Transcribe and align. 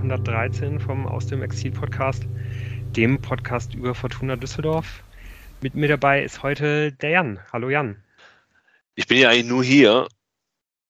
113 0.00 0.80
vom 0.80 1.06
Aus 1.06 1.26
dem 1.26 1.42
Exil 1.42 1.72
Podcast, 1.72 2.24
dem 2.96 3.20
Podcast 3.20 3.74
über 3.74 3.94
Fortuna 3.94 4.34
Düsseldorf. 4.36 5.04
Mit 5.60 5.74
mir 5.74 5.88
dabei 5.88 6.24
ist 6.24 6.42
heute 6.42 6.90
der 6.90 7.10
Jan. 7.10 7.38
Hallo 7.52 7.68
Jan. 7.68 8.02
Ich 8.94 9.06
bin 9.06 9.18
ja 9.18 9.28
eigentlich 9.28 9.44
nur 9.44 9.62
hier, 9.62 10.08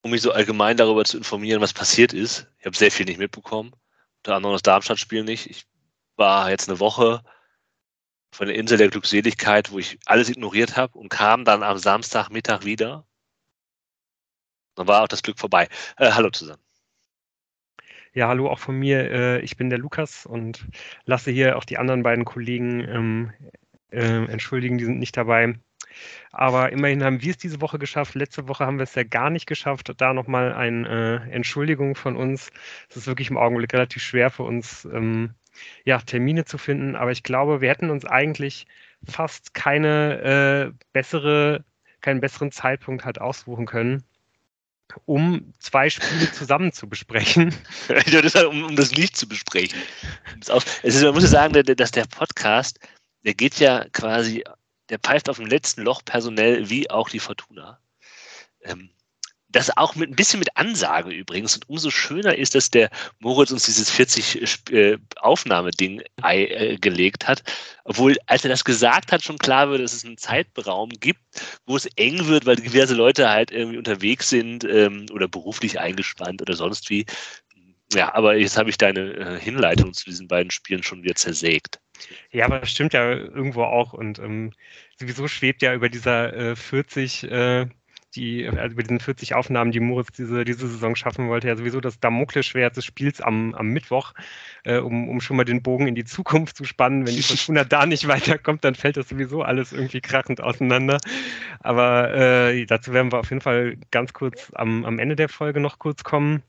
um 0.02 0.12
mich 0.12 0.22
so 0.22 0.30
allgemein 0.30 0.76
darüber 0.76 1.04
zu 1.04 1.16
informieren, 1.18 1.60
was 1.60 1.72
passiert 1.72 2.12
ist. 2.12 2.46
Ich 2.60 2.66
habe 2.66 2.76
sehr 2.76 2.92
viel 2.92 3.04
nicht 3.04 3.18
mitbekommen. 3.18 3.72
Unter 4.18 4.36
anderem 4.36 4.54
das 4.54 4.62
Darmstadt-Spiel 4.62 5.24
nicht. 5.24 5.50
Ich 5.50 5.66
war 6.14 6.48
jetzt 6.48 6.68
eine 6.68 6.78
Woche 6.78 7.24
von 8.30 8.46
der 8.46 8.54
Insel 8.54 8.78
der 8.78 8.90
Glückseligkeit, 8.90 9.72
wo 9.72 9.80
ich 9.80 9.98
alles 10.06 10.28
ignoriert 10.28 10.76
habe 10.76 10.96
und 10.96 11.08
kam 11.08 11.44
dann 11.44 11.64
am 11.64 11.78
Samstagmittag 11.78 12.64
wieder. 12.64 13.04
Dann 14.76 14.86
war 14.86 15.02
auch 15.02 15.08
das 15.08 15.24
Glück 15.24 15.40
vorbei. 15.40 15.68
Äh, 15.96 16.12
hallo 16.12 16.30
zusammen. 16.30 16.62
Ja, 18.12 18.26
hallo 18.28 18.48
auch 18.48 18.58
von 18.58 18.76
mir. 18.76 19.10
Äh, 19.10 19.40
ich 19.40 19.56
bin 19.56 19.70
der 19.70 19.78
Lukas 19.78 20.26
und 20.26 20.66
lasse 21.04 21.30
hier 21.30 21.56
auch 21.56 21.64
die 21.64 21.78
anderen 21.78 22.02
beiden 22.02 22.24
Kollegen 22.24 22.80
ähm, 22.88 23.32
äh, 23.92 24.24
entschuldigen, 24.26 24.78
die 24.78 24.84
sind 24.84 24.98
nicht 24.98 25.16
dabei. 25.16 25.54
Aber 26.32 26.72
immerhin 26.72 27.04
haben 27.04 27.22
wir 27.22 27.30
es 27.30 27.38
diese 27.38 27.60
Woche 27.60 27.78
geschafft. 27.78 28.14
Letzte 28.14 28.48
Woche 28.48 28.66
haben 28.66 28.78
wir 28.78 28.84
es 28.84 28.94
ja 28.96 29.04
gar 29.04 29.30
nicht 29.30 29.46
geschafft. 29.46 29.92
Da 29.96 30.12
nochmal 30.12 30.52
eine 30.52 31.22
äh, 31.28 31.30
Entschuldigung 31.30 31.94
von 31.94 32.16
uns. 32.16 32.50
Es 32.88 32.96
ist 32.96 33.06
wirklich 33.06 33.30
im 33.30 33.38
Augenblick 33.38 33.72
relativ 33.74 34.02
schwer 34.02 34.30
für 34.30 34.44
uns, 34.44 34.84
ähm, 34.86 35.34
ja, 35.84 35.98
Termine 35.98 36.44
zu 36.44 36.58
finden. 36.58 36.96
Aber 36.96 37.12
ich 37.12 37.22
glaube, 37.22 37.60
wir 37.60 37.68
hätten 37.70 37.90
uns 37.90 38.04
eigentlich 38.04 38.66
fast 39.04 39.54
keine 39.54 40.72
äh, 40.72 40.84
bessere, 40.92 41.64
keinen 42.00 42.20
besseren 42.20 42.50
Zeitpunkt 42.52 43.04
halt 43.04 43.20
aussuchen 43.20 43.66
können 43.66 44.04
um 45.06 45.52
zwei 45.58 45.90
Spiele 45.90 46.30
zusammen 46.32 46.72
zu 46.72 46.88
besprechen. 46.88 47.54
um, 48.48 48.64
um, 48.64 48.76
das 48.76 48.92
nicht 48.92 49.16
zu 49.16 49.28
besprechen. 49.28 49.78
Es 50.82 50.96
ist, 50.96 51.02
man 51.02 51.14
muss 51.14 51.24
ja 51.24 51.28
sagen, 51.28 51.54
dass 51.76 51.90
der 51.90 52.06
Podcast, 52.06 52.78
der 53.24 53.34
geht 53.34 53.58
ja 53.58 53.84
quasi 53.92 54.44
der 54.90 54.98
pfeift 54.98 55.28
auf 55.28 55.36
dem 55.36 55.46
letzten 55.46 55.82
Loch 55.82 56.02
personell 56.04 56.68
wie 56.68 56.90
auch 56.90 57.08
die 57.08 57.20
Fortuna. 57.20 57.80
Ähm, 58.62 58.90
das 59.52 59.76
auch 59.76 59.96
mit 59.96 60.10
ein 60.10 60.16
bisschen 60.16 60.38
mit 60.38 60.56
Ansage 60.56 61.10
übrigens. 61.10 61.56
Und 61.56 61.68
umso 61.68 61.90
schöner 61.90 62.36
ist, 62.36 62.54
dass 62.54 62.70
der 62.70 62.90
Moritz 63.18 63.50
uns 63.50 63.64
dieses 63.64 63.90
40 63.90 64.70
äh, 64.72 64.98
Aufnahmeding 65.16 66.02
äh, 66.22 66.76
gelegt 66.76 67.26
hat. 67.26 67.42
Obwohl, 67.84 68.16
als 68.26 68.44
er 68.44 68.50
das 68.50 68.64
gesagt 68.64 69.12
hat, 69.12 69.22
schon 69.22 69.38
klar 69.38 69.70
wird, 69.70 69.82
dass 69.82 69.92
es 69.92 70.04
einen 70.04 70.18
Zeitraum 70.18 70.90
gibt, 70.90 71.20
wo 71.66 71.76
es 71.76 71.86
eng 71.96 72.26
wird, 72.26 72.46
weil 72.46 72.56
diverse 72.56 72.94
Leute 72.94 73.28
halt 73.28 73.50
irgendwie 73.50 73.78
unterwegs 73.78 74.28
sind 74.30 74.64
ähm, 74.64 75.06
oder 75.12 75.26
beruflich 75.28 75.80
eingespannt 75.80 76.42
oder 76.42 76.54
sonst 76.54 76.88
wie. 76.90 77.06
Ja, 77.92 78.14
aber 78.14 78.36
jetzt 78.36 78.56
habe 78.56 78.70
ich 78.70 78.78
deine 78.78 79.14
äh, 79.14 79.40
Hinleitung 79.40 79.92
zu 79.94 80.04
diesen 80.04 80.28
beiden 80.28 80.52
Spielen 80.52 80.84
schon 80.84 81.02
wieder 81.02 81.16
zersägt. 81.16 81.80
Ja, 82.30 82.44
aber 82.44 82.64
stimmt 82.64 82.92
ja 82.92 83.10
irgendwo 83.10 83.64
auch. 83.64 83.92
Und 83.92 84.20
ähm, 84.20 84.52
sowieso 84.96 85.26
schwebt 85.26 85.60
ja 85.62 85.74
über 85.74 85.88
dieser 85.88 86.32
äh, 86.32 86.56
40, 86.56 87.24
äh, 87.24 87.66
die, 88.16 88.48
also 88.48 88.72
über 88.72 88.82
diesen 88.82 89.00
40 89.00 89.34
Aufnahmen, 89.34 89.72
die 89.72 89.80
Moritz 89.80 90.12
diese, 90.12 90.44
diese 90.44 90.66
Saison 90.66 90.96
schaffen 90.96 91.28
wollte, 91.28 91.48
ja 91.48 91.56
sowieso 91.56 91.80
das 91.80 92.00
Damoklesschwert 92.00 92.76
des 92.76 92.84
Spiels 92.84 93.20
am, 93.20 93.54
am 93.54 93.68
Mittwoch, 93.68 94.14
äh, 94.64 94.78
um, 94.78 95.08
um 95.08 95.20
schon 95.20 95.36
mal 95.36 95.44
den 95.44 95.62
Bogen 95.62 95.86
in 95.86 95.94
die 95.94 96.04
Zukunft 96.04 96.56
zu 96.56 96.64
spannen. 96.64 97.06
Wenn 97.06 97.14
die 97.14 97.22
Fortuna 97.22 97.64
da 97.64 97.86
nicht 97.86 98.08
weiterkommt, 98.08 98.64
dann 98.64 98.74
fällt 98.74 98.96
das 98.96 99.08
sowieso 99.08 99.42
alles 99.42 99.72
irgendwie 99.72 100.00
krachend 100.00 100.40
auseinander. 100.40 100.98
Aber 101.60 102.12
äh, 102.14 102.66
dazu 102.66 102.92
werden 102.92 103.12
wir 103.12 103.18
auf 103.18 103.30
jeden 103.30 103.42
Fall 103.42 103.76
ganz 103.90 104.12
kurz 104.12 104.50
am, 104.54 104.84
am 104.84 104.98
Ende 104.98 105.16
der 105.16 105.28
Folge 105.28 105.60
noch 105.60 105.78
kurz 105.78 106.04
kommen. 106.04 106.42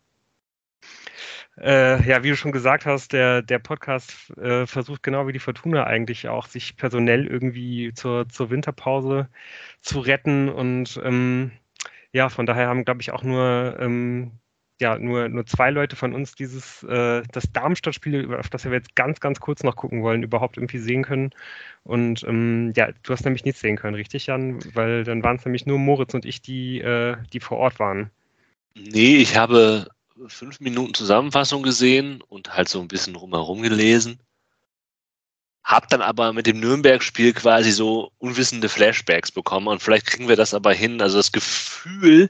Äh, 1.58 2.08
ja, 2.08 2.24
wie 2.24 2.30
du 2.30 2.36
schon 2.38 2.52
gesagt 2.52 2.86
hast, 2.86 3.14
der, 3.14 3.42
der 3.42 3.60
Podcast 3.60 4.32
äh, 4.38 4.66
versucht 4.66 5.04
genau 5.04 5.28
wie 5.28 5.34
die 5.34 5.40
Fortuna 5.40 5.84
eigentlich 5.84 6.28
auch, 6.28 6.48
sich 6.48 6.78
personell 6.78 7.28
irgendwie 7.28 7.94
zur, 7.94 8.28
zur 8.30 8.50
Winterpause 8.50 9.30
zu 9.82 10.00
retten. 10.00 10.50
Und 10.50 11.00
ähm, 11.04 11.52
ja, 12.14 12.30
von 12.30 12.46
daher 12.46 12.68
haben, 12.68 12.86
glaube 12.86 13.02
ich, 13.02 13.12
auch 13.12 13.24
nur, 13.24 13.78
ähm, 13.80 14.32
ja, 14.80 14.98
nur, 14.98 15.30
nur 15.30 15.46
zwei 15.46 15.70
Leute 15.70 15.96
von 15.96 16.14
uns 16.14 16.34
dieses, 16.34 16.84
äh, 16.84 17.22
das 17.32 17.52
Darmstadt-Spiel, 17.54 18.34
auf 18.34 18.50
das 18.50 18.66
wir 18.66 18.72
jetzt 18.74 18.96
ganz, 18.96 19.20
ganz 19.20 19.40
kurz 19.40 19.64
noch 19.64 19.76
gucken 19.76 20.02
wollen, 20.02 20.24
überhaupt 20.24 20.58
irgendwie 20.58 20.80
sehen 20.80 21.04
können. 21.04 21.32
Und 21.84 22.24
ähm, 22.24 22.74
ja, 22.76 22.90
du 23.04 23.14
hast 23.14 23.24
nämlich 23.24 23.46
nichts 23.46 23.62
sehen 23.62 23.78
können, 23.78 23.96
richtig, 23.96 24.28
Jan? 24.28 24.60
Weil 24.74 25.04
dann 25.04 25.24
waren 25.24 25.38
es 25.38 25.46
nämlich 25.46 25.66
nur 25.66 25.78
Moritz 25.78 26.14
und 26.14 26.26
ich, 26.26 26.42
die, 26.42 26.82
äh, 26.82 27.16
die 27.32 27.40
vor 27.40 27.60
Ort 27.60 27.80
waren. 27.80 28.10
Nee, 28.76 29.18
ich 29.18 29.38
habe 29.38 29.88
fünf 30.28 30.60
Minuten 30.60 30.94
Zusammenfassung 30.94 31.64
gesehen 31.64 32.22
und 32.28 32.56
halt 32.56 32.70
so 32.70 32.82
ein 32.82 32.88
bisschen 32.88 33.16
rumherum 33.16 33.62
gelesen. 33.62 34.20
Hab 35.64 35.90
dann 35.90 36.02
aber 36.02 36.34
mit 36.34 36.48
dem 36.48 36.60
Nürnberg-Spiel 36.60 37.34
quasi 37.34 37.72
so 37.72 38.12
unwissende 38.18 38.70
Flashbacks 38.70 39.32
bekommen 39.32 39.68
und 39.68 39.82
vielleicht 39.82 40.08
kriegen 40.08 40.28
wir 40.28 40.36
das 40.36 40.54
aber 40.54 40.74
hin. 40.74 41.02
Also 41.02 41.18
das 41.18 41.32
Gefühl, 41.32 42.30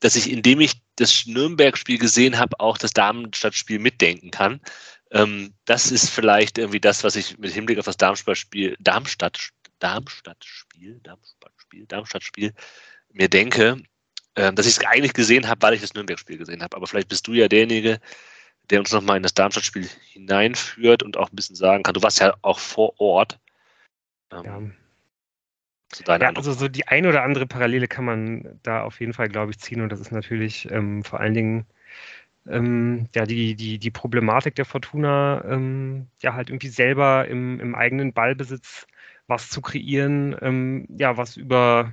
dass 0.00 0.16
ich, 0.16 0.30
indem 0.30 0.60
ich 0.60 0.72
das 0.96 1.26
Nürnberg-Spiel 1.26 1.98
gesehen 1.98 2.38
habe, 2.38 2.58
auch 2.60 2.78
das 2.78 2.92
Darmstadt-Spiel 2.92 3.78
mitdenken 3.78 4.30
kann. 4.30 4.60
Ähm, 5.12 5.54
das 5.64 5.90
ist 5.90 6.10
vielleicht 6.10 6.58
irgendwie 6.58 6.80
das, 6.80 7.04
was 7.04 7.16
ich 7.16 7.38
mit 7.38 7.52
Hinblick 7.52 7.78
auf 7.78 7.86
das 7.86 7.96
Darmstadt-Spiel, 7.96 8.76
Darmstadt, 8.80 9.50
Darmstadt-Spiel, 9.78 11.00
Darmstadt-Spiel, 11.02 11.86
Darmstadt-Spiel 11.86 12.52
mir 13.12 13.28
denke 13.28 13.82
äh, 14.36 14.52
dass 14.52 14.66
ich 14.66 14.76
es 14.76 14.84
eigentlich 14.84 15.14
gesehen 15.14 15.48
habe, 15.48 15.62
weil 15.62 15.74
ich 15.74 15.80
das 15.80 15.94
Nürnberg-Spiel 15.94 16.38
gesehen 16.38 16.62
habe. 16.62 16.76
Aber 16.76 16.86
vielleicht 16.86 17.08
bist 17.08 17.26
du 17.26 17.32
ja 17.32 17.48
derjenige, 17.48 17.98
der 18.70 18.80
uns 18.80 18.92
nochmal 18.92 19.16
in 19.16 19.22
das 19.22 19.34
Darmstadt-Spiel 19.34 19.88
hineinführt 20.12 21.02
und 21.02 21.16
auch 21.16 21.30
ein 21.30 21.36
bisschen 21.36 21.56
sagen 21.56 21.82
kann. 21.82 21.94
Du 21.94 22.02
warst 22.02 22.20
ja 22.20 22.34
auch 22.42 22.58
vor 22.58 23.00
Ort. 23.00 23.38
Ähm, 24.32 24.44
ja. 24.44 26.16
Ja, 26.18 26.32
also 26.34 26.52
so 26.52 26.66
die 26.68 26.88
ein 26.88 27.06
oder 27.06 27.22
andere 27.22 27.46
Parallele 27.46 27.86
kann 27.86 28.04
man 28.04 28.58
da 28.64 28.82
auf 28.82 29.00
jeden 29.00 29.12
Fall, 29.12 29.28
glaube 29.28 29.52
ich, 29.52 29.58
ziehen. 29.58 29.80
Und 29.80 29.90
das 29.90 30.00
ist 30.00 30.10
natürlich 30.10 30.68
ähm, 30.70 31.04
vor 31.04 31.20
allen 31.20 31.34
Dingen 31.34 31.66
ähm, 32.48 33.08
ja, 33.14 33.26
die, 33.26 33.54
die, 33.54 33.78
die 33.78 33.90
Problematik 33.90 34.54
der 34.54 34.64
Fortuna, 34.64 35.44
ähm, 35.48 36.08
ja, 36.20 36.34
halt 36.34 36.50
irgendwie 36.50 36.68
selber 36.68 37.26
im, 37.28 37.60
im 37.60 37.74
eigenen 37.74 38.12
Ballbesitz 38.12 38.86
was 39.26 39.48
zu 39.50 39.60
kreieren, 39.60 40.36
ähm, 40.40 40.86
ja, 40.88 41.16
was 41.16 41.36
über 41.36 41.92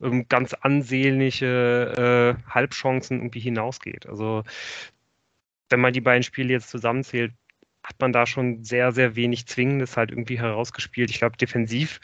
ähm, 0.00 0.26
ganz 0.28 0.54
ansehnliche 0.54 2.36
äh, 2.46 2.50
Halbchancen 2.50 3.18
irgendwie 3.18 3.40
hinausgeht. 3.40 4.06
Also 4.06 4.44
wenn 5.72 5.80
man 5.80 5.92
die 5.92 6.00
beiden 6.00 6.22
Spiele 6.22 6.52
jetzt 6.52 6.70
zusammenzählt, 6.70 7.32
hat 7.82 7.96
man 8.00 8.12
da 8.12 8.26
schon 8.26 8.62
sehr, 8.62 8.92
sehr 8.92 9.16
wenig 9.16 9.46
Zwingendes 9.46 9.96
halt 9.96 10.10
irgendwie 10.10 10.38
herausgespielt. 10.38 11.10
Ich 11.10 11.18
glaube, 11.18 11.36
defensiv 11.36 12.00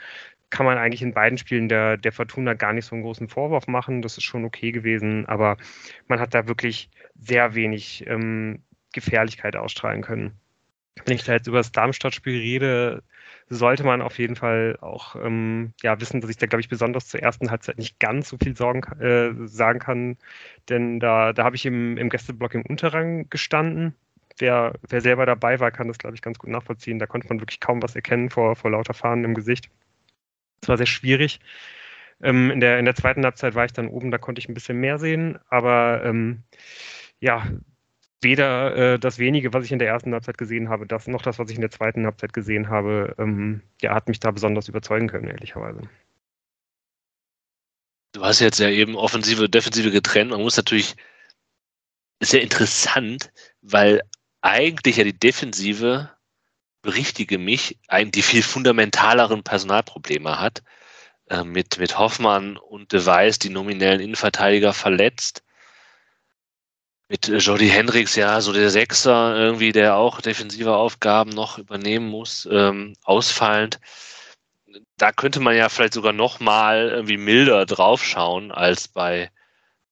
kann 0.50 0.66
man 0.66 0.78
eigentlich 0.78 1.02
in 1.02 1.14
beiden 1.14 1.38
Spielen 1.38 1.68
der, 1.68 1.96
der 1.98 2.12
Fortuna 2.12 2.54
gar 2.54 2.72
nicht 2.72 2.86
so 2.86 2.94
einen 2.94 3.04
großen 3.04 3.28
Vorwurf 3.28 3.66
machen. 3.68 4.02
Das 4.02 4.16
ist 4.16 4.24
schon 4.24 4.44
okay 4.44 4.72
gewesen, 4.72 5.26
aber 5.26 5.56
man 6.08 6.20
hat 6.20 6.34
da 6.34 6.48
wirklich 6.48 6.90
sehr 7.14 7.54
wenig 7.54 8.04
ähm, 8.08 8.62
Gefährlichkeit 8.92 9.56
ausstrahlen 9.56 10.02
können. 10.02 10.40
Wenn 11.04 11.16
ich 11.16 11.24
da 11.24 11.32
jetzt 11.32 11.46
über 11.46 11.58
das 11.58 11.72
Darmstadt-Spiel 11.72 12.38
rede, 12.38 13.02
sollte 13.48 13.84
man 13.84 14.02
auf 14.02 14.18
jeden 14.18 14.36
Fall 14.36 14.76
auch 14.80 15.16
ähm, 15.16 15.72
ja, 15.82 16.00
wissen, 16.00 16.20
dass 16.20 16.30
ich 16.30 16.36
da, 16.36 16.46
glaube 16.46 16.60
ich, 16.60 16.68
besonders 16.68 17.08
zur 17.08 17.20
ersten 17.20 17.50
Halbzeit 17.50 17.78
nicht 17.78 17.98
ganz 17.98 18.28
so 18.28 18.36
viel 18.42 18.56
sorgen, 18.56 18.82
äh, 19.00 19.46
sagen 19.46 19.78
kann. 19.78 20.16
Denn 20.68 21.00
da, 21.00 21.32
da 21.32 21.44
habe 21.44 21.56
ich 21.56 21.64
im, 21.66 21.96
im 21.96 22.10
Gästeblock 22.10 22.54
im 22.54 22.66
Unterrang 22.66 23.28
gestanden. 23.30 23.94
Wer, 24.38 24.74
wer 24.88 25.00
selber 25.00 25.26
dabei 25.26 25.60
war, 25.60 25.70
kann 25.70 25.88
das, 25.88 25.98
glaube 25.98 26.14
ich, 26.14 26.22
ganz 26.22 26.38
gut 26.38 26.50
nachvollziehen. 26.50 26.98
Da 26.98 27.06
konnte 27.06 27.28
man 27.28 27.40
wirklich 27.40 27.60
kaum 27.60 27.82
was 27.82 27.96
erkennen 27.96 28.30
vor, 28.30 28.54
vor 28.54 28.70
lauter 28.70 28.94
Fahnen 28.94 29.24
im 29.24 29.34
Gesicht. 29.34 29.70
Es 30.62 30.68
war 30.68 30.76
sehr 30.76 30.86
schwierig. 30.86 31.40
Ähm, 32.22 32.50
in, 32.50 32.60
der, 32.60 32.78
in 32.78 32.84
der 32.84 32.94
zweiten 32.94 33.24
Halbzeit 33.24 33.54
war 33.54 33.64
ich 33.64 33.72
dann 33.72 33.88
oben, 33.88 34.10
da 34.10 34.18
konnte 34.18 34.40
ich 34.40 34.48
ein 34.48 34.54
bisschen 34.54 34.78
mehr 34.78 34.98
sehen. 34.98 35.38
Aber 35.48 36.02
ähm, 36.04 36.42
ja, 37.20 37.46
weder 38.20 38.76
äh, 38.76 38.98
das 38.98 39.18
wenige, 39.18 39.52
was 39.52 39.64
ich 39.64 39.72
in 39.72 39.78
der 39.78 39.88
ersten 39.88 40.12
Halbzeit 40.12 40.38
gesehen 40.38 40.68
habe, 40.68 40.86
das 40.86 41.06
noch 41.06 41.22
das, 41.22 41.38
was 41.38 41.50
ich 41.50 41.56
in 41.56 41.60
der 41.60 41.70
zweiten 41.70 42.04
Halbzeit 42.04 42.32
gesehen 42.32 42.68
habe, 42.68 43.14
ähm, 43.18 43.62
ja, 43.80 43.94
hat 43.94 44.08
mich 44.08 44.20
da 44.20 44.30
besonders 44.30 44.68
überzeugen 44.68 45.08
können, 45.08 45.28
ehrlicherweise. 45.28 45.82
Du 48.12 48.22
hast 48.22 48.40
jetzt 48.40 48.58
ja 48.58 48.68
eben 48.68 48.96
Offensive, 48.96 49.48
Defensive 49.48 49.90
getrennt. 49.90 50.30
Man 50.30 50.40
muss 50.40 50.56
natürlich, 50.56 50.96
ist 52.20 52.32
ja 52.32 52.40
interessant, 52.40 53.30
weil 53.60 54.02
eigentlich 54.40 54.96
ja 54.96 55.04
die 55.04 55.18
Defensive, 55.18 56.10
berichtige 56.82 57.38
mich, 57.38 57.78
die 57.90 58.22
viel 58.22 58.42
fundamentaleren 58.42 59.42
Personalprobleme 59.42 60.40
hat. 60.40 60.62
Äh, 61.30 61.44
mit, 61.44 61.78
mit 61.78 61.98
Hoffmann 61.98 62.56
und 62.56 62.92
De 62.92 63.04
Weiß, 63.04 63.38
die 63.38 63.50
nominellen 63.50 64.00
Innenverteidiger 64.00 64.72
verletzt 64.72 65.42
mit 67.08 67.28
äh, 67.28 67.38
Jordi 67.38 67.68
Hendricks, 67.68 68.16
ja, 68.16 68.40
so 68.40 68.52
der 68.52 68.70
Sechser 68.70 69.36
irgendwie, 69.36 69.72
der 69.72 69.96
auch 69.96 70.20
defensive 70.20 70.76
Aufgaben 70.76 71.30
noch 71.30 71.58
übernehmen 71.58 72.08
muss, 72.08 72.48
ähm, 72.50 72.94
ausfallend. 73.02 73.80
Da 74.96 75.12
könnte 75.12 75.40
man 75.40 75.56
ja 75.56 75.68
vielleicht 75.68 75.94
sogar 75.94 76.12
noch 76.12 76.40
mal 76.40 76.88
irgendwie 76.90 77.16
milder 77.16 77.66
draufschauen 77.66 78.52
als 78.52 78.88
bei, 78.88 79.30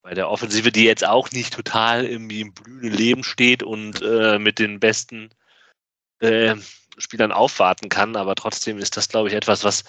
bei 0.03 0.15
der 0.15 0.31
Offensive, 0.31 0.73
die 0.73 0.85
jetzt 0.85 1.07
auch 1.07 1.31
nicht 1.31 1.55
total 1.55 2.05
irgendwie 2.05 2.43
im 2.43 2.53
blühenden 2.55 2.93
Leben 2.93 3.25
steht 3.25 3.63
und 3.63 4.03
äh, 4.03 4.39
mit 4.39 4.59
den 4.59 4.81
besten 4.81 5.31
äh, 6.21 6.57
Spielern 6.99 7.33
aufwarten 7.33 7.89
kann, 7.89 8.17
aber 8.17 8.35
trotzdem 8.35 8.79
ist 8.79 8.97
das, 8.97 9.09
glaube 9.09 9.29
ich, 9.29 9.35
etwas, 9.35 9.65
was, 9.65 9.85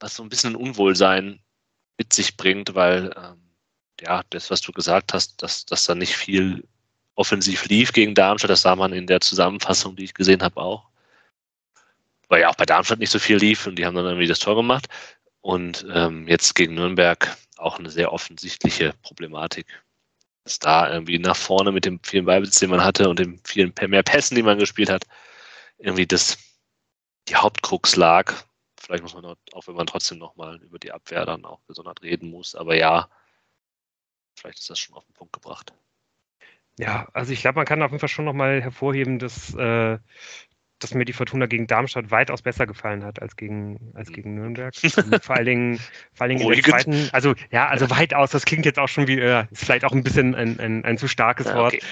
was 0.00 0.16
so 0.16 0.22
ein 0.22 0.28
bisschen 0.28 0.52
ein 0.52 0.56
Unwohlsein 0.56 1.42
mit 1.98 2.12
sich 2.12 2.36
bringt, 2.36 2.74
weil 2.74 3.14
ähm, 3.16 3.41
ja, 4.02 4.22
das, 4.30 4.50
was 4.50 4.60
du 4.60 4.72
gesagt 4.72 5.14
hast, 5.14 5.42
dass, 5.42 5.64
dass 5.64 5.84
da 5.84 5.94
nicht 5.94 6.16
viel 6.16 6.64
offensiv 7.14 7.66
lief 7.66 7.92
gegen 7.92 8.14
Darmstadt, 8.14 8.50
das 8.50 8.62
sah 8.62 8.76
man 8.76 8.92
in 8.92 9.06
der 9.06 9.20
Zusammenfassung, 9.20 9.96
die 9.96 10.04
ich 10.04 10.14
gesehen 10.14 10.42
habe, 10.42 10.60
auch. 10.60 10.88
Weil 12.28 12.40
ja 12.42 12.48
auch 12.48 12.56
bei 12.56 12.64
Darmstadt 12.64 12.98
nicht 12.98 13.10
so 13.10 13.18
viel 13.18 13.36
lief 13.36 13.66
und 13.66 13.76
die 13.76 13.86
haben 13.86 13.94
dann 13.94 14.06
irgendwie 14.06 14.26
das 14.26 14.38
Tor 14.38 14.56
gemacht. 14.56 14.86
Und 15.40 15.86
ähm, 15.92 16.26
jetzt 16.28 16.54
gegen 16.54 16.74
Nürnberg 16.74 17.36
auch 17.58 17.78
eine 17.78 17.90
sehr 17.90 18.12
offensichtliche 18.12 18.94
Problematik. 19.02 19.66
Dass 20.44 20.58
da 20.58 20.92
irgendwie 20.92 21.18
nach 21.18 21.36
vorne 21.36 21.70
mit 21.70 21.84
dem 21.84 22.00
vielen 22.02 22.24
Beibesitz, 22.24 22.58
den 22.58 22.70
man 22.70 22.82
hatte 22.82 23.08
und 23.08 23.18
den 23.18 23.40
vielen 23.44 23.72
mehr 23.88 24.02
Pässen, 24.02 24.34
die 24.34 24.42
man 24.42 24.58
gespielt 24.58 24.90
hat, 24.90 25.04
irgendwie 25.78 26.06
das 26.06 26.38
die 27.28 27.36
Hauptkrux 27.36 27.96
lag. 27.96 28.32
Vielleicht 28.80 29.02
muss 29.04 29.14
man 29.14 29.24
auch, 29.24 29.66
wenn 29.66 29.76
man 29.76 29.86
trotzdem 29.86 30.18
nochmal 30.18 30.60
über 30.62 30.78
die 30.78 30.90
Abwehr 30.90 31.24
dann 31.24 31.44
auch 31.44 31.60
gesondert 31.68 32.02
reden 32.02 32.30
muss, 32.30 32.56
aber 32.56 32.74
ja, 32.74 33.08
vielleicht 34.34 34.58
ist 34.58 34.70
das 34.70 34.78
schon 34.78 34.96
auf 34.96 35.04
den 35.04 35.14
Punkt 35.14 35.32
gebracht. 35.32 35.74
Ja, 36.78 37.08
also 37.12 37.32
ich 37.32 37.42
glaube, 37.42 37.56
man 37.56 37.66
kann 37.66 37.82
auf 37.82 37.90
jeden 37.90 38.00
Fall 38.00 38.08
schon 38.08 38.24
nochmal 38.24 38.62
hervorheben, 38.62 39.18
dass 39.18 39.54
äh, 39.54 39.98
dass 40.82 40.94
mir 40.94 41.04
die 41.04 41.12
Fortuna 41.12 41.46
gegen 41.46 41.66
Darmstadt 41.66 42.10
weitaus 42.10 42.42
besser 42.42 42.66
gefallen 42.66 43.04
hat 43.04 43.22
als 43.22 43.36
gegen, 43.36 43.92
als 43.94 44.10
gegen 44.10 44.34
Nürnberg. 44.34 44.74
vor 45.22 45.36
allen 45.36 45.46
Dingen, 45.46 45.78
vor 46.12 46.24
allen 46.24 46.36
Dingen 46.36 46.50
in 46.50 46.54
der 46.54 46.64
zweiten, 46.64 47.08
also 47.12 47.34
ja, 47.50 47.68
also 47.68 47.88
weitaus, 47.90 48.30
das 48.30 48.44
klingt 48.44 48.66
jetzt 48.66 48.78
auch 48.78 48.88
schon 48.88 49.06
wie, 49.06 49.18
äh, 49.18 49.46
ist 49.50 49.64
vielleicht 49.64 49.84
auch 49.84 49.92
ein 49.92 50.02
bisschen 50.02 50.34
ein, 50.34 50.58
ein, 50.58 50.84
ein 50.84 50.98
zu 50.98 51.08
starkes 51.08 51.46
ja, 51.46 51.54
Wort. 51.56 51.74
Okay. 51.74 51.82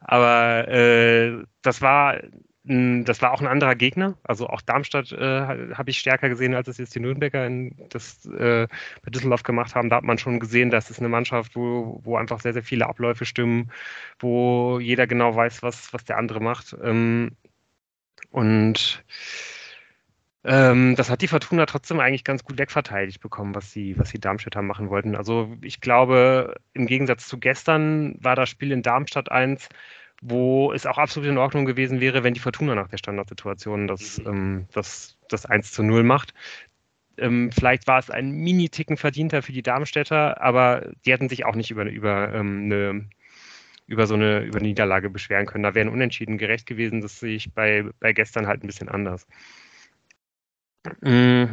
Aber 0.00 0.68
äh, 0.68 1.44
das 1.62 1.82
war 1.82 2.20
das 2.68 3.22
war 3.22 3.32
auch 3.32 3.40
ein 3.40 3.46
anderer 3.46 3.74
Gegner. 3.74 4.18
Also 4.24 4.46
auch 4.46 4.60
Darmstadt 4.60 5.10
äh, 5.12 5.74
habe 5.74 5.88
ich 5.88 5.98
stärker 5.98 6.28
gesehen, 6.28 6.54
als 6.54 6.68
es 6.68 6.76
jetzt 6.76 6.94
die 6.94 7.00
Nürnberger 7.00 7.46
in 7.46 7.74
das 7.88 8.26
äh, 8.26 8.68
bei 9.02 9.10
Düsseldorf 9.10 9.42
gemacht 9.42 9.74
haben. 9.74 9.88
Da 9.88 9.96
hat 9.96 10.04
man 10.04 10.18
schon 10.18 10.38
gesehen, 10.38 10.70
dass 10.70 10.90
es 10.90 10.98
eine 10.98 11.08
Mannschaft, 11.08 11.56
wo, 11.56 12.00
wo 12.04 12.18
einfach 12.18 12.40
sehr, 12.40 12.52
sehr 12.52 12.62
viele 12.62 12.86
Abläufe 12.86 13.24
stimmen, 13.24 13.70
wo 14.18 14.78
jeder 14.80 15.06
genau 15.06 15.34
weiß, 15.34 15.62
was, 15.62 15.94
was 15.94 16.04
der 16.04 16.18
andere 16.18 16.40
macht. 16.40 16.76
Ähm, 16.82 17.36
und 18.30 19.02
ähm, 20.44 20.94
das 20.94 21.08
hat 21.08 21.22
die 21.22 21.28
Fortuna 21.28 21.64
trotzdem 21.64 22.00
eigentlich 22.00 22.24
ganz 22.24 22.44
gut 22.44 22.58
wegverteidigt 22.58 23.20
bekommen, 23.20 23.54
was 23.54 23.72
sie, 23.72 23.98
was 23.98 24.10
sie 24.10 24.20
Darmstädter 24.20 24.60
machen 24.60 24.90
wollten. 24.90 25.16
Also 25.16 25.56
ich 25.62 25.80
glaube, 25.80 26.54
im 26.74 26.86
Gegensatz 26.86 27.28
zu 27.28 27.38
gestern 27.38 28.16
war 28.22 28.36
das 28.36 28.50
Spiel 28.50 28.72
in 28.72 28.82
Darmstadt 28.82 29.30
eins, 29.32 29.70
wo 30.20 30.72
es 30.72 30.86
auch 30.86 30.98
absolut 30.98 31.28
in 31.28 31.38
Ordnung 31.38 31.64
gewesen 31.64 32.00
wäre, 32.00 32.24
wenn 32.24 32.34
die 32.34 32.40
Fortuna 32.40 32.74
nach 32.74 32.88
der 32.88 32.98
Standardsituation 32.98 33.86
das, 33.86 34.18
mhm. 34.18 34.26
ähm, 34.26 34.68
das, 34.72 35.16
das 35.28 35.46
1 35.46 35.72
zu 35.72 35.82
0 35.82 36.02
macht. 36.02 36.34
Ähm, 37.16 37.50
vielleicht 37.52 37.86
war 37.86 37.98
es 37.98 38.10
ein 38.10 38.30
Mini-Ticken 38.30 38.96
verdienter 38.96 39.42
für 39.42 39.52
die 39.52 39.62
Darmstädter, 39.62 40.40
aber 40.40 40.90
die 41.04 41.12
hätten 41.12 41.28
sich 41.28 41.44
auch 41.44 41.54
nicht 41.54 41.70
über, 41.70 41.84
über 41.84 42.32
ähm, 42.34 42.64
eine 42.64 43.08
über 43.88 44.06
so 44.06 44.14
eine, 44.14 44.40
über 44.40 44.58
eine 44.58 44.68
Niederlage 44.68 45.08
beschweren 45.08 45.46
können. 45.46 45.64
Da 45.64 45.74
wären 45.74 45.88
Unentschieden 45.88 46.36
gerecht 46.36 46.66
gewesen. 46.66 47.00
Das 47.00 47.18
sehe 47.18 47.34
ich 47.34 47.54
bei, 47.54 47.86
bei 48.00 48.12
gestern 48.12 48.46
halt 48.46 48.62
ein 48.62 48.66
bisschen 48.66 48.90
anders. 48.90 49.26
Mm, 51.00 51.44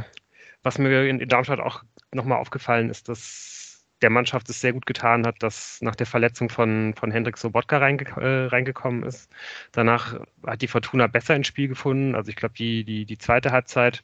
was 0.61 0.77
mir 0.77 1.07
in 1.07 1.25
Darmstadt 1.29 1.61
auch 1.61 1.83
nochmal 2.13 2.39
aufgefallen 2.39 2.89
ist, 2.89 3.07
dass 3.07 3.54
der 4.01 4.09
Mannschaft 4.09 4.49
es 4.49 4.61
sehr 4.61 4.73
gut 4.73 4.85
getan 4.85 5.25
hat, 5.25 5.41
dass 5.43 5.81
nach 5.81 5.95
der 5.95 6.05
Verletzung 6.05 6.49
von, 6.49 6.93
von 6.95 7.11
Hendrik 7.11 7.37
Sobotka 7.37 7.77
reinge 7.77 8.05
äh, 8.17 8.47
reingekommen 8.47 9.03
ist. 9.03 9.31
Danach 9.71 10.19
hat 10.45 10.61
die 10.61 10.67
Fortuna 10.67 11.07
besser 11.07 11.35
ins 11.35 11.47
Spiel 11.47 11.67
gefunden. 11.69 12.15
Also 12.15 12.29
ich 12.29 12.35
glaube, 12.35 12.55
die, 12.55 12.83
die, 12.83 13.05
die 13.05 13.17
zweite 13.17 13.51
Halbzeit 13.51 14.03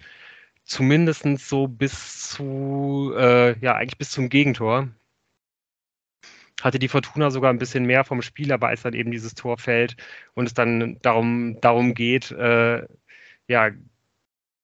zumindest 0.64 1.26
so 1.40 1.68
bis 1.68 2.30
zu, 2.30 3.14
äh, 3.18 3.58
ja, 3.60 3.76
eigentlich 3.76 3.98
bis 3.98 4.12
zum 4.12 4.30
Gegentor 4.30 4.90
hatte 6.62 6.80
die 6.80 6.88
Fortuna 6.88 7.32
sogar 7.32 7.52
ein 7.52 7.58
bisschen 7.60 7.86
mehr 7.86 8.04
vom 8.04 8.22
Spiel, 8.22 8.52
aber 8.52 8.68
als 8.68 8.84
dann 8.84 8.94
eben 8.94 9.12
dieses 9.12 9.34
Tor 9.36 9.58
fällt 9.58 9.98
und 10.36 10.46
es 10.46 10.54
dann 10.54 11.00
darum, 11.02 11.60
darum 11.62 11.94
geht, 11.94 12.32
äh, 12.32 12.86
ja, 13.48 13.72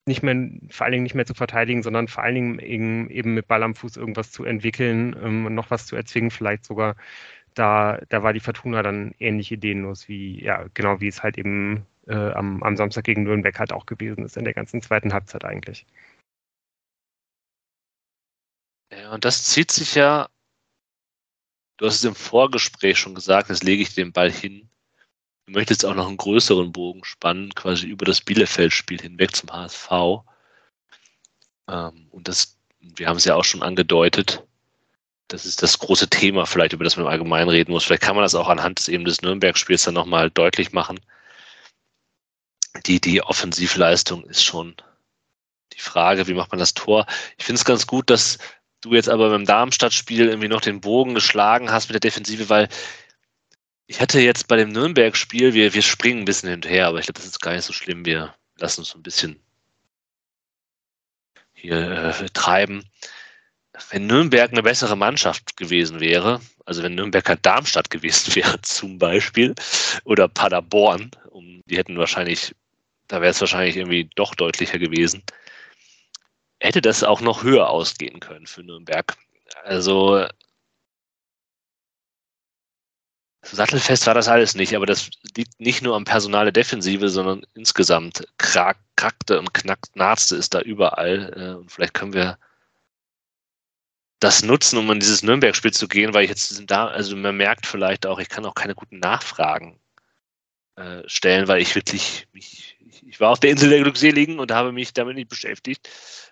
nicht 0.08 0.24
mehr, 0.24 0.36
vor 0.70 0.86
allen 0.86 0.94
Dingen 0.94 1.04
nicht 1.04 1.16
mehr 1.16 1.26
zu 1.26 1.34
verteidigen, 1.34 1.84
sondern 1.84 2.08
vor 2.08 2.24
allen 2.24 2.36
Dingen 2.36 2.60
eben, 2.60 3.10
eben 3.10 3.34
mit 3.34 3.48
Ball 3.48 3.64
am 3.64 3.76
Fuß 3.76 3.98
irgendwas 3.98 4.32
zu 4.32 4.44
entwickeln 4.46 5.16
ähm, 5.24 5.46
und 5.46 5.56
noch 5.56 5.72
was 5.72 5.86
zu 5.86 5.96
erzwingen, 5.96 6.32
vielleicht 6.32 6.66
sogar. 6.66 6.96
Da, 7.54 8.00
da 8.10 8.24
war 8.24 8.34
die 8.34 8.40
Fortuna 8.40 8.84
dann 8.84 9.14
ähnlich 9.20 9.52
ideenlos 9.52 10.08
wie, 10.08 10.44
ja, 10.44 10.66
genau 10.74 11.02
wie 11.02 11.08
es 11.08 11.24
halt 11.24 11.38
eben 11.38 11.86
äh, 12.08 12.14
am, 12.32 12.64
am 12.64 12.78
Samstag 12.78 13.06
gegen 13.06 13.24
Nürnberg 13.24 13.58
halt 13.60 13.74
auch 13.74 13.86
gewesen 13.86 14.26
ist 14.26 14.38
in 14.38 14.46
der 14.46 14.54
ganzen 14.54 14.82
zweiten 14.82 15.14
Halbzeit 15.14 15.44
eigentlich. 15.46 15.86
Ja, 18.92 19.14
und 19.14 19.26
das 19.26 19.44
zieht 19.46 19.72
sich 19.72 19.96
ja 19.96 20.28
Du 21.78 21.86
hast 21.86 21.98
es 21.98 22.04
im 22.06 22.16
Vorgespräch 22.16 22.98
schon 22.98 23.14
gesagt, 23.14 23.50
jetzt 23.50 23.64
lege 23.64 23.84
ich 23.84 23.94
den 23.94 24.12
Ball 24.12 24.32
hin. 24.32 24.68
Du 25.48 25.54
möchtest 25.54 25.86
auch 25.86 25.96
noch 25.96 26.08
einen 26.08 26.18
größeren 26.18 26.74
Bogen 26.74 27.06
spannen, 27.06 27.56
quasi 27.56 27.88
über 27.88 28.06
das 28.06 28.20
Bielefeld-Spiel 28.20 29.02
hinweg 29.02 29.34
zum 29.34 29.50
HSV. 29.50 29.90
Ähm, 31.70 32.08
und 32.12 32.28
das, 32.28 32.58
wir 32.80 33.08
haben 33.08 33.16
es 33.16 33.24
ja 33.24 33.36
auch 33.36 33.46
schon 33.46 33.64
angedeutet, 33.64 34.44
das 35.30 35.46
ist 35.46 35.64
das 35.64 35.80
große 35.80 36.10
Thema 36.10 36.46
vielleicht, 36.46 36.74
über 36.74 36.84
das 36.84 36.98
man 36.98 37.06
im 37.06 37.12
Allgemeinen 37.12 37.50
reden 37.50 37.72
muss. 37.72 37.86
Vielleicht 37.86 38.04
kann 38.04 38.16
man 38.16 38.24
das 38.24 38.36
auch 38.36 38.50
anhand 38.50 38.80
des 38.80 38.90
eben 38.90 39.06
des 39.06 39.22
Nürnberg-Spiels 39.22 39.84
dann 39.84 39.94
nochmal 39.94 40.30
deutlich 40.30 40.74
machen. 40.74 41.00
Die, 42.86 43.00
die 43.00 43.22
Offensivleistung 43.22 44.26
ist 44.26 44.44
schon 44.44 44.76
die 45.74 45.80
Frage, 45.80 46.28
wie 46.28 46.34
macht 46.34 46.52
man 46.52 46.60
das 46.60 46.74
Tor? 46.74 47.06
Ich 47.38 47.46
finde 47.46 47.60
es 47.60 47.66
ganz 47.66 47.88
gut, 47.88 48.10
dass 48.10 48.38
du 48.82 48.94
jetzt 48.94 49.10
aber 49.10 49.30
beim 49.30 49.46
Darmstadt-Spiel 49.46 50.28
irgendwie 50.28 50.48
noch 50.48 50.62
den 50.62 50.82
Bogen 50.82 51.14
geschlagen 51.14 51.72
hast 51.72 51.88
mit 51.90 51.94
der 51.94 52.10
Defensive, 52.10 52.50
weil 52.50 52.70
ich 53.88 54.02
hatte 54.02 54.20
jetzt 54.20 54.48
bei 54.48 54.58
dem 54.58 54.70
Nürnberg-Spiel, 54.70 55.54
wir, 55.54 55.74
wir 55.74 55.82
springen 55.82 56.20
ein 56.20 56.26
bisschen 56.26 56.50
hinterher, 56.50 56.88
aber 56.88 57.00
ich 57.00 57.06
glaube, 57.06 57.20
das 57.20 57.26
ist 57.28 57.40
gar 57.40 57.54
nicht 57.54 57.66
so 57.66 57.74
schlimm. 57.74 58.06
Wir 58.06 58.36
lassen 58.58 58.82
uns 58.82 58.94
ein 58.94 59.04
bisschen 59.04 59.42
hier 61.54 61.76
äh, 62.20 62.30
treiben. 62.34 62.84
Wenn 63.90 64.08
Nürnberg 64.08 64.52
eine 64.52 64.64
bessere 64.64 64.98
Mannschaft 64.98 65.58
gewesen 65.58 66.00
wäre, 66.00 66.42
also 66.66 66.84
wenn 66.84 66.96
Nürnberg 66.96 67.28
halt 67.28 67.46
Darmstadt 67.46 67.90
gewesen 67.92 68.36
wäre 68.36 68.62
zum 68.62 69.00
Beispiel, 69.00 69.56
oder 70.04 70.28
Paderborn, 70.28 71.12
um, 71.30 71.62
die 71.66 71.78
hätten 71.78 71.98
wahrscheinlich, 71.98 72.54
da 73.08 73.22
wäre 73.22 73.32
es 73.32 73.42
wahrscheinlich 73.42 73.78
irgendwie 73.78 74.10
doch 74.16 74.36
deutlicher 74.36 74.80
gewesen 74.80 75.24
hätte 76.60 76.82
das 76.82 77.04
auch 77.04 77.22
noch 77.22 77.44
höher 77.44 77.70
ausgehen 77.70 78.20
können 78.20 78.48
für 78.48 78.64
Nürnberg. 78.64 79.16
Also 79.64 80.26
sattelfest 83.52 84.08
war 84.08 84.14
das 84.14 84.28
alles 84.28 84.56
nicht, 84.56 84.76
aber 84.76 84.86
das 84.86 85.10
liegt 85.36 85.60
nicht 85.60 85.82
nur 85.82 85.96
am 85.96 86.06
Personal 86.06 86.46
der 86.46 86.52
Defensive, 86.52 87.10
sondern 87.10 87.46
insgesamt 87.56 88.28
krackte 88.38 89.40
und 89.40 89.54
knackt, 89.54 89.96
narzte 89.96 90.36
ist 90.36 90.54
da 90.54 90.62
überall. 90.62 91.34
Äh, 91.36 91.60
und 91.60 91.72
vielleicht 91.72 91.94
können 91.94 92.14
wir 92.14 92.38
das 94.20 94.44
nutzen, 94.44 94.78
um 94.80 94.90
in 94.92 95.00
dieses 95.00 95.24
Nürnberg-Spiel 95.24 95.74
zu 95.74 95.88
gehen, 95.88 96.14
weil 96.14 96.24
ich 96.24 96.30
jetzt 96.30 96.64
da, 96.66 96.88
also 96.88 97.16
man 97.16 97.38
merkt 97.38 97.68
vielleicht 97.68 98.06
auch, 98.06 98.20
ich 98.20 98.30
kann 98.30 98.46
auch 98.46 98.56
keine 98.56 98.74
guten 98.76 99.00
Nachfragen 99.00 99.80
äh, 100.76 101.04
stellen, 101.06 101.48
weil 101.48 101.62
ich 101.62 101.76
wirklich, 101.76 102.28
mich, 102.34 102.78
ich 103.06 103.20
war 103.20 103.30
auf 103.30 103.40
der 103.40 103.52
Insel 103.52 103.70
der 103.70 103.82
Glückseligen 103.82 104.40
und 104.40 104.52
habe 104.52 104.72
mich 104.72 104.94
damit 104.94 105.16
nicht 105.16 105.30
beschäftigt 105.30 105.88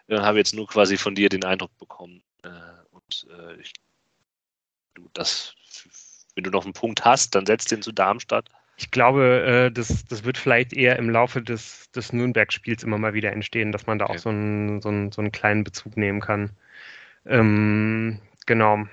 äh, 0.08 0.20
habe 0.20 0.38
jetzt 0.38 0.54
nur 0.54 0.68
quasi 0.68 0.98
von 0.98 1.16
dir 1.16 1.30
den 1.30 1.44
Eindruck 1.44 1.76
bekommen. 1.78 2.24
Äh, 2.44 2.50
und 2.92 3.28
äh, 3.30 3.60
ich, 3.62 3.74
du, 4.94 5.10
das, 5.14 5.56
wenn 6.36 6.44
du 6.44 6.52
noch 6.52 6.66
einen 6.66 6.74
Punkt 6.74 7.04
hast, 7.04 7.34
dann 7.36 7.46
setz 7.46 7.66
den 7.66 7.82
zu 7.82 7.92
Darmstadt. 7.92 8.46
Ich 8.78 8.92
glaube, 8.92 9.44
äh, 9.46 9.72
das, 9.72 10.06
das 10.06 10.26
wird 10.26 10.38
vielleicht 10.38 10.74
eher 10.74 10.98
im 10.98 11.10
Laufe 11.10 11.42
des, 11.42 11.90
des 11.92 12.12
Nürnberg-Spiels 12.12 12.84
immer 12.84 12.98
mal 12.98 13.14
wieder 13.14 13.32
entstehen, 13.32 13.72
dass 13.72 13.88
man 13.88 14.00
da 14.00 14.06
okay. 14.06 14.16
auch 14.16 14.20
so 14.20 14.30
einen, 14.30 14.82
so, 14.82 14.90
einen, 14.90 15.12
so 15.12 15.22
einen 15.22 15.32
kleinen 15.32 15.64
Bezug 15.64 15.96
nehmen 15.96 16.20
kann. 16.20 16.52
Ähm, 17.26 18.20
genau. 18.46 18.86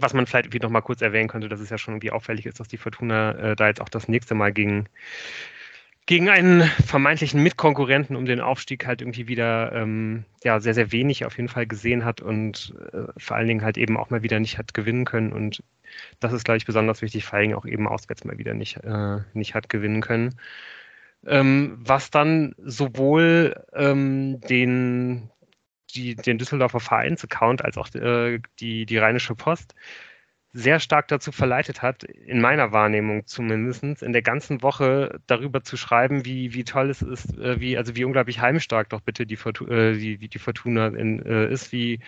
Was 0.00 0.12
man 0.12 0.26
vielleicht 0.26 0.46
irgendwie 0.46 0.60
noch 0.60 0.70
mal 0.70 0.82
kurz 0.82 1.00
erwähnen 1.00 1.28
könnte, 1.28 1.48
dass 1.48 1.60
es 1.60 1.70
ja 1.70 1.78
schon 1.78 1.94
irgendwie 1.94 2.10
auffällig 2.10 2.46
ist, 2.46 2.60
dass 2.60 2.68
die 2.68 2.76
Fortuna 2.76 3.32
äh, 3.32 3.56
da 3.56 3.68
jetzt 3.68 3.80
auch 3.80 3.88
das 3.88 4.08
nächste 4.08 4.34
Mal 4.34 4.52
gegen 4.52 4.88
gegen 6.06 6.28
einen 6.28 6.62
vermeintlichen 6.62 7.42
Mitkonkurrenten 7.42 8.16
um 8.16 8.26
den 8.26 8.40
Aufstieg 8.40 8.86
halt 8.86 9.00
irgendwie 9.00 9.26
wieder 9.26 9.72
ähm, 9.72 10.24
ja 10.42 10.60
sehr, 10.60 10.74
sehr 10.74 10.92
wenig 10.92 11.24
auf 11.24 11.36
jeden 11.36 11.48
Fall 11.48 11.66
gesehen 11.66 12.04
hat 12.04 12.20
und 12.20 12.74
äh, 12.92 13.04
vor 13.16 13.36
allen 13.36 13.48
Dingen 13.48 13.62
halt 13.64 13.78
eben 13.78 13.96
auch 13.96 14.10
mal 14.10 14.22
wieder 14.22 14.38
nicht 14.38 14.58
hat 14.58 14.74
gewinnen 14.74 15.06
können. 15.06 15.32
Und 15.32 15.62
das 16.20 16.32
ist, 16.32 16.44
glaube 16.44 16.58
ich, 16.58 16.66
besonders 16.66 17.00
wichtig, 17.00 17.24
vor 17.24 17.38
allen 17.38 17.48
Dingen 17.48 17.58
auch 17.58 17.66
eben 17.66 17.88
auswärts 17.88 18.24
mal 18.24 18.38
wieder 18.38 18.52
nicht, 18.52 18.76
äh, 18.84 19.20
nicht 19.32 19.54
hat 19.54 19.68
gewinnen 19.68 20.02
können. 20.02 20.38
Ähm, 21.26 21.78
was 21.78 22.10
dann 22.10 22.54
sowohl 22.58 23.64
ähm, 23.72 24.40
den 24.42 25.30
die, 25.94 26.16
den 26.16 26.38
Düsseldorfer 26.38 26.80
Vereinsaccount 26.80 27.64
als 27.64 27.78
auch 27.78 27.92
äh, 27.94 28.40
die, 28.58 28.84
die 28.84 28.98
Rheinische 28.98 29.34
Post 29.34 29.74
sehr 30.56 30.78
stark 30.78 31.08
dazu 31.08 31.32
verleitet 31.32 31.82
hat, 31.82 32.04
in 32.04 32.40
meiner 32.40 32.70
Wahrnehmung 32.70 33.26
zumindest, 33.26 34.02
in 34.02 34.12
der 34.12 34.22
ganzen 34.22 34.62
Woche 34.62 35.20
darüber 35.26 35.64
zu 35.64 35.76
schreiben, 35.76 36.24
wie, 36.24 36.54
wie 36.54 36.62
toll 36.62 36.90
es 36.90 37.02
ist, 37.02 37.36
äh, 37.38 37.60
wie, 37.60 37.76
also 37.76 37.96
wie 37.96 38.04
unglaublich 38.04 38.40
heimstark 38.40 38.88
doch 38.90 39.00
bitte 39.00 39.26
die, 39.26 39.36
Fortuna, 39.36 39.74
äh, 39.74 39.98
die, 39.98 40.28
die 40.28 40.38
Fortuna 40.38 40.86
in, 40.86 41.26
äh, 41.26 41.52
ist, 41.52 41.72
wie, 41.72 41.98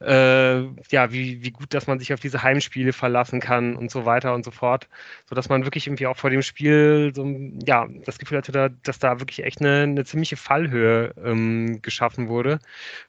äh, 0.00 0.62
ja, 0.90 1.12
wie, 1.12 1.42
wie 1.42 1.50
gut, 1.50 1.74
dass 1.74 1.86
man 1.86 1.98
sich 1.98 2.12
auf 2.14 2.20
diese 2.20 2.42
Heimspiele 2.42 2.92
verlassen 2.92 3.40
kann 3.40 3.76
und 3.76 3.90
so 3.90 4.06
weiter 4.06 4.34
und 4.34 4.44
so 4.44 4.50
fort, 4.50 4.88
so 5.28 5.34
dass 5.34 5.48
man 5.48 5.64
wirklich 5.64 5.86
irgendwie 5.86 6.06
auch 6.06 6.16
vor 6.16 6.30
dem 6.30 6.42
Spiel 6.42 7.12
so, 7.14 7.26
ja, 7.66 7.86
das 8.04 8.18
Gefühl 8.18 8.38
hatte, 8.38 8.70
dass 8.82 8.98
da 8.98 9.20
wirklich 9.20 9.44
echt 9.44 9.60
eine, 9.60 9.82
eine 9.82 10.04
ziemliche 10.04 10.36
Fallhöhe 10.36 11.14
ähm, 11.22 11.82
geschaffen 11.82 12.28
wurde, 12.28 12.60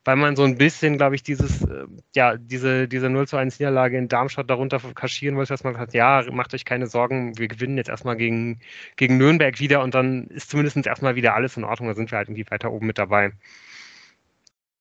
weil 0.03 0.17
man 0.17 0.35
so 0.35 0.43
ein 0.43 0.57
bisschen, 0.57 0.97
glaube 0.97 1.15
ich, 1.15 1.23
dieses, 1.23 1.61
äh, 1.63 1.85
ja, 2.15 2.35
diese, 2.37 2.87
diese 2.87 3.09
0 3.09 3.27
zu 3.27 3.37
1 3.37 3.59
Niederlage 3.59 3.97
in 3.97 4.09
Darmstadt 4.09 4.49
darunter 4.49 4.79
kaschieren 4.93 5.37
wollte, 5.37 5.53
dass 5.53 5.63
man 5.63 5.73
sagt, 5.75 5.93
ja, 5.93 6.23
macht 6.31 6.53
euch 6.53 6.65
keine 6.65 6.87
Sorgen, 6.87 7.37
wir 7.37 7.47
gewinnen 7.47 7.77
jetzt 7.77 7.89
erstmal 7.89 8.17
gegen, 8.17 8.59
gegen 8.97 9.17
Nürnberg 9.17 9.59
wieder 9.59 9.81
und 9.81 9.95
dann 9.95 10.27
ist 10.27 10.49
zumindest 10.49 10.85
erstmal 10.85 11.15
wieder 11.15 11.35
alles 11.35 11.57
in 11.57 11.63
Ordnung, 11.63 11.89
da 11.89 11.95
sind 11.95 12.11
wir 12.11 12.17
halt 12.17 12.27
irgendwie 12.27 12.49
weiter 12.49 12.71
oben 12.71 12.87
mit 12.87 12.97
dabei. 12.97 13.31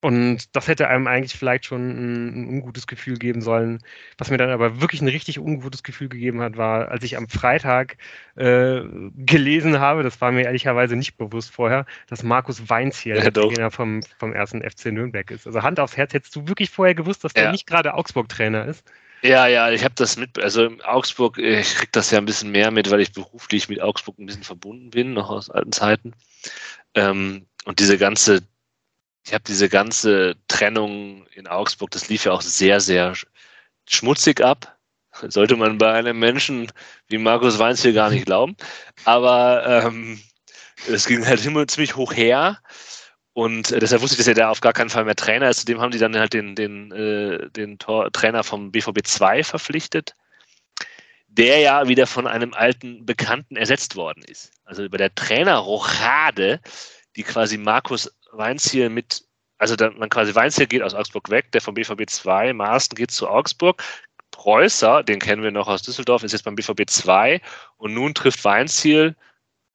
Und 0.03 0.57
das 0.57 0.67
hätte 0.67 0.89
einem 0.89 1.07
eigentlich 1.07 1.39
vielleicht 1.39 1.67
schon 1.67 1.91
ein, 1.91 2.29
ein, 2.29 2.49
ungutes 2.49 2.87
Gefühl 2.87 3.19
geben 3.19 3.43
sollen. 3.43 3.83
Was 4.17 4.31
mir 4.31 4.39
dann 4.39 4.49
aber 4.49 4.81
wirklich 4.81 5.03
ein 5.03 5.09
richtig 5.09 5.39
ungutes 5.39 5.83
Gefühl 5.83 6.09
gegeben 6.09 6.41
hat, 6.41 6.57
war, 6.57 6.89
als 6.89 7.05
ich 7.05 7.19
am 7.19 7.29
Freitag 7.29 7.99
äh, 8.37 8.81
gelesen 9.17 9.79
habe, 9.79 10.03
das 10.03 10.19
war 10.23 10.33
mir 10.33 10.45
ehrlicherweise 10.45 10.97
nicht 10.97 11.19
bewusst 11.19 11.51
vorher, 11.51 11.85
dass 12.09 12.23
Markus 12.23 12.71
Weinz 12.71 12.99
hier 12.99 13.17
ja, 13.17 13.29
der 13.29 13.33
Trainer 13.33 13.71
vom, 13.71 14.03
vom 14.19 14.33
ersten 14.33 14.63
FC 14.63 14.87
Nürnberg 14.87 15.31
ist. 15.31 15.47
Also 15.47 15.63
Hand 15.63 15.79
aufs 15.79 15.99
Herz, 15.99 16.15
hättest 16.15 16.35
du 16.35 16.49
wirklich 16.49 16.71
vorher 16.71 16.95
gewusst, 16.95 17.23
dass 17.23 17.35
ja. 17.35 17.43
der 17.43 17.53
nicht 17.53 17.67
gerade 17.67 17.93
Augsburg-Trainer 17.93 18.65
ist? 18.65 18.85
Ja, 19.23 19.47
ja, 19.49 19.71
ich 19.71 19.85
habe 19.85 19.95
das 19.97 20.17
mit, 20.17 20.39
also 20.39 20.65
in 20.65 20.81
Augsburg, 20.81 21.37
ich 21.37 21.75
krieg 21.75 21.93
das 21.93 22.11
ja 22.11 22.17
ein 22.17 22.25
bisschen 22.25 22.53
mehr 22.53 22.71
mit, 22.71 22.91
weil 22.91 23.01
ich 23.01 23.13
beruflich 23.13 23.69
mit 23.69 23.83
Augsburg 23.83 24.19
ein 24.19 24.25
bisschen 24.25 24.45
verbunden 24.45 24.89
bin, 24.89 25.13
noch 25.13 25.29
aus 25.29 25.51
alten 25.51 25.73
Zeiten. 25.73 26.15
Ähm, 26.95 27.45
und 27.67 27.81
diese 27.81 27.99
ganze 27.99 28.41
ich 29.31 29.35
habe 29.35 29.45
diese 29.47 29.69
ganze 29.69 30.35
Trennung 30.49 31.25
in 31.29 31.47
Augsburg, 31.47 31.93
das 31.93 32.09
lief 32.09 32.25
ja 32.25 32.33
auch 32.33 32.43
sehr, 32.43 32.81
sehr 32.81 33.15
schmutzig 33.89 34.41
ab. 34.41 34.77
Sollte 35.29 35.55
man 35.55 35.79
bei 35.79 35.93
einem 35.93 36.19
Menschen 36.19 36.73
wie 37.07 37.19
Markus 37.19 37.61
Weinz 37.61 37.81
hier 37.81 37.93
gar 37.93 38.11
nicht 38.11 38.27
glauben. 38.27 38.57
Aber 39.05 39.85
ähm, 39.85 40.21
es 40.89 41.07
ging 41.07 41.25
halt 41.25 41.47
immer 41.47 41.65
ziemlich 41.69 41.95
hoch 41.95 42.13
her. 42.13 42.59
Und 43.33 43.71
äh, 43.71 43.79
deshalb 43.79 44.03
wusste 44.03 44.15
ich, 44.15 44.19
dass 44.19 44.27
er 44.27 44.35
da 44.35 44.51
auf 44.51 44.63
gar 44.63 44.73
keinen 44.73 44.91
Fall 44.91 45.05
mehr 45.05 45.15
Trainer 45.15 45.49
ist. 45.49 45.61
Zudem 45.61 45.81
haben 45.81 45.93
die 45.93 45.99
dann 45.99 46.19
halt 46.19 46.33
den, 46.33 46.57
den, 46.57 46.91
äh, 46.91 47.51
den 47.51 47.79
Tor 47.79 48.11
Trainer 48.11 48.43
vom 48.43 48.73
BVB 48.73 49.07
2 49.07 49.45
verpflichtet, 49.45 50.17
der 51.29 51.61
ja 51.61 51.87
wieder 51.87 52.09
von 52.09 52.27
einem 52.27 52.53
alten 52.53 53.07
Bekannten 53.07 53.55
ersetzt 53.55 53.95
worden 53.95 54.25
ist. 54.25 54.51
Also 54.65 54.89
bei 54.89 54.97
der 54.97 55.15
Trainerrochade, 55.15 56.59
die 57.15 57.23
quasi 57.23 57.59
Markus 57.59 58.11
Weinziel 58.33 58.91
mit, 58.91 59.25
also 59.59 59.77
dann, 59.77 59.99
man 59.99 60.09
quasi 60.09 60.35
Weinziel 60.35 60.67
geht 60.67 60.83
aus 60.83 60.95
Augsburg 60.95 61.31
weg, 61.31 61.53
der 61.53 61.61
vom 61.61 61.75
BVB 61.75 62.09
2, 62.09 62.53
Maaßen 62.53 62.95
geht 62.95 63.11
zu 63.11 63.29
Augsburg. 63.29 63.83
Preußer, 64.31 65.03
den 65.03 65.19
kennen 65.19 65.43
wir 65.43 65.51
noch 65.51 65.69
aus 65.69 65.83
Düsseldorf, 65.83 66.23
ist 66.23 66.33
jetzt 66.33 66.45
beim 66.45 66.55
BVB 66.55 66.89
2 66.89 67.41
und 67.77 67.95
nun 67.95 68.15
trifft 68.15 68.45
Weinziel 68.45 69.17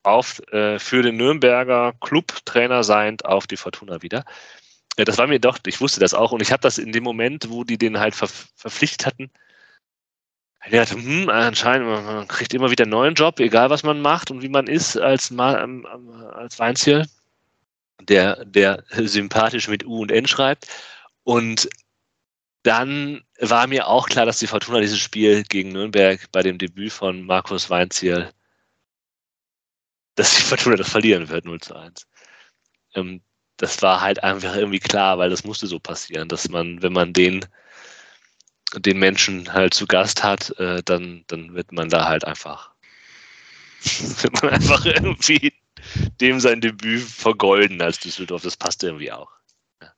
auf, 0.02 0.40
äh, 0.52 0.78
für 0.78 1.02
den 1.02 1.16
Nürnberger 1.16 1.94
Clubtrainer 2.00 2.82
seiend 2.84 3.24
auf 3.24 3.46
die 3.46 3.56
Fortuna 3.56 4.02
wieder. 4.02 4.24
Ja, 4.98 5.04
das 5.04 5.18
war 5.18 5.26
mir 5.26 5.40
doch, 5.40 5.58
ich 5.66 5.80
wusste 5.80 6.00
das 6.00 6.14
auch 6.14 6.32
und 6.32 6.40
ich 6.40 6.52
habe 6.52 6.62
das 6.62 6.78
in 6.78 6.92
dem 6.92 7.04
Moment, 7.04 7.50
wo 7.50 7.64
die 7.64 7.78
den 7.78 7.98
halt 8.00 8.14
ver 8.14 8.28
verpflichtet 8.28 9.06
hatten, 9.06 9.30
ich 10.66 10.72
dachte, 10.72 10.96
hm, 10.96 11.28
anscheinend, 11.28 11.86
man 11.86 12.26
kriegt 12.26 12.52
immer 12.52 12.70
wieder 12.70 12.82
einen 12.84 12.90
neuen 12.90 13.14
Job, 13.14 13.38
egal 13.38 13.70
was 13.70 13.84
man 13.84 14.00
macht 14.00 14.32
und 14.32 14.42
wie 14.42 14.48
man 14.48 14.66
ist 14.66 14.96
als, 14.96 15.32
als 15.38 16.58
Weinziel 16.58 17.06
der, 18.00 18.44
der 18.44 18.84
sympathisch 18.90 19.68
mit 19.68 19.84
U 19.84 20.02
und 20.02 20.12
N 20.12 20.26
schreibt. 20.26 20.66
Und 21.24 21.68
dann 22.62 23.22
war 23.38 23.66
mir 23.66 23.86
auch 23.86 24.08
klar, 24.08 24.26
dass 24.26 24.38
die 24.38 24.46
Fortuna 24.46 24.80
dieses 24.80 24.98
Spiel 24.98 25.44
gegen 25.44 25.72
Nürnberg 25.72 26.20
bei 26.32 26.42
dem 26.42 26.58
Debüt 26.58 26.92
von 26.92 27.22
Markus 27.22 27.70
Weinziel, 27.70 28.32
dass 30.16 30.34
die 30.36 30.42
Fortuna 30.42 30.76
das 30.76 30.90
verlieren 30.90 31.28
wird, 31.28 31.44
0 31.44 31.60
zu 31.60 31.76
1. 31.76 32.06
Ähm, 32.94 33.22
das 33.56 33.80
war 33.82 34.00
halt 34.00 34.22
einfach 34.22 34.54
irgendwie 34.56 34.80
klar, 34.80 35.18
weil 35.18 35.30
das 35.30 35.44
musste 35.44 35.66
so 35.66 35.78
passieren, 35.78 36.28
dass 36.28 36.48
man, 36.48 36.82
wenn 36.82 36.92
man 36.92 37.12
den, 37.12 37.44
den 38.74 38.98
Menschen 38.98 39.52
halt 39.52 39.74
zu 39.74 39.86
Gast 39.86 40.22
hat, 40.22 40.50
äh, 40.58 40.82
dann, 40.84 41.24
dann 41.28 41.54
wird 41.54 41.72
man 41.72 41.88
da 41.88 42.06
halt 42.08 42.24
einfach, 42.24 42.72
wird 44.20 44.42
man 44.42 44.52
einfach 44.52 44.84
irgendwie 44.84 45.52
dem 46.20 46.40
sein 46.40 46.60
Debüt 46.60 47.02
vergolden 47.02 47.80
als 47.80 47.98
Düsseldorf. 47.98 48.42
Das 48.42 48.56
passt 48.56 48.82
irgendwie 48.82 49.12
auch. 49.12 49.30
Ja. 49.82 49.92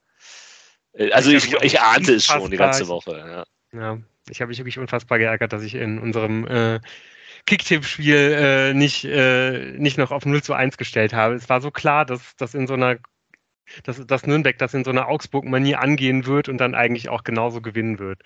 Äh, 0.92 1.12
also 1.12 1.30
ich, 1.30 1.52
ich, 1.52 1.62
ich 1.62 1.80
ahnte 1.80 2.14
es 2.14 2.26
schon 2.26 2.50
die 2.50 2.56
ganze 2.56 2.88
Woche. 2.88 3.46
Ja, 3.72 3.78
ja 3.78 3.98
ich 4.30 4.40
habe 4.40 4.48
mich 4.48 4.58
wirklich 4.58 4.78
unfassbar 4.78 5.18
geärgert, 5.18 5.52
dass 5.52 5.62
ich 5.62 5.74
in 5.74 5.98
unserem 5.98 6.46
äh, 6.46 6.80
Kicktipp-Spiel 7.46 8.14
äh, 8.14 8.74
nicht, 8.74 9.04
äh, 9.04 9.72
nicht 9.78 9.98
noch 9.98 10.10
auf 10.10 10.26
0 10.26 10.42
zu 10.42 10.52
1 10.52 10.76
gestellt 10.76 11.12
habe. 11.14 11.34
Es 11.34 11.48
war 11.48 11.60
so 11.60 11.70
klar, 11.70 12.04
dass 12.04 12.36
das 12.36 12.54
in 12.54 12.66
so 12.66 12.74
einer 12.74 12.98
dass, 13.82 14.04
dass 14.06 14.26
Nürnberg 14.26 14.56
das 14.58 14.74
in 14.74 14.84
so 14.84 14.90
einer 14.90 15.08
Augsburg-Manier 15.08 15.80
angehen 15.80 16.26
wird 16.26 16.48
und 16.48 16.58
dann 16.58 16.74
eigentlich 16.74 17.08
auch 17.10 17.22
genauso 17.22 17.60
gewinnen 17.60 17.98
wird. 17.98 18.22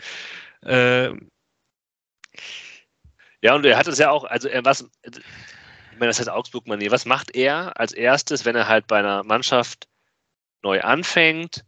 Äh, 0.65 1.11
ja, 3.41 3.55
und 3.57 3.67
er 3.67 3.77
hat 3.77 3.89
es 3.89 3.99
ja 3.99 4.11
auch, 4.11 4.25
also 4.25 4.49
er 4.49 4.65
was, 4.65 4.89
ich 5.93 5.99
meine, 5.99 6.11
das 6.11 6.19
heißt 6.19 6.31
Augsburg-Manier. 6.31 6.91
Was 6.91 7.05
macht 7.05 7.35
er 7.37 7.79
als 7.79 7.93
erstes, 7.93 8.45
wenn 8.45 8.57
er 8.57 8.69
halt 8.69 8.87
bei 8.87 8.99
einer 8.99 9.23
Mannschaft 9.25 9.89
neu 10.63 10.81
anfängt, 10.81 11.65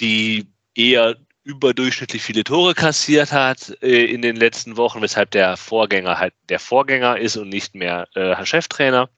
die 0.00 0.50
eher 0.74 1.16
überdurchschnittlich 1.42 2.22
viele 2.22 2.44
Tore 2.44 2.74
kassiert 2.74 3.32
hat 3.32 3.76
äh, 3.82 4.04
in 4.04 4.22
den 4.22 4.36
letzten 4.36 4.76
Wochen, 4.76 5.02
weshalb 5.02 5.30
der 5.32 5.56
Vorgänger 5.56 6.18
halt 6.18 6.34
der 6.48 6.60
Vorgänger 6.60 7.18
ist 7.18 7.36
und 7.36 7.48
nicht 7.48 7.74
mehr 7.74 8.08
äh, 8.14 8.44
Cheftrainer. 8.44 9.10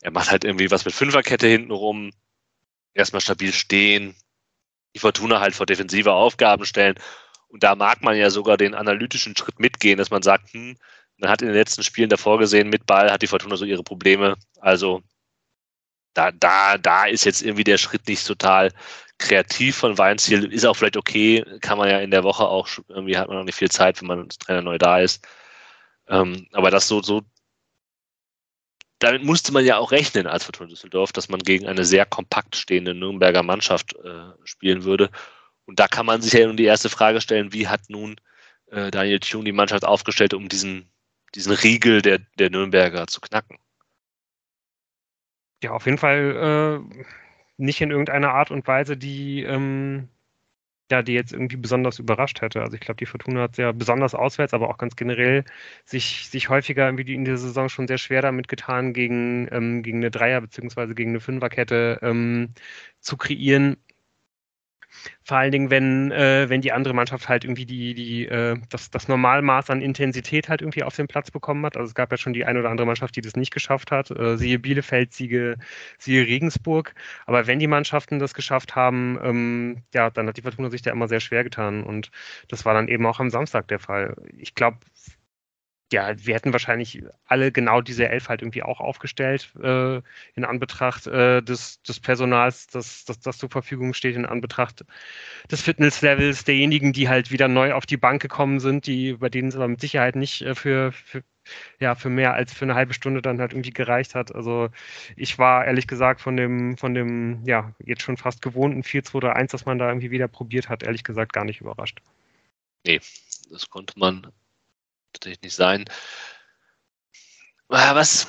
Er 0.00 0.10
macht 0.10 0.30
halt 0.30 0.44
irgendwie 0.44 0.70
was 0.70 0.84
mit 0.84 0.94
Fünferkette 0.94 1.46
hintenrum, 1.46 2.10
erstmal 2.94 3.20
stabil 3.20 3.52
stehen, 3.52 4.16
die 4.94 4.98
Fortuna 4.98 5.40
halt 5.40 5.54
vor 5.54 5.66
defensive 5.66 6.12
Aufgaben 6.12 6.66
stellen. 6.66 6.96
Und 7.48 7.62
da 7.62 7.74
mag 7.74 8.02
man 8.02 8.16
ja 8.16 8.30
sogar 8.30 8.56
den 8.56 8.74
analytischen 8.74 9.36
Schritt 9.36 9.60
mitgehen, 9.60 9.98
dass 9.98 10.10
man 10.10 10.22
sagt, 10.22 10.52
hm, 10.52 10.76
man 11.22 11.30
hat 11.30 11.40
in 11.40 11.48
den 11.48 11.56
letzten 11.56 11.84
Spielen 11.84 12.10
davor 12.10 12.38
gesehen, 12.38 12.68
mit 12.68 12.84
Ball 12.84 13.10
hat 13.10 13.22
die 13.22 13.28
Fortuna 13.28 13.56
so 13.56 13.64
ihre 13.64 13.84
Probleme. 13.84 14.34
Also 14.60 15.02
da, 16.14 16.32
da, 16.32 16.76
da 16.78 17.06
ist 17.06 17.24
jetzt 17.24 17.42
irgendwie 17.42 17.64
der 17.64 17.78
Schritt 17.78 18.08
nicht 18.08 18.26
total 18.26 18.72
kreativ 19.18 19.76
von 19.76 19.96
Weinziel. 19.98 20.52
Ist 20.52 20.66
auch 20.66 20.74
vielleicht 20.74 20.96
okay, 20.96 21.44
kann 21.60 21.78
man 21.78 21.88
ja 21.88 22.00
in 22.00 22.10
der 22.10 22.24
Woche 22.24 22.44
auch, 22.44 22.68
irgendwie 22.88 23.16
hat 23.16 23.28
man 23.28 23.38
noch 23.38 23.44
nicht 23.44 23.54
viel 23.54 23.70
Zeit, 23.70 24.00
wenn 24.00 24.08
man 24.08 24.24
als 24.24 24.38
Trainer 24.38 24.62
neu 24.62 24.78
da 24.78 24.98
ist. 24.98 25.24
Ähm, 26.08 26.48
aber 26.52 26.72
das 26.72 26.88
so, 26.88 27.00
so, 27.02 27.22
damit 28.98 29.22
musste 29.22 29.52
man 29.52 29.64
ja 29.64 29.78
auch 29.78 29.92
rechnen 29.92 30.26
als 30.26 30.44
Fortuna 30.44 30.70
Düsseldorf, 30.70 31.12
dass 31.12 31.28
man 31.28 31.40
gegen 31.40 31.68
eine 31.68 31.84
sehr 31.84 32.04
kompakt 32.04 32.56
stehende 32.56 32.94
Nürnberger 32.94 33.44
Mannschaft 33.44 33.94
äh, 33.94 34.32
spielen 34.42 34.82
würde. 34.82 35.08
Und 35.66 35.78
da 35.78 35.86
kann 35.86 36.06
man 36.06 36.20
sich 36.20 36.32
ja 36.32 36.48
nun 36.48 36.56
die 36.56 36.64
erste 36.64 36.88
Frage 36.88 37.20
stellen, 37.20 37.52
wie 37.52 37.68
hat 37.68 37.82
nun 37.88 38.16
äh, 38.72 38.90
Daniel 38.90 39.20
Thune 39.20 39.44
die 39.44 39.52
Mannschaft 39.52 39.84
aufgestellt, 39.84 40.34
um 40.34 40.48
diesen 40.48 40.91
diesen 41.34 41.52
Riegel 41.52 42.02
der, 42.02 42.18
der 42.38 42.50
Nürnberger 42.50 43.06
zu 43.06 43.20
knacken. 43.20 43.58
Ja, 45.62 45.70
auf 45.72 45.86
jeden 45.86 45.98
Fall 45.98 46.82
äh, 46.92 47.02
nicht 47.56 47.80
in 47.80 47.90
irgendeiner 47.90 48.32
Art 48.34 48.50
und 48.50 48.66
Weise, 48.66 48.96
die, 48.96 49.42
ähm, 49.42 50.08
ja, 50.90 51.02
die 51.02 51.14
jetzt 51.14 51.32
irgendwie 51.32 51.56
besonders 51.56 51.98
überrascht 51.98 52.42
hätte. 52.42 52.62
Also 52.62 52.74
ich 52.74 52.80
glaube, 52.80 52.98
die 52.98 53.06
Fortuna 53.06 53.42
hat 53.42 53.56
ja 53.58 53.72
besonders 53.72 54.14
auswärts, 54.14 54.54
aber 54.54 54.68
auch 54.70 54.78
ganz 54.78 54.96
generell 54.96 55.44
sich, 55.84 56.28
sich 56.28 56.48
häufiger 56.50 56.86
irgendwie 56.86 57.14
in 57.14 57.24
der 57.24 57.38
Saison 57.38 57.68
schon 57.68 57.88
sehr 57.88 57.98
schwer 57.98 58.22
damit 58.22 58.48
getan, 58.48 58.92
gegen, 58.92 59.48
ähm, 59.52 59.82
gegen 59.82 59.98
eine 59.98 60.10
Dreier- 60.10 60.40
bzw. 60.42 60.94
gegen 60.94 61.10
eine 61.10 61.20
Fünferkette 61.20 61.98
ähm, 62.02 62.54
zu 63.00 63.16
kreieren. 63.16 63.76
Vor 65.24 65.36
allen 65.36 65.52
Dingen, 65.52 65.70
wenn, 65.70 66.10
äh, 66.12 66.48
wenn 66.48 66.60
die 66.60 66.72
andere 66.72 66.94
Mannschaft 66.94 67.28
halt 67.28 67.44
irgendwie 67.44 67.66
die, 67.66 67.94
die, 67.94 68.26
äh, 68.26 68.58
das, 68.70 68.90
das 68.90 69.08
Normalmaß 69.08 69.70
an 69.70 69.80
Intensität 69.80 70.48
halt 70.48 70.60
irgendwie 70.60 70.82
auf 70.82 70.96
den 70.96 71.06
Platz 71.08 71.30
bekommen 71.30 71.64
hat. 71.66 71.76
Also 71.76 71.88
es 71.88 71.94
gab 71.94 72.10
ja 72.10 72.18
schon 72.18 72.32
die 72.32 72.44
eine 72.44 72.60
oder 72.60 72.70
andere 72.70 72.86
Mannschaft, 72.86 73.16
die 73.16 73.20
das 73.20 73.36
nicht 73.36 73.52
geschafft 73.52 73.90
hat. 73.90 74.10
Äh, 74.10 74.36
siehe 74.36 74.58
Bielefeld, 74.58 75.12
siehe, 75.12 75.56
siehe 75.98 76.26
Regensburg. 76.26 76.94
Aber 77.26 77.46
wenn 77.46 77.58
die 77.58 77.66
Mannschaften 77.66 78.18
das 78.18 78.34
geschafft 78.34 78.76
haben, 78.76 79.18
ähm, 79.22 79.82
ja, 79.94 80.10
dann 80.10 80.28
hat 80.28 80.36
die 80.36 80.42
Fortuna 80.42 80.70
sich 80.70 80.82
da 80.82 80.90
immer 80.90 81.08
sehr 81.08 81.20
schwer 81.20 81.44
getan. 81.44 81.82
Und 81.84 82.10
das 82.48 82.64
war 82.64 82.74
dann 82.74 82.88
eben 82.88 83.06
auch 83.06 83.20
am 83.20 83.30
Samstag 83.30 83.68
der 83.68 83.78
Fall. 83.78 84.16
Ich 84.38 84.54
glaube, 84.54 84.78
ja, 85.92 86.14
wir 86.16 86.34
hätten 86.34 86.52
wahrscheinlich 86.52 87.02
alle 87.26 87.52
genau 87.52 87.80
diese 87.80 88.08
Elf 88.08 88.28
halt 88.28 88.42
irgendwie 88.42 88.62
auch 88.62 88.80
aufgestellt, 88.80 89.52
äh, 89.62 89.96
in 90.34 90.44
Anbetracht 90.44 91.06
äh, 91.06 91.42
des, 91.42 91.82
des 91.82 92.00
Personals, 92.00 92.66
das, 92.66 93.04
das, 93.04 93.20
das 93.20 93.38
zur 93.38 93.50
Verfügung 93.50 93.94
steht, 93.94 94.16
in 94.16 94.26
Anbetracht 94.26 94.84
des 95.50 95.62
Fitnesslevels 95.62 96.44
derjenigen, 96.44 96.92
die 96.92 97.08
halt 97.08 97.30
wieder 97.30 97.48
neu 97.48 97.74
auf 97.74 97.86
die 97.86 97.96
Bank 97.96 98.22
gekommen 98.22 98.58
sind, 98.60 98.86
die, 98.86 99.14
bei 99.14 99.28
denen 99.28 99.48
es 99.48 99.56
aber 99.56 99.68
mit 99.68 99.80
Sicherheit 99.80 100.16
nicht 100.16 100.42
äh, 100.42 100.54
für, 100.54 100.92
für, 100.92 101.22
ja, 101.78 101.94
für 101.94 102.08
mehr 102.08 102.34
als 102.34 102.52
für 102.52 102.64
eine 102.64 102.74
halbe 102.74 102.94
Stunde 102.94 103.22
dann 103.22 103.40
halt 103.40 103.52
irgendwie 103.52 103.72
gereicht 103.72 104.14
hat. 104.14 104.34
Also 104.34 104.70
ich 105.16 105.38
war 105.38 105.64
ehrlich 105.64 105.86
gesagt 105.86 106.20
von 106.20 106.36
dem, 106.36 106.76
von 106.78 106.94
dem, 106.94 107.44
ja, 107.44 107.74
jetzt 107.84 108.02
schon 108.02 108.16
fast 108.16 108.42
gewohnten 108.42 108.82
4-2-3-1, 108.82 109.52
das 109.52 109.66
man 109.66 109.78
da 109.78 109.88
irgendwie 109.88 110.10
wieder 110.10 110.28
probiert 110.28 110.68
hat, 110.68 110.82
ehrlich 110.82 111.04
gesagt 111.04 111.32
gar 111.32 111.44
nicht 111.44 111.60
überrascht. 111.60 112.00
Nee, 112.84 113.00
das 113.50 113.68
konnte 113.70 113.98
man 113.98 114.32
natürlich 115.14 115.42
nicht 115.42 115.54
sein. 115.54 115.84
Was, 117.68 118.26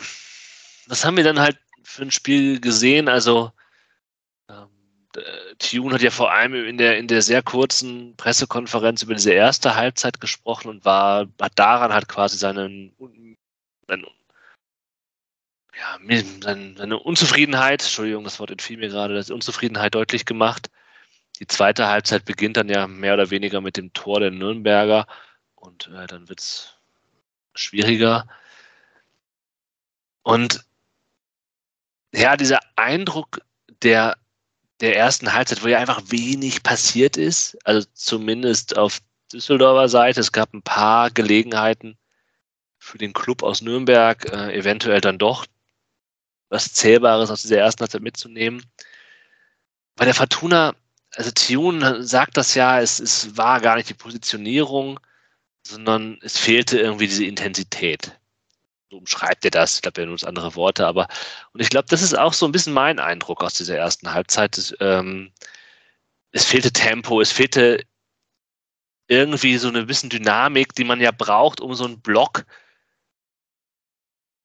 was 0.88 1.04
haben 1.04 1.18
wir 1.18 1.24
dann 1.24 1.40
halt 1.40 1.58
für 1.84 2.04
ein 2.04 2.12
Spiel 2.12 2.62
gesehen? 2.62 3.10
Also, 3.10 3.52
ähm, 4.50 4.70
Tune 5.60 5.94
hat 5.94 6.02
ja 6.02 6.12
vor 6.12 6.32
allem 6.32 6.54
in 6.54 6.78
der, 6.78 6.98
in 6.98 7.08
der 7.08 7.22
sehr 7.22 7.44
kurzen 7.44 8.16
Pressekonferenz 8.16 9.04
über 9.04 9.14
diese 9.16 9.34
erste 9.34 9.76
Halbzeit 9.76 10.22
gesprochen 10.22 10.70
und 10.70 10.86
war, 10.86 11.28
hat 11.42 11.54
daran 11.60 11.94
halt 11.94 12.08
quasi 12.08 12.38
seinen, 12.38 12.96
seinen 13.88 14.06
ja, 15.76 15.98
seine 16.42 17.00
Unzufriedenheit, 17.00 17.82
Entschuldigung, 17.82 18.24
das 18.24 18.40
Wort 18.40 18.52
entfiel 18.52 18.78
mir 18.78 18.90
gerade, 18.90 19.16
das 19.16 19.32
Unzufriedenheit 19.32 19.96
deutlich 19.96 20.26
gemacht. 20.26 20.70
Die 21.40 21.48
zweite 21.48 21.88
Halbzeit 21.88 22.26
beginnt 22.26 22.58
dann 22.58 22.70
ja 22.70 22.88
mehr 22.88 23.16
oder 23.16 23.32
weniger 23.32 23.60
mit 23.60 23.78
dem 23.78 23.92
Tor 23.94 24.20
der 24.20 24.32
Nürnberger 24.32 25.08
und 25.64 25.88
äh, 25.88 26.08
dann 26.08 26.30
wird 26.30 26.40
es 26.40 26.74
schwieriger. 27.56 28.28
Und 30.22 30.66
ja, 32.14 32.38
dieser 32.38 32.60
Eindruck 32.76 33.42
der, 33.82 34.18
der 34.82 34.96
ersten 34.96 35.34
Halbzeit, 35.34 35.64
wo 35.64 35.68
ja 35.68 35.80
einfach 35.80 36.02
wenig 36.06 36.64
passiert 36.64 37.18
ist, 37.18 37.58
also 37.66 37.88
zumindest 37.94 38.78
auf 38.78 39.00
Düsseldorfer 39.32 39.90
Seite, 39.90 40.20
es 40.20 40.32
gab 40.32 40.54
ein 40.54 40.62
paar 40.62 41.10
Gelegenheiten 41.10 41.98
für 42.78 42.98
den 42.98 43.14
Club 43.14 43.42
aus 43.42 43.62
Nürnberg, 43.62 44.26
äh, 44.26 44.54
eventuell 44.56 45.02
dann 45.02 45.18
doch 45.18 45.46
was 46.50 46.74
Zählbares 46.74 47.32
aus 47.32 47.42
dieser 47.42 47.58
ersten 47.58 47.82
Halbzeit 47.82 48.02
mitzunehmen. 48.02 48.64
Bei 49.96 50.06
der 50.06 50.14
Fortuna, 50.14 50.76
also 51.16 51.32
Tune 51.32 52.04
sagt 52.04 52.38
das 52.38 52.54
ja, 52.54 52.80
es, 52.80 53.00
es 53.00 53.38
war 53.38 53.60
gar 53.62 53.76
nicht 53.76 53.90
die 53.90 53.96
Positionierung, 53.96 55.00
sondern 55.64 56.20
es 56.22 56.38
fehlte 56.38 56.80
irgendwie 56.80 57.08
diese 57.08 57.26
Intensität. 57.26 58.20
So 58.90 58.98
umschreibt 58.98 59.46
er 59.46 59.52
das. 59.52 59.76
Ich 59.76 59.82
glaube, 59.82 60.02
er 60.02 60.08
nutzt 60.08 60.26
andere 60.28 60.56
Worte, 60.56 60.86
aber 60.86 61.08
und 61.54 61.62
ich 61.62 61.70
glaube, 61.70 61.88
das 61.90 62.02
ist 62.02 62.18
auch 62.18 62.34
so 62.34 62.46
ein 62.46 62.52
bisschen 62.52 62.74
mein 62.74 63.00
Eindruck 63.00 63.44
aus 63.44 63.56
dieser 63.56 63.78
ersten 63.78 64.14
Halbzeit. 64.14 64.58
Es, 64.58 64.76
ähm, 64.80 65.32
es 66.32 66.46
fehlte 66.46 66.72
Tempo, 66.72 67.22
es 67.22 67.32
fehlte 67.32 67.84
irgendwie 69.08 69.58
so 69.58 69.68
eine 69.68 69.86
bisschen 69.86 70.10
Dynamik, 70.10 70.76
die 70.76 70.84
man 70.84 71.02
ja 71.02 71.12
braucht, 71.12 71.62
um 71.62 71.74
so 71.76 71.86
einen 71.86 72.02
Block 72.02 72.46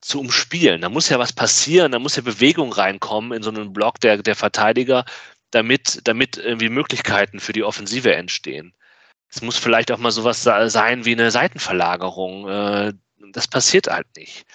zu 0.00 0.20
umspielen. 0.20 0.80
Da 0.80 0.88
muss 0.88 1.08
ja 1.08 1.18
was 1.18 1.32
passieren, 1.32 1.92
da 1.92 1.98
muss 1.98 2.16
ja 2.16 2.22
Bewegung 2.22 2.72
reinkommen 2.72 3.32
in 3.32 3.42
so 3.42 3.50
einen 3.50 3.72
Block 3.72 4.00
der, 4.00 4.18
der 4.18 4.36
Verteidiger, 4.36 5.04
damit, 5.50 6.00
damit 6.04 6.36
irgendwie 6.36 6.68
Möglichkeiten 6.68 7.40
für 7.40 7.52
die 7.52 7.64
Offensive 7.64 8.14
entstehen. 8.14 8.74
Es 9.30 9.42
muss 9.42 9.58
vielleicht 9.58 9.92
auch 9.92 9.98
mal 9.98 10.10
sowas 10.10 10.42
sein 10.42 11.04
wie 11.04 11.12
eine 11.12 11.30
Seitenverlagerung. 11.30 12.48
Äh, 12.48 12.92
das 13.32 13.48
passiert 13.48 13.88
halt 13.88 14.06
nicht. 14.16 14.46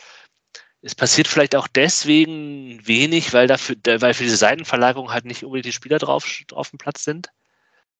Es 0.82 0.96
passiert 0.96 1.27
vielleicht 1.27 1.56
auch 1.56 1.68
deswegen 1.68 2.86
wenig, 2.86 3.34
weil 3.34 3.48
dafür, 3.48 3.77
weil 3.86 4.13
für 4.13 4.24
diese 4.24 4.38
Seitenverlagerung 4.38 5.12
halt 5.12 5.25
nicht 5.25 5.44
unbedingt 5.44 5.65
die 5.65 5.72
Spieler 5.72 5.98
drauf, 6.00 6.27
auf 6.51 6.70
dem 6.72 6.77
Platz 6.77 7.03
sind. 7.03 7.29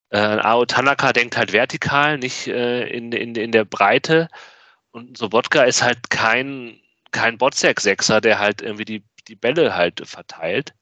Äh, 0.10 0.18
Ao 0.20 0.66
Tanaka 0.66 1.14
denkt 1.14 1.38
halt 1.38 1.54
vertikal, 1.54 2.18
nicht 2.18 2.48
äh, 2.48 2.88
in, 2.88 3.12
in, 3.14 3.36
in 3.36 3.52
der 3.52 3.66
Breite. 3.66 4.30
Und 4.92 5.18
Sobotka 5.18 5.64
ist 5.64 5.82
halt 5.82 6.10
kein, 6.10 6.80
kein 7.12 7.38
Botzek-Sechser, 7.38 8.22
der 8.22 8.40
halt 8.40 8.62
irgendwie 8.62 8.86
die, 8.86 9.04
die 9.28 9.36
Bälle 9.36 9.76
halt 9.76 10.08
verteilt. 10.08 10.74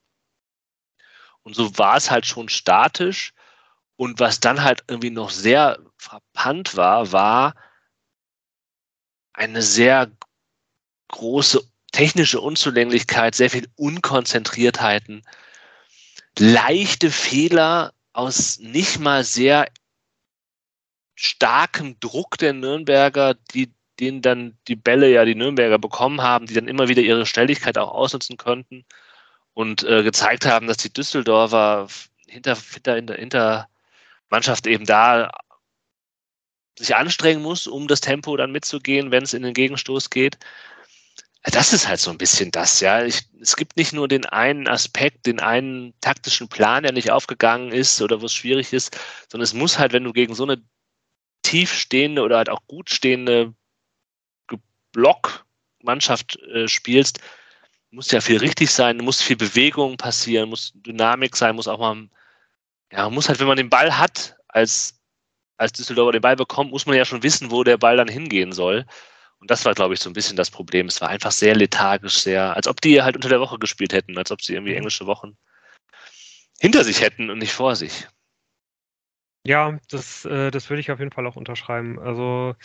Und 1.43 1.56
so 1.56 1.77
war 1.77 1.97
es 1.97 2.12
halt 2.12 2.25
schon 2.25 2.49
statisch. 2.49 3.34
Und 4.01 4.19
was 4.19 4.39
dann 4.39 4.63
halt 4.63 4.83
irgendwie 4.87 5.11
noch 5.11 5.29
sehr 5.29 5.77
frappant 5.95 6.75
war, 6.75 7.11
war 7.11 7.53
eine 9.31 9.61
sehr 9.61 10.11
große 11.09 11.61
technische 11.91 12.41
Unzulänglichkeit, 12.41 13.35
sehr 13.35 13.51
viel 13.51 13.67
Unkonzentriertheiten, 13.75 15.21
leichte 16.39 17.11
Fehler 17.11 17.93
aus 18.11 18.57
nicht 18.57 18.97
mal 18.97 19.23
sehr 19.23 19.67
starkem 21.13 21.99
Druck 21.99 22.39
der 22.39 22.53
Nürnberger, 22.53 23.35
die 23.53 23.71
denen 23.99 24.23
dann 24.23 24.57
die 24.67 24.75
Bälle 24.75 25.11
ja 25.11 25.25
die 25.25 25.35
Nürnberger 25.35 25.77
bekommen 25.77 26.21
haben, 26.21 26.47
die 26.47 26.55
dann 26.55 26.67
immer 26.67 26.87
wieder 26.87 27.03
ihre 27.03 27.27
Schnelligkeit 27.27 27.77
auch 27.77 27.91
ausnutzen 27.91 28.37
könnten 28.37 28.83
und 29.53 29.83
äh, 29.83 30.01
gezeigt 30.01 30.47
haben, 30.47 30.65
dass 30.65 30.77
die 30.77 30.91
Düsseldorfer 30.91 31.87
hinter, 32.25 32.55
hinter, 32.55 32.95
hinter, 32.95 33.13
hinter 33.13 33.67
Mannschaft 34.32 34.65
eben 34.65 34.86
da 34.86 35.30
sich 36.80 36.96
anstrengen 36.96 37.41
muss, 37.41 37.67
um 37.67 37.88
das 37.88 38.02
Tempo 38.02 38.36
dann 38.38 38.52
mitzugehen, 38.52 39.12
wenn 39.12 39.24
es 39.24 39.34
in 39.34 39.44
den 39.44 39.54
Gegenstoß 39.54 40.10
geht. 40.10 40.38
Das 41.44 41.74
ist 41.74 41.88
halt 41.88 42.00
so 42.00 42.12
ein 42.12 42.17
bisschen 42.17 42.52
das, 42.52 42.80
ja. 42.80 43.04
Ich, 43.04 43.24
es 43.39 43.56
gibt 43.56 43.76
nicht 43.76 43.94
nur 43.94 44.08
den 44.08 44.26
einen 44.26 44.67
Aspekt, 44.67 45.26
den 45.26 45.39
einen 45.39 45.94
taktischen 46.00 46.48
Plan, 46.48 46.84
der 46.84 46.91
nicht 46.91 47.12
aufgegangen 47.12 47.72
ist 47.72 48.02
oder 48.02 48.22
wo 48.22 48.28
es 48.28 48.34
schwierig 48.34 48.74
ist, 48.74 48.98
sondern 49.28 49.44
es 49.44 49.54
muss 49.54 49.80
halt, 49.80 49.91
wenn 49.91 50.04
du 50.04 50.13
gegen 50.13 50.36
so 50.36 50.44
eine 50.44 50.62
tief 51.41 51.74
stehende 51.74 52.22
oder 52.22 52.38
halt 52.38 52.50
auch 52.50 52.62
gut 52.67 52.89
stehende 52.89 53.54
Blockmannschaft 54.91 56.38
äh, 56.54 56.67
spielst, 56.67 57.20
muss 57.89 58.12
ja 58.12 58.22
viel 58.22 58.38
richtig 58.38 58.72
sein, 58.72 58.98
muss 58.98 59.22
viel 59.22 59.36
Bewegung 59.36 59.98
passieren, 59.98 60.50
muss 60.50 60.72
Dynamik 60.76 61.36
sein, 61.36 61.56
muss 61.56 61.67
auch 61.67 61.80
mal 61.80 62.08
ja, 62.91 63.04
man 63.06 63.13
muss 63.13 63.30
halt, 63.30 63.39
wenn 63.39 63.47
man 63.47 63.58
den 63.58 63.69
Ball 63.69 63.97
hat, 63.97 64.38
als, 64.47 64.99
als 65.58 65.71
Düsseldorfer 65.73 66.13
den 66.13 66.21
Ball 66.21 66.36
bekommt, 66.36 66.71
muss 66.71 66.86
man 66.86 66.95
ja 66.95 67.06
schon 67.06 67.23
wissen, 67.23 67.51
wo 67.51 67.63
der 67.63 67.77
Ball 67.77 67.97
dann 67.97 68.08
hingehen 68.08 68.51
soll. 68.51 68.86
Und 69.39 69.49
das 69.49 69.65
war, 69.65 69.73
glaube 69.73 69.93
ich, 69.93 69.99
so 69.99 70.10
ein 70.10 70.13
bisschen 70.13 70.38
das 70.38 70.51
Problem. 70.51 70.88
Es 70.88 71.01
war 71.01 71.10
einfach 71.10 71.32
sehr 71.32 71.56
lethargisch, 71.56 72.19
sehr, 72.19 72.56
als 72.56 72.67
ob 72.67 72.80
die 72.82 73.01
halt 73.01 73.15
unter 73.15 73.30
der 73.30 73.39
Woche 73.39 73.58
gespielt 73.58 73.93
hätten, 73.93 74.17
als 74.17 74.32
ob 74.32 74.41
sie 74.41 74.54
irgendwie 74.54 74.75
englische 74.75 75.08
Wochen 75.08 75.36
hinter 76.60 76.84
sich 76.84 77.01
hätten 77.01 77.32
und 77.32 77.39
nicht 77.39 77.54
vor 77.54 77.75
sich. 77.75 78.08
Ja, 79.43 79.80
das, 79.89 80.25
äh, 80.25 80.51
das 80.51 80.69
würde 80.69 80.82
ich 80.82 80.91
auf 80.91 80.99
jeden 80.99 81.12
Fall 81.12 81.25
auch 81.25 81.36
unterschreiben. 81.36 81.97
Also 81.97 82.56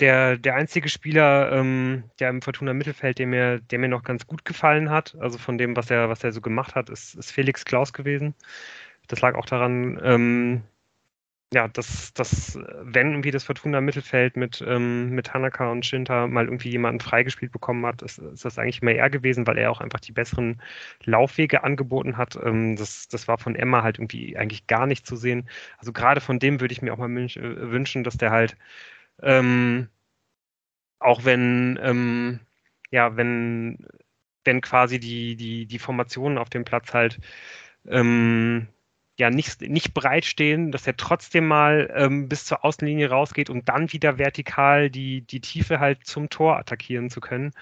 der, 0.00 0.36
der 0.36 0.56
einzige 0.56 0.90
Spieler, 0.90 1.50
ähm, 1.52 2.10
der 2.18 2.28
im 2.28 2.42
Fortuna 2.42 2.74
Mittelfeld, 2.74 3.18
der 3.18 3.26
mir, 3.26 3.60
der 3.60 3.78
mir 3.78 3.88
noch 3.88 4.02
ganz 4.02 4.26
gut 4.26 4.44
gefallen 4.44 4.90
hat, 4.90 5.14
also 5.18 5.38
von 5.38 5.56
dem, 5.56 5.76
was 5.76 5.90
er, 5.90 6.10
was 6.10 6.22
er 6.24 6.32
so 6.32 6.42
gemacht 6.42 6.74
hat, 6.74 6.90
ist, 6.90 7.14
ist 7.14 7.32
Felix 7.32 7.64
Klaus 7.64 7.94
gewesen. 7.94 8.34
Das 9.12 9.20
lag 9.20 9.34
auch 9.34 9.44
daran, 9.44 10.00
ähm, 10.02 10.62
ja, 11.52 11.68
dass, 11.68 12.14
dass 12.14 12.58
wenn 12.80 13.10
irgendwie 13.10 13.30
das 13.30 13.44
Fortuna 13.44 13.82
Mittelfeld 13.82 14.36
mit, 14.38 14.64
ähm, 14.66 15.10
mit 15.10 15.34
Hanaka 15.34 15.70
und 15.70 15.84
Shinta 15.84 16.26
mal 16.26 16.46
irgendwie 16.46 16.70
jemanden 16.70 17.00
freigespielt 17.00 17.52
bekommen 17.52 17.84
hat, 17.84 18.00
ist, 18.00 18.18
ist 18.18 18.46
das 18.46 18.58
eigentlich 18.58 18.80
mehr 18.80 18.96
er 18.96 19.10
gewesen, 19.10 19.46
weil 19.46 19.58
er 19.58 19.70
auch 19.70 19.82
einfach 19.82 20.00
die 20.00 20.12
besseren 20.12 20.62
Laufwege 21.04 21.62
angeboten 21.62 22.16
hat. 22.16 22.36
Ähm, 22.42 22.76
das, 22.76 23.06
das 23.08 23.28
war 23.28 23.36
von 23.36 23.54
Emma 23.54 23.82
halt 23.82 23.98
irgendwie 23.98 24.38
eigentlich 24.38 24.66
gar 24.66 24.86
nicht 24.86 25.06
zu 25.06 25.16
sehen. 25.16 25.46
Also 25.78 25.92
gerade 25.92 26.22
von 26.22 26.38
dem 26.38 26.60
würde 26.60 26.72
ich 26.72 26.80
mir 26.80 26.94
auch 26.94 26.98
mal 26.98 27.10
äh, 27.10 27.70
wünschen, 27.70 28.04
dass 28.04 28.16
der 28.16 28.30
halt 28.30 28.56
ähm, 29.22 29.88
auch 31.00 31.24
wenn 31.26 31.78
ähm, 31.82 32.40
ja, 32.90 33.16
wenn, 33.16 33.86
wenn 34.44 34.60
quasi 34.62 34.98
die, 35.00 35.36
die, 35.36 35.66
die 35.66 35.78
Formationen 35.78 36.38
auf 36.38 36.50
dem 36.50 36.64
Platz 36.64 36.94
halt 36.94 37.18
ähm, 37.86 38.68
ja 39.18 39.30
nicht, 39.30 39.60
nicht 39.60 39.92
breit 39.92 40.24
stehen, 40.24 40.72
dass 40.72 40.86
er 40.86 40.96
trotzdem 40.96 41.46
mal 41.46 41.92
ähm, 41.94 42.28
bis 42.28 42.46
zur 42.46 42.64
Außenlinie 42.64 43.10
rausgeht, 43.10 43.50
um 43.50 43.64
dann 43.64 43.92
wieder 43.92 44.18
vertikal 44.18 44.88
die, 44.88 45.20
die 45.20 45.40
Tiefe 45.40 45.80
halt 45.80 46.06
zum 46.06 46.30
Tor 46.30 46.58
attackieren 46.58 47.10
zu 47.10 47.20
können. 47.20 47.52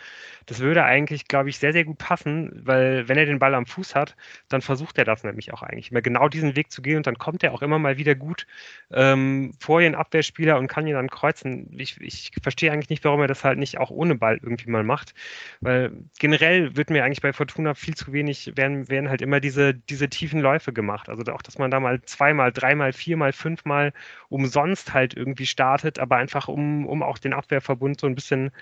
Das 0.46 0.60
würde 0.60 0.84
eigentlich, 0.84 1.26
glaube 1.26 1.48
ich, 1.48 1.58
sehr, 1.58 1.72
sehr 1.72 1.84
gut 1.84 1.98
passen, 1.98 2.60
weil 2.64 3.08
wenn 3.08 3.18
er 3.18 3.26
den 3.26 3.40
Ball 3.40 3.54
am 3.54 3.66
Fuß 3.66 3.96
hat, 3.96 4.16
dann 4.48 4.62
versucht 4.62 4.96
er 4.98 5.04
das 5.04 5.24
nämlich 5.24 5.52
auch 5.52 5.62
eigentlich, 5.62 5.90
immer 5.90 6.02
genau 6.02 6.28
diesen 6.28 6.54
Weg 6.54 6.70
zu 6.70 6.82
gehen 6.82 6.98
und 6.98 7.06
dann 7.06 7.18
kommt 7.18 7.42
er 7.42 7.52
auch 7.52 7.62
immer 7.62 7.78
mal 7.80 7.98
wieder 7.98 8.14
gut 8.14 8.46
ähm, 8.92 9.52
vor 9.58 9.80
den 9.80 9.96
Abwehrspieler 9.96 10.56
und 10.56 10.68
kann 10.68 10.86
ihn 10.86 10.94
dann 10.94 11.10
kreuzen. 11.10 11.68
Ich, 11.76 12.00
ich 12.00 12.30
verstehe 12.42 12.70
eigentlich 12.70 12.90
nicht, 12.90 13.04
warum 13.04 13.20
er 13.20 13.28
das 13.28 13.42
halt 13.42 13.58
nicht 13.58 13.78
auch 13.78 13.90
ohne 13.90 14.14
Ball 14.14 14.38
irgendwie 14.42 14.70
mal 14.70 14.84
macht, 14.84 15.14
weil 15.60 15.92
generell 16.20 16.76
wird 16.76 16.90
mir 16.90 17.04
eigentlich 17.04 17.22
bei 17.22 17.32
Fortuna 17.32 17.74
viel 17.74 17.96
zu 17.96 18.12
wenig, 18.12 18.52
werden, 18.56 18.88
werden 18.88 19.08
halt 19.08 19.22
immer 19.22 19.40
diese, 19.40 19.74
diese 19.74 20.08
tiefen 20.08 20.40
Läufe 20.40 20.72
gemacht. 20.72 21.08
Also 21.08 21.24
auch 21.32 21.39
auch, 21.40 21.42
dass 21.42 21.58
man 21.58 21.70
da 21.70 21.80
mal 21.80 22.02
zweimal, 22.02 22.52
dreimal, 22.52 22.92
viermal, 22.92 23.32
fünfmal 23.32 23.92
umsonst 24.28 24.92
halt 24.94 25.14
irgendwie 25.14 25.46
startet, 25.46 25.98
aber 25.98 26.16
einfach 26.16 26.48
um, 26.48 26.86
um 26.86 27.02
auch 27.02 27.18
den 27.18 27.32
Abwehrverbund 27.32 28.00
so 28.00 28.06
ein 28.06 28.14
bisschen 28.14 28.52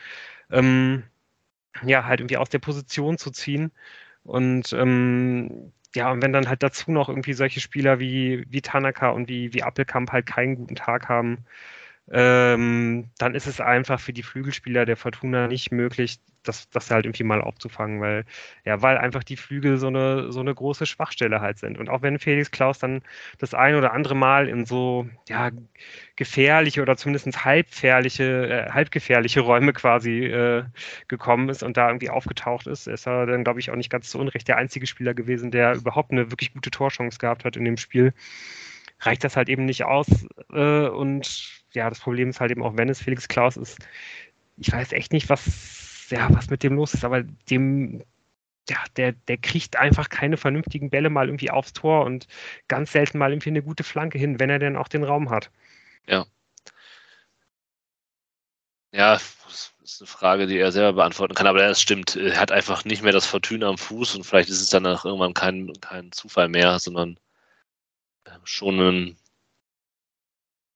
ähm, 0.51 1.05
ja, 1.85 2.05
halt 2.05 2.21
irgendwie 2.21 2.39
aus 2.39 2.51
der 2.51 2.61
Position 2.61 3.19
zu 3.19 3.31
ziehen. 3.31 3.73
Und 4.25 4.73
ähm, 4.73 5.73
ja, 5.95 6.11
und 6.13 6.23
wenn 6.23 6.33
dann 6.33 6.49
halt 6.49 6.63
dazu 6.63 6.93
noch 6.93 7.09
irgendwie 7.09 7.35
solche 7.35 7.61
Spieler 7.61 8.01
wie, 8.01 8.45
wie 8.51 8.63
Tanaka 8.63 9.11
und 9.11 9.29
wie, 9.29 9.55
wie 9.55 9.63
Appelkamp 9.63 10.13
halt 10.13 10.27
keinen 10.27 10.57
guten 10.57 10.77
Tag 10.77 11.09
haben, 11.09 11.45
ähm, 12.11 13.11
dann 13.19 13.35
ist 13.35 13.47
es 13.47 13.61
einfach 13.61 14.01
für 14.01 14.13
die 14.13 14.23
Flügelspieler 14.23 14.87
der 14.87 14.97
Fortuna 14.97 15.47
nicht 15.47 15.73
möglich, 15.73 16.19
das, 16.43 16.71
das 16.71 16.91
halt 16.91 17.05
irgendwie 17.05 17.25
mal 17.25 17.43
aufzufangen, 17.43 18.01
weil, 18.01 18.25
ja, 18.65 18.81
weil 18.81 18.97
einfach 18.97 19.23
die 19.23 19.37
Flügel 19.37 19.77
so 19.77 19.89
eine, 19.89 20.33
so 20.33 20.41
eine 20.41 20.55
große 20.55 20.87
Schwachstelle 20.87 21.41
halt 21.41 21.59
sind. 21.59 21.79
Und 21.79 21.91
auch 21.91 22.01
wenn 22.01 22.19
Felix 22.19 22.51
Klaus 22.51 22.79
dann 22.79 23.03
das 23.39 23.53
ein 23.53 23.75
oder 23.75 23.93
andere 23.93 24.15
Mal 24.15 24.49
in 24.49 24.65
so, 24.65 25.07
ja, 25.29 25.51
gefährliche 26.17 26.81
oder 26.81 26.97
zumindest 26.97 27.45
halbgefährliche, 27.45 28.69
äh, 28.69 28.71
halbgefährliche 28.71 29.41
Räume 29.41 29.73
quasi 29.75 30.25
äh, 30.25 30.65
gekommen 31.09 31.51
ist 31.51 31.63
und 31.63 31.77
da 31.77 31.89
irgendwie 31.89 32.11
aufgetaucht 32.11 32.67
ist, 32.67 32.89
ist 32.89 33.07
er 33.07 33.27
dann, 33.27 33.45
glaube 33.45 33.61
ich, 33.61 33.71
auch 33.71 33.77
nicht 33.77 33.91
ganz 33.91 34.09
zu 34.09 34.19
Unrecht 34.19 34.49
der 34.49 34.57
einzige 34.57 34.87
Spieler 34.87 35.13
gewesen, 35.15 35.51
der 35.51 35.75
überhaupt 35.75 36.13
eine 36.13 36.31
wirklich 36.31 36.55
gute 36.55 36.71
Torchance 36.71 37.19
gehabt 37.19 37.45
hat 37.45 37.57
in 37.57 37.65
dem 37.65 37.77
Spiel 37.77 38.15
reicht 39.01 39.25
das 39.25 39.37
halt 39.37 39.49
eben 39.49 39.65
nicht 39.65 39.85
aus. 39.85 40.07
Äh, 40.53 40.89
und 40.89 41.58
ja, 41.73 41.89
das 41.89 42.01
Problem 42.01 42.31
ist 42.31 42.41
halt 42.41 42.51
eben 42.51 42.63
auch, 42.63 42.77
wenn 42.77 42.89
es 42.89 43.03
Felix 43.03 43.29
Klaus 43.29 43.57
ist, 43.57 43.79
ich 44.57 44.73
weiß 44.73 44.93
echt 44.93 45.13
nicht, 45.13 45.29
was, 45.29 46.07
ja, 46.11 46.29
was 46.33 46.51
mit 46.51 46.63
dem 46.63 46.75
los 46.75 46.95
ist, 46.95 47.05
aber 47.05 47.23
dem, 47.23 48.03
ja, 48.69 48.79
der, 48.97 49.13
der 49.13 49.39
kriegt 49.39 49.77
einfach 49.77 50.09
keine 50.09 50.37
vernünftigen 50.37 50.91
Bälle 50.91 51.11
mal 51.11 51.29
irgendwie 51.29 51.51
aufs 51.51 51.73
Tor 51.73 52.05
und 52.05 52.27
ganz 52.69 52.93
selten 52.93 53.19
mal 53.19 53.33
irgendwie 53.33 53.51
eine 53.51 53.63
gute 53.63 53.85
Flanke 53.85 54.19
hin, 54.19 54.41
wenn 54.41 54.51
er 54.51 54.59
denn 54.59 54.77
auch 54.77 54.89
den 54.89 55.05
Raum 55.05 55.31
hat. 55.31 55.51
Ja. 56.07 56.27
Ja, 58.93 59.15
das 59.15 59.75
ist 59.83 60.01
eine 60.01 60.07
Frage, 60.07 60.47
die 60.47 60.59
er 60.59 60.73
selber 60.73 60.95
beantworten 60.95 61.35
kann, 61.35 61.47
aber 61.47 61.59
das 61.59 61.81
stimmt. 61.81 62.17
Er 62.17 62.39
hat 62.41 62.51
einfach 62.51 62.85
nicht 62.85 63.03
mehr 63.03 63.13
das 63.13 63.27
Fortuna 63.27 63.69
am 63.69 63.79
Fuß 63.79 64.15
und 64.17 64.25
vielleicht 64.25 64.49
ist 64.49 64.61
es 64.63 64.71
dann 64.71 64.87
auch 64.87 65.05
irgendwann 65.05 65.35
kein, 65.35 65.73
kein 65.81 66.11
Zufall 66.13 66.49
mehr, 66.49 66.79
sondern 66.79 67.19
ähm, 68.27 68.41
schon 68.45 68.81
ein, 68.81 69.17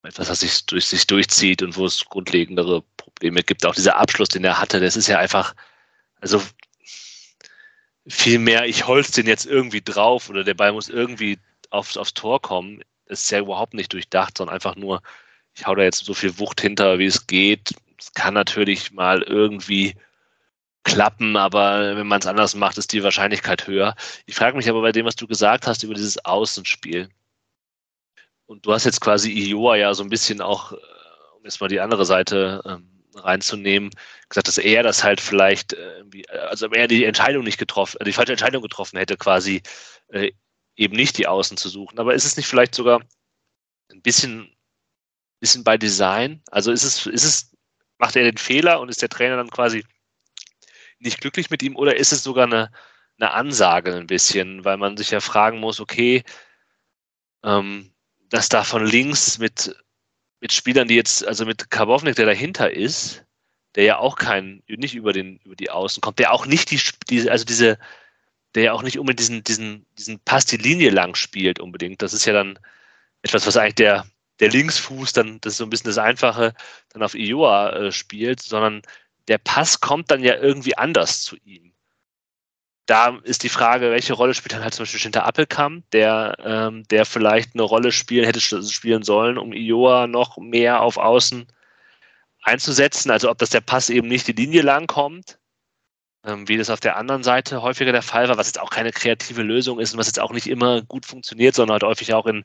etwas, 0.03 0.29
was 0.29 0.41
sich 0.41 0.65
durch 0.65 0.85
sich 0.85 1.07
durchzieht 1.07 1.61
und 1.61 1.77
wo 1.77 1.85
es 1.85 2.05
grundlegendere 2.05 2.83
Probleme 2.97 3.43
gibt. 3.43 3.65
Auch 3.65 3.75
dieser 3.75 3.97
Abschluss, 3.97 4.29
den 4.29 4.43
er 4.43 4.59
hatte, 4.59 4.79
das 4.79 4.95
ist 4.95 5.07
ja 5.07 5.17
einfach, 5.17 5.55
also 6.19 6.41
viel 8.07 8.39
mehr, 8.39 8.65
ich 8.65 8.85
holz 8.87 9.11
den 9.11 9.27
jetzt 9.27 9.45
irgendwie 9.45 9.81
drauf 9.81 10.29
oder 10.29 10.43
der 10.43 10.53
Ball 10.53 10.73
muss 10.73 10.89
irgendwie 10.89 11.39
aufs, 11.69 11.97
aufs 11.97 12.13
Tor 12.13 12.41
kommen. 12.41 12.83
Das 13.07 13.23
ist 13.23 13.31
ja 13.31 13.39
überhaupt 13.39 13.73
nicht 13.73 13.93
durchdacht, 13.93 14.37
sondern 14.37 14.55
einfach 14.55 14.75
nur, 14.75 15.01
ich 15.55 15.65
hau 15.65 15.75
da 15.75 15.83
jetzt 15.83 16.05
so 16.05 16.13
viel 16.13 16.37
Wucht 16.39 16.61
hinter, 16.61 16.99
wie 16.99 17.05
es 17.05 17.27
geht. 17.27 17.73
Es 17.97 18.13
kann 18.13 18.33
natürlich 18.33 18.91
mal 18.91 19.21
irgendwie 19.21 19.95
klappen, 20.83 21.37
aber 21.37 21.95
wenn 21.95 22.07
man 22.07 22.19
es 22.19 22.27
anders 22.27 22.55
macht, 22.55 22.77
ist 22.77 22.91
die 22.91 23.03
Wahrscheinlichkeit 23.03 23.67
höher. 23.67 23.95
Ich 24.25 24.35
frage 24.35 24.57
mich 24.57 24.69
aber 24.69 24.81
bei 24.81 24.91
dem, 24.91 25.05
was 25.05 25.15
du 25.15 25.27
gesagt 25.27 25.65
hast 25.67 25.83
über 25.83 25.93
dieses 25.93 26.23
Außenspiel. 26.25 27.09
Und 28.45 28.65
du 28.65 28.73
hast 28.73 28.85
jetzt 28.85 29.01
quasi 29.01 29.31
Ioa 29.31 29.77
ja 29.77 29.93
so 29.93 30.03
ein 30.03 30.09
bisschen 30.09 30.41
auch, 30.41 30.73
äh, 30.73 30.75
um 31.37 31.43
jetzt 31.43 31.61
mal 31.61 31.67
die 31.67 31.79
andere 31.79 32.05
Seite 32.05 32.61
ähm, 32.65 32.93
reinzunehmen, 33.15 33.91
gesagt, 34.29 34.47
dass 34.47 34.57
er 34.57 34.83
das 34.83 35.03
halt 35.03 35.21
vielleicht, 35.21 35.73
äh, 35.73 36.03
also 36.49 36.67
er 36.67 36.87
die 36.87 37.05
Entscheidung 37.05 37.43
nicht 37.43 37.57
getroffen, 37.57 37.99
die 38.05 38.13
falsche 38.13 38.33
Entscheidung 38.33 38.61
getroffen 38.61 38.97
hätte, 38.97 39.17
quasi 39.17 39.61
äh, 40.09 40.31
eben 40.75 40.95
nicht 40.95 41.17
die 41.17 41.27
Außen 41.27 41.57
zu 41.57 41.69
suchen. 41.69 41.99
Aber 41.99 42.13
ist 42.13 42.25
es 42.25 42.37
nicht 42.37 42.47
vielleicht 42.47 42.75
sogar 42.75 43.01
ein 43.91 44.01
bisschen, 44.01 44.55
bisschen 45.39 45.63
bei 45.63 45.77
Design? 45.77 46.41
Also 46.51 46.71
ist 46.71 46.83
es, 46.83 47.05
ist 47.05 47.23
es, 47.23 47.55
macht 47.97 48.15
er 48.15 48.23
den 48.23 48.37
Fehler 48.37 48.79
und 48.79 48.89
ist 48.89 49.01
der 49.01 49.09
Trainer 49.09 49.37
dann 49.37 49.49
quasi 49.49 49.85
nicht 50.99 51.21
glücklich 51.21 51.49
mit 51.49 51.61
ihm 51.63 51.75
oder 51.75 51.95
ist 51.95 52.13
es 52.13 52.23
sogar 52.23 52.45
eine, 52.45 52.71
eine 53.19 53.31
Ansage 53.31 53.95
ein 53.95 54.07
bisschen, 54.07 54.65
weil 54.65 54.77
man 54.77 54.97
sich 54.97 55.11
ja 55.11 55.19
fragen 55.19 55.59
muss, 55.59 55.79
okay, 55.79 56.23
ähm, 57.43 57.92
dass 58.33 58.49
da 58.49 58.63
von 58.63 58.83
links 58.83 59.37
mit, 59.37 59.75
mit 60.39 60.51
Spielern, 60.51 60.87
die 60.87 60.95
jetzt, 60.95 61.23
also 61.23 61.45
mit 61.45 61.69
Karbovnik, 61.69 62.15
der 62.15 62.25
dahinter 62.25 62.71
ist, 62.71 63.23
der 63.75 63.83
ja 63.83 63.97
auch 63.99 64.15
kein, 64.15 64.63
nicht 64.65 64.95
über 64.95 65.13
den, 65.13 65.37
über 65.45 65.55
die 65.55 65.69
Außen 65.69 66.01
kommt, 66.01 66.17
der 66.17 66.33
auch 66.33 66.47
nicht 66.47 66.71
die, 66.71 66.81
die 67.11 67.29
also 67.29 67.45
diese, 67.45 67.77
der 68.55 68.63
ja 68.63 68.73
auch 68.73 68.81
nicht 68.81 68.97
unbedingt 68.97 69.19
diesen, 69.19 69.43
diesen, 69.43 69.85
diesen 69.99 70.19
Pass 70.21 70.47
die 70.47 70.57
Linie 70.57 70.89
lang 70.89 71.13
spielt 71.13 71.59
unbedingt. 71.59 72.01
Das 72.01 72.11
ist 72.15 72.25
ja 72.25 72.33
dann 72.33 72.57
etwas, 73.21 73.45
was 73.45 73.55
eigentlich 73.55 73.75
der, 73.75 74.07
der 74.39 74.49
Linksfuß, 74.49 75.13
dann, 75.13 75.39
das 75.41 75.53
ist 75.53 75.57
so 75.57 75.65
ein 75.65 75.69
bisschen 75.69 75.91
das 75.91 75.99
Einfache, 75.99 76.55
dann 76.89 77.03
auf 77.03 77.13
Ioa 77.13 77.69
äh, 77.69 77.91
spielt, 77.91 78.41
sondern 78.41 78.81
der 79.27 79.37
Pass 79.37 79.79
kommt 79.79 80.09
dann 80.09 80.23
ja 80.23 80.37
irgendwie 80.37 80.75
anders 80.75 81.21
zu 81.21 81.35
ihm 81.45 81.71
da 82.85 83.17
ist 83.23 83.43
die 83.43 83.49
Frage, 83.49 83.91
welche 83.91 84.13
Rolle 84.13 84.33
spielt 84.33 84.53
dann 84.53 84.63
halt 84.63 84.73
zum 84.73 84.83
Beispiel 84.83 84.99
Schinter 84.99 85.25
Appelkamp, 85.25 85.89
der, 85.91 86.35
ähm, 86.43 86.83
der 86.89 87.05
vielleicht 87.05 87.55
eine 87.55 87.63
Rolle 87.63 87.91
spielen, 87.91 88.25
hätte 88.25 88.41
spielen 88.41 89.03
sollen, 89.03 89.37
um 89.37 89.53
Ioa 89.53 90.07
noch 90.07 90.37
mehr 90.37 90.81
auf 90.81 90.97
Außen 90.97 91.47
einzusetzen. 92.41 93.09
Also 93.11 93.29
ob 93.29 93.37
das 93.37 93.51
der 93.51 93.61
Pass 93.61 93.89
eben 93.89 94.07
nicht 94.07 94.27
die 94.27 94.33
Linie 94.33 94.63
lang 94.63 94.87
kommt, 94.87 95.39
ähm, 96.25 96.47
wie 96.49 96.57
das 96.57 96.69
auf 96.69 96.81
der 96.81 96.97
anderen 96.97 97.23
Seite 97.23 97.61
häufiger 97.61 97.93
der 97.93 98.01
Fall 98.01 98.27
war, 98.27 98.37
was 98.37 98.47
jetzt 98.47 98.59
auch 98.59 98.69
keine 98.69 98.91
kreative 98.91 99.43
Lösung 99.43 99.79
ist 99.79 99.93
und 99.93 99.99
was 99.99 100.07
jetzt 100.07 100.19
auch 100.19 100.31
nicht 100.33 100.47
immer 100.47 100.81
gut 100.81 101.05
funktioniert, 101.05 101.55
sondern 101.55 101.75
halt 101.75 101.83
häufig 101.83 102.13
auch 102.13 102.25
in, 102.25 102.43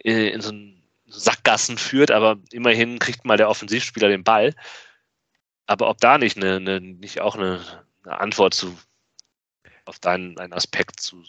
in 0.00 0.40
so 0.40 0.52
Sackgassen 1.06 1.78
führt, 1.78 2.10
aber 2.10 2.38
immerhin 2.52 2.98
kriegt 2.98 3.24
mal 3.24 3.36
der 3.36 3.48
Offensivspieler 3.48 4.08
den 4.08 4.24
Ball. 4.24 4.54
Aber 5.66 5.88
ob 5.88 5.98
da 5.98 6.18
nicht, 6.18 6.36
eine, 6.36 6.56
eine 6.56 6.80
nicht 6.80 7.20
auch 7.20 7.36
eine, 7.36 7.60
eine 8.04 8.20
Antwort 8.20 8.54
zu 8.54 8.76
auf 9.90 9.98
deinen, 9.98 10.38
Aspekt 10.52 11.00
zu, 11.00 11.22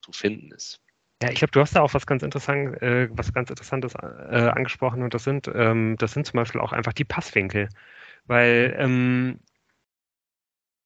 zu 0.00 0.12
finden 0.12 0.50
ist. 0.50 0.80
Ja, 1.22 1.30
ich 1.30 1.36
glaube, 1.36 1.52
du 1.52 1.60
hast 1.60 1.76
da 1.76 1.82
auch 1.82 1.94
was 1.94 2.06
ganz 2.06 2.22
interessant, 2.22 2.80
äh, 2.80 3.08
was 3.10 3.32
ganz 3.32 3.50
Interessantes 3.50 3.94
äh, 3.94 4.50
angesprochen 4.54 5.02
und 5.02 5.14
das 5.14 5.24
sind, 5.24 5.50
ähm, 5.54 5.96
das 5.98 6.12
sind 6.12 6.26
zum 6.26 6.38
Beispiel 6.38 6.60
auch 6.60 6.72
einfach 6.72 6.92
die 6.92 7.04
Passwinkel, 7.04 7.68
weil 8.26 8.74
ähm, 8.78 9.40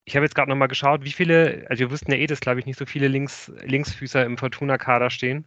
ich 0.05 0.17
habe 0.17 0.25
jetzt 0.25 0.35
gerade 0.35 0.51
nochmal 0.51 0.69
geschaut, 0.69 1.05
wie 1.05 1.13
viele, 1.13 1.65
also 1.71 1.81
wir 1.81 1.91
wussten 1.91 2.11
ja 2.11 2.19
eh, 2.19 2.27
dass 2.27 2.41
glaube 2.41 2.61
ich 2.61 2.67
nicht 2.67 2.79
so 2.79 2.87
viele 2.87 3.09
Links, 3.09 3.53
Linksfüßer 3.63 4.25
im 4.25 4.37
Fortuna-Kader 4.37 5.11
stehen. 5.11 5.47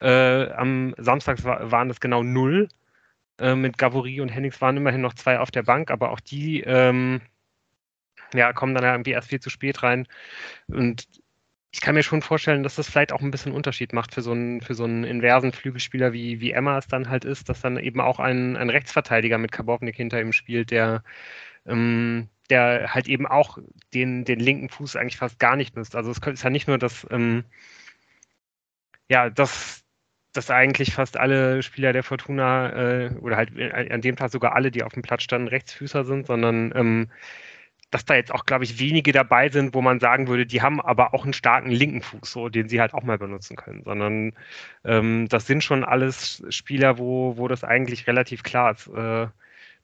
Äh, 0.00 0.50
am 0.52 0.94
Samstag 0.98 1.42
war, 1.44 1.70
waren 1.72 1.88
das 1.88 2.00
genau 2.00 2.22
null. 2.22 2.68
Äh, 3.38 3.56
mit 3.56 3.78
Gavory 3.78 4.20
und 4.20 4.28
Hennings 4.28 4.60
waren 4.60 4.76
immerhin 4.76 5.00
noch 5.00 5.14
zwei 5.14 5.40
auf 5.40 5.50
der 5.50 5.64
Bank, 5.64 5.90
aber 5.90 6.12
auch 6.12 6.20
die 6.20 6.60
ähm, 6.60 7.20
ja, 8.34 8.52
kommen 8.52 8.74
dann 8.74 8.84
irgendwie 8.84 9.12
erst 9.12 9.28
viel 9.28 9.40
zu 9.40 9.50
spät 9.50 9.82
rein. 9.82 10.06
Und 10.68 11.06
ich 11.72 11.80
kann 11.80 11.94
mir 11.94 12.02
schon 12.02 12.22
vorstellen, 12.22 12.62
dass 12.62 12.74
das 12.76 12.88
vielleicht 12.88 13.12
auch 13.12 13.20
ein 13.20 13.30
bisschen 13.30 13.52
Unterschied 13.52 13.92
macht 13.92 14.14
für 14.14 14.22
so 14.22 14.32
einen, 14.32 14.60
für 14.60 14.74
so 14.74 14.84
einen 14.84 15.04
inversen 15.04 15.52
Flügelspieler 15.52 16.12
wie, 16.12 16.40
wie 16.40 16.50
Emma 16.52 16.78
es 16.78 16.88
dann 16.88 17.08
halt 17.08 17.24
ist, 17.24 17.48
dass 17.48 17.60
dann 17.60 17.78
eben 17.78 18.00
auch 18.00 18.18
ein, 18.18 18.56
ein 18.56 18.70
Rechtsverteidiger 18.70 19.38
mit 19.38 19.52
Kabovnik 19.52 19.96
hinter 19.96 20.20
ihm 20.20 20.32
spielt, 20.32 20.70
der, 20.72 21.04
ähm, 21.66 22.28
der 22.50 22.92
halt 22.94 23.08
eben 23.08 23.26
auch 23.26 23.58
den, 23.94 24.24
den 24.24 24.40
linken 24.40 24.68
Fuß 24.68 24.96
eigentlich 24.96 25.16
fast 25.16 25.38
gar 25.38 25.56
nicht 25.56 25.76
nutzt. 25.76 25.94
Also 25.94 26.10
es 26.10 26.18
ist 26.18 26.42
ja 26.42 26.50
nicht 26.50 26.66
nur, 26.66 26.78
dass, 26.78 27.06
ähm, 27.10 27.44
ja, 29.08 29.30
dass, 29.30 29.84
dass 30.32 30.50
eigentlich 30.50 30.92
fast 30.94 31.16
alle 31.16 31.62
Spieler 31.62 31.92
der 31.92 32.02
Fortuna 32.02 32.72
äh, 32.72 33.10
oder 33.20 33.36
halt 33.36 33.50
an 33.90 34.00
dem 34.00 34.16
Tag 34.16 34.30
sogar 34.32 34.54
alle, 34.56 34.70
die 34.72 34.82
auf 34.82 34.92
dem 34.92 35.02
Platz 35.02 35.22
standen, 35.22 35.48
Rechtsfüßer 35.48 36.04
sind, 36.04 36.26
sondern 36.26 36.72
ähm, 36.74 37.10
dass 37.90 38.04
da 38.04 38.14
jetzt 38.14 38.32
auch, 38.32 38.44
glaube 38.46 38.64
ich, 38.64 38.78
wenige 38.78 39.12
dabei 39.12 39.48
sind, 39.48 39.74
wo 39.74 39.82
man 39.82 40.00
sagen 40.00 40.28
würde, 40.28 40.46
die 40.46 40.62
haben 40.62 40.80
aber 40.80 41.14
auch 41.14 41.24
einen 41.24 41.32
starken 41.32 41.70
linken 41.70 42.02
Fuß, 42.02 42.30
so, 42.30 42.48
den 42.48 42.68
sie 42.68 42.80
halt 42.80 42.94
auch 42.94 43.02
mal 43.02 43.18
benutzen 43.18 43.56
können, 43.56 43.82
sondern 43.82 44.32
ähm, 44.84 45.28
das 45.28 45.46
sind 45.46 45.64
schon 45.64 45.84
alles 45.84 46.42
Spieler, 46.50 46.98
wo, 46.98 47.36
wo 47.36 47.48
das 47.48 47.64
eigentlich 47.64 48.06
relativ 48.06 48.42
klar 48.42 48.72
ist, 48.72 48.88
äh, 48.88 49.26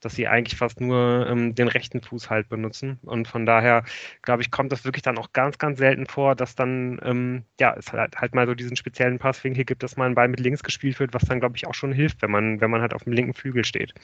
dass 0.07 0.15
sie 0.15 0.29
eigentlich 0.29 0.57
fast 0.57 0.81
nur 0.81 1.27
ähm, 1.29 1.55
den 1.55 1.69
rechten 1.69 2.01
Fuß 2.01 2.31
halt 2.31 2.49
benutzen. 2.49 2.99
Und 3.03 3.29
von 3.29 3.45
daher, 3.47 3.85
glaube 4.23 4.43
ich, 4.43 4.51
kommt 4.51 4.73
das 4.73 4.85
wirklich 4.85 5.03
dann 5.03 5.19
auch 5.19 5.33
ganz, 5.33 5.59
ganz 5.59 5.79
selten 5.79 6.07
vor, 6.07 6.35
dass 6.37 6.55
dann, 6.55 7.01
ähm, 7.05 7.45
ja, 7.61 7.75
es 7.77 7.93
halt, 7.93 8.17
halt 8.17 8.35
mal 8.35 8.47
so 8.47 8.55
diesen 8.55 8.77
speziellen 8.77 9.19
Passwinkel 9.19 9.65
gibt, 9.65 9.83
dass 9.83 9.97
mal 9.97 10.07
ein 10.07 10.15
Ball 10.15 10.29
mit 10.29 10.41
links 10.41 10.63
gespielt 10.63 11.01
wird, 11.01 11.15
was 11.15 11.25
dann, 11.25 11.41
glaube 11.41 11.57
ich, 11.57 11.67
auch 11.67 11.75
schon 11.75 11.93
hilft, 11.93 12.23
wenn 12.23 12.31
man, 12.31 12.61
wenn 12.61 12.71
man 12.71 12.81
halt 12.83 12.95
auf 12.95 13.05
dem 13.05 13.13
linken 13.13 13.35
Flügel 13.35 13.65
steht. 13.65 13.95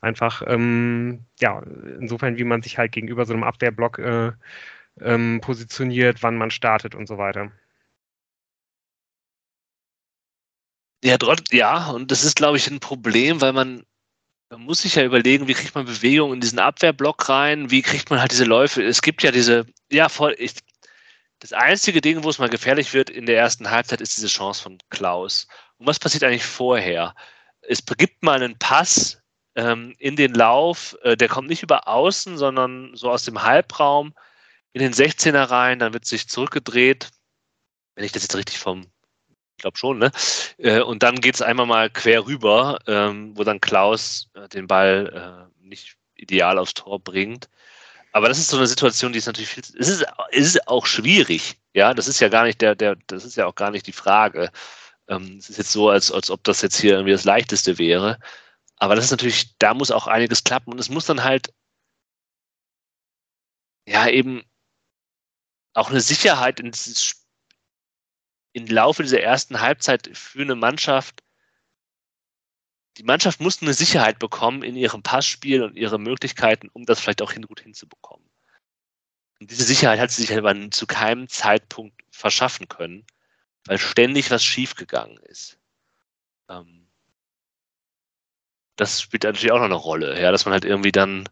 Einfach, 0.00 0.42
ähm, 0.46 1.24
ja, 1.40 1.62
insofern, 2.00 2.36
wie 2.38 2.44
man 2.44 2.62
sich 2.62 2.78
halt 2.78 2.92
gegenüber 2.92 3.26
so 3.26 3.34
einem 3.34 3.44
Abwehrblock 3.44 3.98
äh, 3.98 4.32
ähm, 5.00 5.40
positioniert, 5.42 6.22
wann 6.22 6.36
man 6.36 6.50
startet 6.50 6.94
und 6.94 7.06
so 7.08 7.18
weiter. 7.18 7.50
Ja, 11.04 11.16
ja, 11.52 11.90
und 11.90 12.10
das 12.10 12.24
ist, 12.24 12.36
glaube 12.36 12.56
ich, 12.56 12.66
ein 12.70 12.80
Problem, 12.80 13.40
weil 13.42 13.52
man, 13.52 13.84
man 14.50 14.62
muss 14.62 14.82
sich 14.82 14.94
ja 14.96 15.04
überlegen, 15.04 15.48
wie 15.48 15.54
kriegt 15.54 15.74
man 15.74 15.86
Bewegung 15.86 16.32
in 16.32 16.40
diesen 16.40 16.58
Abwehrblock 16.58 17.28
rein, 17.28 17.70
wie 17.70 17.82
kriegt 17.82 18.10
man 18.10 18.20
halt 18.20 18.32
diese 18.32 18.44
Läufe. 18.44 18.82
Es 18.82 19.02
gibt 19.02 19.22
ja 19.22 19.30
diese, 19.32 19.66
ja, 19.90 20.08
voll, 20.08 20.34
ich, 20.38 20.54
Das 21.40 21.52
einzige 21.52 22.00
Ding, 22.00 22.24
wo 22.24 22.30
es 22.30 22.38
mal 22.38 22.48
gefährlich 22.48 22.94
wird 22.94 23.10
in 23.10 23.26
der 23.26 23.38
ersten 23.38 23.70
Halbzeit, 23.70 24.00
ist 24.00 24.16
diese 24.16 24.28
Chance 24.28 24.62
von 24.62 24.78
Klaus. 24.90 25.46
Und 25.78 25.86
was 25.86 25.98
passiert 25.98 26.24
eigentlich 26.24 26.44
vorher? 26.44 27.14
Es 27.62 27.84
gibt 27.84 28.22
mal 28.22 28.42
einen 28.42 28.58
Pass 28.58 29.20
ähm, 29.56 29.94
in 29.98 30.16
den 30.16 30.34
Lauf, 30.34 30.96
äh, 31.02 31.16
der 31.16 31.28
kommt 31.28 31.48
nicht 31.48 31.62
über 31.62 31.88
außen, 31.88 32.38
sondern 32.38 32.94
so 32.96 33.10
aus 33.10 33.24
dem 33.24 33.42
Halbraum 33.42 34.14
in 34.72 34.80
den 34.82 34.92
16er 34.92 35.50
rein, 35.50 35.78
dann 35.78 35.92
wird 35.92 36.04
sich 36.04 36.28
zurückgedreht, 36.28 37.10
wenn 37.94 38.04
ich 38.04 38.12
das 38.12 38.24
jetzt 38.24 38.36
richtig 38.36 38.58
vom, 38.58 38.86
ich 39.56 39.62
glaube 39.62 39.78
schon, 39.78 39.98
ne? 39.98 40.10
Äh, 40.58 40.80
und 40.80 41.02
dann 41.02 41.20
geht 41.20 41.36
es 41.36 41.42
einmal 41.42 41.66
mal 41.66 41.90
quer 41.90 42.26
rüber, 42.26 42.78
ähm, 42.86 43.36
wo 43.36 43.44
dann 43.44 43.60
Klaus 43.60 44.30
äh, 44.34 44.48
den 44.48 44.66
Ball 44.66 45.48
äh, 45.62 45.64
nicht 45.64 45.96
ideal 46.16 46.58
aufs 46.58 46.74
Tor 46.74 47.00
bringt. 47.00 47.48
Aber 48.12 48.28
das 48.28 48.38
ist 48.38 48.48
so 48.48 48.56
eine 48.58 48.66
Situation, 48.66 49.12
die 49.12 49.18
ist 49.18 49.26
natürlich 49.26 49.50
viel, 49.50 49.64
es 49.78 49.88
ist, 49.88 50.04
es 50.32 50.46
ist 50.46 50.68
auch 50.68 50.86
schwierig, 50.86 51.58
ja, 51.74 51.94
das 51.94 52.08
ist 52.08 52.20
ja 52.20 52.28
gar 52.28 52.44
nicht 52.44 52.60
der, 52.60 52.74
der, 52.76 52.96
das 53.08 53.24
ist 53.24 53.36
ja 53.36 53.46
auch 53.46 53.54
gar 53.56 53.70
nicht 53.70 53.86
die 53.86 53.92
Frage. 53.92 54.50
Ähm, 55.08 55.38
es 55.38 55.50
ist 55.50 55.58
jetzt 55.58 55.72
so, 55.72 55.90
als, 55.90 56.12
als 56.12 56.30
ob 56.30 56.44
das 56.44 56.62
jetzt 56.62 56.80
hier 56.80 56.92
irgendwie 56.94 57.12
das 57.12 57.24
Leichteste 57.24 57.78
wäre. 57.78 58.18
Aber 58.76 58.96
das 58.96 59.06
ist 59.06 59.10
natürlich, 59.12 59.56
da 59.58 59.74
muss 59.74 59.90
auch 59.90 60.06
einiges 60.06 60.44
klappen 60.44 60.72
und 60.72 60.78
es 60.80 60.90
muss 60.90 61.06
dann 61.06 61.24
halt, 61.24 61.52
ja, 63.86 64.08
eben 64.08 64.44
auch 65.74 65.90
eine 65.90 66.00
Sicherheit 66.00 66.60
in 66.60 66.70
dieses 66.70 67.23
im 68.54 68.66
Laufe 68.66 69.02
dieser 69.02 69.20
ersten 69.20 69.60
Halbzeit 69.60 70.16
für 70.16 70.42
eine 70.42 70.54
Mannschaft, 70.54 71.22
die 72.96 73.02
Mannschaft 73.02 73.40
muss 73.40 73.60
eine 73.60 73.74
Sicherheit 73.74 74.20
bekommen 74.20 74.62
in 74.62 74.76
ihrem 74.76 75.02
Passspiel 75.02 75.64
und 75.64 75.76
ihre 75.76 75.98
Möglichkeiten, 75.98 76.70
um 76.72 76.86
das 76.86 77.00
vielleicht 77.00 77.20
auch 77.20 77.32
hin, 77.32 77.42
gut 77.42 77.60
hinzubekommen. 77.60 78.30
Und 79.40 79.50
diese 79.50 79.64
Sicherheit 79.64 79.98
hat 79.98 80.12
sie 80.12 80.22
sich 80.22 80.36
aber 80.38 80.70
zu 80.70 80.86
keinem 80.86 81.28
Zeitpunkt 81.28 82.00
verschaffen 82.12 82.68
können, 82.68 83.04
weil 83.66 83.78
ständig 83.78 84.30
was 84.30 84.44
schiefgegangen 84.44 85.18
ist. 85.24 85.58
Ähm, 86.48 86.86
das 88.76 89.02
spielt 89.02 89.24
natürlich 89.24 89.50
auch 89.50 89.58
noch 89.58 89.64
eine 89.64 89.74
Rolle, 89.74 90.20
ja, 90.22 90.30
dass 90.30 90.44
man 90.44 90.52
halt 90.52 90.64
irgendwie 90.64 90.92
dann, 90.92 91.28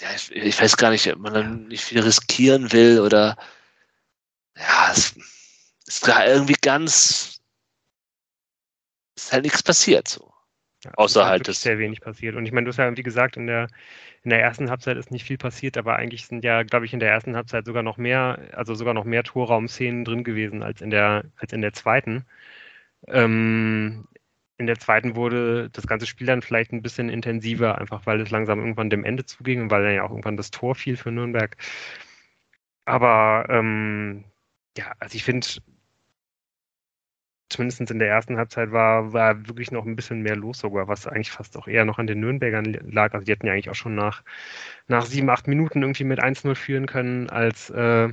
ja, 0.00 0.12
ich, 0.12 0.32
ich 0.32 0.60
weiß 0.60 0.76
gar 0.76 0.90
nicht, 0.90 1.06
ob 1.06 1.20
man 1.20 1.34
dann 1.34 1.68
nicht 1.68 1.84
viel 1.84 2.00
riskieren 2.00 2.72
will 2.72 2.98
oder 2.98 3.36
ja, 4.56 4.90
es 4.92 5.14
ist 5.86 6.06
da 6.06 6.26
irgendwie 6.26 6.56
ganz, 6.60 7.40
ist 9.16 9.32
halt 9.32 9.44
nichts 9.44 9.62
passiert 9.62 10.08
so. 10.08 10.32
Ja, 10.84 10.90
Außer 10.96 11.26
halt 11.26 11.46
das. 11.46 11.62
Sehr 11.62 11.78
wenig 11.78 12.00
passiert. 12.00 12.34
Und 12.34 12.44
ich 12.44 12.52
meine, 12.52 12.64
du 12.64 12.70
hast 12.70 12.78
ja, 12.78 12.96
wie 12.96 13.02
gesagt, 13.02 13.36
in 13.36 13.46
der, 13.46 13.68
in 14.24 14.30
der 14.30 14.40
ersten 14.40 14.68
Halbzeit 14.70 14.96
ist 14.96 15.10
nicht 15.12 15.24
viel 15.24 15.38
passiert, 15.38 15.76
aber 15.76 15.96
eigentlich 15.96 16.26
sind 16.26 16.44
ja, 16.44 16.62
glaube 16.64 16.86
ich, 16.86 16.92
in 16.92 17.00
der 17.00 17.10
ersten 17.10 17.36
Halbzeit 17.36 17.66
sogar 17.66 17.82
noch 17.82 17.98
mehr, 17.98 18.38
also 18.52 18.74
sogar 18.74 18.94
noch 18.94 19.04
mehr 19.04 19.22
Torraumszenen 19.22 20.04
drin 20.04 20.24
gewesen 20.24 20.62
als 20.62 20.80
in 20.80 20.90
der, 20.90 21.24
als 21.36 21.52
in 21.52 21.62
der 21.62 21.72
zweiten. 21.72 22.24
Ähm, 23.08 24.08
in 24.58 24.66
der 24.66 24.78
zweiten 24.78 25.16
wurde 25.16 25.70
das 25.70 25.86
ganze 25.86 26.06
Spiel 26.06 26.26
dann 26.26 26.42
vielleicht 26.42 26.72
ein 26.72 26.82
bisschen 26.82 27.08
intensiver, 27.08 27.78
einfach 27.78 28.06
weil 28.06 28.20
es 28.20 28.30
langsam 28.30 28.60
irgendwann 28.60 28.90
dem 28.90 29.04
Ende 29.04 29.24
zuging 29.26 29.62
und 29.62 29.70
weil 29.70 29.84
dann 29.84 29.94
ja 29.94 30.04
auch 30.04 30.10
irgendwann 30.10 30.36
das 30.36 30.50
Tor 30.50 30.74
fiel 30.74 30.96
für 30.96 31.10
Nürnberg. 31.12 31.56
Aber 32.84 33.46
ähm, 33.48 34.24
ja, 34.76 34.92
also 34.98 35.14
ich 35.16 35.24
finde, 35.24 35.46
zumindest 37.52 37.80
in 37.90 37.98
der 37.98 38.08
ersten 38.08 38.36
Halbzeit 38.36 38.72
war, 38.72 39.12
war 39.12 39.46
wirklich 39.46 39.70
noch 39.70 39.84
ein 39.84 39.96
bisschen 39.96 40.22
mehr 40.22 40.36
los 40.36 40.58
sogar, 40.58 40.88
was 40.88 41.06
eigentlich 41.06 41.30
fast 41.30 41.56
auch 41.56 41.68
eher 41.68 41.84
noch 41.84 41.98
an 41.98 42.06
den 42.06 42.20
Nürnbergern 42.20 42.64
lag. 42.90 43.14
Also 43.14 43.24
die 43.26 43.32
hätten 43.32 43.46
ja 43.46 43.52
eigentlich 43.52 43.70
auch 43.70 43.74
schon 43.74 43.94
nach, 43.94 44.22
nach 44.88 45.06
sieben, 45.06 45.30
acht 45.30 45.48
Minuten 45.48 45.82
irgendwie 45.82 46.04
mit 46.04 46.20
1-0 46.20 46.54
führen 46.54 46.86
können, 46.86 47.30
als, 47.30 47.70
äh, 47.70 48.08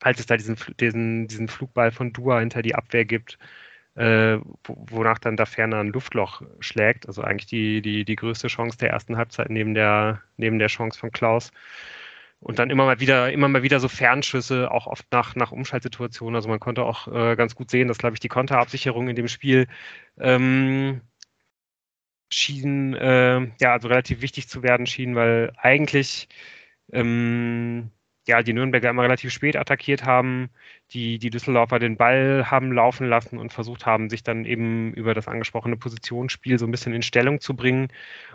als 0.00 0.20
es 0.20 0.26
da 0.26 0.36
diesen, 0.36 0.56
diesen, 0.80 1.28
diesen 1.28 1.48
Flugball 1.48 1.92
von 1.92 2.12
Dua 2.12 2.40
hinter 2.40 2.62
die 2.62 2.74
Abwehr 2.74 3.04
gibt, 3.04 3.38
äh, 3.94 4.38
wonach 4.66 5.18
dann 5.18 5.36
da 5.36 5.46
ferner 5.46 5.80
ein 5.80 5.88
Luftloch 5.88 6.42
schlägt. 6.60 7.06
Also 7.08 7.22
eigentlich 7.22 7.46
die, 7.46 7.82
die, 7.82 8.04
die 8.04 8.16
größte 8.16 8.48
Chance 8.48 8.78
der 8.78 8.90
ersten 8.90 9.16
Halbzeit 9.16 9.50
neben 9.50 9.74
der, 9.74 10.22
neben 10.36 10.58
der 10.58 10.68
Chance 10.68 10.98
von 10.98 11.12
Klaus. 11.12 11.52
Und 12.42 12.58
dann 12.58 12.70
immer 12.70 12.86
mal 12.86 12.98
wieder, 12.98 13.32
immer 13.32 13.48
mal 13.48 13.62
wieder 13.62 13.78
so 13.78 13.88
Fernschüsse, 13.88 14.70
auch 14.72 14.88
oft 14.88 15.06
nach, 15.12 15.36
nach 15.36 15.52
Umschaltsituationen. 15.52 16.34
Also 16.34 16.48
man 16.48 16.58
konnte 16.58 16.82
auch 16.82 17.06
äh, 17.06 17.36
ganz 17.36 17.54
gut 17.54 17.70
sehen, 17.70 17.86
dass, 17.86 17.98
glaube 17.98 18.14
ich, 18.14 18.20
die 18.20 18.28
Konterabsicherung 18.28 19.08
in 19.08 19.14
dem 19.14 19.28
Spiel 19.28 19.68
ähm, 20.18 21.02
schien, 22.30 22.94
äh, 22.94 23.40
ja, 23.60 23.72
also 23.72 23.88
relativ 23.88 24.22
wichtig 24.22 24.48
zu 24.48 24.62
werden 24.64 24.86
schien, 24.86 25.14
weil 25.14 25.52
eigentlich 25.56 26.28
ähm, 26.92 27.90
ja, 28.26 28.42
die 28.42 28.52
Nürnberger 28.52 28.90
immer 28.90 29.02
relativ 29.04 29.32
spät 29.32 29.56
attackiert 29.56 30.04
haben, 30.04 30.50
die, 30.92 31.18
die 31.18 31.30
Düsseldorfer 31.30 31.78
den 31.78 31.96
Ball 31.96 32.50
haben 32.50 32.72
laufen 32.72 33.06
lassen 33.06 33.38
und 33.38 33.52
versucht 33.52 33.86
haben, 33.86 34.10
sich 34.10 34.22
dann 34.24 34.44
eben 34.44 34.92
über 34.94 35.14
das 35.14 35.28
angesprochene 35.28 35.76
Positionsspiel 35.76 36.58
so 36.58 36.66
ein 36.66 36.70
bisschen 36.72 36.94
in 36.94 37.02
Stellung 37.02 37.40
zu 37.40 37.54
bringen, 37.54 37.88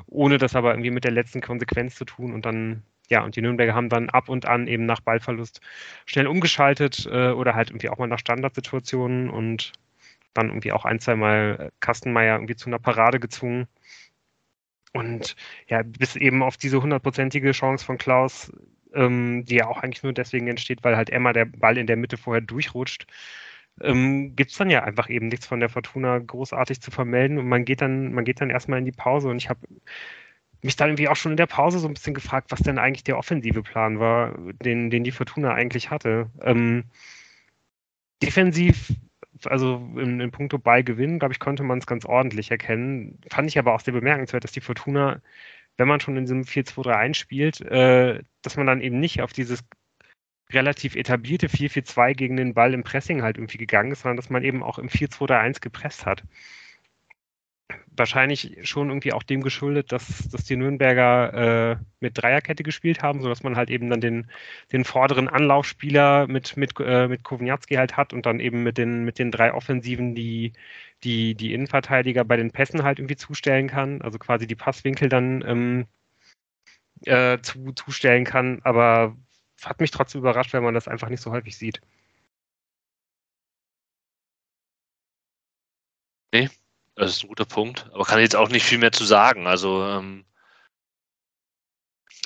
ohne 0.07 0.37
das 0.37 0.55
aber 0.55 0.71
irgendwie 0.71 0.91
mit 0.91 1.03
der 1.03 1.11
letzten 1.11 1.41
Konsequenz 1.41 1.95
zu 1.95 2.05
tun 2.05 2.33
und 2.33 2.45
dann 2.45 2.83
ja, 3.09 3.23
und 3.23 3.35
die 3.35 3.41
Nürnberger 3.41 3.73
haben 3.73 3.89
dann 3.89 4.09
ab 4.09 4.29
und 4.29 4.45
an 4.45 4.67
eben 4.67 4.85
nach 4.85 5.01
Ballverlust 5.01 5.61
schnell 6.05 6.27
umgeschaltet 6.27 7.07
äh, 7.11 7.31
oder 7.31 7.55
halt 7.55 7.69
irgendwie 7.69 7.89
auch 7.89 7.97
mal 7.97 8.07
nach 8.07 8.19
Standardsituationen 8.19 9.29
und 9.29 9.73
dann 10.33 10.49
irgendwie 10.49 10.71
auch 10.73 10.85
ein, 10.85 10.99
zwei 10.99 11.15
Mal 11.15 11.71
Kastenmeier 11.79 12.35
irgendwie 12.35 12.55
zu 12.55 12.69
einer 12.69 12.79
Parade 12.79 13.19
gezwungen. 13.19 13.67
Und 14.93 15.35
ja, 15.67 15.83
bis 15.83 16.15
eben 16.15 16.43
auf 16.43 16.57
diese 16.57 16.81
hundertprozentige 16.81 17.51
Chance 17.51 17.85
von 17.85 17.97
Klaus, 17.97 18.51
ähm, 18.93 19.45
die 19.45 19.55
ja 19.55 19.67
auch 19.67 19.79
eigentlich 19.79 20.03
nur 20.03 20.13
deswegen 20.13 20.47
entsteht, 20.47 20.83
weil 20.83 20.97
halt 20.97 21.09
Emma 21.09 21.33
der 21.33 21.45
Ball 21.45 21.77
in 21.77 21.87
der 21.87 21.97
Mitte 21.97 22.17
vorher 22.17 22.41
durchrutscht, 22.41 23.05
ähm, 23.81 24.35
gibt 24.35 24.51
es 24.51 24.57
dann 24.57 24.69
ja 24.69 24.83
einfach 24.83 25.09
eben 25.09 25.27
nichts 25.27 25.45
von 25.45 25.59
der 25.59 25.69
Fortuna 25.69 26.19
großartig 26.19 26.81
zu 26.81 26.91
vermelden 26.91 27.37
und 27.37 27.47
man 27.47 27.65
geht 27.65 27.81
dann, 27.81 28.13
man 28.13 28.25
geht 28.25 28.41
dann 28.41 28.49
erstmal 28.49 28.79
in 28.79 28.85
die 28.85 28.91
Pause 28.91 29.29
und 29.29 29.37
ich 29.37 29.49
habe 29.49 29.59
mich 30.61 30.75
dann 30.75 30.89
irgendwie 30.89 31.07
auch 31.07 31.15
schon 31.15 31.31
in 31.31 31.37
der 31.37 31.45
Pause 31.45 31.79
so 31.79 31.87
ein 31.87 31.93
bisschen 31.93 32.13
gefragt, 32.13 32.51
was 32.51 32.59
denn 32.59 32.79
eigentlich 32.79 33.03
der 33.03 33.17
offensive 33.17 33.61
Plan 33.63 33.99
war, 33.99 34.35
den, 34.63 34.89
den 34.89 35.03
die 35.03 35.11
Fortuna 35.11 35.53
eigentlich 35.53 35.89
hatte. 35.91 36.29
Ähm, 36.41 36.85
defensiv, 38.23 38.93
also 39.45 39.75
in, 39.97 40.19
in 40.19 40.31
puncto 40.31 40.57
Ballgewinn, 40.57 41.19
glaube 41.19 41.33
ich, 41.33 41.39
konnte 41.39 41.63
man 41.63 41.77
es 41.77 41.85
ganz 41.85 42.05
ordentlich 42.05 42.49
erkennen. 42.51 43.19
Fand 43.29 43.49
ich 43.49 43.59
aber 43.59 43.73
auch 43.73 43.81
sehr 43.81 43.93
bemerkenswert, 43.93 44.43
dass 44.43 44.51
die 44.51 44.61
Fortuna, 44.61 45.21
wenn 45.77 45.87
man 45.87 45.99
schon 45.99 46.17
in 46.17 46.23
diesem 46.23 46.41
4-2-3-1 46.41 47.13
spielt, 47.13 47.61
äh, 47.61 48.21
dass 48.41 48.57
man 48.57 48.65
dann 48.65 48.81
eben 48.81 48.99
nicht 48.99 49.21
auf 49.21 49.33
dieses 49.33 49.63
relativ 50.51 50.95
etablierte 50.95 51.47
4-4-2 51.47 52.13
gegen 52.13 52.37
den 52.37 52.53
Ball 52.53 52.73
im 52.73 52.83
Pressing 52.83 53.21
halt 53.21 53.37
irgendwie 53.37 53.57
gegangen 53.57 53.91
ist, 53.91 54.01
sondern 54.01 54.17
dass 54.17 54.29
man 54.29 54.43
eben 54.43 54.63
auch 54.63 54.79
im 54.79 54.87
4-2-3-1 54.87 55.61
gepresst 55.61 56.05
hat 56.05 56.23
wahrscheinlich 57.97 58.57
schon 58.63 58.89
irgendwie 58.89 59.13
auch 59.13 59.23
dem 59.23 59.41
geschuldet, 59.41 59.91
dass, 59.91 60.29
dass 60.29 60.45
die 60.45 60.55
Nürnberger 60.55 61.71
äh, 61.73 61.77
mit 61.99 62.17
Dreierkette 62.17 62.63
gespielt 62.63 63.01
haben, 63.01 63.21
sodass 63.21 63.43
man 63.43 63.55
halt 63.57 63.69
eben 63.69 63.89
dann 63.89 64.01
den, 64.01 64.29
den 64.71 64.85
vorderen 64.85 65.27
Anlaufspieler 65.27 66.27
mit, 66.27 66.55
mit, 66.57 66.73
äh, 66.79 67.07
mit 67.07 67.23
Kovniatski 67.23 67.75
halt 67.75 67.97
hat 67.97 68.13
und 68.13 68.25
dann 68.25 68.39
eben 68.39 68.63
mit 68.63 68.77
den, 68.77 69.03
mit 69.03 69.19
den 69.19 69.31
drei 69.31 69.53
Offensiven 69.53 70.15
die, 70.15 70.53
die, 71.03 71.35
die 71.35 71.53
Innenverteidiger 71.53 72.23
bei 72.23 72.37
den 72.37 72.51
Pässen 72.51 72.83
halt 72.83 72.99
irgendwie 72.99 73.15
zustellen 73.17 73.67
kann, 73.67 74.01
also 74.01 74.19
quasi 74.19 74.47
die 74.47 74.55
Passwinkel 74.55 75.09
dann 75.09 75.43
ähm, 75.45 75.87
äh, 77.05 77.39
zu, 77.41 77.73
zustellen 77.73 78.25
kann, 78.25 78.61
aber 78.63 79.15
hat 79.63 79.79
mich 79.79 79.91
trotzdem 79.91 80.21
überrascht, 80.21 80.53
weil 80.53 80.61
man 80.61 80.73
das 80.73 80.87
einfach 80.87 81.09
nicht 81.09 81.21
so 81.21 81.31
häufig 81.31 81.57
sieht. 81.57 81.81
Nee, 86.33 86.49
das 86.97 87.11
ist 87.11 87.23
ein 87.23 87.27
guter 87.29 87.45
Punkt. 87.45 87.85
Aber 87.93 88.03
kann 88.05 88.19
ich 88.19 88.23
jetzt 88.23 88.35
auch 88.35 88.49
nicht 88.49 88.65
viel 88.65 88.79
mehr 88.79 88.91
zu 88.91 89.05
sagen. 89.05 89.47
Also, 89.47 89.83
ähm, 89.85 90.25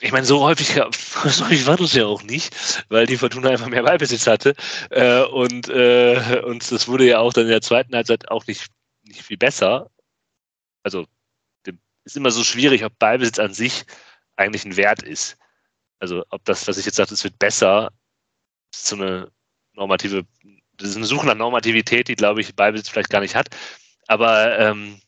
ich 0.01 0.11
meine, 0.11 0.25
so 0.25 0.41
häufig, 0.41 0.69
so 1.25 1.45
war 1.67 1.77
das 1.77 1.93
ja 1.93 2.05
auch 2.05 2.23
nicht, 2.23 2.85
weil 2.89 3.05
die 3.05 3.17
Fortuna 3.17 3.49
einfach 3.49 3.67
mehr 3.67 3.83
Ballbesitz 3.83 4.25
hatte. 4.27 4.55
Äh, 4.89 5.23
und, 5.23 5.69
äh, 5.69 6.41
und 6.45 6.71
das 6.71 6.87
wurde 6.87 7.05
ja 7.05 7.19
auch 7.19 7.33
dann 7.33 7.43
in 7.43 7.49
der 7.49 7.61
zweiten 7.61 7.93
Halbzeit 7.93 8.29
auch 8.29 8.47
nicht, 8.47 8.67
nicht 9.03 9.21
viel 9.21 9.37
besser. 9.37 9.91
Also, 10.83 11.05
ist 12.03 12.17
immer 12.17 12.31
so 12.31 12.43
schwierig, 12.43 12.83
ob 12.83 12.97
Ballbesitz 12.97 13.37
an 13.37 13.53
sich 13.53 13.85
eigentlich 14.35 14.65
ein 14.65 14.77
Wert 14.77 15.03
ist. 15.03 15.37
Also, 15.99 16.23
ob 16.29 16.43
das, 16.45 16.67
was 16.67 16.77
ich 16.77 16.85
jetzt 16.85 16.95
sagte, 16.95 17.13
es 17.13 17.23
wird 17.23 17.37
besser, 17.37 17.91
ist 18.73 18.87
so 18.87 18.95
eine 18.95 19.31
normative, 19.73 20.25
das 20.77 20.89
ist 20.89 20.97
eine 20.97 21.05
Suche 21.05 21.27
nach 21.27 21.35
Normativität, 21.35 22.07
die, 22.07 22.15
glaube 22.15 22.41
ich, 22.41 22.55
Ballbesitz 22.55 22.89
vielleicht 22.89 23.11
gar 23.11 23.21
nicht 23.21 23.35
hat. 23.35 23.49
Aber 24.11 24.59
ähm, 24.59 24.99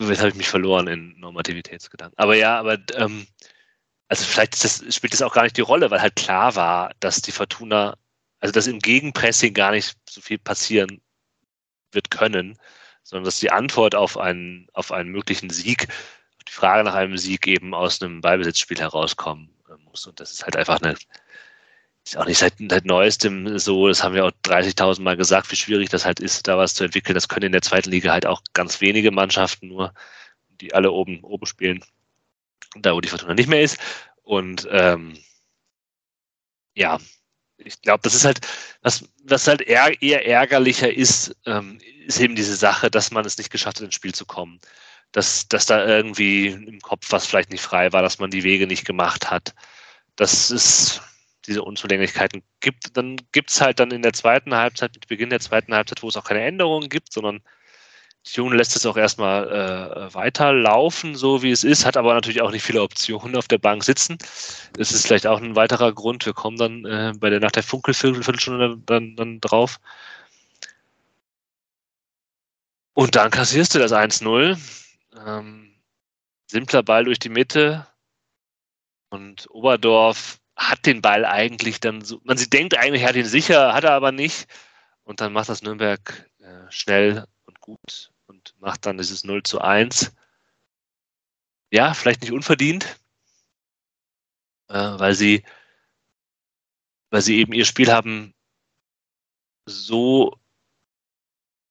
jetzt 0.00 0.20
habe 0.20 0.30
ich 0.30 0.34
mich 0.34 0.48
verloren 0.48 0.86
in 0.86 1.20
Normativitätsgedanken. 1.20 2.18
Aber 2.18 2.36
ja, 2.36 2.58
aber 2.58 2.78
ähm, 2.94 3.26
also 4.08 4.24
vielleicht 4.24 4.64
das, 4.64 4.82
spielt 4.94 5.12
das 5.12 5.20
auch 5.20 5.34
gar 5.34 5.42
nicht 5.42 5.58
die 5.58 5.60
Rolle, 5.60 5.90
weil 5.90 6.00
halt 6.00 6.16
klar 6.16 6.56
war, 6.56 6.92
dass 7.00 7.20
die 7.20 7.32
Fortuna, 7.32 7.98
also 8.40 8.50
dass 8.50 8.66
im 8.66 8.78
Gegenpressing 8.78 9.52
gar 9.52 9.72
nicht 9.72 9.94
so 10.08 10.22
viel 10.22 10.38
passieren 10.38 11.02
wird 11.92 12.10
können, 12.10 12.58
sondern 13.02 13.26
dass 13.26 13.40
die 13.40 13.50
Antwort 13.52 13.94
auf 13.94 14.16
einen, 14.16 14.66
auf 14.72 14.90
einen 14.90 15.10
möglichen 15.10 15.50
Sieg, 15.50 15.88
die 16.48 16.52
Frage 16.52 16.82
nach 16.82 16.94
einem 16.94 17.18
Sieg 17.18 17.46
eben 17.46 17.74
aus 17.74 18.00
einem 18.00 18.22
Ballbesitzspiel 18.22 18.78
herauskommen 18.78 19.50
äh, 19.68 19.76
muss. 19.82 20.06
Und 20.06 20.18
das 20.18 20.32
ist 20.32 20.44
halt 20.44 20.56
einfach 20.56 20.80
eine, 20.80 20.96
ist 22.04 22.16
auch 22.18 22.26
nicht 22.26 22.38
seit, 22.38 22.54
seit 22.58 22.84
neuestem 22.84 23.58
so, 23.58 23.88
das 23.88 24.02
haben 24.02 24.14
wir 24.14 24.26
auch 24.26 24.32
30.000 24.44 25.00
Mal 25.00 25.16
gesagt, 25.16 25.50
wie 25.50 25.56
schwierig 25.56 25.88
das 25.88 26.04
halt 26.04 26.20
ist, 26.20 26.46
da 26.46 26.58
was 26.58 26.74
zu 26.74 26.84
entwickeln. 26.84 27.14
Das 27.14 27.28
können 27.28 27.46
in 27.46 27.52
der 27.52 27.62
zweiten 27.62 27.90
Liga 27.90 28.12
halt 28.12 28.26
auch 28.26 28.42
ganz 28.52 28.80
wenige 28.80 29.10
Mannschaften 29.10 29.68
nur, 29.68 29.94
die 30.60 30.74
alle 30.74 30.92
oben, 30.92 31.22
oben 31.24 31.46
spielen, 31.46 31.82
da 32.76 32.94
wo 32.94 33.00
die 33.00 33.08
Fortuna 33.08 33.34
nicht 33.34 33.48
mehr 33.48 33.62
ist. 33.62 33.78
Und 34.22 34.68
ähm, 34.70 35.18
ja, 36.74 36.98
ich 37.56 37.80
glaube, 37.80 38.02
das 38.02 38.14
ist 38.14 38.24
halt, 38.24 38.40
was, 38.82 39.08
was 39.24 39.46
halt 39.46 39.62
eher, 39.62 40.02
eher 40.02 40.26
ärgerlicher 40.26 40.92
ist, 40.92 41.34
ähm, 41.46 41.78
ist 42.06 42.20
eben 42.20 42.34
diese 42.34 42.56
Sache, 42.56 42.90
dass 42.90 43.10
man 43.12 43.24
es 43.24 43.38
nicht 43.38 43.50
geschafft 43.50 43.78
hat, 43.78 43.84
ins 43.84 43.94
Spiel 43.94 44.14
zu 44.14 44.26
kommen. 44.26 44.60
Dass, 45.12 45.46
dass 45.48 45.66
da 45.66 45.86
irgendwie 45.86 46.48
im 46.48 46.80
Kopf 46.80 47.12
was 47.12 47.26
vielleicht 47.26 47.50
nicht 47.50 47.62
frei 47.62 47.92
war, 47.92 48.02
dass 48.02 48.18
man 48.18 48.30
die 48.30 48.42
Wege 48.42 48.66
nicht 48.66 48.84
gemacht 48.84 49.30
hat. 49.30 49.54
Dass 50.16 50.50
es 50.50 51.00
diese 51.46 51.62
Unzulänglichkeiten 51.62 52.42
gibt. 52.60 52.96
Dann 52.96 53.16
gibt 53.32 53.50
es 53.50 53.60
halt 53.60 53.80
dann 53.80 53.90
in 53.90 54.02
der 54.02 54.12
zweiten 54.12 54.54
Halbzeit, 54.54 54.94
mit 54.94 55.06
Beginn 55.08 55.30
der 55.30 55.40
zweiten 55.40 55.74
Halbzeit, 55.74 56.02
wo 56.02 56.08
es 56.08 56.16
auch 56.16 56.24
keine 56.24 56.42
Änderungen 56.42 56.88
gibt, 56.88 57.12
sondern 57.12 57.42
Tune 58.24 58.56
lässt 58.56 58.74
es 58.74 58.86
auch 58.86 58.96
erstmal 58.96 59.50
äh, 59.50 60.14
weiterlaufen, 60.14 61.14
so 61.14 61.42
wie 61.42 61.50
es 61.50 61.62
ist, 61.62 61.84
hat 61.84 61.98
aber 61.98 62.14
natürlich 62.14 62.40
auch 62.40 62.50
nicht 62.50 62.62
viele 62.62 62.82
Optionen 62.82 63.36
auf 63.36 63.48
der 63.48 63.58
Bank 63.58 63.84
sitzen. 63.84 64.16
Das 64.72 64.92
ist 64.92 65.06
vielleicht 65.06 65.26
auch 65.26 65.40
ein 65.40 65.56
weiterer 65.56 65.92
Grund. 65.92 66.24
Wir 66.24 66.32
kommen 66.32 66.56
dann 66.56 66.84
äh, 66.86 67.12
bei 67.18 67.28
der 67.28 67.40
nach 67.40 67.50
der 67.50 67.62
Funkelviertelstunde 67.62 68.78
dann, 68.86 69.14
dann 69.16 69.40
drauf. 69.40 69.78
Und 72.94 73.14
dann 73.16 73.30
kassierst 73.30 73.74
du 73.74 73.78
das 73.78 73.92
1-0. 73.92 74.58
Ähm, 75.26 75.74
simpler 76.46 76.82
Ball 76.82 77.04
durch 77.04 77.18
die 77.18 77.28
Mitte. 77.28 77.86
Und 79.10 79.48
Oberdorf 79.50 80.40
hat 80.56 80.86
den 80.86 81.02
Ball 81.02 81.24
eigentlich 81.24 81.80
dann 81.80 82.02
so. 82.02 82.20
Man 82.24 82.36
sie 82.36 82.48
denkt 82.48 82.76
eigentlich, 82.76 83.02
er 83.02 83.08
hat 83.08 83.16
ihn 83.16 83.24
sicher, 83.24 83.74
hat 83.74 83.84
er 83.84 83.92
aber 83.92 84.12
nicht. 84.12 84.46
Und 85.04 85.20
dann 85.20 85.32
macht 85.32 85.48
das 85.48 85.62
Nürnberg 85.62 86.30
äh, 86.38 86.70
schnell 86.70 87.26
und 87.44 87.60
gut 87.60 88.12
und 88.26 88.54
macht 88.60 88.86
dann 88.86 88.98
dieses 88.98 89.24
0 89.24 89.42
zu 89.42 89.60
1. 89.60 90.12
Ja, 91.70 91.92
vielleicht 91.94 92.22
nicht 92.22 92.32
unverdient, 92.32 93.00
äh, 94.68 94.74
weil 94.74 95.14
sie, 95.14 95.44
weil 97.10 97.22
sie 97.22 97.38
eben 97.38 97.52
ihr 97.52 97.64
Spiel 97.64 97.92
haben 97.92 98.34
so 99.66 100.38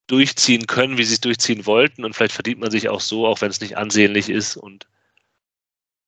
durchziehen 0.06 0.66
können, 0.66 0.98
wie 0.98 1.04
sie 1.04 1.14
es 1.14 1.20
durchziehen 1.20 1.66
wollten. 1.66 2.04
Und 2.04 2.14
vielleicht 2.14 2.34
verdient 2.34 2.60
man 2.60 2.70
sich 2.70 2.88
auch 2.88 3.00
so, 3.00 3.26
auch 3.26 3.40
wenn 3.40 3.50
es 3.50 3.60
nicht 3.60 3.76
ansehnlich 3.78 4.28
ist 4.28 4.56
und 4.56 4.86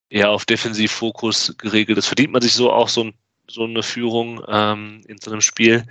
eher 0.09 0.31
auf 0.31 0.45
Defensivfokus 0.45 1.55
geregelt 1.59 1.99
ist, 1.99 2.07
verdient 2.07 2.33
man 2.33 2.43
sich 2.43 2.55
so 2.55 2.73
auch 2.73 2.89
so, 2.89 3.11
so 3.49 3.65
eine 3.65 3.83
Führung 3.83 4.45
ähm, 4.49 5.03
in 5.07 5.19
so 5.19 5.31
einem 5.31 5.41
Spiel. 5.41 5.85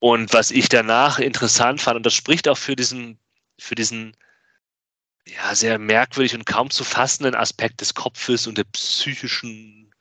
Und 0.00 0.32
was 0.32 0.50
ich 0.50 0.68
danach 0.68 1.18
interessant 1.18 1.80
fand, 1.80 1.96
und 1.96 2.06
das 2.06 2.14
spricht 2.14 2.48
auch 2.48 2.58
für 2.58 2.76
diesen, 2.76 3.18
für 3.58 3.74
diesen 3.74 4.16
ja, 5.26 5.54
sehr 5.54 5.78
merkwürdig 5.78 6.34
und 6.34 6.46
kaum 6.46 6.70
zu 6.70 6.84
fassenden 6.84 7.34
Aspekt 7.34 7.80
des 7.80 7.94
Kopfes 7.94 8.46
und 8.46 8.58
der 8.58 8.64
psychischen 8.64 9.92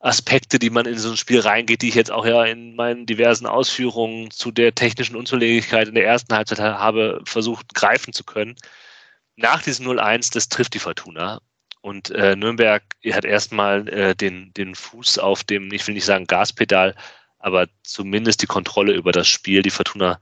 Aspekte, 0.00 0.58
die 0.58 0.70
man 0.70 0.86
in 0.86 0.98
so 0.98 1.10
ein 1.10 1.16
Spiel 1.16 1.40
reingeht, 1.40 1.82
die 1.82 1.88
ich 1.88 1.94
jetzt 1.94 2.10
auch 2.10 2.24
ja 2.24 2.44
in 2.44 2.76
meinen 2.76 3.04
diversen 3.04 3.46
Ausführungen 3.46 4.30
zu 4.30 4.52
der 4.52 4.74
technischen 4.74 5.16
Unzulänglichkeit 5.16 5.88
in 5.88 5.94
der 5.94 6.06
ersten 6.06 6.34
Halbzeit 6.34 6.60
habe 6.60 7.20
versucht 7.24 7.74
greifen 7.74 8.12
zu 8.12 8.22
können. 8.24 8.54
Nach 9.36 9.62
diesem 9.62 9.86
0-1, 9.86 10.32
das 10.32 10.48
trifft 10.48 10.74
die 10.74 10.78
Fortuna. 10.78 11.40
Und 11.80 12.10
äh, 12.10 12.36
Nürnberg 12.36 12.82
hat 13.12 13.24
erstmal 13.24 13.88
äh, 13.88 14.14
den, 14.14 14.52
den 14.54 14.74
Fuß 14.74 15.18
auf 15.18 15.44
dem, 15.44 15.72
ich 15.72 15.86
will 15.86 15.94
nicht 15.94 16.04
sagen 16.04 16.26
Gaspedal, 16.26 16.94
aber 17.38 17.68
zumindest 17.82 18.42
die 18.42 18.46
Kontrolle 18.46 18.92
über 18.94 19.12
das 19.12 19.28
Spiel. 19.28 19.62
Die 19.62 19.70
Fortuna 19.70 20.20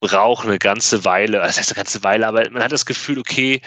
braucht 0.00 0.46
eine 0.46 0.58
ganze 0.58 1.04
Weile, 1.04 1.38
das 1.38 1.58
heißt 1.58 1.70
eine 1.70 1.76
ganze 1.76 2.02
Weile, 2.04 2.26
aber 2.26 2.48
man 2.50 2.62
hat 2.62 2.72
das 2.72 2.86
Gefühl, 2.86 3.18
okay, 3.18 3.60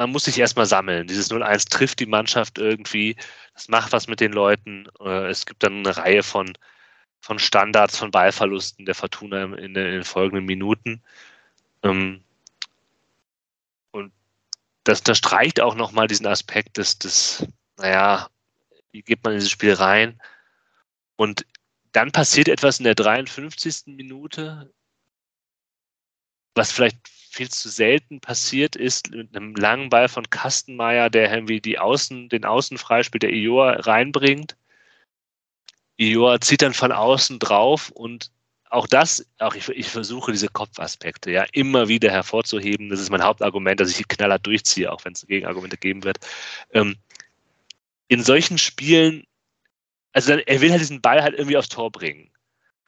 man 0.00 0.12
muss 0.12 0.24
sich 0.24 0.38
erstmal 0.38 0.64
sammeln. 0.64 1.06
Dieses 1.06 1.30
0-1 1.30 1.68
trifft 1.68 2.00
die 2.00 2.06
Mannschaft 2.06 2.58
irgendwie, 2.58 3.16
das 3.52 3.68
macht 3.68 3.92
was 3.92 4.08
mit 4.08 4.20
den 4.20 4.32
Leuten. 4.32 4.88
Äh, 4.98 5.28
es 5.28 5.44
gibt 5.44 5.62
dann 5.62 5.80
eine 5.80 5.94
Reihe 5.96 6.22
von, 6.22 6.54
von 7.20 7.38
Standards, 7.38 7.98
von 7.98 8.10
Ballverlusten 8.10 8.86
der 8.86 8.94
Fortuna 8.94 9.44
in, 9.56 9.74
den 9.74 10.04
folgenden 10.04 10.46
Minuten. 10.46 11.02
Ähm, 11.82 12.24
das 14.84 15.00
unterstreicht 15.00 15.60
auch 15.60 15.74
nochmal 15.74 16.06
diesen 16.06 16.26
Aspekt 16.26 16.76
des, 16.76 16.98
des, 16.98 17.46
naja, 17.76 18.28
wie 18.92 19.02
geht 19.02 19.22
man 19.22 19.32
in 19.32 19.38
dieses 19.38 19.50
Spiel 19.50 19.74
rein? 19.74 20.20
Und 21.16 21.46
dann 21.92 22.12
passiert 22.12 22.48
etwas 22.48 22.78
in 22.78 22.84
der 22.84 22.94
53. 22.94 23.86
Minute, 23.86 24.72
was 26.54 26.72
vielleicht 26.72 26.98
viel 27.08 27.48
zu 27.48 27.68
selten 27.68 28.20
passiert 28.20 28.74
ist, 28.74 29.10
mit 29.10 29.36
einem 29.36 29.54
langen 29.54 29.88
Ball 29.88 30.08
von 30.08 30.28
Kastenmeier, 30.30 31.10
der 31.10 31.32
irgendwie 31.32 31.60
die 31.60 31.78
Außen, 31.78 32.28
den 32.28 32.44
Außenfreispiel 32.44 33.20
der 33.20 33.32
Ioa 33.32 33.72
reinbringt. 33.72 34.56
Ioa 35.96 36.40
zieht 36.40 36.62
dann 36.62 36.74
von 36.74 36.92
außen 36.92 37.38
drauf 37.38 37.90
und 37.90 38.32
auch 38.70 38.86
das, 38.86 39.26
auch 39.38 39.54
ich, 39.54 39.68
ich, 39.68 39.88
versuche 39.88 40.32
diese 40.32 40.48
Kopfaspekte 40.48 41.30
ja 41.30 41.44
immer 41.52 41.88
wieder 41.88 42.10
hervorzuheben. 42.10 42.88
Das 42.88 43.00
ist 43.00 43.10
mein 43.10 43.22
Hauptargument, 43.22 43.80
dass 43.80 43.90
ich 43.90 44.08
knallhart 44.08 44.46
durchziehe, 44.46 44.90
auch 44.90 45.04
wenn 45.04 45.12
es 45.12 45.26
Gegenargumente 45.26 45.76
geben 45.76 46.04
wird. 46.04 46.18
Ähm, 46.72 46.96
in 48.08 48.22
solchen 48.22 48.58
Spielen 48.58 49.26
also 50.12 50.30
dann, 50.30 50.40
er 50.40 50.60
will 50.60 50.70
halt 50.70 50.80
diesen 50.80 51.00
Ball 51.00 51.22
halt 51.22 51.34
irgendwie 51.34 51.56
aufs 51.56 51.68
Tor 51.68 51.90
bringen. 51.90 52.30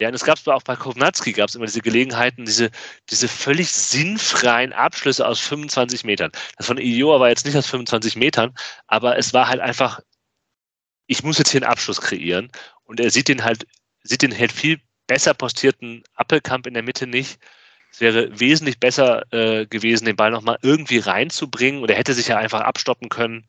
Ja, 0.01 0.09
und 0.09 0.15
es 0.15 0.25
gab 0.25 0.45
auch 0.49 0.63
bei 0.63 0.75
Kovnatski 0.75 1.33
gab 1.33 1.49
es 1.49 1.55
immer 1.55 1.67
diese 1.67 1.81
Gelegenheiten, 1.81 2.45
diese, 2.45 2.71
diese 3.11 3.29
völlig 3.29 3.71
sinnfreien 3.71 4.73
Abschlüsse 4.73 5.27
aus 5.27 5.39
25 5.41 6.03
Metern. 6.05 6.33
Das 6.57 6.67
von 6.67 6.79
Ioa 6.79 7.21
war 7.21 7.29
jetzt 7.29 7.47
nicht 7.47 7.57
aus 7.57 7.69
25 7.69 8.17
Metern, 8.17 8.53
aber 8.89 9.17
es 9.17 9.33
war 9.33 9.49
halt 9.49 9.61
einfach, 9.61 10.01
ich 11.07 11.23
muss 11.23 11.39
jetzt 11.39 11.51
hier 11.51 11.63
einen 11.63 11.71
Abschluss 11.71 12.01
kreieren. 12.01 12.51
Und 12.85 12.99
er 12.99 13.11
sieht 13.11 13.29
den 13.29 13.45
halt, 13.45 13.67
sieht 14.03 14.23
den 14.23 14.37
halt 14.37 14.51
viel 14.51 14.81
besser 15.13 15.35
postierten 15.35 16.05
Appelkamp 16.15 16.67
in 16.67 16.73
der 16.73 16.83
Mitte 16.83 17.07
nicht. 17.07 17.39
Es 17.91 18.01
wäre 18.01 18.41
wesentlich 18.41 18.81
besser 18.81 19.31
äh, 19.31 19.67
gewesen, 19.67 20.07
den 20.07 20.17
Ball 20.17 20.31
nochmal 20.31 20.57
irgendwie 20.63 21.01
reinzubringen. 21.01 21.83
Und 21.83 21.91
er 21.91 21.99
hätte 21.99 22.15
sich 22.15 22.29
ja 22.29 22.39
einfach 22.39 22.63
abstoppen 22.63 23.11
können, 23.11 23.47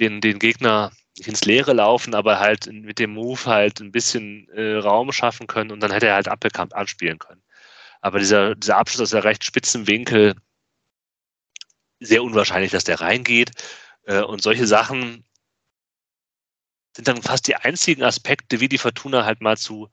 den, 0.00 0.20
den 0.20 0.40
Gegner 0.40 0.90
nicht 1.16 1.28
ins 1.28 1.44
Leere 1.44 1.72
laufen, 1.72 2.16
aber 2.16 2.40
halt 2.40 2.66
mit 2.72 2.98
dem 2.98 3.12
Move 3.12 3.44
halt 3.44 3.78
ein 3.78 3.92
bisschen 3.92 4.48
äh, 4.48 4.78
Raum 4.78 5.12
schaffen 5.12 5.46
können 5.46 5.70
und 5.70 5.78
dann 5.78 5.92
hätte 5.92 6.08
er 6.08 6.16
halt 6.16 6.26
Appelkamp 6.26 6.74
anspielen 6.74 7.20
können. 7.20 7.44
Aber 8.00 8.18
dieser, 8.18 8.56
dieser 8.56 8.76
Abschluss 8.76 9.02
aus 9.02 9.10
der 9.10 9.22
recht 9.22 9.44
spitzen 9.44 9.86
Winkel, 9.86 10.34
sehr 12.00 12.24
unwahrscheinlich, 12.24 12.72
dass 12.72 12.82
der 12.82 13.00
reingeht. 13.00 13.52
Äh, 14.02 14.22
und 14.22 14.42
solche 14.42 14.66
Sachen 14.66 15.24
sind 16.96 17.06
dann 17.06 17.22
fast 17.22 17.46
die 17.46 17.54
einzigen 17.54 18.02
Aspekte, 18.02 18.58
wie 18.58 18.68
die 18.68 18.78
Fortuna 18.78 19.24
halt 19.24 19.40
mal 19.40 19.56
zu 19.56 19.88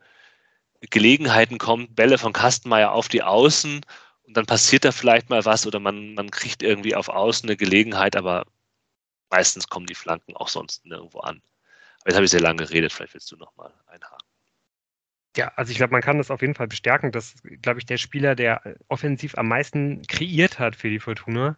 Gelegenheiten 0.89 1.57
kommt, 1.57 1.95
Bälle 1.95 2.17
von 2.17 2.33
Kastenmeier 2.33 2.91
auf 2.91 3.07
die 3.07 3.23
Außen 3.23 3.81
und 4.23 4.37
dann 4.37 4.45
passiert 4.45 4.85
da 4.85 4.91
vielleicht 4.91 5.29
mal 5.29 5.45
was 5.45 5.67
oder 5.67 5.79
man, 5.79 6.13
man 6.13 6.31
kriegt 6.31 6.63
irgendwie 6.63 6.95
auf 6.95 7.09
Außen 7.09 7.47
eine 7.47 7.57
Gelegenheit, 7.57 8.15
aber 8.15 8.45
meistens 9.29 9.67
kommen 9.67 9.85
die 9.85 9.95
Flanken 9.95 10.35
auch 10.35 10.47
sonst 10.47 10.85
nirgendwo 10.85 11.19
an. 11.19 11.41
Aber 12.01 12.09
jetzt 12.09 12.15
habe 12.15 12.25
ich 12.25 12.31
sehr 12.31 12.41
lange 12.41 12.65
geredet, 12.65 12.93
vielleicht 12.93 13.13
willst 13.13 13.31
du 13.31 13.37
nochmal 13.37 13.73
einhaken. 13.87 14.27
Ja, 15.37 15.51
also 15.55 15.71
ich 15.71 15.77
glaube, 15.77 15.91
man 15.91 16.01
kann 16.01 16.17
das 16.17 16.31
auf 16.31 16.41
jeden 16.41 16.55
Fall 16.55 16.67
bestärken, 16.67 17.11
dass, 17.11 17.35
glaube 17.61 17.79
ich, 17.79 17.85
der 17.85 17.97
Spieler, 17.97 18.35
der 18.35 18.61
offensiv 18.87 19.37
am 19.37 19.49
meisten 19.49 20.01
kreiert 20.03 20.59
hat 20.59 20.75
für 20.77 20.89
die 20.89 20.99
Fortuna, 20.99 21.57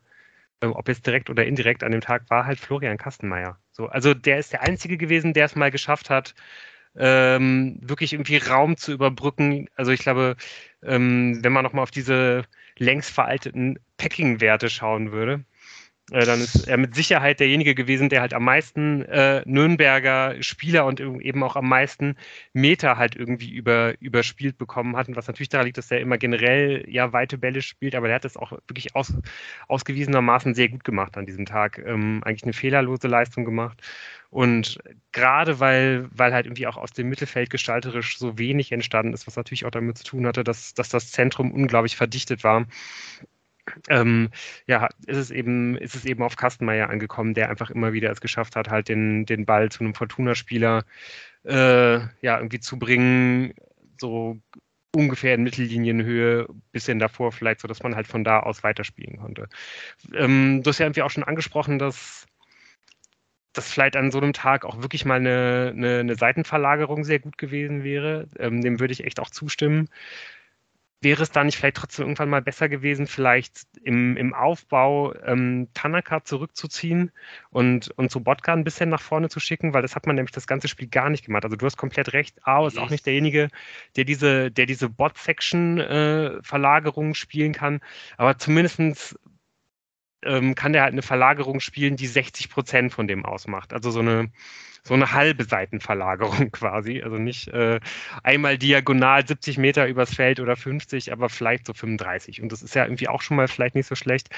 ähm, 0.61 0.73
ob 0.73 0.87
jetzt 0.87 1.05
direkt 1.05 1.29
oder 1.29 1.45
indirekt 1.45 1.83
an 1.83 1.91
dem 1.91 2.01
Tag, 2.01 2.29
war 2.29 2.45
halt 2.45 2.59
Florian 2.59 2.97
Kastenmeier. 2.97 3.59
So, 3.71 3.87
also 3.87 4.13
der 4.15 4.39
ist 4.39 4.53
der 4.53 4.61
Einzige 4.63 4.97
gewesen, 4.97 5.33
der 5.33 5.45
es 5.45 5.55
mal 5.55 5.71
geschafft 5.71 6.09
hat, 6.09 6.33
ähm, 6.97 7.79
wirklich 7.81 8.13
irgendwie 8.13 8.37
Raum 8.37 8.77
zu 8.77 8.91
überbrücken. 8.91 9.69
Also 9.75 9.91
ich 9.91 9.99
glaube, 9.99 10.35
ähm, 10.83 11.39
wenn 11.43 11.53
man 11.53 11.63
nochmal 11.63 11.83
auf 11.83 11.91
diese 11.91 12.45
längst 12.77 13.11
veralteten 13.11 13.79
Packing-Werte 13.97 14.69
schauen 14.69 15.11
würde, 15.11 15.43
äh, 16.11 16.25
dann 16.25 16.39
ist 16.39 16.67
er 16.67 16.77
mit 16.77 16.95
Sicherheit 16.95 17.41
derjenige 17.41 17.75
gewesen, 17.75 18.07
der 18.07 18.21
halt 18.21 18.33
am 18.33 18.45
meisten 18.45 19.01
äh, 19.03 19.41
Nürnberger 19.45 20.41
Spieler 20.41 20.85
und 20.85 21.01
eben 21.01 21.43
auch 21.43 21.57
am 21.57 21.67
meisten 21.67 22.15
Meter 22.53 22.97
halt 22.97 23.15
irgendwie 23.15 23.49
über, 23.49 23.93
überspielt 23.99 24.57
bekommen 24.57 24.95
hat. 24.95 25.09
Und 25.09 25.17
was 25.17 25.27
natürlich 25.27 25.49
daran 25.49 25.65
liegt, 25.65 25.77
dass 25.77 25.91
er 25.91 25.99
immer 25.99 26.17
generell 26.17 26.85
ja 26.87 27.11
weite 27.11 27.37
Bälle 27.37 27.61
spielt, 27.61 27.93
aber 27.93 28.07
er 28.07 28.15
hat 28.15 28.25
das 28.25 28.37
auch 28.37 28.53
wirklich 28.67 28.95
aus, 28.95 29.13
ausgewiesenermaßen 29.67 30.53
sehr 30.55 30.69
gut 30.69 30.85
gemacht 30.85 31.17
an 31.17 31.25
diesem 31.25 31.45
Tag. 31.45 31.81
Ähm, 31.85 32.21
eigentlich 32.23 32.43
eine 32.43 32.53
fehlerlose 32.53 33.07
Leistung 33.09 33.43
gemacht. 33.43 33.81
Und 34.29 34.79
gerade 35.11 35.59
weil, 35.59 36.07
weil 36.11 36.33
halt 36.33 36.45
irgendwie 36.45 36.67
auch 36.67 36.77
aus 36.77 36.91
dem 36.91 37.09
Mittelfeld 37.09 37.49
gestalterisch 37.49 38.17
so 38.17 38.37
wenig 38.37 38.71
entstanden 38.71 39.13
ist, 39.13 39.27
was 39.27 39.35
natürlich 39.35 39.65
auch 39.65 39.71
damit 39.71 39.97
zu 39.97 40.03
tun 40.05 40.25
hatte, 40.25 40.43
dass, 40.43 40.73
dass 40.73 40.89
das 40.89 41.11
Zentrum 41.11 41.51
unglaublich 41.51 41.95
verdichtet 41.97 42.43
war 42.43 42.65
ähm, 43.89 44.29
ja, 44.67 44.89
ist 45.05 45.17
es 45.17 45.31
eben, 45.31 45.77
ist 45.77 45.95
es 45.95 46.05
eben 46.05 46.23
auf 46.23 46.35
Kastenmeier 46.35 46.89
angekommen, 46.89 47.33
der 47.33 47.49
einfach 47.49 47.69
immer 47.69 47.93
wieder 47.93 48.11
es 48.11 48.21
geschafft 48.21 48.55
hat, 48.55 48.69
halt 48.69 48.89
den, 48.89 49.25
den 49.25 49.45
Ball 49.45 49.69
zu 49.69 49.81
einem 49.81 49.93
Fortuna-Spieler 49.93 50.83
äh, 51.43 51.99
ja, 52.21 52.37
irgendwie 52.37 52.59
zu 52.59 52.77
bringen, 52.79 53.53
so 53.99 54.39
ungefähr 54.95 55.35
in 55.35 55.43
Mittellinienhöhe, 55.43 56.47
bisschen 56.71 56.99
davor 56.99 57.31
vielleicht, 57.31 57.61
so 57.61 57.67
dass 57.67 57.83
man 57.83 57.95
halt 57.95 58.07
von 58.07 58.23
da 58.23 58.39
aus 58.39 58.63
weiterspielen 58.63 59.17
konnte. 59.17 59.47
Ähm, 60.13 60.63
du 60.63 60.69
hast 60.69 60.79
ja 60.79 60.85
irgendwie 60.85 61.03
auch 61.03 61.11
schon 61.11 61.23
angesprochen, 61.23 61.79
dass 61.79 62.25
das 63.53 63.71
vielleicht 63.71 63.95
an 63.95 64.11
so 64.11 64.19
einem 64.19 64.33
Tag 64.33 64.65
auch 64.65 64.81
wirklich 64.81 65.05
mal 65.05 65.19
eine, 65.19 65.73
eine, 65.75 65.99
eine 65.99 66.15
Seitenverlagerung 66.15 67.03
sehr 67.03 67.19
gut 67.19 67.37
gewesen 67.37 67.83
wäre. 67.83 68.27
Ähm, 68.39 68.61
dem 68.61 68.79
würde 68.79 68.93
ich 68.93 69.03
echt 69.03 69.19
auch 69.19 69.29
zustimmen 69.29 69.89
wäre 71.01 71.21
es 71.21 71.31
da 71.31 71.43
nicht 71.43 71.57
vielleicht 71.57 71.75
trotzdem 71.77 72.05
irgendwann 72.05 72.29
mal 72.29 72.41
besser 72.41 72.69
gewesen, 72.69 73.05
vielleicht 73.07 73.67
im, 73.83 74.17
im 74.17 74.33
Aufbau 74.33 75.13
ähm, 75.23 75.67
Tanaka 75.73 76.23
zurückzuziehen 76.23 77.11
und, 77.51 77.91
und 77.97 78.09
Sobotka 78.11 78.53
ein 78.53 78.63
bisschen 78.63 78.89
nach 78.89 79.01
vorne 79.01 79.29
zu 79.29 79.39
schicken, 79.39 79.73
weil 79.73 79.83
das 79.83 79.95
hat 79.95 80.07
man 80.07 80.15
nämlich 80.15 80.31
das 80.31 80.47
ganze 80.47 80.67
Spiel 80.67 80.87
gar 80.87 81.09
nicht 81.09 81.25
gemacht. 81.25 81.45
Also 81.45 81.55
du 81.55 81.65
hast 81.65 81.77
komplett 81.77 82.13
recht, 82.13 82.45
Ao 82.47 82.65
ist 82.65 82.79
auch 82.79 82.89
nicht 82.89 83.05
derjenige, 83.05 83.49
der 83.95 84.05
diese, 84.05 84.49
der 84.51 84.65
diese 84.65 84.89
Bot-Section-Verlagerung 84.89 87.11
äh, 87.11 87.15
spielen 87.15 87.53
kann, 87.53 87.81
aber 88.17 88.39
zumindestens 88.39 89.19
ähm, 90.23 90.55
kann 90.55 90.73
der 90.73 90.83
halt 90.83 90.93
eine 90.93 91.01
Verlagerung 91.01 91.59
spielen, 91.59 91.95
die 91.95 92.07
60 92.07 92.49
Prozent 92.49 92.93
von 92.93 93.07
dem 93.07 93.25
ausmacht. 93.25 93.73
Also 93.73 93.91
so 93.91 93.99
eine 93.99 94.29
so 94.87 94.93
eine 94.93 95.11
halbe 95.11 95.43
Seitenverlagerung 95.43 96.51
quasi. 96.51 97.01
Also 97.03 97.17
nicht 97.17 97.49
äh, 97.49 97.79
einmal 98.23 98.57
diagonal 98.57 99.27
70 99.27 99.57
Meter 99.57 99.87
übers 99.87 100.15
Feld 100.15 100.39
oder 100.39 100.55
50, 100.55 101.11
aber 101.11 101.29
vielleicht 101.29 101.67
so 101.67 101.73
35. 101.73 102.41
Und 102.41 102.51
das 102.51 102.63
ist 102.63 102.73
ja 102.73 102.85
irgendwie 102.85 103.09
auch 103.09 103.21
schon 103.21 103.37
mal 103.37 103.47
vielleicht 103.47 103.75
nicht 103.75 103.87
so 103.87 103.95
schlecht. 103.95 104.29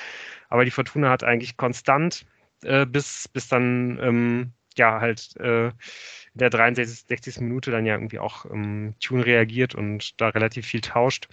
Aber 0.49 0.65
die 0.65 0.71
Fortuna 0.71 1.09
hat 1.09 1.23
eigentlich 1.23 1.55
konstant 1.55 2.25
äh, 2.63 2.85
bis, 2.85 3.27
bis 3.27 3.47
dann 3.47 3.99
ähm, 4.01 4.53
ja 4.75 4.99
halt 4.99 5.35
äh, 5.37 5.67
in 5.67 5.73
der 6.33 6.49
63. 6.49 7.05
60. 7.07 7.41
Minute 7.41 7.71
dann 7.71 7.85
ja 7.85 7.93
irgendwie 7.93 8.19
auch 8.19 8.45
ähm, 8.45 8.95
Tune 8.99 9.25
reagiert 9.25 9.75
und 9.75 10.19
da 10.19 10.29
relativ 10.29 10.65
viel 10.65 10.81
tauscht 10.81 11.27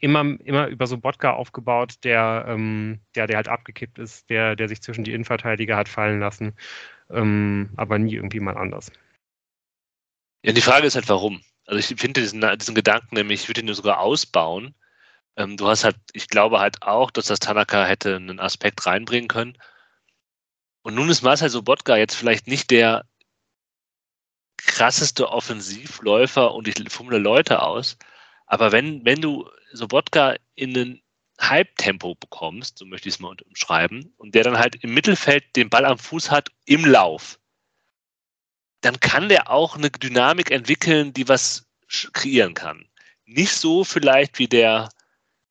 immer, 0.00 0.38
immer 0.44 0.68
über 0.68 0.86
so 0.86 0.98
Bodka 0.98 1.32
aufgebaut, 1.32 1.94
der, 2.04 2.46
ähm, 2.48 3.00
der, 3.14 3.26
der 3.26 3.36
halt 3.36 3.48
abgekippt 3.48 3.98
ist, 3.98 4.28
der, 4.30 4.56
der 4.56 4.68
sich 4.68 4.82
zwischen 4.82 5.04
die 5.04 5.12
Innenverteidiger 5.12 5.76
hat 5.76 5.88
fallen 5.88 6.20
lassen 6.20 6.54
ähm, 7.10 7.70
aber 7.76 7.98
nie 7.98 8.14
irgendwie 8.14 8.40
mal 8.40 8.56
anders. 8.56 8.90
Ja, 10.42 10.52
die 10.52 10.60
Frage 10.60 10.86
ist 10.86 10.94
halt, 10.94 11.08
warum. 11.08 11.42
Also 11.66 11.78
ich 11.78 12.00
finde 12.00 12.20
diesen, 12.20 12.40
diesen 12.58 12.74
Gedanken 12.74 13.16
nämlich, 13.16 13.42
ich 13.42 13.48
würde 13.48 13.60
ihn 13.60 13.74
sogar 13.74 14.00
ausbauen. 14.00 14.74
Ähm, 15.36 15.56
du 15.56 15.68
hast 15.68 15.84
halt, 15.84 15.96
ich 16.12 16.28
glaube 16.28 16.60
halt 16.60 16.82
auch, 16.82 17.10
dass 17.10 17.26
das 17.26 17.40
Tanaka 17.40 17.84
hätte 17.84 18.16
einen 18.16 18.40
Aspekt 18.40 18.86
reinbringen 18.86 19.28
können. 19.28 19.58
Und 20.82 20.94
nun 20.94 21.08
ist 21.08 21.22
Marcel 21.22 21.50
Sobotka 21.50 21.96
jetzt 21.96 22.14
vielleicht 22.14 22.46
nicht 22.46 22.70
der 22.70 23.04
krasseste 24.56 25.28
Offensivläufer 25.28 26.54
und 26.54 26.68
ich 26.68 26.76
fummle 26.92 27.18
Leute 27.18 27.62
aus. 27.62 27.98
Aber 28.46 28.72
wenn, 28.72 29.04
wenn 29.04 29.20
du 29.20 29.48
Sobotka 29.76 30.36
in 30.54 30.76
einen 30.76 31.02
Halbtempo 31.38 32.14
bekommst, 32.14 32.78
so 32.78 32.86
möchte 32.86 33.08
ich 33.08 33.16
es 33.16 33.20
mal 33.20 33.36
umschreiben, 33.46 34.14
und 34.16 34.34
der 34.34 34.44
dann 34.44 34.58
halt 34.58 34.76
im 34.76 34.94
Mittelfeld 34.94 35.44
den 35.54 35.70
Ball 35.70 35.84
am 35.84 35.98
Fuß 35.98 36.30
hat 36.30 36.50
im 36.64 36.84
Lauf, 36.84 37.38
dann 38.80 39.00
kann 39.00 39.28
der 39.28 39.50
auch 39.50 39.76
eine 39.76 39.90
Dynamik 39.90 40.50
entwickeln, 40.50 41.12
die 41.12 41.28
was 41.28 41.66
kreieren 42.12 42.54
kann. 42.54 42.88
Nicht 43.24 43.52
so 43.52 43.84
vielleicht 43.84 44.38
wie 44.38 44.48
der 44.48 44.88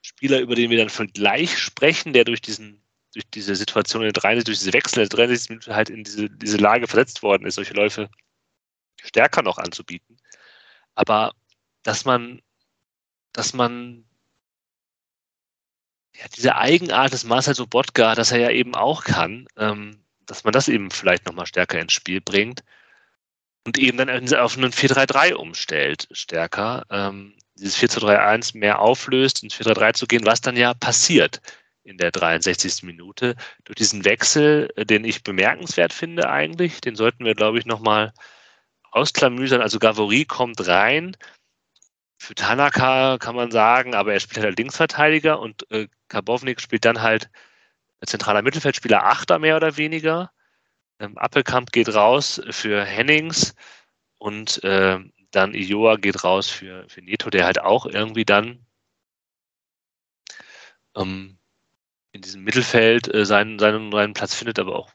Spieler, 0.01 0.39
über 0.39 0.55
den 0.55 0.69
wir 0.69 0.78
dann 0.78 1.07
gleich 1.07 1.57
sprechen, 1.57 2.13
der 2.13 2.23
durch 2.23 2.41
diesen 2.41 2.86
durch 3.15 3.30
diese 3.34 3.55
Situation 3.55 4.01
in 4.03 4.11
der 4.11 4.21
63, 4.21 4.43
durch 4.45 4.59
diese 4.59 4.73
Wechsel 4.73 5.03
in 5.03 5.09
der 5.09 5.17
63 5.17 5.49
Minute 5.49 5.73
halt 5.73 5.89
in 5.89 6.03
diese, 6.03 6.30
diese 6.30 6.57
Lage 6.57 6.86
versetzt 6.86 7.23
worden 7.23 7.45
ist, 7.45 7.55
solche 7.55 7.73
Läufe 7.73 8.09
stärker 9.01 9.41
noch 9.41 9.57
anzubieten. 9.57 10.17
Aber 10.95 11.34
dass 11.84 12.03
man, 12.03 12.41
dass 13.32 13.53
man 13.53 14.05
ja, 16.20 16.26
diese 16.36 16.55
Eigenart 16.55 17.13
des 17.13 17.24
Marcel 17.24 17.55
Sobotka, 17.55 18.16
dass 18.16 18.32
er 18.32 18.39
ja 18.39 18.49
eben 18.49 18.76
auch 18.76 19.03
kann, 19.03 19.47
ähm, 19.57 20.03
dass 20.26 20.43
man 20.43 20.53
das 20.53 20.68
eben 20.68 20.91
vielleicht 20.91 21.26
nochmal 21.26 21.45
stärker 21.45 21.80
ins 21.80 21.93
Spiel 21.93 22.22
bringt 22.22 22.63
und 23.66 23.78
eben 23.78 23.97
dann 23.97 24.09
auf 24.36 24.57
einen 24.57 24.72
4-3-3 24.72 25.34
umstellt, 25.34 26.07
stärker. 26.11 26.86
Ähm, 26.89 27.36
dieses 27.57 27.78
4-2-3-1 27.78 28.57
mehr 28.57 28.80
auflöst, 28.80 29.43
ins 29.43 29.55
4-3-3 29.55 29.93
zu 29.93 30.07
gehen, 30.07 30.26
was 30.26 30.41
dann 30.41 30.57
ja 30.57 30.74
passiert 30.74 31.41
in 31.84 31.97
der 31.97 32.11
63. 32.11 32.84
Minute. 32.84 33.36
Durch 33.63 33.76
diesen 33.76 34.05
Wechsel, 34.05 34.72
äh, 34.76 34.86
den 34.86 35.03
ich 35.05 35.24
bemerkenswert 35.24 35.93
finde 35.93 36.30
eigentlich, 36.30 36.82
den 36.82 36.95
sollten 36.95 37.26
wir, 37.26 37.36
glaube 37.36 37.59
ich, 37.59 37.66
nochmal 37.66 38.13
ausklamüsern. 38.91 39.61
Also 39.61 39.80
Gavory 39.80 40.26
kommt 40.26 40.68
rein, 40.68 41.16
für 42.18 42.36
Tanaka 42.36 43.18
kann 43.20 43.36
man 43.36 43.51
sagen, 43.51 43.93
aber 43.93 44.13
er 44.13 44.20
spielt 44.20 44.43
halt 44.43 44.57
Linksverteidiger 44.57 45.39
und 45.39 45.70
äh, 45.72 45.88
Karbovnik 46.08 46.62
spielt 46.62 46.86
dann 46.86 47.01
halt 47.01 47.30
zentraler 48.06 48.41
Mittelfeldspieler, 48.41 49.06
Achter 49.06 49.39
mehr 49.39 49.56
oder 49.56 49.78
weniger. 49.78 50.32
Ähm, 50.99 51.18
Appelkamp 51.18 51.72
geht 51.72 51.93
raus 51.93 52.41
für 52.51 52.84
Hennings 52.84 53.56
und 54.18 54.64
äh, 54.64 54.99
dann 55.32 55.53
Ioa 55.53 55.97
geht 55.97 56.24
raus 56.24 56.49
für, 56.49 56.88
für 56.88 57.01
Neto, 57.01 57.30
der 57.30 57.45
halt 57.45 57.60
auch 57.60 57.86
irgendwie 57.86 58.26
dann 58.26 58.66
ähm, 60.95 61.38
in 62.14 62.22
diesem 62.22 62.43
Mittelfeld 62.43 63.14
äh, 63.14 63.26
seinen, 63.26 63.60
seinen, 63.60 63.91
seinen 63.91 64.14
Platz 64.14 64.36
findet, 64.36 64.60
aber 64.60 64.76
auch 64.76 64.91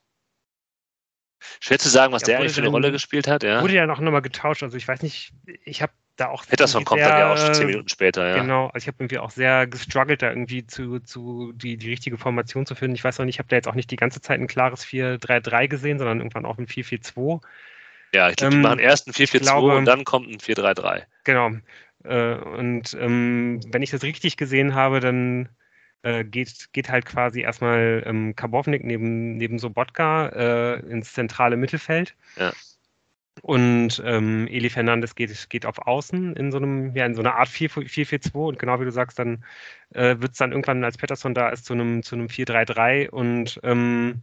schwer 1.60 1.78
zu 1.78 1.88
sagen, 1.88 2.12
was 2.12 2.22
ja, 2.22 2.26
der 2.26 2.38
eigentlich 2.38 2.52
für 2.52 2.60
eine 2.60 2.70
Rolle 2.70 2.92
gespielt 2.92 3.28
hat. 3.28 3.42
Ja. 3.42 3.62
Wurde 3.62 3.74
ja 3.74 3.86
noch 3.86 4.00
nochmal 4.00 4.22
getauscht, 4.22 4.62
also 4.62 4.76
ich 4.76 4.86
weiß 4.86 5.02
nicht, 5.02 5.32
ich 5.64 5.82
habe 5.82 5.92
da 6.16 6.28
auch. 6.28 6.46
Peterson 6.46 6.84
kommt 6.84 7.00
sehr, 7.00 7.08
dann 7.08 7.18
ja 7.18 7.32
auch 7.32 7.38
schon 7.38 7.54
zehn 7.54 7.66
Minuten 7.66 7.88
später, 7.88 8.28
ja. 8.28 8.36
Genau, 8.36 8.66
also 8.66 8.84
ich 8.84 8.86
habe 8.86 8.96
irgendwie 9.00 9.18
auch 9.18 9.30
sehr 9.30 9.66
gestruggelt, 9.66 10.22
da 10.22 10.30
irgendwie 10.30 10.66
zu, 10.66 11.00
zu 11.00 11.52
die, 11.52 11.76
die 11.76 11.90
richtige 11.90 12.18
Formation 12.18 12.66
zu 12.66 12.74
finden. 12.74 12.94
Ich 12.94 13.04
weiß 13.04 13.18
auch 13.20 13.24
nicht, 13.24 13.36
ich 13.36 13.38
habe 13.38 13.48
da 13.48 13.56
jetzt 13.56 13.68
auch 13.68 13.74
nicht 13.74 13.90
die 13.90 13.96
ganze 13.96 14.20
Zeit 14.20 14.40
ein 14.40 14.46
klares 14.46 14.84
4-3-3 14.84 15.68
gesehen, 15.68 15.98
sondern 15.98 16.18
irgendwann 16.18 16.46
auch 16.46 16.58
ein 16.58 16.66
4-4-2. 16.66 17.40
Ja, 18.12 18.28
ich 18.28 18.36
glaube, 18.36 18.54
ähm, 18.54 18.62
die 18.62 18.68
machen 18.68 18.78
erst 18.78 19.06
ein 19.06 19.12
4-4-2 19.12 19.76
und 19.76 19.84
dann 19.84 20.04
kommt 20.04 20.28
ein 20.28 20.38
4-3-3. 20.38 21.02
Genau. 21.24 21.52
Äh, 22.04 22.34
und 22.34 22.96
ähm, 22.98 23.60
wenn 23.72 23.82
ich 23.82 23.90
das 23.90 24.02
richtig 24.02 24.36
gesehen 24.36 24.74
habe, 24.74 25.00
dann 25.00 25.48
äh, 26.02 26.24
geht, 26.24 26.72
geht 26.72 26.88
halt 26.90 27.06
quasi 27.06 27.40
erstmal 27.42 28.02
ähm, 28.06 28.34
Karbovnik 28.36 28.84
neben, 28.84 29.36
neben 29.36 29.58
Sobotka 29.58 30.28
äh, 30.28 30.80
ins 30.80 31.12
zentrale 31.12 31.56
Mittelfeld. 31.56 32.14
Ja. 32.36 32.52
Und 33.42 34.02
ähm, 34.04 34.46
Eli 34.48 34.68
Fernandes 34.68 35.14
geht, 35.14 35.48
geht 35.48 35.64
auf 35.64 35.78
Außen 35.78 36.36
in 36.36 36.52
so 36.52 36.58
einem, 36.58 36.94
ja, 36.94 37.06
in 37.06 37.14
so 37.14 37.22
einer 37.22 37.36
Art 37.36 37.48
4-4-2 37.48 38.34
und 38.34 38.58
genau 38.58 38.80
wie 38.80 38.84
du 38.84 38.92
sagst, 38.92 39.18
dann 39.18 39.44
äh, 39.94 40.16
wird 40.18 40.32
es 40.32 40.38
dann 40.38 40.52
irgendwann, 40.52 40.84
als 40.84 40.98
Pettersson 40.98 41.32
da 41.32 41.48
ist, 41.48 41.64
zu 41.64 41.72
einem, 41.72 42.02
zu 42.02 42.16
einem 42.16 42.26
4-3-3 42.26 43.08
und 43.08 43.58
ähm, 43.62 44.22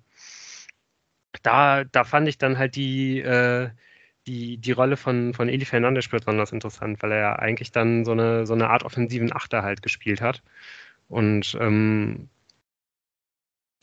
da, 1.41 1.83
da 1.83 2.03
fand 2.03 2.27
ich 2.27 2.37
dann 2.37 2.57
halt 2.57 2.75
die, 2.75 3.21
äh, 3.21 3.69
die, 4.27 4.57
die 4.57 4.71
Rolle 4.71 4.97
von, 4.97 5.33
von 5.33 5.49
Eli 5.49 5.65
Fernandes 5.65 6.09
besonders 6.09 6.51
interessant, 6.51 7.01
weil 7.01 7.11
er 7.13 7.19
ja 7.19 7.35
eigentlich 7.37 7.71
dann 7.71 8.05
so 8.05 8.11
eine, 8.11 8.45
so 8.45 8.53
eine 8.53 8.69
Art 8.69 8.83
offensiven 8.83 9.33
Achter 9.33 9.63
halt 9.63 9.81
gespielt 9.81 10.21
hat. 10.21 10.43
Und 11.07 11.57
ähm, 11.59 12.29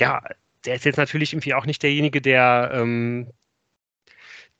ja, 0.00 0.22
der 0.64 0.74
ist 0.74 0.84
jetzt 0.84 0.96
natürlich 0.96 1.32
irgendwie 1.32 1.54
auch 1.54 1.66
nicht 1.66 1.82
derjenige, 1.82 2.20
der, 2.20 2.70
ähm, 2.74 3.32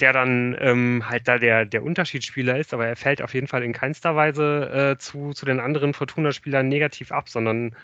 der 0.01 0.13
dann 0.13 0.57
ähm, 0.61 1.09
halt 1.09 1.29
da 1.29 1.39
der, 1.39 1.65
der 1.67 1.83
Unterschiedsspieler 1.85 2.59
ist, 2.59 2.75
aber 2.75 2.87
er 2.87 2.97
fällt 2.97 3.23
auf 3.23 3.35
jeden 3.35 3.47
Fall 3.47 3.63
in 3.63 3.73
keinster 3.73 4.17
Weise 4.17 4.95
äh, 4.95 4.99
zu, 4.99 5.33
zu 5.33 5.47
den 5.47 5.61
anderen 5.61 5.95
Fortuna-Spielern 5.95 6.69
negativ 6.69 7.13
ab, 7.13 7.29
sondern 7.29 7.77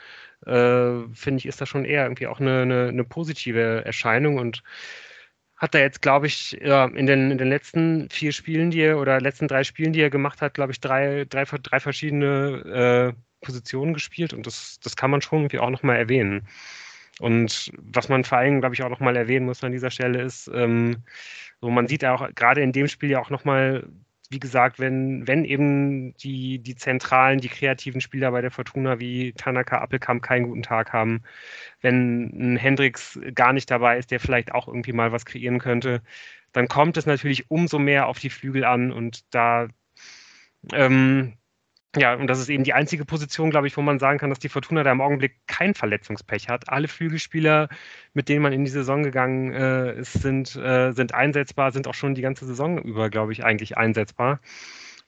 äh, 0.47 1.07
finde 1.14 1.39
ich, 1.39 1.47
ist 1.47 1.61
das 1.61 1.68
schon 1.68 1.85
eher 1.85 2.05
irgendwie 2.05 2.26
auch 2.26 2.41
eine, 2.41 2.62
eine, 2.62 2.89
eine 2.89 3.05
positive 3.05 3.85
Erscheinung 3.85 4.39
und 4.39 4.62
hat 5.57 5.74
er 5.74 5.83
jetzt, 5.83 6.01
glaube 6.03 6.26
ich, 6.26 6.59
in, 6.61 7.07
den, 7.07 7.31
in 7.31 7.39
den 7.39 7.49
letzten 7.49 8.09
vier 8.09 8.33
Spielen, 8.33 8.70
die 8.70 8.81
er 8.81 8.99
oder 8.99 9.20
letzten 9.20 9.47
drei 9.47 9.62
Spielen, 9.62 9.93
die 9.93 10.01
er 10.01 10.09
gemacht 10.11 10.41
hat, 10.41 10.55
glaube 10.55 10.72
ich, 10.72 10.81
drei, 10.81 11.26
drei, 11.28 11.45
drei 11.45 11.81
verschiedene 11.81 13.14
äh, 13.14 13.20
Positionen 13.41 13.95
gespielt 13.95 14.32
und 14.32 14.47
das, 14.47 14.80
das 14.82 14.97
kann 14.97 15.11
man 15.11 15.22
schon 15.22 15.41
irgendwie 15.41 15.59
auch 15.59 15.70
nochmal 15.70 15.97
erwähnen. 15.97 16.47
Und 17.20 17.70
was 17.76 18.09
man 18.09 18.24
vor 18.24 18.38
allem, 18.38 18.61
glaube 18.61 18.74
ich, 18.74 18.82
auch 18.82 18.88
nochmal 18.88 19.16
erwähnen 19.16 19.47
muss 19.47 19.62
an 19.62 19.72
dieser 19.72 19.91
Stelle 19.91 20.22
ist, 20.22 20.51
ähm, 20.55 21.03
so 21.61 21.70
man 21.70 21.86
sieht 21.86 22.03
ja 22.03 22.14
auch 22.14 22.28
gerade 22.34 22.62
in 22.62 22.72
dem 22.72 22.88
Spiel 22.88 23.11
ja 23.11 23.20
auch 23.20 23.30
nochmal, 23.30 23.86
wie 24.30 24.41
gesagt, 24.41 24.78
wenn, 24.78 25.26
wenn 25.26 25.45
eben 25.45 26.14
die, 26.16 26.61
die 26.61 26.76
zentralen, 26.76 27.41
die 27.41 27.49
kreativen 27.49 28.01
Spieler 28.01 28.30
bei 28.30 28.41
der 28.41 28.51
Fortuna 28.51 29.01
wie 29.01 29.32
Tanaka, 29.34 29.78
Appelkamp 29.78 30.22
keinen 30.22 30.47
guten 30.49 30.62
Tag 30.62 30.93
haben, 30.93 31.22
wenn 31.82 32.55
ein 32.55 32.57
Hendrix 32.57 33.18
gar 33.34 33.53
nicht 33.53 33.70
dabei 33.70 33.99
ist, 33.99 34.11
der 34.11 34.20
vielleicht 34.20 34.53
auch 34.53 34.68
irgendwie 34.68 34.93
mal 34.93 35.12
was 35.12 35.26
kreieren 35.26 35.59
könnte, 35.59 36.03
dann 36.53 36.68
kommt 36.68 36.97
es 36.97 37.07
natürlich 37.07 37.51
umso 37.51 37.78
mehr 37.78 38.07
auf 38.07 38.18
die 38.18 38.30
Flügel 38.30 38.64
an 38.64 38.93
und 38.93 39.34
da 39.34 39.68
ähm, 40.72 41.34
ja, 41.97 42.14
und 42.14 42.28
das 42.28 42.38
ist 42.38 42.49
eben 42.49 42.62
die 42.62 42.72
einzige 42.72 43.05
Position, 43.05 43.51
glaube 43.51 43.66
ich, 43.66 43.76
wo 43.76 43.82
man 43.82 43.99
sagen 43.99 44.18
kann, 44.18 44.30
dass 44.30 44.38
die 44.38 44.49
Fortuna 44.49 44.84
da 44.84 44.93
im 44.93 45.01
Augenblick 45.01 45.34
kein 45.49 45.74
Verletzungspech 45.74 46.49
hat. 46.49 46.68
Alle 46.68 46.86
Flügelspieler, 46.86 47.68
mit 48.14 48.28
denen 48.28 48.43
man 48.43 48.53
in 48.53 48.64
die 48.64 48.70
Saison 48.70 49.03
gegangen 49.03 49.53
äh, 49.53 49.99
ist, 49.99 50.12
sind, 50.12 50.55
äh, 50.55 50.93
sind 50.93 51.14
einsetzbar, 51.14 51.72
sind 51.72 51.88
auch 51.88 51.95
schon 51.95 52.14
die 52.14 52.22
ganze 52.22 52.47
Saison 52.47 52.78
über, 52.78 53.11
glaube 53.11 53.32
ich, 53.32 53.45
eigentlich 53.45 53.76
einsetzbar. 53.76 54.41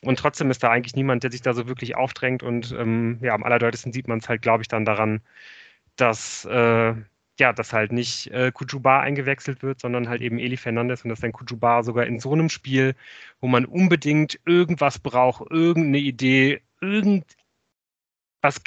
Und 0.01 0.18
trotzdem 0.18 0.51
ist 0.51 0.62
da 0.64 0.70
eigentlich 0.70 0.97
niemand, 0.97 1.22
der 1.22 1.30
sich 1.30 1.43
da 1.43 1.55
so 1.55 1.68
wirklich 1.68 1.95
aufdrängt. 1.97 2.43
Und 2.43 2.72
ähm, 2.72 3.18
ja, 3.22 3.35
am 3.35 3.45
allerdeutlichsten 3.45 3.93
sieht 3.93 4.09
man 4.09 4.18
es 4.18 4.28
halt, 4.28 4.43
glaube 4.43 4.62
ich, 4.62 4.68
dann 4.68 4.85
daran, 4.85 5.20
dass 5.97 6.45
äh, 6.47 6.95
ja, 7.39 7.53
dass 7.53 7.72
halt 7.72 7.93
nicht 7.93 8.28
äh, 8.30 8.53
Kujuba 8.53 9.01
eingewechselt 9.01 9.62
wird, 9.62 9.80
sondern 9.80 10.09
halt 10.09 10.20
eben 10.22 10.39
Eli 10.39 10.57
Fernandes 10.57 11.03
und 11.03 11.11
dass 11.11 11.20
dann 11.20 11.33
Kujuba 11.33 11.83
sogar 11.83 12.07
in 12.07 12.20
so 12.20 12.33
einem 12.33 12.49
Spiel, 12.49 12.95
wo 13.41 13.49
man 13.49 13.64
unbedingt 13.64 14.39
irgendwas 14.47 14.99
braucht, 14.99 15.51
irgendeine 15.51 15.99
Idee, 15.99 16.61
irgendwas, 16.83 18.61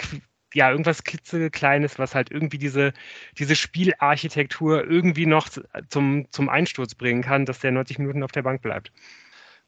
ja, 0.53 0.71
irgendwas 0.71 1.03
klitzekleines, 1.03 1.99
was 1.99 2.15
halt 2.15 2.31
irgendwie 2.31 2.57
diese, 2.57 2.93
diese 3.37 3.55
Spielarchitektur 3.55 4.89
irgendwie 4.89 5.25
noch 5.25 5.49
zum, 5.89 6.31
zum 6.31 6.49
Einsturz 6.49 6.95
bringen 6.95 7.21
kann, 7.21 7.45
dass 7.45 7.59
der 7.59 7.71
90 7.71 7.99
Minuten 7.99 8.23
auf 8.23 8.31
der 8.31 8.43
Bank 8.43 8.61
bleibt. 8.61 8.91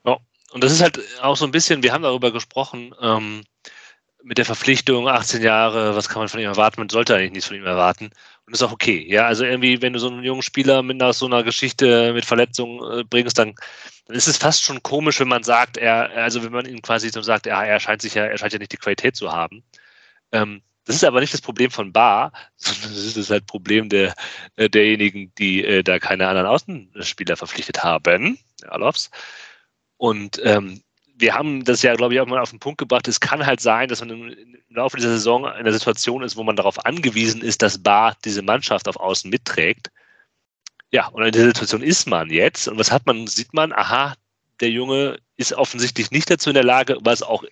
Ja, 0.05 0.17
und 0.51 0.63
das 0.63 0.71
ist 0.71 0.81
halt 0.81 0.99
auch 1.21 1.35
so 1.35 1.45
ein 1.45 1.51
bisschen, 1.51 1.83
wir 1.83 1.91
haben 1.91 2.03
darüber 2.03 2.31
gesprochen, 2.31 2.95
ähm, 3.01 3.43
mit 4.23 4.37
der 4.37 4.45
Verpflichtung, 4.45 5.07
18 5.07 5.41
Jahre, 5.41 5.95
was 5.95 6.09
kann 6.09 6.21
man 6.21 6.27
von 6.27 6.39
ihm 6.39 6.47
erwarten? 6.47 6.81
Man 6.81 6.89
sollte 6.89 7.15
eigentlich 7.15 7.31
nichts 7.31 7.47
von 7.47 7.57
ihm 7.57 7.65
erwarten. 7.65 8.11
Und 8.47 8.53
ist 8.53 8.63
auch 8.63 8.71
okay. 8.71 9.05
Ja, 9.09 9.27
also 9.27 9.43
irgendwie, 9.43 9.81
wenn 9.81 9.91
du 9.91 9.99
so 9.99 10.07
einen 10.07 10.23
jungen 10.23 10.41
Spieler 10.41 10.81
mit 10.81 11.01
einer, 11.01 11.11
so 11.11 11.25
einer 11.25 11.43
Geschichte 11.43 12.13
mit 12.13 12.23
Verletzungen 12.23 12.99
äh, 12.99 13.03
bringst, 13.03 13.37
dann, 13.37 13.55
dann 14.05 14.15
ist 14.15 14.29
es 14.29 14.37
fast 14.37 14.63
schon 14.63 14.81
komisch, 14.83 15.19
wenn 15.19 15.27
man 15.27 15.43
sagt, 15.43 15.75
er, 15.75 16.11
also 16.11 16.41
wenn 16.43 16.53
man 16.53 16.65
ihm 16.65 16.81
quasi 16.81 17.09
so 17.09 17.21
sagt, 17.21 17.45
ja, 17.45 17.61
er 17.63 17.79
scheint 17.81 18.01
sich 18.01 18.13
ja, 18.13 18.23
er 18.23 18.37
scheint 18.37 18.53
ja 18.53 18.59
nicht 18.59 18.71
die 18.71 18.77
Qualität 18.77 19.17
zu 19.17 19.33
haben. 19.33 19.63
Ähm, 20.31 20.61
das 20.85 20.95
ist 20.95 21.03
aber 21.03 21.19
nicht 21.19 21.33
das 21.33 21.41
Problem 21.41 21.69
von 21.71 21.91
Bar, 21.91 22.31
sondern 22.55 22.93
das 22.93 23.17
ist 23.17 23.29
halt 23.29 23.45
Problem 23.47 23.89
der, 23.89 24.15
äh, 24.55 24.69
derjenigen, 24.69 25.33
die 25.37 25.65
äh, 25.65 25.83
da 25.83 25.99
keine 25.99 26.29
anderen 26.29 26.47
Außenspieler 26.47 27.35
verpflichtet 27.35 27.83
haben, 27.83 28.39
Alofs. 28.69 29.11
Und 29.97 30.39
ähm, 30.45 30.81
wir 31.17 31.33
haben 31.33 31.65
das 31.65 31.81
ja, 31.81 31.95
glaube 31.95 32.13
ich, 32.13 32.21
auch 32.21 32.27
mal 32.27 32.39
auf 32.39 32.51
den 32.51 32.59
Punkt 32.59 32.77
gebracht. 32.77 33.07
Es 33.07 33.19
kann 33.19 33.45
halt 33.45 33.59
sein, 33.59 33.89
dass 33.89 33.99
man 33.99 34.35
im 34.69 34.75
Laufe 34.75 34.97
dieser 34.97 35.11
Saison 35.11 35.45
in 35.45 35.51
einer 35.51 35.71
Situation 35.71 36.23
ist, 36.23 36.35
wo 36.35 36.43
man 36.43 36.55
darauf 36.55 36.85
angewiesen 36.85 37.41
ist, 37.41 37.61
dass 37.61 37.81
Bar 37.81 38.17
diese 38.25 38.41
Mannschaft 38.41 38.87
auf 38.87 38.97
Außen 38.97 39.29
mitträgt. 39.29 39.91
Ja, 40.91 41.07
und 41.07 41.23
in 41.23 41.31
dieser 41.31 41.47
Situation 41.47 41.81
ist 41.81 42.07
man 42.07 42.29
jetzt. 42.29 42.67
Und 42.67 42.77
was 42.77 42.91
hat 42.91 43.05
man? 43.05 43.27
Sieht 43.27 43.53
man, 43.53 43.73
aha, 43.73 44.15
der 44.59 44.69
Junge 44.69 45.19
ist 45.35 45.53
offensichtlich 45.53 46.11
nicht 46.11 46.29
dazu 46.29 46.49
in 46.49 46.55
der 46.55 46.63
Lage, 46.63 46.97
was 47.01 47.21
auch 47.21 47.43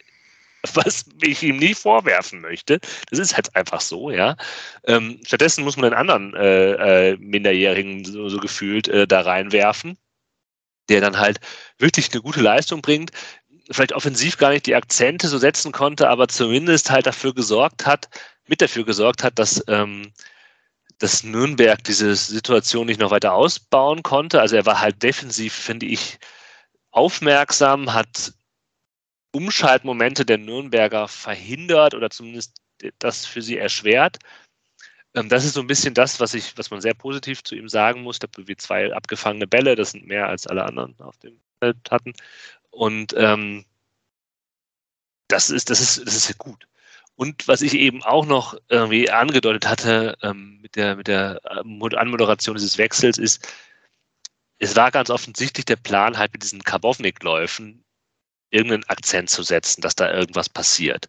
was 0.73 1.05
ich 1.21 1.43
ihm 1.43 1.57
nie 1.57 1.73
vorwerfen 1.73 2.41
möchte. 2.41 2.79
Das 3.09 3.19
ist 3.19 3.35
halt 3.35 3.55
einfach 3.55 3.81
so, 3.81 4.09
ja. 4.09 4.35
Ähm, 4.85 5.19
stattdessen 5.25 5.63
muss 5.63 5.77
man 5.77 5.93
einen 5.93 6.09
anderen 6.09 6.33
äh, 6.33 7.11
äh, 7.11 7.17
Minderjährigen 7.17 8.05
so, 8.05 8.29
so 8.29 8.39
gefühlt 8.39 8.87
äh, 8.87 9.07
da 9.07 9.21
reinwerfen, 9.21 9.97
der 10.89 11.01
dann 11.01 11.19
halt 11.19 11.39
wirklich 11.77 12.11
eine 12.11 12.21
gute 12.21 12.41
Leistung 12.41 12.81
bringt, 12.81 13.11
vielleicht 13.71 13.93
offensiv 13.93 14.37
gar 14.37 14.51
nicht 14.51 14.65
die 14.65 14.75
Akzente 14.75 15.27
so 15.27 15.37
setzen 15.37 15.71
konnte, 15.71 16.09
aber 16.09 16.27
zumindest 16.27 16.91
halt 16.91 17.05
dafür 17.05 17.33
gesorgt 17.33 17.85
hat, 17.85 18.09
mit 18.47 18.61
dafür 18.61 18.85
gesorgt 18.85 19.23
hat, 19.23 19.39
dass, 19.39 19.63
ähm, 19.67 20.13
dass 20.99 21.23
Nürnberg 21.23 21.83
diese 21.83 22.15
Situation 22.15 22.87
nicht 22.87 22.99
noch 22.99 23.11
weiter 23.11 23.33
ausbauen 23.33 24.03
konnte. 24.03 24.39
Also 24.39 24.55
er 24.55 24.65
war 24.65 24.79
halt 24.79 25.01
defensiv, 25.03 25.53
finde 25.53 25.87
ich, 25.87 26.19
aufmerksam, 26.91 27.93
hat 27.93 28.33
Umschaltmomente 29.31 30.25
der 30.25 30.37
Nürnberger 30.37 31.07
verhindert 31.07 31.93
oder 31.93 32.09
zumindest 32.09 32.55
das 32.99 33.25
für 33.25 33.41
sie 33.41 33.57
erschwert. 33.57 34.19
Ähm, 35.15 35.29
das 35.29 35.45
ist 35.45 35.53
so 35.55 35.61
ein 35.61 35.67
bisschen 35.67 35.93
das, 35.93 36.19
was 36.19 36.33
ich, 36.33 36.57
was 36.57 36.71
man 36.71 36.81
sehr 36.81 36.93
positiv 36.93 37.43
zu 37.43 37.55
ihm 37.55 37.69
sagen 37.69 38.01
muss. 38.03 38.19
Da 38.19 38.27
wie 38.37 38.55
zwei 38.55 38.93
abgefangene 38.93 39.47
Bälle, 39.47 39.75
das 39.75 39.91
sind 39.91 40.07
mehr 40.07 40.27
als 40.27 40.47
alle 40.47 40.63
anderen 40.63 40.95
auf 40.99 41.17
dem 41.17 41.39
Feld 41.59 41.77
hatten. 41.89 42.13
Und 42.75 43.13
ähm, 43.17 43.65
das 45.29 45.49
ist, 45.49 45.69
das 45.69 45.79
ist, 45.79 46.05
das 46.05 46.15
ist 46.15 46.37
gut. 46.37 46.67
Und 47.15 47.47
was 47.47 47.61
ich 47.61 47.73
eben 47.75 48.03
auch 48.03 48.25
noch 48.25 48.57
irgendwie 48.67 49.09
angedeutet 49.09 49.67
hatte 49.67 50.17
ähm, 50.21 50.59
mit 50.61 50.75
der, 50.75 50.97
mit 50.97 51.07
der 51.07 51.39
äh, 51.45 51.95
Anmoderation 51.95 52.55
dieses 52.55 52.77
Wechsels 52.77 53.17
ist, 53.17 53.47
es 54.59 54.75
war 54.75 54.91
ganz 54.91 55.09
offensichtlich 55.09 55.65
der 55.65 55.77
Plan, 55.77 56.17
halt 56.17 56.33
mit 56.33 56.43
diesen 56.43 56.63
Karbovnik-Läufen 56.63 57.83
irgendeinen 58.49 58.83
Akzent 58.85 59.29
zu 59.29 59.43
setzen, 59.43 59.81
dass 59.81 59.95
da 59.95 60.11
irgendwas 60.11 60.49
passiert. 60.49 61.07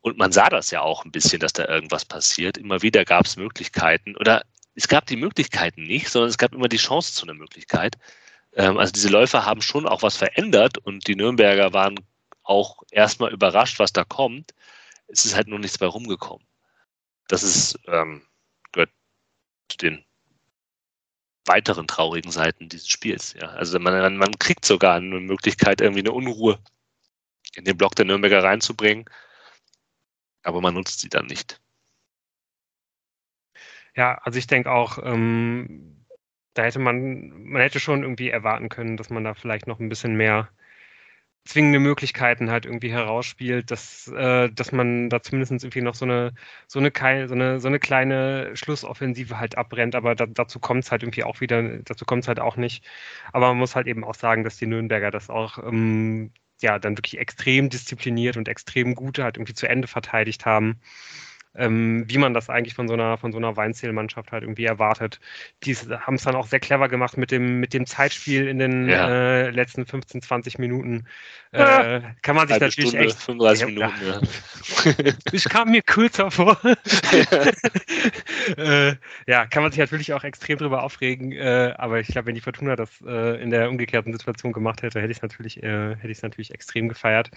Und 0.00 0.18
man 0.18 0.32
sah 0.32 0.48
das 0.48 0.70
ja 0.70 0.80
auch 0.80 1.04
ein 1.04 1.12
bisschen, 1.12 1.40
dass 1.40 1.52
da 1.52 1.66
irgendwas 1.66 2.04
passiert. 2.04 2.56
Immer 2.58 2.82
wieder 2.82 3.04
gab 3.04 3.26
es 3.26 3.36
Möglichkeiten 3.36 4.16
oder 4.16 4.44
es 4.74 4.88
gab 4.88 5.06
die 5.06 5.16
Möglichkeiten 5.16 5.84
nicht, 5.84 6.08
sondern 6.08 6.30
es 6.30 6.38
gab 6.38 6.54
immer 6.54 6.68
die 6.68 6.78
Chance 6.78 7.12
zu 7.12 7.26
einer 7.26 7.34
Möglichkeit. 7.34 7.96
Ähm, 8.56 8.78
also 8.78 8.92
diese 8.92 9.08
Läufer 9.08 9.44
haben 9.44 9.62
schon 9.62 9.86
auch 9.86 10.02
was 10.02 10.16
verändert 10.16 10.78
und 10.78 11.06
die 11.06 11.16
Nürnberger 11.16 11.72
waren 11.72 11.98
auch 12.42 12.82
erstmal 12.90 13.32
überrascht, 13.32 13.78
was 13.78 13.92
da 13.92 14.04
kommt. 14.04 14.54
Es 15.08 15.24
ist 15.24 15.34
halt 15.34 15.48
nur 15.48 15.58
nichts 15.58 15.78
bei 15.78 15.86
rumgekommen. 15.86 16.46
Das 17.28 17.42
ist, 17.42 17.78
ähm, 17.86 18.26
gehört 18.72 18.90
zu 19.68 19.78
den 19.78 20.04
weiteren 21.46 21.86
traurigen 21.86 22.30
Seiten 22.30 22.68
dieses 22.68 22.88
Spiels. 22.88 23.34
Ja. 23.34 23.48
Also 23.48 23.78
man, 23.78 24.16
man 24.16 24.38
kriegt 24.38 24.64
sogar 24.64 24.96
eine 24.96 25.20
Möglichkeit, 25.20 25.80
irgendwie 25.80 26.00
eine 26.00 26.12
Unruhe 26.12 26.58
in 27.54 27.64
den 27.64 27.76
Block 27.76 27.94
der 27.94 28.04
Nürnberger 28.04 28.42
reinzubringen, 28.42 29.04
aber 30.42 30.60
man 30.60 30.74
nutzt 30.74 31.00
sie 31.00 31.08
dann 31.08 31.26
nicht. 31.26 31.60
Ja, 33.96 34.18
also 34.22 34.38
ich 34.38 34.46
denke 34.46 34.70
auch, 34.70 34.98
ähm, 35.02 36.03
da 36.54 36.62
hätte 36.64 36.78
man, 36.78 37.30
man 37.44 37.62
hätte 37.62 37.80
schon 37.80 38.02
irgendwie 38.02 38.30
erwarten 38.30 38.68
können, 38.68 38.96
dass 38.96 39.10
man 39.10 39.24
da 39.24 39.34
vielleicht 39.34 39.66
noch 39.66 39.80
ein 39.80 39.88
bisschen 39.88 40.16
mehr 40.16 40.48
zwingende 41.44 41.78
Möglichkeiten 41.78 42.50
halt 42.50 42.64
irgendwie 42.64 42.90
herausspielt, 42.90 43.70
dass, 43.70 44.08
äh, 44.08 44.48
dass 44.50 44.72
man 44.72 45.10
da 45.10 45.22
zumindest 45.22 45.52
irgendwie 45.64 45.82
noch 45.82 45.94
so 45.94 46.06
eine, 46.06 46.32
so 46.66 46.78
eine, 46.78 46.90
so 47.28 47.34
eine, 47.34 47.60
so 47.60 47.68
eine 47.68 47.78
kleine 47.78 48.56
Schlussoffensive 48.56 49.38
halt 49.38 49.58
abbrennt, 49.58 49.94
aber 49.94 50.14
da, 50.14 50.26
dazu 50.26 50.58
kommt 50.58 50.84
es 50.84 50.90
halt 50.90 51.02
irgendwie 51.02 51.24
auch 51.24 51.40
wieder, 51.40 51.62
dazu 51.80 52.06
kommt 52.06 52.24
es 52.24 52.28
halt 52.28 52.40
auch 52.40 52.56
nicht. 52.56 52.84
Aber 53.32 53.48
man 53.48 53.58
muss 53.58 53.76
halt 53.76 53.86
eben 53.86 54.04
auch 54.04 54.14
sagen, 54.14 54.42
dass 54.44 54.56
die 54.56 54.66
Nürnberger 54.66 55.10
das 55.10 55.28
auch 55.28 55.58
ähm, 55.58 56.32
ja 56.62 56.78
dann 56.78 56.96
wirklich 56.96 57.18
extrem 57.18 57.68
diszipliniert 57.68 58.36
und 58.38 58.48
extrem 58.48 58.94
gut 58.94 59.18
halt 59.18 59.36
irgendwie 59.36 59.54
zu 59.54 59.68
Ende 59.68 59.86
verteidigt 59.88 60.46
haben 60.46 60.80
ähm, 61.56 62.04
wie 62.08 62.18
man 62.18 62.34
das 62.34 62.50
eigentlich 62.50 62.74
von 62.74 62.88
so 62.88 62.94
einer, 62.94 63.16
von 63.16 63.32
so 63.32 63.38
einer 63.38 63.56
Weinzählmannschaft 63.56 64.32
halt 64.32 64.42
irgendwie 64.42 64.64
erwartet. 64.64 65.20
Die 65.62 65.74
haben 65.74 66.14
es 66.14 66.24
dann 66.24 66.34
auch 66.34 66.46
sehr 66.46 66.60
clever 66.60 66.88
gemacht 66.88 67.16
mit 67.16 67.30
dem, 67.30 67.60
mit 67.60 67.72
dem 67.74 67.86
Zeitspiel 67.86 68.48
in 68.48 68.58
den 68.58 68.88
ja. 68.88 69.08
äh, 69.08 69.50
letzten 69.50 69.86
15, 69.86 70.22
20 70.22 70.58
Minuten. 70.58 71.06
Äh, 71.52 72.00
kann 72.22 72.34
man 72.34 72.48
sich 72.48 72.54
Halbe 72.54 72.66
natürlich 72.66 72.90
Stunde, 72.90 73.06
echt. 73.06 73.22
35 73.22 73.66
Minuten, 73.66 73.94
ja. 74.04 74.20
ich 75.32 75.44
kam 75.44 75.70
mir 75.70 75.82
kürzer 75.82 76.32
vor. 76.32 76.58
äh, 78.56 78.94
ja, 79.28 79.46
kann 79.46 79.62
man 79.62 79.70
sich 79.70 79.78
natürlich 79.78 80.12
auch 80.12 80.24
extrem 80.24 80.58
drüber 80.58 80.82
aufregen, 80.82 81.30
äh, 81.30 81.72
aber 81.76 82.00
ich 82.00 82.08
glaube, 82.08 82.26
wenn 82.26 82.34
die 82.34 82.40
Fortuna 82.40 82.74
das 82.74 82.90
äh, 83.06 83.40
in 83.40 83.50
der 83.50 83.68
umgekehrten 83.70 84.12
Situation 84.12 84.52
gemacht 84.52 84.82
hätte, 84.82 85.00
hätte 85.00 85.12
ich 85.12 85.18
es 85.18 85.22
natürlich, 85.22 85.62
äh, 85.62 85.94
hätte 85.94 86.10
ich 86.10 86.18
es 86.18 86.22
natürlich 86.22 86.52
extrem 86.52 86.88
gefeiert. 86.88 87.30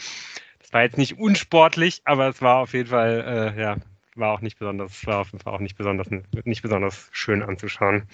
Das 0.60 0.74
war 0.74 0.82
jetzt 0.82 0.98
nicht 0.98 1.20
unsportlich, 1.20 2.02
aber 2.06 2.30
es 2.30 2.42
war 2.42 2.58
auf 2.58 2.74
jeden 2.74 2.90
Fall, 2.90 3.54
äh, 3.56 3.62
ja, 3.62 3.78
war 4.18 4.34
auch 4.34 4.42
nicht 4.42 4.60
besonders, 4.60 5.06
war 5.06 5.20
auf 5.20 5.32
jeden 5.32 5.44
Fall 5.44 5.54
auch 5.54 5.60
nicht 5.60 5.78
besonders, 5.78 6.08
nicht 6.44 6.62
besonders 6.62 7.10
schön 7.12 7.44
anzuschauen. 7.44 8.08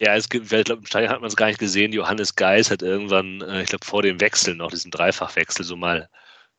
Ja, 0.00 0.14
es 0.14 0.28
gibt, 0.28 0.52
ich 0.52 0.64
glaube, 0.64 0.80
im 0.80 0.86
Stadion 0.86 1.10
hat 1.10 1.20
man 1.20 1.28
es 1.28 1.36
gar 1.36 1.46
nicht 1.46 1.58
gesehen. 1.58 1.92
Johannes 1.92 2.36
Geis 2.36 2.70
hat 2.70 2.82
irgendwann, 2.82 3.40
äh, 3.42 3.62
ich 3.62 3.68
glaube, 3.68 3.84
vor 3.84 4.02
dem 4.02 4.20
Wechsel 4.20 4.54
noch 4.54 4.70
diesen 4.70 4.90
Dreifachwechsel 4.92 5.64
so 5.64 5.76
mal 5.76 6.08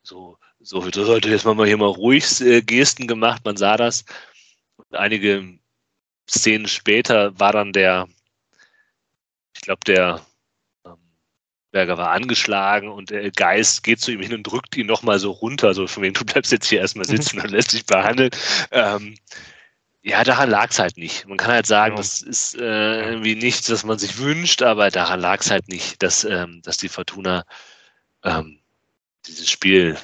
so, 0.04 0.38
so, 0.60 0.82
sollte 0.82 1.30
jetzt 1.30 1.46
mal 1.46 1.66
hier 1.66 1.78
mal 1.78 1.86
ruhig 1.86 2.42
äh, 2.42 2.62
Gesten 2.62 3.08
gemacht. 3.08 3.44
Man 3.46 3.58
sah 3.58 3.78
das. 3.78 4.06
Und 4.78 4.96
einige 4.96 5.60
Szenen 6.30 6.68
später 6.68 7.38
war 7.40 7.54
dann 7.54 7.74
der, 7.74 8.08
ich 9.56 9.62
glaube, 9.62 9.82
der 9.86 10.26
Berger 11.72 11.98
war 11.98 12.12
angeschlagen 12.12 12.90
und 12.90 13.12
der 13.12 13.32
Geist 13.32 13.84
geht 13.84 14.02
zu 14.02 14.12
ihm 14.12 14.22
hin 14.22 14.34
und 14.34 14.44
drückt 14.44 14.76
ihn 14.76 14.88
nochmal 14.88 15.20
so 15.20 15.32
runter, 15.32 15.74
so 15.74 15.88
von 15.88 16.04
wem 16.04 16.14
du 16.14 16.26
bleibst 16.26 16.52
jetzt 16.52 16.68
hier 16.68 16.80
erstmal 16.80 17.06
mhm. 17.06 17.18
sitzen 17.18 17.40
und 17.40 17.52
lässt 17.52 17.74
dich 17.74 17.86
behandeln. 17.86 18.32
Ähm, 18.72 19.16
ja, 20.02 20.24
daran 20.24 20.50
lag 20.50 20.70
es 20.72 20.80
halt 20.80 20.98
nicht. 20.98 21.28
Man 21.28 21.38
kann 21.38 21.52
halt 21.52 21.68
sagen, 21.68 21.96
ja. 21.96 21.98
das 21.98 22.22
ist 22.22 22.56
äh, 22.56 23.10
irgendwie 23.10 23.36
nichts, 23.36 23.70
was 23.70 23.84
man 23.84 24.00
sich 24.00 24.18
wünscht, 24.18 24.62
aber 24.62 24.90
daran 24.90 25.20
lag 25.20 25.42
es 25.42 25.52
halt 25.52 25.68
nicht, 25.68 26.02
dass, 26.02 26.24
ähm, 26.24 26.62
dass 26.64 26.78
die 26.78 26.90
Fortuna 26.90 27.46
ähm, 28.24 28.60
dieses 29.28 29.50
Spiel 29.50 29.98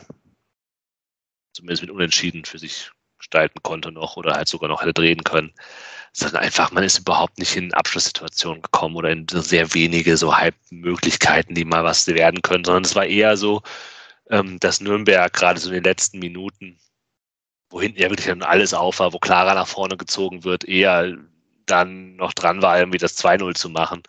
zumindest 1.54 1.82
mit 1.82 1.92
Unentschieden 1.92 2.46
für 2.46 2.60
sich 2.60 2.92
gestalten 3.18 3.64
konnte 3.64 3.92
noch 3.92 4.18
oder 4.18 4.34
halt 4.34 4.48
sogar 4.48 4.70
noch 4.70 4.82
hätte 4.82 4.94
drehen 4.94 5.24
können 5.24 5.54
sondern 6.16 6.44
einfach, 6.44 6.72
man 6.72 6.84
ist 6.84 7.00
überhaupt 7.00 7.38
nicht 7.40 7.56
in 7.58 7.74
Abschlusssituationen 7.74 8.62
gekommen 8.62 8.96
oder 8.96 9.10
in 9.10 9.28
sehr 9.28 9.74
wenige 9.74 10.16
so 10.16 10.36
Halbmöglichkeiten, 10.38 11.56
die 11.56 11.66
mal 11.66 11.84
was 11.84 12.08
werden 12.08 12.42
können, 12.42 12.64
sondern 12.64 12.86
es 12.86 12.96
war 12.96 13.06
eher 13.06 13.36
so, 13.36 13.62
ähm, 14.30 14.60
dass 14.60 14.80
Nürnberg 14.80 15.34
gerade 15.34 15.60
so 15.60 15.70
in 15.70 15.76
den 15.76 15.84
letzten 15.84 16.20
Minuten, 16.20 16.80
wo 17.70 17.82
hinten 17.82 18.00
ja 18.00 18.10
wirklich 18.10 18.28
dann 18.28 18.44
alles 18.44 18.74
auf 18.74 19.00
war, 19.00 19.12
wo 19.12 19.20
Clara 19.20 19.56
nach 19.56 19.68
vorne 19.68 19.98
gezogen 19.98 20.46
wird, 20.46 20.64
eher 20.66 21.18
dann 21.66 22.16
noch 22.16 22.34
dran 22.34 22.62
war, 22.62 22.80
irgendwie 22.80 22.98
das 23.00 23.18
2-0 23.18 23.56
zu 23.56 23.70
machen, 23.70 24.04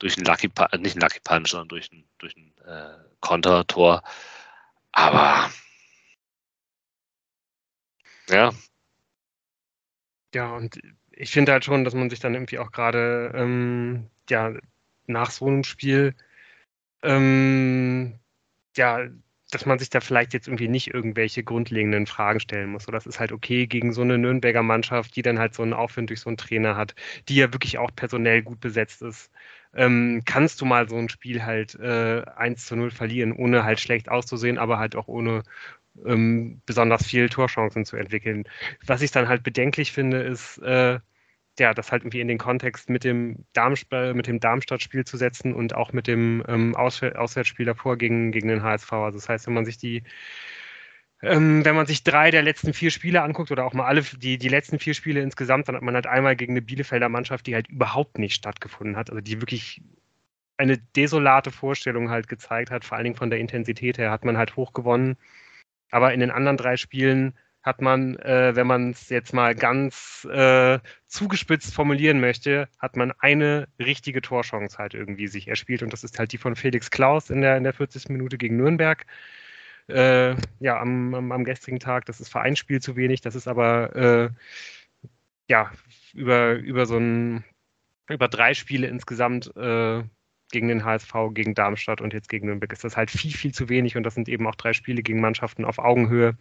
durch 0.00 0.16
ein 0.18 0.24
Lucky 0.24 0.48
Punch, 0.48 0.72
nicht 0.78 0.96
ein 0.96 1.00
Lucky 1.00 1.20
Punch, 1.22 1.50
sondern 1.50 1.68
durch 1.68 1.92
ein, 1.92 2.04
durch 2.18 2.34
ein 2.36 2.54
äh, 2.66 2.98
Kontertor. 3.20 4.02
Aber 4.92 5.50
ja. 8.28 8.52
Ja, 10.34 10.56
und 10.56 10.80
ich 11.22 11.30
finde 11.32 11.52
halt 11.52 11.64
schon, 11.64 11.84
dass 11.84 11.94
man 11.94 12.10
sich 12.10 12.20
dann 12.20 12.34
irgendwie 12.34 12.58
auch 12.58 12.72
gerade 12.72 13.32
ähm, 13.34 14.10
ja, 14.28 14.54
nach 15.06 15.30
so 15.30 15.46
einem 15.46 15.64
Spiel 15.64 16.14
ähm, 17.02 18.18
ja, 18.76 19.00
dass 19.50 19.66
man 19.66 19.78
sich 19.78 19.90
da 19.90 20.00
vielleicht 20.00 20.32
jetzt 20.34 20.48
irgendwie 20.48 20.68
nicht 20.68 20.94
irgendwelche 20.94 21.44
grundlegenden 21.44 22.06
Fragen 22.06 22.40
stellen 22.40 22.70
muss. 22.70 22.84
So, 22.84 22.92
das 22.92 23.06
ist 23.06 23.20
halt 23.20 23.32
okay 23.32 23.66
gegen 23.66 23.92
so 23.92 24.02
eine 24.02 24.18
Nürnberger 24.18 24.62
Mannschaft, 24.62 25.14
die 25.16 25.22
dann 25.22 25.38
halt 25.38 25.54
so 25.54 25.62
einen 25.62 25.74
Aufwind 25.74 26.10
durch 26.10 26.20
so 26.20 26.30
einen 26.30 26.38
Trainer 26.38 26.76
hat, 26.76 26.94
die 27.28 27.36
ja 27.36 27.52
wirklich 27.52 27.78
auch 27.78 27.90
personell 27.94 28.42
gut 28.42 28.60
besetzt 28.60 29.02
ist. 29.02 29.30
Ähm, 29.74 30.22
kannst 30.26 30.60
du 30.60 30.64
mal 30.66 30.88
so 30.88 30.96
ein 30.96 31.08
Spiel 31.10 31.44
halt 31.44 31.74
äh, 31.76 32.22
1 32.36 32.66
zu 32.66 32.76
0 32.76 32.90
verlieren, 32.90 33.32
ohne 33.32 33.64
halt 33.64 33.80
schlecht 33.80 34.08
auszusehen, 34.10 34.58
aber 34.58 34.78
halt 34.78 34.96
auch 34.96 35.08
ohne 35.08 35.42
ähm, 36.06 36.62
besonders 36.66 37.06
viel 37.06 37.28
Torchancen 37.28 37.84
zu 37.84 37.96
entwickeln. 37.96 38.44
Was 38.86 39.02
ich 39.02 39.10
dann 39.10 39.28
halt 39.28 39.42
bedenklich 39.42 39.92
finde, 39.92 40.22
ist, 40.22 40.58
äh, 40.58 41.00
ja, 41.58 41.74
das 41.74 41.92
halt 41.92 42.02
irgendwie 42.02 42.20
in 42.20 42.28
den 42.28 42.38
Kontext 42.38 42.88
mit 42.88 43.04
dem, 43.04 43.44
Darmst 43.52 43.90
mit 43.90 44.26
dem 44.26 44.40
Darmstadt-Spiel 44.40 45.04
zu 45.04 45.16
setzen 45.16 45.54
und 45.54 45.74
auch 45.74 45.92
mit 45.92 46.06
dem 46.06 46.42
ähm, 46.48 46.74
Aus 46.74 47.02
Auswärtsspiel 47.02 47.66
davor 47.66 47.98
gegen, 47.98 48.32
gegen 48.32 48.48
den 48.48 48.62
HSV. 48.62 48.92
Also 48.92 49.18
das 49.18 49.28
heißt, 49.28 49.46
wenn 49.46 49.54
man 49.54 49.64
sich 49.64 49.78
die, 49.78 50.02
ähm, 51.22 51.64
wenn 51.64 51.76
man 51.76 51.86
sich 51.86 52.04
drei 52.04 52.30
der 52.30 52.42
letzten 52.42 52.72
vier 52.72 52.90
Spiele 52.90 53.22
anguckt 53.22 53.50
oder 53.50 53.64
auch 53.64 53.74
mal 53.74 53.86
alle 53.86 54.02
die, 54.02 54.38
die 54.38 54.48
letzten 54.48 54.78
vier 54.78 54.94
Spiele 54.94 55.20
insgesamt, 55.20 55.68
dann 55.68 55.76
hat 55.76 55.82
man 55.82 55.94
halt 55.94 56.06
einmal 56.06 56.36
gegen 56.36 56.54
eine 56.54 56.62
Bielefelder 56.62 57.08
Mannschaft, 57.08 57.46
die 57.46 57.54
halt 57.54 57.68
überhaupt 57.68 58.18
nicht 58.18 58.34
stattgefunden 58.34 58.96
hat, 58.96 59.10
also 59.10 59.20
die 59.20 59.40
wirklich 59.40 59.82
eine 60.56 60.78
desolate 60.78 61.50
Vorstellung 61.50 62.10
halt 62.10 62.28
gezeigt 62.28 62.70
hat, 62.70 62.84
vor 62.84 62.96
allen 62.96 63.04
Dingen 63.04 63.16
von 63.16 63.30
der 63.30 63.38
Intensität 63.40 63.98
her, 63.98 64.10
hat 64.10 64.24
man 64.24 64.36
halt 64.38 64.56
hoch 64.56 64.72
gewonnen. 64.72 65.16
Aber 65.90 66.14
in 66.14 66.20
den 66.20 66.30
anderen 66.30 66.56
drei 66.56 66.76
Spielen 66.76 67.34
hat 67.62 67.80
man, 67.80 68.16
äh, 68.16 68.54
wenn 68.56 68.66
man 68.66 68.90
es 68.90 69.08
jetzt 69.08 69.32
mal 69.32 69.54
ganz 69.54 70.26
äh, 70.30 70.80
zugespitzt 71.06 71.74
formulieren 71.74 72.20
möchte, 72.20 72.68
hat 72.78 72.96
man 72.96 73.12
eine 73.20 73.68
richtige 73.78 74.20
Torchance 74.20 74.78
halt 74.78 74.94
irgendwie 74.94 75.28
sich 75.28 75.48
erspielt 75.48 75.82
und 75.82 75.92
das 75.92 76.02
ist 76.04 76.18
halt 76.18 76.32
die 76.32 76.38
von 76.38 76.56
Felix 76.56 76.90
Klaus 76.90 77.30
in 77.30 77.40
der, 77.40 77.56
in 77.56 77.64
der 77.64 77.72
40. 77.72 78.08
Minute 78.08 78.36
gegen 78.36 78.56
Nürnberg. 78.56 79.06
Äh, 79.88 80.34
ja, 80.60 80.80
am, 80.80 81.14
am, 81.14 81.32
am, 81.32 81.44
gestrigen 81.44 81.80
Tag, 81.80 82.06
das 82.06 82.20
ist 82.20 82.28
Vereinsspiel 82.30 82.80
zu 82.80 82.96
wenig, 82.96 83.20
das 83.20 83.34
ist 83.34 83.48
aber 83.48 83.94
äh, 83.96 84.30
ja 85.48 85.70
über, 86.14 86.54
über 86.54 86.86
so 86.86 86.98
ein 86.98 87.44
über 88.08 88.28
drei 88.28 88.54
Spiele 88.54 88.88
insgesamt 88.88 89.54
äh, 89.56 90.02
gegen 90.50 90.68
den 90.68 90.84
HSV, 90.84 91.12
gegen 91.32 91.54
Darmstadt 91.54 92.00
und 92.00 92.12
jetzt 92.12 92.28
gegen 92.28 92.46
Nürnberg 92.46 92.72
ist 92.72 92.84
das 92.84 92.96
halt 92.96 93.10
viel, 93.10 93.32
viel 93.32 93.54
zu 93.54 93.68
wenig 93.68 93.96
und 93.96 94.02
das 94.04 94.14
sind 94.14 94.28
eben 94.28 94.46
auch 94.46 94.54
drei 94.54 94.72
Spiele 94.72 95.02
gegen 95.02 95.20
Mannschaften 95.20 95.64
auf 95.64 95.78
Augenhöhe 95.78 96.36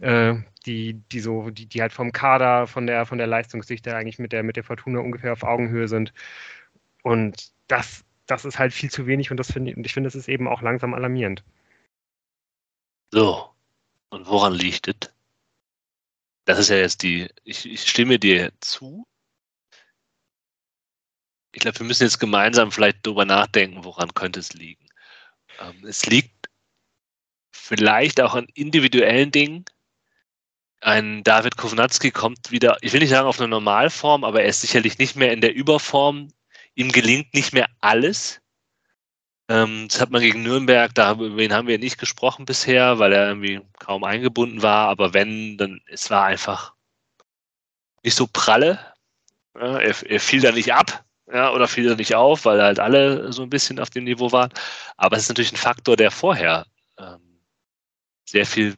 äh, 0.00 0.34
die, 0.66 0.94
die 0.94 1.20
so, 1.20 1.50
die, 1.50 1.66
die 1.66 1.80
halt 1.80 1.92
vom 1.92 2.12
Kader, 2.12 2.66
von 2.66 2.86
der, 2.86 3.06
von 3.06 3.18
der 3.18 3.26
Leistungsdichte 3.26 3.94
eigentlich 3.94 4.18
mit 4.18 4.32
der, 4.32 4.42
mit 4.42 4.56
der 4.56 4.64
Fortuna 4.64 5.00
ungefähr 5.00 5.32
auf 5.32 5.42
Augenhöhe 5.42 5.88
sind. 5.88 6.12
Und 7.02 7.52
das, 7.68 8.04
das 8.26 8.44
ist 8.44 8.58
halt 8.58 8.72
viel 8.72 8.90
zu 8.90 9.06
wenig 9.06 9.30
und 9.30 9.36
das 9.36 9.52
finde 9.52 9.74
und 9.74 9.84
ich 9.84 9.94
finde, 9.94 10.08
es 10.08 10.14
ist 10.14 10.28
eben 10.28 10.48
auch 10.48 10.62
langsam 10.62 10.94
alarmierend. 10.94 11.44
So. 13.10 13.50
Und 14.10 14.26
woran 14.26 14.52
liegt 14.54 14.88
es? 14.88 15.12
Das 16.44 16.58
ist 16.58 16.68
ja 16.70 16.76
jetzt 16.76 17.02
die, 17.02 17.28
ich, 17.44 17.66
ich 17.66 17.88
stimme 17.88 18.18
dir 18.18 18.52
zu. 18.60 19.06
Ich 21.52 21.60
glaube, 21.60 21.78
wir 21.78 21.86
müssen 21.86 22.04
jetzt 22.04 22.18
gemeinsam 22.18 22.72
vielleicht 22.72 23.06
darüber 23.06 23.24
nachdenken, 23.24 23.84
woran 23.84 24.14
könnte 24.14 24.40
es 24.40 24.52
liegen. 24.54 24.86
Ähm, 25.60 25.84
es 25.86 26.06
liegt 26.06 26.48
vielleicht 27.52 28.20
auch 28.20 28.34
an 28.34 28.46
individuellen 28.54 29.30
Dingen, 29.30 29.64
ein 30.82 31.22
David 31.22 31.56
Kovnatski 31.56 32.10
kommt 32.10 32.50
wieder, 32.50 32.76
ich 32.80 32.92
will 32.92 33.00
nicht 33.00 33.10
sagen 33.10 33.28
auf 33.28 33.38
eine 33.38 33.48
Normalform, 33.48 34.24
aber 34.24 34.42
er 34.42 34.48
ist 34.48 34.60
sicherlich 34.60 34.98
nicht 34.98 35.16
mehr 35.16 35.32
in 35.32 35.40
der 35.40 35.54
Überform. 35.54 36.28
Ihm 36.74 36.90
gelingt 36.90 37.34
nicht 37.34 37.52
mehr 37.52 37.68
alles. 37.80 38.40
Ähm, 39.48 39.86
das 39.88 40.00
hat 40.00 40.10
man 40.10 40.20
gegen 40.20 40.42
Nürnberg, 40.42 40.94
da 40.94 41.08
haben 41.08 41.36
wir 41.66 41.78
nicht 41.78 41.98
gesprochen 41.98 42.46
bisher, 42.46 42.98
weil 42.98 43.12
er 43.12 43.28
irgendwie 43.28 43.60
kaum 43.78 44.04
eingebunden 44.04 44.62
war. 44.62 44.88
Aber 44.88 45.14
wenn, 45.14 45.56
dann 45.56 45.80
es 45.86 46.10
war 46.10 46.24
einfach 46.24 46.74
nicht 48.02 48.16
so 48.16 48.26
pralle. 48.26 48.78
Er, 49.54 49.80
er, 49.80 50.20
fiel 50.20 50.40
da 50.40 50.50
nicht 50.50 50.72
ab 50.72 51.04
ja, 51.32 51.52
oder 51.52 51.68
fiel 51.68 51.88
da 51.88 51.94
nicht 51.94 52.14
auf, 52.14 52.44
weil 52.46 52.62
halt 52.62 52.80
alle 52.80 53.32
so 53.32 53.42
ein 53.42 53.50
bisschen 53.50 53.78
auf 53.78 53.90
dem 53.90 54.04
Niveau 54.04 54.32
waren. 54.32 54.50
Aber 54.96 55.16
es 55.16 55.24
ist 55.24 55.28
natürlich 55.28 55.52
ein 55.52 55.56
Faktor, 55.56 55.96
der 55.96 56.10
vorher 56.10 56.66
ähm, 56.98 57.40
sehr 58.24 58.46
viel 58.46 58.76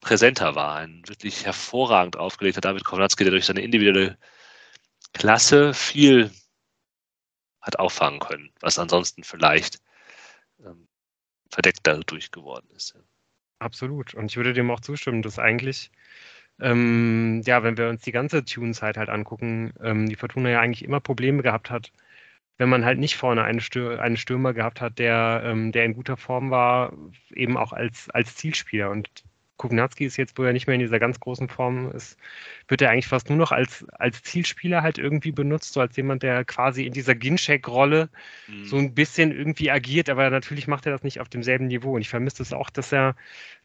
präsenter 0.00 0.54
war. 0.54 0.76
Ein 0.76 1.02
wirklich 1.06 1.44
hervorragend 1.44 2.16
aufgelegter 2.16 2.60
David 2.60 2.84
Kovnatski, 2.84 3.24
der 3.24 3.32
durch 3.32 3.46
seine 3.46 3.62
individuelle 3.62 4.18
Klasse 5.12 5.74
viel 5.74 6.30
hat 7.60 7.78
auffangen 7.78 8.20
können, 8.20 8.50
was 8.60 8.78
ansonsten 8.78 9.24
vielleicht 9.24 9.78
ähm, 10.64 10.88
dadurch 11.82 12.30
geworden 12.30 12.68
ist. 12.74 12.96
Absolut. 13.58 14.14
Und 14.14 14.26
ich 14.30 14.36
würde 14.36 14.52
dem 14.52 14.70
auch 14.70 14.80
zustimmen, 14.80 15.22
dass 15.22 15.38
eigentlich, 15.38 15.90
ähm, 16.60 17.42
ja, 17.44 17.62
wenn 17.62 17.76
wir 17.76 17.88
uns 17.88 18.02
die 18.02 18.12
ganze 18.12 18.44
Tune-Zeit 18.44 18.96
halt 18.96 19.08
angucken, 19.08 19.72
ähm, 19.82 20.08
die 20.08 20.16
Fortuna 20.16 20.50
ja 20.50 20.60
eigentlich 20.60 20.84
immer 20.84 21.00
Probleme 21.00 21.42
gehabt 21.42 21.70
hat, 21.70 21.92
wenn 22.58 22.68
man 22.68 22.84
halt 22.84 22.98
nicht 22.98 23.16
vorne 23.16 23.44
einen, 23.44 23.60
Stür 23.60 24.00
einen 24.00 24.16
Stürmer 24.16 24.52
gehabt 24.52 24.80
hat, 24.80 24.98
der, 24.98 25.42
ähm, 25.44 25.72
der 25.72 25.84
in 25.84 25.94
guter 25.94 26.16
Form 26.16 26.50
war, 26.50 26.92
eben 27.30 27.56
auch 27.56 27.72
als, 27.72 28.10
als 28.10 28.36
Zielspieler. 28.36 28.90
Und 28.90 29.08
Kugnatski 29.58 30.06
ist 30.06 30.16
jetzt, 30.16 30.38
wo 30.38 30.44
er 30.44 30.52
nicht 30.52 30.66
mehr 30.66 30.74
in 30.74 30.80
dieser 30.80 30.98
ganz 30.98 31.20
großen 31.20 31.48
Form 31.48 31.90
ist, 31.90 32.16
wird 32.68 32.80
er 32.80 32.90
eigentlich 32.90 33.08
fast 33.08 33.28
nur 33.28 33.36
noch 33.36 33.52
als, 33.52 33.84
als 33.90 34.22
Zielspieler 34.22 34.82
halt 34.82 34.98
irgendwie 34.98 35.32
benutzt, 35.32 35.74
so 35.74 35.80
als 35.80 35.96
jemand, 35.96 36.22
der 36.22 36.44
quasi 36.44 36.86
in 36.86 36.92
dieser 36.92 37.14
Ginchek-Rolle 37.14 38.08
mhm. 38.46 38.64
so 38.64 38.76
ein 38.76 38.94
bisschen 38.94 39.32
irgendwie 39.32 39.70
agiert, 39.70 40.08
aber 40.08 40.30
natürlich 40.30 40.68
macht 40.68 40.86
er 40.86 40.92
das 40.92 41.02
nicht 41.02 41.20
auf 41.20 41.28
demselben 41.28 41.66
Niveau. 41.66 41.96
Und 41.96 42.00
ich 42.00 42.08
vermisse 42.08 42.42
es 42.42 42.52
auch, 42.52 42.70
dass 42.70 42.92
er, 42.92 43.16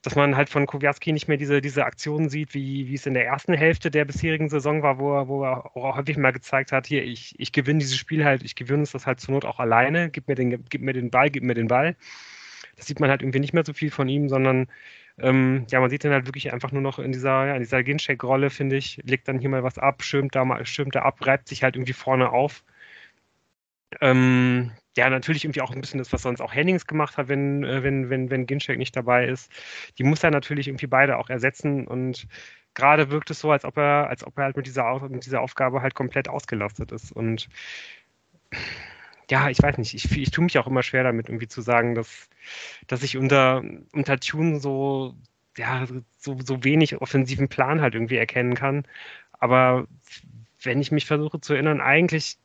dass 0.01 0.15
man 0.15 0.35
halt 0.35 0.49
von 0.49 0.65
Kowiatski 0.65 1.13
nicht 1.13 1.27
mehr 1.27 1.37
diese, 1.37 1.61
diese 1.61 1.85
Aktionen 1.85 2.27
sieht, 2.29 2.53
wie, 2.53 2.87
wie 2.87 2.95
es 2.95 3.05
in 3.05 3.13
der 3.13 3.25
ersten 3.25 3.53
Hälfte 3.53 3.91
der 3.91 4.05
bisherigen 4.05 4.49
Saison 4.49 4.81
war, 4.81 4.97
wo 4.97 5.15
er, 5.15 5.27
wo 5.27 5.43
er 5.43 5.75
auch 5.77 5.95
häufig 5.95 6.17
mal 6.17 6.33
gezeigt 6.33 6.71
hat, 6.71 6.87
hier, 6.87 7.03
ich, 7.03 7.35
ich 7.37 7.51
gewinne 7.51 7.79
dieses 7.79 7.97
Spiel 7.97 8.25
halt, 8.25 8.43
ich 8.43 8.55
gewinne 8.55 8.83
es 8.83 8.91
das 8.91 9.05
halt 9.05 9.19
zur 9.19 9.35
Not 9.35 9.45
auch 9.45 9.59
alleine, 9.59 10.09
gib 10.09 10.27
mir 10.27 10.35
den, 10.35 10.65
gib 10.69 10.81
mir 10.81 10.93
den 10.93 11.11
Ball, 11.11 11.29
gib 11.29 11.43
mir 11.43 11.53
den 11.53 11.67
Ball. 11.67 11.95
Das 12.75 12.87
sieht 12.87 12.99
man 12.99 13.09
halt 13.09 13.21
irgendwie 13.21 13.39
nicht 13.39 13.53
mehr 13.53 13.63
so 13.63 13.73
viel 13.73 13.91
von 13.91 14.09
ihm, 14.09 14.29
sondern 14.29 14.67
ähm, 15.19 15.65
ja, 15.69 15.79
man 15.79 15.89
sieht 15.89 16.03
dann 16.03 16.11
halt 16.11 16.25
wirklich 16.27 16.51
einfach 16.53 16.71
nur 16.71 16.81
noch 16.81 16.99
in 16.99 17.11
dieser, 17.11 17.45
ja, 17.47 17.59
dieser 17.59 17.83
Gincheck-Rolle, 17.83 18.49
finde 18.49 18.77
ich, 18.77 18.99
legt 19.03 19.27
dann 19.27 19.39
hier 19.39 19.49
mal 19.49 19.63
was 19.63 19.77
ab, 19.77 20.03
schirmt 20.03 20.35
da 20.35 20.45
mal, 20.45 20.65
schirmt 20.65 20.95
da 20.95 21.01
ab, 21.03 21.25
reibt 21.25 21.47
sich 21.49 21.63
halt 21.63 21.75
irgendwie 21.75 21.93
vorne 21.93 22.31
auf. 22.31 22.63
Ähm, 24.01 24.71
ja, 24.97 25.09
natürlich 25.09 25.45
irgendwie 25.45 25.61
auch 25.61 25.71
ein 25.71 25.81
bisschen 25.81 25.99
das, 25.99 26.11
was 26.13 26.21
sonst 26.23 26.41
auch 26.41 26.53
Hennings 26.53 26.87
gemacht 26.87 27.17
hat, 27.17 27.27
wenn, 27.27 27.63
äh, 27.63 27.83
wenn, 27.83 28.09
wenn, 28.09 28.29
wenn 28.29 28.45
Ginchek 28.47 28.77
nicht 28.77 28.95
dabei 28.95 29.27
ist. 29.27 29.51
Die 29.97 30.03
muss 30.03 30.23
er 30.23 30.31
natürlich 30.31 30.67
irgendwie 30.67 30.87
beide 30.87 31.17
auch 31.17 31.29
ersetzen 31.29 31.87
und 31.87 32.27
gerade 32.73 33.11
wirkt 33.11 33.29
es 33.31 33.39
so, 33.39 33.51
als 33.51 33.65
ob 33.65 33.77
er, 33.77 34.09
als 34.09 34.25
ob 34.25 34.37
er 34.37 34.45
halt 34.45 34.57
mit 34.57 34.65
dieser, 34.65 34.99
mit 35.09 35.25
dieser 35.25 35.41
Aufgabe 35.41 35.81
halt 35.81 35.95
komplett 35.95 36.27
ausgelastet 36.27 36.91
ist. 36.91 37.11
Und 37.11 37.49
ja, 39.29 39.49
ich 39.49 39.61
weiß 39.61 39.77
nicht, 39.77 39.93
ich, 39.93 40.11
ich 40.17 40.31
tue 40.31 40.43
mich 40.43 40.57
auch 40.57 40.67
immer 40.67 40.83
schwer 40.83 41.03
damit, 41.03 41.29
irgendwie 41.29 41.47
zu 41.47 41.61
sagen, 41.61 41.95
dass, 41.95 42.29
dass 42.87 43.03
ich 43.03 43.17
unter, 43.17 43.63
unter 43.93 44.19
Tune 44.19 44.59
so, 44.59 45.15
ja, 45.57 45.87
so, 46.17 46.37
so 46.43 46.63
wenig 46.63 47.01
offensiven 47.01 47.49
Plan 47.49 47.81
halt 47.81 47.95
irgendwie 47.95 48.17
erkennen 48.17 48.55
kann. 48.55 48.85
Aber 49.33 49.87
wenn 50.63 50.81
ich 50.81 50.91
mich 50.91 51.05
versuche 51.05 51.39
zu 51.41 51.53
erinnern, 51.53 51.81
eigentlich, 51.81 52.37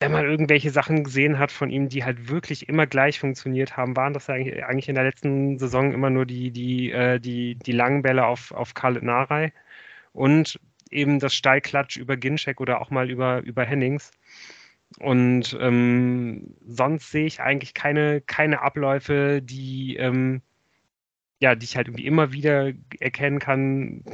wenn 0.00 0.12
man 0.12 0.26
irgendwelche 0.26 0.70
Sachen 0.70 1.04
gesehen 1.04 1.38
hat 1.38 1.50
von 1.52 1.70
ihm, 1.70 1.88
die 1.88 2.04
halt 2.04 2.28
wirklich 2.28 2.68
immer 2.68 2.86
gleich 2.86 3.20
funktioniert 3.20 3.76
haben, 3.76 3.96
waren 3.96 4.12
das 4.12 4.28
eigentlich, 4.28 4.64
eigentlich 4.64 4.88
in 4.88 4.96
der 4.96 5.04
letzten 5.04 5.58
Saison 5.58 5.92
immer 5.92 6.10
nur 6.10 6.26
die, 6.26 6.50
die, 6.50 6.90
äh, 6.92 7.18
die, 7.20 7.54
die 7.56 7.72
langen 7.72 8.02
Bälle 8.02 8.26
auf, 8.26 8.52
auf 8.52 8.74
Karl 8.74 8.94
Narei 9.02 9.52
und 10.12 10.60
eben 10.94 11.18
das 11.18 11.34
Steilklatsch 11.34 11.96
über 11.96 12.16
Ginczek 12.16 12.60
oder 12.60 12.80
auch 12.80 12.90
mal 12.90 13.10
über, 13.10 13.42
über 13.42 13.64
Hennings. 13.64 14.10
Und 14.98 15.56
ähm, 15.60 16.54
sonst 16.66 17.10
sehe 17.10 17.26
ich 17.26 17.40
eigentlich 17.40 17.74
keine, 17.74 18.20
keine 18.20 18.62
Abläufe, 18.62 19.42
die, 19.42 19.96
ähm, 19.96 20.42
ja, 21.40 21.54
die 21.54 21.64
ich 21.64 21.76
halt 21.76 21.88
irgendwie 21.88 22.06
immer 22.06 22.32
wieder 22.32 22.72
erkennen 23.00 23.40
kann, 23.40 24.04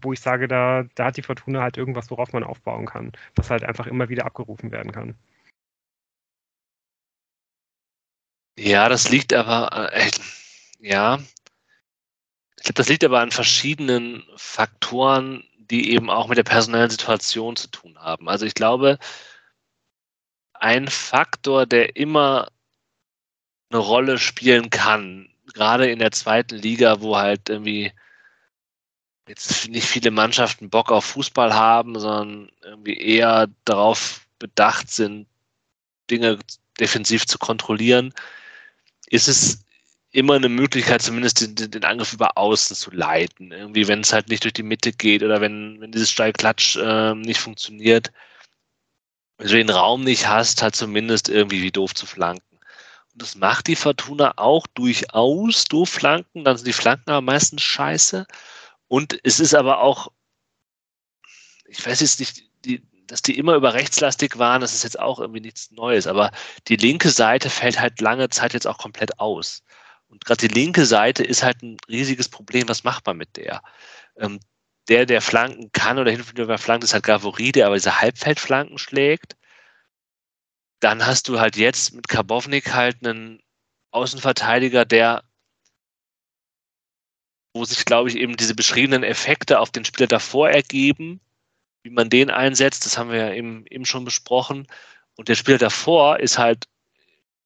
wo 0.00 0.12
ich 0.12 0.20
sage, 0.20 0.46
da, 0.46 0.84
da 0.94 1.06
hat 1.06 1.16
die 1.16 1.22
Fortuna 1.22 1.62
halt 1.62 1.76
irgendwas, 1.76 2.10
worauf 2.10 2.32
man 2.32 2.44
aufbauen 2.44 2.86
kann, 2.86 3.12
was 3.34 3.50
halt 3.50 3.64
einfach 3.64 3.86
immer 3.86 4.08
wieder 4.08 4.26
abgerufen 4.26 4.70
werden 4.70 4.92
kann. 4.92 5.16
Ja, 8.56 8.88
das 8.88 9.10
liegt 9.10 9.32
aber, 9.32 9.92
äh, 9.92 10.10
ja, 10.80 11.18
ich 12.56 12.64
glaube, 12.64 12.74
das 12.74 12.88
liegt 12.88 13.04
aber 13.04 13.20
an 13.20 13.30
verschiedenen 13.30 14.24
Faktoren, 14.36 15.44
die 15.70 15.92
eben 15.92 16.10
auch 16.10 16.28
mit 16.28 16.38
der 16.38 16.44
personellen 16.44 16.90
Situation 16.90 17.56
zu 17.56 17.68
tun 17.68 17.98
haben. 17.98 18.28
Also 18.28 18.46
ich 18.46 18.54
glaube, 18.54 18.98
ein 20.54 20.88
Faktor, 20.88 21.66
der 21.66 21.96
immer 21.96 22.48
eine 23.70 23.80
Rolle 23.80 24.18
spielen 24.18 24.70
kann, 24.70 25.28
gerade 25.54 25.90
in 25.90 25.98
der 25.98 26.10
zweiten 26.12 26.56
Liga, 26.56 27.00
wo 27.00 27.16
halt 27.16 27.48
irgendwie 27.48 27.92
jetzt 29.28 29.68
nicht 29.68 29.86
viele 29.86 30.10
Mannschaften 30.10 30.70
Bock 30.70 30.90
auf 30.90 31.04
Fußball 31.04 31.54
haben, 31.54 31.98
sondern 32.00 32.50
irgendwie 32.62 32.96
eher 32.98 33.48
darauf 33.64 34.26
bedacht 34.38 34.90
sind, 34.90 35.26
Dinge 36.10 36.38
defensiv 36.80 37.26
zu 37.26 37.38
kontrollieren, 37.38 38.14
ist 39.08 39.28
es 39.28 39.64
immer 40.10 40.34
eine 40.34 40.48
Möglichkeit, 40.48 41.02
zumindest 41.02 41.58
den, 41.58 41.70
den, 41.70 41.84
Angriff 41.84 42.12
über 42.12 42.38
außen 42.38 42.74
zu 42.76 42.90
leiten. 42.90 43.52
Irgendwie, 43.52 43.88
wenn 43.88 44.00
es 44.00 44.12
halt 44.12 44.28
nicht 44.28 44.44
durch 44.44 44.54
die 44.54 44.62
Mitte 44.62 44.92
geht 44.92 45.22
oder 45.22 45.40
wenn, 45.40 45.80
wenn 45.80 45.92
dieses 45.92 46.10
Steilklatsch 46.10 46.76
äh, 46.76 47.14
nicht 47.14 47.40
funktioniert, 47.40 48.10
wenn 49.36 49.48
du 49.48 49.54
den 49.54 49.70
Raum 49.70 50.04
nicht 50.04 50.26
hast, 50.26 50.62
halt 50.62 50.74
zumindest 50.74 51.28
irgendwie 51.28 51.62
wie 51.62 51.70
doof 51.70 51.94
zu 51.94 52.06
flanken. 52.06 52.58
Und 53.12 53.22
das 53.22 53.36
macht 53.36 53.66
die 53.66 53.76
Fortuna 53.76 54.34
auch 54.36 54.66
durchaus, 54.68 55.64
doof 55.64 55.88
flanken, 55.90 56.44
dann 56.44 56.56
sind 56.56 56.66
die 56.66 56.72
Flanken 56.72 57.10
aber 57.10 57.20
meistens 57.20 57.62
scheiße. 57.62 58.26
Und 58.88 59.18
es 59.22 59.40
ist 59.40 59.54
aber 59.54 59.80
auch, 59.80 60.10
ich 61.68 61.84
weiß 61.84 62.00
jetzt 62.00 62.18
nicht, 62.20 62.42
die, 62.64 62.82
dass 63.06 63.22
die 63.22 63.38
immer 63.38 63.54
über 63.54 63.74
rechtslastig 63.74 64.38
waren, 64.38 64.60
das 64.60 64.74
ist 64.74 64.84
jetzt 64.84 64.98
auch 64.98 65.20
irgendwie 65.20 65.40
nichts 65.40 65.70
Neues, 65.70 66.06
aber 66.06 66.30
die 66.68 66.76
linke 66.76 67.10
Seite 67.10 67.50
fällt 67.50 67.80
halt 67.80 68.00
lange 68.00 68.28
Zeit 68.30 68.54
jetzt 68.54 68.66
auch 68.66 68.78
komplett 68.78 69.18
aus. 69.20 69.62
Und 70.08 70.24
gerade 70.24 70.48
die 70.48 70.54
linke 70.54 70.86
Seite 70.86 71.22
ist 71.22 71.42
halt 71.42 71.62
ein 71.62 71.76
riesiges 71.88 72.28
Problem. 72.28 72.68
Was 72.68 72.84
macht 72.84 73.06
man 73.06 73.16
mit 73.16 73.36
der? 73.36 73.62
Ähm, 74.16 74.40
der, 74.88 75.06
der 75.06 75.20
flanken 75.20 75.70
kann 75.72 75.98
oder 75.98 76.10
hilft 76.10 76.38
über 76.38 76.58
flankt, 76.58 76.84
ist 76.84 76.94
halt 76.94 77.04
Gavori, 77.04 77.52
der 77.52 77.66
aber 77.66 77.76
diese 77.76 78.00
Halbfeldflanken 78.00 78.78
schlägt. 78.78 79.36
Dann 80.80 81.06
hast 81.06 81.28
du 81.28 81.40
halt 81.40 81.56
jetzt 81.56 81.92
mit 81.94 82.08
Karbovnik 82.08 82.72
halt 82.72 83.04
einen 83.04 83.42
Außenverteidiger, 83.90 84.84
der 84.84 85.24
wo 87.54 87.64
sich, 87.64 87.84
glaube 87.84 88.08
ich, 88.08 88.16
eben 88.16 88.36
diese 88.36 88.54
beschriebenen 88.54 89.02
Effekte 89.02 89.58
auf 89.58 89.70
den 89.70 89.84
Spieler 89.84 90.06
davor 90.06 90.50
ergeben, 90.50 91.20
wie 91.82 91.90
man 91.90 92.10
den 92.10 92.30
einsetzt, 92.30 92.86
das 92.86 92.98
haben 92.98 93.10
wir 93.10 93.18
ja 93.18 93.32
eben, 93.32 93.66
eben 93.66 93.84
schon 93.84 94.04
besprochen. 94.04 94.66
Und 95.16 95.28
der 95.28 95.34
Spieler 95.34 95.58
davor 95.58 96.20
ist 96.20 96.38
halt 96.38 96.66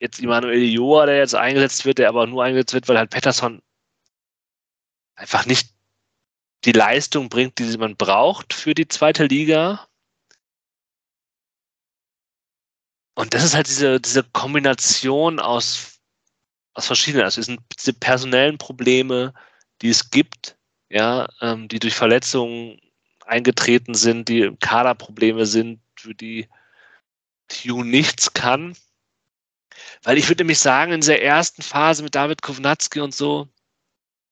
jetzt 0.03 0.19
Immanuel 0.19 0.65
Joa, 0.65 1.07
der 1.07 1.19
jetzt 1.19 1.35
eingesetzt 1.35 1.85
wird, 1.85 1.99
der 1.99 2.09
aber 2.09 2.27
nur 2.27 2.43
eingesetzt 2.43 2.75
wird, 2.75 2.89
weil 2.89 2.99
halt 2.99 3.11
Patterson 3.11 3.63
einfach 5.15 5.47
nicht 5.47 5.73
die 6.65 6.73
Leistung 6.73 7.29
bringt, 7.29 7.59
die 7.59 7.79
man 7.79 7.97
braucht 7.97 8.53
für 8.53 8.75
die 8.75 8.89
zweite 8.89 9.27
Liga. 9.27 9.87
Und 13.15 13.33
das 13.33 13.45
ist 13.45 13.55
halt 13.55 13.69
diese, 13.69 14.01
diese 14.01 14.25
Kombination 14.25 15.39
aus, 15.39 16.01
aus 16.75 16.87
verschiedenen, 16.87 17.25
also 17.25 17.41
es 17.41 17.47
sind 17.47 17.61
diese 17.79 17.93
personellen 17.93 18.59
Probleme, 18.59 19.33
die 19.83 19.91
es 19.91 20.11
gibt, 20.11 20.57
ja, 20.89 21.29
ähm, 21.41 21.69
die 21.69 21.79
durch 21.79 21.95
Verletzungen 21.95 22.81
eingetreten 23.25 23.95
sind, 23.95 24.29
die 24.29 24.53
Kaderprobleme 24.59 25.47
sind, 25.47 25.81
für 25.97 26.15
die 26.15 26.49
Tune 27.47 27.89
nichts 27.89 28.35
kann. 28.35 28.77
Weil 30.03 30.19
ich 30.19 30.29
würde 30.29 30.43
nämlich 30.43 30.59
sagen, 30.59 30.93
in 30.93 31.01
dieser 31.01 31.21
ersten 31.21 31.63
Phase 31.63 32.03
mit 32.03 32.15
David 32.15 32.43
Kovnatski 32.43 33.01
und 33.01 33.15
so, 33.15 33.49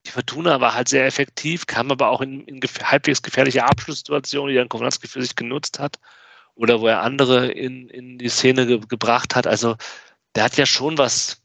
die 0.06 0.10
Fortuna 0.10 0.60
war 0.60 0.74
halt 0.74 0.88
sehr 0.88 1.06
effektiv, 1.06 1.66
kam 1.66 1.90
aber 1.90 2.08
auch 2.08 2.20
in, 2.20 2.44
in 2.46 2.60
halbwegs 2.60 3.22
gefährliche 3.22 3.64
Abschlusssituationen, 3.64 4.50
die 4.50 4.56
dann 4.56 4.68
Kovnatski 4.68 5.08
für 5.08 5.22
sich 5.22 5.36
genutzt 5.36 5.78
hat 5.78 5.98
oder 6.54 6.80
wo 6.80 6.86
er 6.86 7.02
andere 7.02 7.50
in, 7.50 7.88
in 7.88 8.18
die 8.18 8.28
Szene 8.28 8.66
ge 8.66 8.80
gebracht 8.88 9.34
hat. 9.36 9.46
Also 9.46 9.76
der 10.34 10.44
hat 10.44 10.56
ja 10.56 10.66
schon 10.66 10.98
was, 10.98 11.42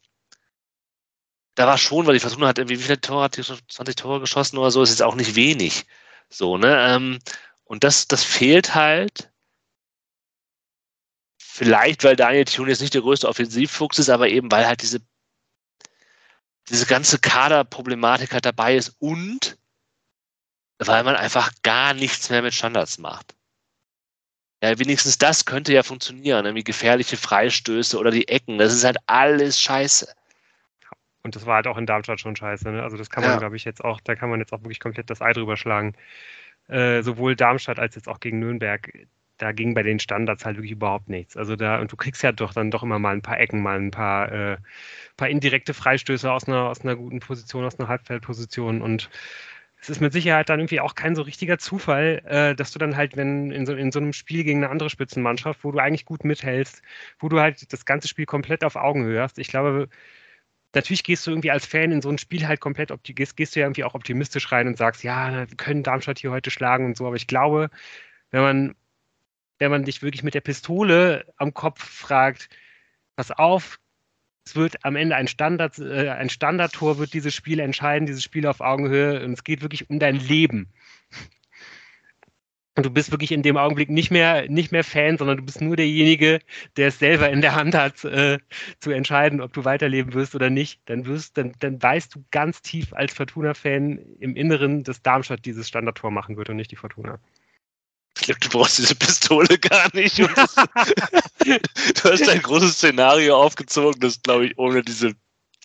da 1.55 1.67
war 1.67 1.77
schon, 1.77 2.05
weil 2.05 2.13
die 2.13 2.19
Fortuna 2.19 2.47
hat 2.47 2.57
irgendwie, 2.57 2.79
wie 2.79 2.83
viele 2.83 3.01
Tore 3.01 3.23
hat 3.23 3.37
die 3.37 3.43
20 3.43 3.95
Tore 3.95 4.19
geschossen 4.19 4.57
oder 4.57 4.71
so, 4.71 4.83
ist 4.83 4.89
jetzt 4.89 5.03
auch 5.03 5.15
nicht 5.15 5.35
wenig. 5.35 5.85
So, 6.29 6.57
ne? 6.57 6.77
Ähm, 6.89 7.19
und 7.63 7.83
das, 7.83 8.07
das 8.07 8.23
fehlt 8.23 8.75
halt. 8.75 9.31
Vielleicht, 11.57 12.03
weil 12.03 12.17
Daniel 12.17 12.43
Thune 12.43 12.69
jetzt 12.69 12.81
nicht 12.81 12.93
der 12.93 13.01
größte 13.01 13.29
Offensivfuchs 13.29 13.97
ist, 13.97 14.09
aber 14.09 14.27
eben, 14.27 14.51
weil 14.51 14.67
halt 14.67 14.81
diese, 14.81 14.99
diese 16.67 16.85
ganze 16.85 17.17
Kaderproblematik 17.17 18.33
halt 18.33 18.43
dabei 18.45 18.75
ist 18.75 18.97
und 18.99 19.57
weil 20.79 21.05
man 21.05 21.15
einfach 21.15 21.53
gar 21.63 21.93
nichts 21.93 22.29
mehr 22.29 22.41
mit 22.41 22.53
Standards 22.53 22.97
macht. 22.97 23.37
Ja, 24.61 24.77
wenigstens 24.77 25.17
das 25.17 25.45
könnte 25.45 25.71
ja 25.71 25.83
funktionieren, 25.83 26.43
irgendwie 26.43 26.65
gefährliche 26.65 27.15
Freistöße 27.15 27.97
oder 27.97 28.11
die 28.11 28.27
Ecken. 28.27 28.57
Das 28.57 28.73
ist 28.73 28.83
halt 28.83 28.97
alles 29.05 29.61
scheiße. 29.61 30.13
Und 31.23 31.37
das 31.37 31.45
war 31.45 31.55
halt 31.55 31.67
auch 31.67 31.77
in 31.77 31.85
Darmstadt 31.85 32.19
schon 32.19 32.35
scheiße. 32.35 32.69
Ne? 32.69 32.83
Also 32.83 32.97
das 32.97 33.09
kann 33.09 33.23
man, 33.23 33.31
ja. 33.31 33.37
glaube 33.37 33.55
ich, 33.55 33.63
jetzt 33.63 33.81
auch, 33.81 34.01
da 34.01 34.15
kann 34.15 34.29
man 34.29 34.41
jetzt 34.41 34.51
auch 34.51 34.63
wirklich 34.63 34.81
komplett 34.81 35.09
das 35.09 35.21
Ei 35.21 35.31
drüber 35.31 35.55
schlagen. 35.55 35.95
Äh, 36.67 37.01
sowohl 37.01 37.37
Darmstadt 37.37 37.79
als 37.79 37.95
jetzt 37.95 38.09
auch 38.09 38.19
gegen 38.19 38.39
Nürnberg 38.39 38.91
da 39.37 39.51
ging 39.51 39.73
bei 39.73 39.83
den 39.83 39.99
Standards 39.99 40.45
halt 40.45 40.57
wirklich 40.57 40.71
überhaupt 40.71 41.09
nichts. 41.09 41.37
Also 41.37 41.55
da, 41.55 41.79
und 41.79 41.91
du 41.91 41.95
kriegst 41.97 42.23
ja 42.23 42.31
doch 42.31 42.53
dann 42.53 42.71
doch 42.71 42.83
immer 42.83 42.99
mal 42.99 43.13
ein 43.15 43.21
paar 43.21 43.39
Ecken, 43.39 43.61
mal 43.61 43.77
ein 43.79 43.91
paar, 43.91 44.31
äh, 44.31 44.57
paar 45.17 45.29
indirekte 45.29 45.73
Freistöße 45.73 46.31
aus 46.31 46.47
einer, 46.47 46.69
aus 46.69 46.81
einer 46.81 46.95
guten 46.95 47.19
Position, 47.19 47.65
aus 47.65 47.79
einer 47.79 47.89
Halbfeldposition 47.89 48.81
und 48.81 49.09
es 49.85 49.89
ist 49.89 50.01
mit 50.01 50.13
Sicherheit 50.13 50.49
dann 50.49 50.59
irgendwie 50.59 50.79
auch 50.79 50.95
kein 50.95 51.15
so 51.15 51.21
richtiger 51.21 51.59
Zufall, 51.59 52.21
äh, 52.25 52.55
dass 52.55 52.71
du 52.71 52.79
dann 52.79 52.97
halt, 52.97 53.17
wenn 53.17 53.51
in 53.51 53.65
so, 53.67 53.75
in 53.75 53.91
so 53.91 53.99
einem 53.99 54.13
Spiel 54.13 54.43
gegen 54.43 54.63
eine 54.63 54.71
andere 54.71 54.89
Spitzenmannschaft, 54.89 55.63
wo 55.63 55.71
du 55.71 55.79
eigentlich 55.79 56.05
gut 56.05 56.23
mithältst, 56.25 56.81
wo 57.19 57.29
du 57.29 57.39
halt 57.39 57.71
das 57.71 57.85
ganze 57.85 58.07
Spiel 58.07 58.25
komplett 58.25 58.63
auf 58.63 58.75
Augenhöhe 58.77 59.21
hast. 59.21 59.37
Ich 59.37 59.47
glaube, 59.47 59.87
natürlich 60.73 61.03
gehst 61.03 61.27
du 61.27 61.31
irgendwie 61.31 61.51
als 61.51 61.65
Fan 61.65 61.91
in 61.91 62.01
so 62.01 62.09
ein 62.09 62.17
Spiel 62.17 62.47
halt 62.47 62.61
komplett, 62.61 62.91
gehst, 63.03 63.37
gehst 63.37 63.55
du 63.55 63.59
ja 63.59 63.67
irgendwie 63.67 63.83
auch 63.83 63.95
optimistisch 63.95 64.51
rein 64.51 64.67
und 64.67 64.77
sagst, 64.77 65.03
ja, 65.03 65.47
wir 65.49 65.57
können 65.57 65.83
Darmstadt 65.83 66.19
hier 66.19 66.31
heute 66.31 66.51
schlagen 66.51 66.85
und 66.85 66.97
so, 66.97 67.07
aber 67.07 67.15
ich 67.15 67.27
glaube, 67.27 67.69
wenn 68.31 68.41
man 68.41 68.75
wenn 69.59 69.71
man 69.71 69.83
dich 69.83 70.01
wirklich 70.01 70.23
mit 70.23 70.33
der 70.33 70.41
Pistole 70.41 71.25
am 71.37 71.53
Kopf 71.53 71.83
fragt, 71.83 72.49
pass 73.15 73.31
auf, 73.31 73.79
es 74.45 74.55
wird 74.55 74.85
am 74.85 74.95
Ende 74.95 75.15
ein 75.15 75.27
Standard, 75.27 75.79
äh, 75.79 76.09
ein 76.09 76.29
Standardtor 76.29 76.97
wird 76.99 77.13
dieses 77.13 77.33
Spiel 77.33 77.59
entscheiden, 77.59 78.05
dieses 78.05 78.23
Spiel 78.23 78.45
auf 78.45 78.61
Augenhöhe 78.61 79.23
und 79.23 79.33
es 79.33 79.43
geht 79.43 79.61
wirklich 79.61 79.89
um 79.89 79.99
dein 79.99 80.17
Leben. 80.17 80.71
Und 82.77 82.85
du 82.85 82.89
bist 82.89 83.11
wirklich 83.11 83.31
in 83.31 83.41
dem 83.41 83.55
Augenblick 83.55 83.89
nicht 83.89 84.11
mehr, 84.11 84.49
nicht 84.49 84.73
mehr 84.73 84.83
Fan, 84.83 85.17
sondern 85.17 85.37
du 85.37 85.43
bist 85.43 85.61
nur 85.61 85.77
derjenige, 85.77 86.39
der 86.75 86.89
es 86.89 86.99
selber 86.99 87.29
in 87.29 87.39
der 87.39 87.55
Hand 87.55 87.73
hat, 87.73 88.03
äh, 88.03 88.37
zu 88.79 88.91
entscheiden, 88.91 89.39
ob 89.39 89.53
du 89.53 89.63
weiterleben 89.63 90.13
wirst 90.13 90.35
oder 90.35 90.49
nicht. 90.49 90.81
Dann 90.85 91.05
wirst, 91.05 91.37
dann, 91.37 91.53
dann 91.59 91.81
weißt 91.81 92.13
du 92.13 92.25
ganz 92.31 92.61
tief 92.61 92.91
als 92.91 93.13
Fortuna-Fan 93.13 93.99
im 94.19 94.35
Inneren, 94.35 94.83
dass 94.83 95.01
Darmstadt 95.01 95.45
dieses 95.45 95.69
Standardtor 95.69 96.11
machen 96.11 96.35
wird 96.35 96.49
und 96.49 96.57
nicht 96.57 96.71
die 96.71 96.75
Fortuna. 96.75 97.17
Ich 98.17 98.21
glaube, 98.21 98.39
du 98.39 98.49
brauchst 98.49 98.77
diese 98.77 98.95
Pistole 98.95 99.57
gar 99.59 99.93
nicht. 99.93 100.19
Das, 100.19 100.55
du 101.45 102.11
hast 102.11 102.29
ein 102.29 102.41
großes 102.41 102.75
Szenario 102.75 103.35
aufgezogen, 103.35 103.99
das, 103.99 104.21
glaube 104.21 104.47
ich, 104.47 104.57
ohne 104.57 104.81
diese 104.81 105.15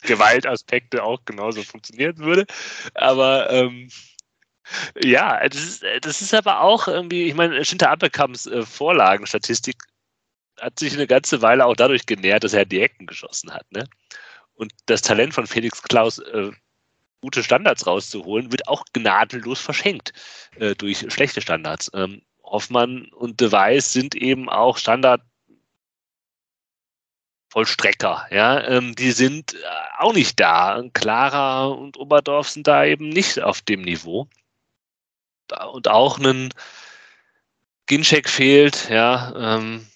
Gewaltaspekte 0.03 1.03
auch 1.03 1.25
genauso 1.25 1.63
funktionieren 1.63 2.19
würde. 2.19 2.47
Aber 2.95 3.51
ähm, 3.51 3.89
ja, 5.03 5.49
das 5.49 5.63
ist, 5.63 5.85
das 6.03 6.23
ist 6.23 6.35
aber 6.35 6.61
auch 6.61 6.89
irgendwie, 6.89 7.25
ich 7.25 7.35
meine, 7.35 7.65
Schinter 7.65 7.91
Appelkamps 7.91 8.47
äh, 8.47 8.63
Vorlagenstatistik 8.63 9.77
hat 10.61 10.79
sich 10.79 10.93
eine 10.95 11.07
ganze 11.07 11.43
Weile 11.43 11.65
auch 11.67 11.75
dadurch 11.77 12.07
genährt, 12.07 12.45
dass 12.45 12.53
er 12.53 12.65
die 12.65 12.81
Ecken 12.81 13.07
geschossen 13.07 13.53
hat. 13.53 13.71
Ne? 13.73 13.89
Und 14.55 14.73
das 14.87 15.03
Talent 15.03 15.35
von 15.35 15.47
Felix 15.47 15.83
Klaus, 15.83 16.19
äh, 16.19 16.51
gute 17.23 17.43
Standards 17.43 17.87
rauszuholen, 17.87 18.51
wird 18.53 18.69
auch 18.69 18.85
gnadenlos 18.93 19.61
verschenkt 19.61 20.13
äh, 20.57 20.75
durch 20.75 21.05
schlechte 21.13 21.41
Standards. 21.41 21.91
Ähm, 21.95 22.23
Hoffmann 22.51 23.07
und 23.13 23.41
De 23.41 23.53
Weiß 23.53 23.93
sind 23.93 24.15
eben 24.15 24.49
auch 24.49 24.77
Standard 24.77 25.23
Vollstrecker, 27.51 28.27
ja, 28.31 28.63
ähm, 28.69 28.95
die 28.95 29.11
sind 29.11 29.55
äh, 29.55 29.59
auch 29.99 30.13
nicht 30.13 30.39
da. 30.39 30.83
Clara 30.93 31.65
und 31.67 31.97
Oberdorf 31.99 32.49
sind 32.49 32.69
da 32.69 32.85
eben 32.85 33.09
nicht 33.09 33.41
auf 33.41 33.61
dem 33.61 33.83
Niveau. 33.83 34.29
Und 35.73 35.89
auch 35.89 36.19
ein 36.19 36.55
Ginczek 37.87 38.29
fehlt, 38.29 38.89
ja, 38.89 39.57
ähm, 39.57 39.87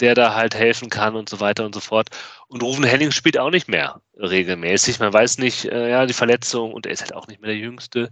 der 0.00 0.14
da 0.14 0.34
halt 0.34 0.54
helfen 0.54 0.90
kann 0.90 1.16
und 1.16 1.30
so 1.30 1.40
weiter 1.40 1.64
und 1.64 1.74
so 1.74 1.80
fort. 1.80 2.10
Und 2.48 2.62
Rufen 2.62 2.84
Henning 2.84 3.12
spielt 3.12 3.38
auch 3.38 3.50
nicht 3.50 3.68
mehr 3.68 4.02
regelmäßig. 4.14 4.98
Man 4.98 5.12
weiß 5.12 5.38
nicht, 5.38 5.64
äh, 5.66 5.90
ja, 5.90 6.04
die 6.04 6.12
Verletzung 6.12 6.74
und 6.74 6.84
er 6.86 6.92
ist 6.92 7.00
halt 7.00 7.14
auch 7.14 7.28
nicht 7.28 7.40
mehr 7.40 7.48
der 7.50 7.58
Jüngste. 7.58 8.10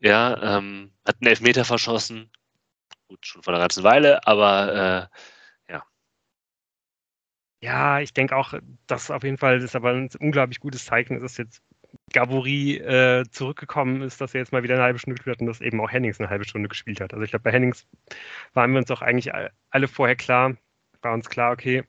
Ja, 0.00 0.58
ähm, 0.58 0.92
hat 1.06 1.16
einen 1.20 1.28
Elfmeter 1.28 1.64
verschossen, 1.66 2.30
gut, 3.12 3.26
schon 3.26 3.42
vor 3.42 3.52
einer 3.52 3.62
ganzen 3.62 3.84
Weile, 3.84 4.26
aber 4.26 5.08
äh, 5.68 5.72
ja. 5.72 5.84
Ja, 7.60 8.00
ich 8.00 8.14
denke 8.14 8.36
auch, 8.36 8.54
dass 8.86 9.10
auf 9.10 9.22
jeden 9.22 9.38
Fall 9.38 9.60
das 9.60 9.76
aber 9.76 9.90
ein 9.90 10.08
unglaublich 10.18 10.60
gutes 10.60 10.86
Zeichen 10.86 11.16
ist, 11.16 11.22
dass 11.22 11.36
jetzt 11.36 11.62
Gabori 12.12 12.76
äh, 12.78 13.24
zurückgekommen 13.30 14.00
ist, 14.02 14.20
dass 14.20 14.34
er 14.34 14.40
jetzt 14.40 14.52
mal 14.52 14.62
wieder 14.62 14.74
eine 14.74 14.84
halbe 14.84 14.98
Stunde 14.98 15.16
gespielt 15.16 15.36
hat 15.36 15.40
und 15.42 15.46
dass 15.46 15.60
eben 15.60 15.80
auch 15.80 15.90
Hennings 15.90 16.20
eine 16.20 16.30
halbe 16.30 16.46
Stunde 16.46 16.68
gespielt 16.68 17.00
hat. 17.00 17.12
Also 17.12 17.22
ich 17.22 17.30
glaube, 17.30 17.42
bei 17.42 17.52
Hennings 17.52 17.86
waren 18.54 18.72
wir 18.72 18.78
uns 18.78 18.90
auch 18.90 19.02
eigentlich 19.02 19.30
alle 19.70 19.88
vorher 19.88 20.16
klar, 20.16 20.56
war 21.02 21.12
uns 21.12 21.28
klar, 21.28 21.52
okay, 21.52 21.84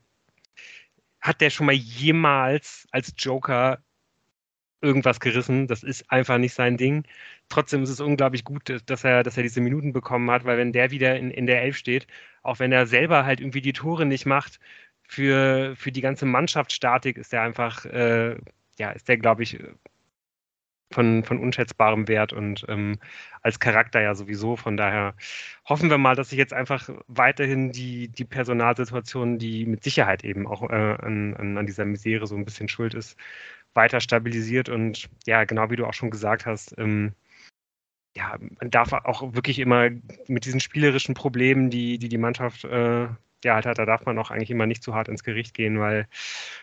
hat 1.21 1.39
der 1.39 1.49
schon 1.49 1.67
mal 1.67 1.74
jemals 1.74 2.86
als 2.91 3.13
Joker 3.17 3.80
irgendwas 4.84 5.20
gerissen? 5.20 5.68
Das 5.68 5.84
ist 5.84 6.10
einfach 6.12 6.38
nicht 6.38 6.54
sein 6.54 6.78
Ding. 6.78 7.06
Trotzdem 7.50 7.84
ist 7.84 7.90
es 7.90 8.00
unglaublich 8.02 8.44
gut, 8.44 8.82
dass 8.86 9.04
er, 9.04 9.24
dass 9.24 9.38
er 9.38 9.44
diese 9.44 9.62
Minuten 9.62 9.94
bekommen 9.94 10.30
hat, 10.32 10.46
weil 10.46 10.58
wenn 10.58 10.74
der 10.74 10.92
wieder 10.92 11.18
in, 11.18 11.32
in 11.32 11.48
der 11.48 11.62
Elf 11.64 11.78
steht, 11.78 12.08
auch 12.44 12.60
wenn 12.60 12.72
er 12.72 12.86
selber 12.88 13.26
halt 13.26 13.40
irgendwie 13.42 13.62
die 13.62 13.74
Tore 13.74 14.06
nicht 14.06 14.26
macht, 14.26 14.60
für, 15.08 15.76
für 15.76 15.92
die 15.92 16.02
ganze 16.02 16.26
Mannschaftsstatik 16.26 17.18
ist 17.18 17.34
der 17.34 17.42
einfach, 17.44 17.86
äh, 17.86 18.38
ja, 18.80 18.92
ist 18.92 19.08
der, 19.08 19.18
glaube 19.18 19.44
ich, 19.44 19.60
von, 20.94 21.24
von 21.24 21.40
unschätzbarem 21.40 22.08
Wert 22.08 22.34
und 22.34 22.66
ähm, 22.70 23.00
als 23.42 23.60
Charakter 23.60 24.02
ja 24.02 24.16
sowieso. 24.16 24.56
Von 24.56 24.78
daher 24.78 25.16
hoffen 25.66 25.90
wir 25.90 25.98
mal, 25.98 26.16
dass 26.16 26.30
sich 26.30 26.38
jetzt 26.38 26.54
einfach 26.54 26.90
weiterhin 27.08 27.72
die, 27.72 28.08
die 28.10 28.26
Personalsituation, 28.26 29.40
die 29.40 29.66
mit 29.66 29.84
Sicherheit 29.84 30.24
eben 30.24 30.48
auch 30.48 30.64
äh, 30.70 30.96
an, 31.02 31.58
an 31.58 31.66
dieser 31.66 31.86
Misere 31.86 32.28
so 32.28 32.36
ein 32.36 32.46
bisschen 32.46 32.70
schuld 32.70 32.94
ist, 32.94 33.18
weiter 33.74 33.99
stabilisiert. 33.99 34.69
Und 34.69 35.09
ja, 35.26 35.43
genau 35.45 35.69
wie 35.69 35.76
du 35.76 35.86
auch 35.86 35.93
schon 35.93 36.11
gesagt 36.11 36.45
hast, 36.45 36.76
ähm, 36.78 37.13
ja, 38.15 38.38
man 38.59 38.69
darf 38.69 38.93
auch 38.93 39.34
wirklich 39.34 39.59
immer 39.59 39.89
mit 40.28 40.45
diesen 40.45 40.59
spielerischen 40.59 41.15
Problemen, 41.15 41.69
die 41.69 41.97
die, 41.97 42.09
die 42.09 42.17
Mannschaft 42.17 42.63
äh, 42.65 43.07
ja, 43.43 43.55
halt, 43.55 43.65
da 43.65 43.86
darf 43.86 44.05
man 44.05 44.17
auch 44.17 44.32
eigentlich 44.32 44.51
immer 44.51 44.65
nicht 44.65 44.84
zu 44.84 44.93
hart 44.95 45.07
ins 45.07 45.24
Gericht 45.24 45.53
gehen, 45.53 45.80
weil 45.80 46.07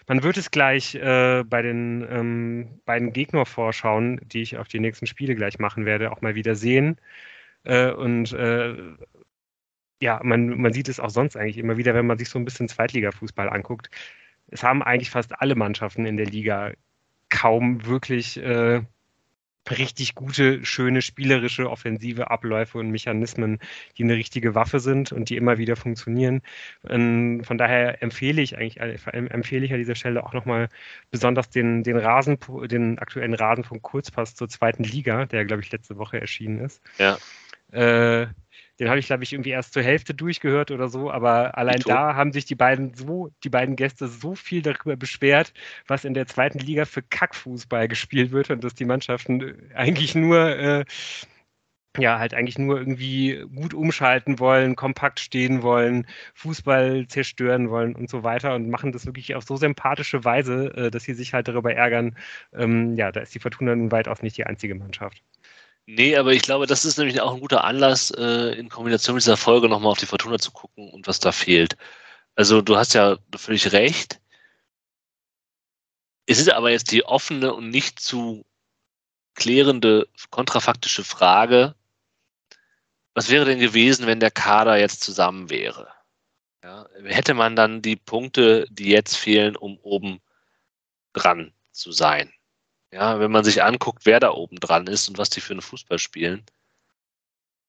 man 0.07 0.23
wird 0.23 0.37
es 0.37 0.51
gleich 0.51 0.95
äh, 0.95 1.45
bei 1.45 1.63
den 1.63 2.07
ähm, 2.11 2.81
beiden 2.85 3.13
Gegnervorschauen, 3.13 4.21
die 4.25 4.43
ich 4.43 4.59
auf 4.59 4.69
die 4.69 4.81
nächsten 4.81 5.07
Spiele 5.07 5.35
gleich 5.35 5.59
machen 5.59 5.85
werde, 5.85 6.13
auch 6.13 6.23
mal 6.23 6.35
wieder 6.35 6.55
sehen. 6.55 7.01
Äh, 7.65 7.93
und 7.93 8.33
äh, 8.33 8.77
ja, 10.03 10.21
man, 10.23 10.61
man 10.61 10.73
sieht 10.73 10.89
es 10.89 11.01
auch 11.01 11.11
sonst 11.11 11.37
eigentlich 11.37 11.59
immer 11.59 11.77
wieder, 11.77 11.95
wenn 11.95 12.07
man 12.07 12.19
sich 12.19 12.29
so 12.31 12.39
ein 12.39 12.45
bisschen 12.45 12.69
Zweitligafußball 12.69 13.51
anguckt. 13.51 13.91
Es 14.49 14.63
haben 14.63 14.83
eigentlich 14.83 15.11
fast 15.11 15.41
alle 15.41 15.55
Mannschaften 15.55 16.07
in 16.07 16.17
der 16.17 16.27
Liga 16.27 16.73
kaum 17.31 17.87
wirklich 17.87 18.37
äh, 18.37 18.83
richtig 19.71 20.15
gute, 20.15 20.65
schöne, 20.65 21.03
spielerische, 21.03 21.71
offensive 21.71 22.31
Abläufe 22.31 22.79
und 22.79 22.91
Mechanismen, 22.91 23.59
die 23.97 24.05
eine 24.05 24.15
richtige 24.15 24.55
Waffe 24.55 24.81
sind 24.81 25.13
und 25.13 25.29
die 25.29 25.37
immer 25.37 25.59
wieder 25.59 25.77
funktionieren. 25.77 26.43
Ähm, 26.89 27.43
von 27.45 27.59
daher 27.59 28.03
empfehle 28.03 28.43
ich 28.43 28.57
eigentlich, 28.57 28.81
äh, 28.81 28.97
empfehle 29.13 29.65
ich 29.65 29.73
an 29.73 29.79
dieser 29.79 29.95
Stelle 29.95 30.25
auch 30.25 30.33
nochmal 30.33 30.69
besonders 31.11 31.51
den, 31.51 31.83
den 31.83 31.97
Rasen, 31.97 32.39
den 32.69 32.99
aktuellen 32.99 33.35
Rasen 33.35 33.65
von 33.65 33.83
Kurzpass 33.83 34.35
zur 34.35 34.49
zweiten 34.49 34.85
Liga, 34.85 35.27
der, 35.27 35.45
glaube 35.45 35.63
ich, 35.63 35.71
letzte 35.71 35.97
Woche 35.99 36.21
erschienen 36.21 36.61
ist. 36.61 36.83
Ja. 36.99 37.19
Äh, 37.73 38.27
den 38.81 38.89
habe 38.89 38.99
ich, 38.99 39.07
glaube 39.07 39.23
ich, 39.23 39.33
irgendwie 39.33 39.51
erst 39.51 39.75
zur 39.75 39.83
Hälfte 39.83 40.15
durchgehört 40.15 40.71
oder 40.71 40.89
so, 40.89 41.11
aber 41.11 41.57
allein 41.59 41.81
da 41.81 42.15
haben 42.17 42.33
sich 42.33 42.47
die 42.47 42.55
beiden 42.55 42.95
so, 42.95 43.31
die 43.45 43.51
beiden 43.51 43.77
Gäste 43.77 44.09
so 44.09 44.35
viel 44.35 44.63
darüber 44.63 44.97
beschwert, 44.97 45.53
was 45.87 46.07
in 46.07 46.15
der 46.15 46.27
zweiten 46.27 46.59
Liga 46.59 46.87
für 46.87 47.03
Kackfußball 47.03 47.89
gespielt 47.89 48.33
wird 48.33 48.51
und 48.51 48.65
dass 48.65 48.75
die 48.75 48.87
Mannschaften 48.87 49.71
eigentlich 49.75 50.15
nur 50.15 50.57
äh, 50.57 50.85
ja, 51.99 52.19
halt 52.19 52.35
eigentlich 52.35 52.59
nur 52.59 52.79
irgendwie 52.79 53.45
gut 53.55 53.75
umschalten 53.75 54.39
wollen, 54.39 54.77
kompakt 54.77 55.21
stehen 55.21 55.63
wollen, 55.63 56.07
Fußball 56.35 57.07
zerstören 57.09 57.69
wollen 57.71 57.97
und 57.97 58.09
so 58.09 58.23
weiter 58.23 58.55
und 58.55 58.71
machen 58.71 58.93
das 58.93 59.07
wirklich 59.07 59.35
auf 59.35 59.45
so 59.45 59.57
sympathische 59.57 60.25
Weise, 60.25 60.73
äh, 60.77 60.91
dass 60.91 61.05
sie 61.05 61.15
sich 61.15 61.35
halt 61.35 61.49
darüber 61.49 61.75
ärgern. 61.75 62.17
Ähm, 62.55 62.95
ja, 62.97 63.13
da 63.13 63.21
ist 63.21 63.35
die 63.35 63.41
Fortuna 63.41 63.75
nun 63.75 63.93
weitaus 63.93 64.23
nicht 64.23 64.37
die 64.39 64.47
einzige 64.47 64.75
Mannschaft. 64.75 65.23
Nee, 65.93 66.17
aber 66.17 66.33
ich 66.33 66.43
glaube, 66.43 66.69
das 66.69 66.85
ist 66.85 66.99
nämlich 66.99 67.21
auch 67.21 67.35
ein 67.35 67.41
guter 67.41 67.65
Anlass, 67.65 68.13
äh, 68.13 68.53
in 68.57 68.69
Kombination 68.69 69.17
mit 69.17 69.25
dieser 69.25 69.37
Folge 69.37 69.69
nochmal 69.69 69.91
auf 69.91 69.99
die 69.99 70.07
Fortuna 70.07 70.39
zu 70.39 70.53
gucken 70.53 70.89
und 70.89 71.09
was 71.09 71.19
da 71.19 71.33
fehlt. 71.33 71.77
Also 72.37 72.63
du 72.63 72.77
hast 72.77 72.95
ja 72.95 73.19
völlig 73.37 73.73
recht. 73.73 74.21
Es 76.27 76.39
ist 76.39 76.49
aber 76.49 76.71
jetzt 76.71 76.93
die 76.93 77.05
offene 77.05 77.53
und 77.55 77.71
nicht 77.71 77.99
zu 77.99 78.47
klärende 79.35 80.07
kontrafaktische 80.31 81.03
Frage, 81.03 81.75
was 83.15 83.29
wäre 83.29 83.45
denn 83.45 83.59
gewesen, 83.59 84.07
wenn 84.07 84.21
der 84.21 84.31
Kader 84.31 84.79
jetzt 84.79 85.03
zusammen 85.03 85.51
wäre? 85.51 85.89
Ja, 86.63 86.89
hätte 87.03 87.35
man 87.35 87.57
dann 87.57 87.83
die 87.83 87.97
Punkte, 87.97 88.67
die 88.71 88.91
jetzt 88.91 89.17
fehlen, 89.17 89.57
um 89.57 89.77
oben 89.79 90.21
dran 91.15 91.53
zu 91.73 91.91
sein? 91.91 92.33
Ja, 92.93 93.21
wenn 93.21 93.31
man 93.31 93.45
sich 93.45 93.63
anguckt, 93.63 94.05
wer 94.05 94.19
da 94.21 94.33
oben 94.33 94.57
dran 94.59 94.87
ist 94.87 95.09
und 95.09 95.19
was 95.19 95.31
die 95.31 95.41
für 95.41 95.53
einen 95.53 95.63
Fußball 95.63 95.99
spielen, 95.99 96.45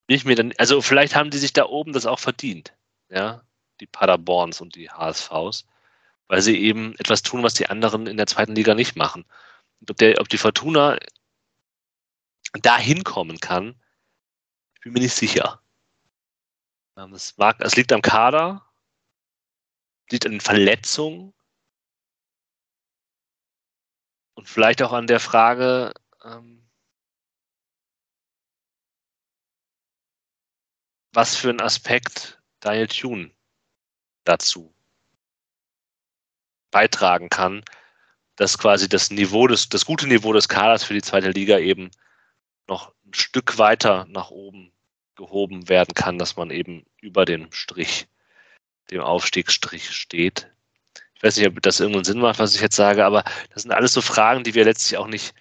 bin 0.07 0.17
ich 0.17 0.25
mir 0.25 0.35
dann, 0.35 0.53
also 0.57 0.81
vielleicht 0.81 1.15
haben 1.15 1.29
die 1.29 1.37
sich 1.37 1.53
da 1.53 1.65
oben 1.65 1.93
das 1.93 2.05
auch 2.05 2.19
verdient, 2.19 2.73
ja, 3.09 3.43
die 3.79 3.87
Paderborns 3.87 4.61
und 4.61 4.75
die 4.75 4.89
HSVs, 4.89 5.65
weil 6.27 6.41
sie 6.41 6.57
eben 6.59 6.95
etwas 6.97 7.21
tun, 7.21 7.43
was 7.43 7.53
die 7.53 7.67
anderen 7.69 8.07
in 8.07 8.17
der 8.17 8.27
zweiten 8.27 8.55
Liga 8.55 8.73
nicht 8.73 8.95
machen. 8.95 9.25
Und 9.79 9.91
ob, 9.91 9.97
der, 9.97 10.19
ob 10.19 10.29
die 10.29 10.37
Fortuna 10.37 10.97
da 12.53 12.77
hinkommen 12.77 13.39
kann, 13.39 13.79
bin 14.81 14.93
mir 14.93 15.01
nicht 15.01 15.15
sicher. 15.15 15.61
Es, 17.13 17.37
mag, 17.37 17.57
es 17.61 17.75
liegt 17.75 17.93
am 17.93 18.01
Kader, 18.01 18.65
liegt 20.11 20.25
an 20.25 20.41
Verletzungen, 20.41 21.33
Und 24.41 24.49
vielleicht 24.49 24.81
auch 24.81 24.91
an 24.91 25.05
der 25.05 25.19
Frage, 25.19 25.93
ähm, 26.23 26.67
was 31.13 31.35
für 31.35 31.49
einen 31.49 31.61
Aspekt 31.61 32.41
Daniel 32.59 32.87
Thune 32.87 33.31
dazu 34.23 34.73
beitragen 36.71 37.29
kann, 37.29 37.63
dass 38.35 38.57
quasi 38.57 38.89
das 38.89 39.11
Niveau 39.11 39.45
des, 39.45 39.69
das 39.69 39.85
gute 39.85 40.07
Niveau 40.07 40.33
des 40.33 40.49
Kaders 40.49 40.83
für 40.83 40.95
die 40.95 41.03
zweite 41.03 41.29
Liga 41.29 41.59
eben 41.59 41.91
noch 42.67 42.95
ein 43.05 43.13
Stück 43.13 43.59
weiter 43.59 44.07
nach 44.09 44.31
oben 44.31 44.73
gehoben 45.13 45.69
werden 45.69 45.93
kann, 45.93 46.17
dass 46.17 46.35
man 46.35 46.49
eben 46.49 46.83
über 46.99 47.25
dem 47.25 47.51
Strich, 47.51 48.07
dem 48.89 49.01
Aufstiegsstrich 49.01 49.91
steht. 49.91 50.51
Ich 51.21 51.23
weiß 51.23 51.37
nicht, 51.37 51.47
ob 51.47 51.61
das 51.61 51.79
irgendeinen 51.79 52.03
Sinn 52.03 52.19
macht, 52.19 52.39
was 52.39 52.55
ich 52.55 52.61
jetzt 52.61 52.75
sage, 52.75 53.05
aber 53.05 53.23
das 53.53 53.61
sind 53.61 53.71
alles 53.71 53.93
so 53.93 54.01
Fragen, 54.01 54.43
die 54.43 54.55
wir 54.55 54.65
letztlich 54.65 54.97
auch 54.97 55.05
nicht 55.05 55.35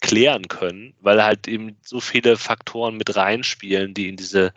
klären 0.00 0.48
können, 0.48 0.94
weil 1.00 1.22
halt 1.22 1.46
eben 1.46 1.76
so 1.84 2.00
viele 2.00 2.38
Faktoren 2.38 2.96
mit 2.96 3.14
reinspielen, 3.14 3.92
die 3.92 4.08
in 4.08 4.16
diese, 4.16 4.54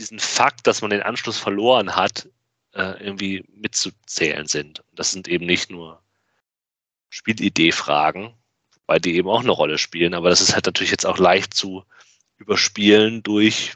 diesen 0.00 0.18
Fakt, 0.18 0.66
dass 0.66 0.82
man 0.82 0.90
den 0.90 1.04
Anschluss 1.04 1.38
verloren 1.38 1.94
hat, 1.94 2.28
äh, 2.74 3.00
irgendwie 3.00 3.44
mitzuzählen 3.54 4.48
sind. 4.48 4.82
Das 4.90 5.12
sind 5.12 5.28
eben 5.28 5.46
nicht 5.46 5.70
nur 5.70 6.02
Spielidee-Fragen, 7.10 8.34
wobei 8.74 8.98
die 8.98 9.14
eben 9.14 9.28
auch 9.28 9.42
eine 9.42 9.52
Rolle 9.52 9.78
spielen, 9.78 10.14
aber 10.14 10.30
das 10.30 10.40
ist 10.40 10.52
halt 10.52 10.66
natürlich 10.66 10.90
jetzt 10.90 11.06
auch 11.06 11.18
leicht 11.18 11.54
zu 11.54 11.84
überspielen 12.38 13.22
durch 13.22 13.74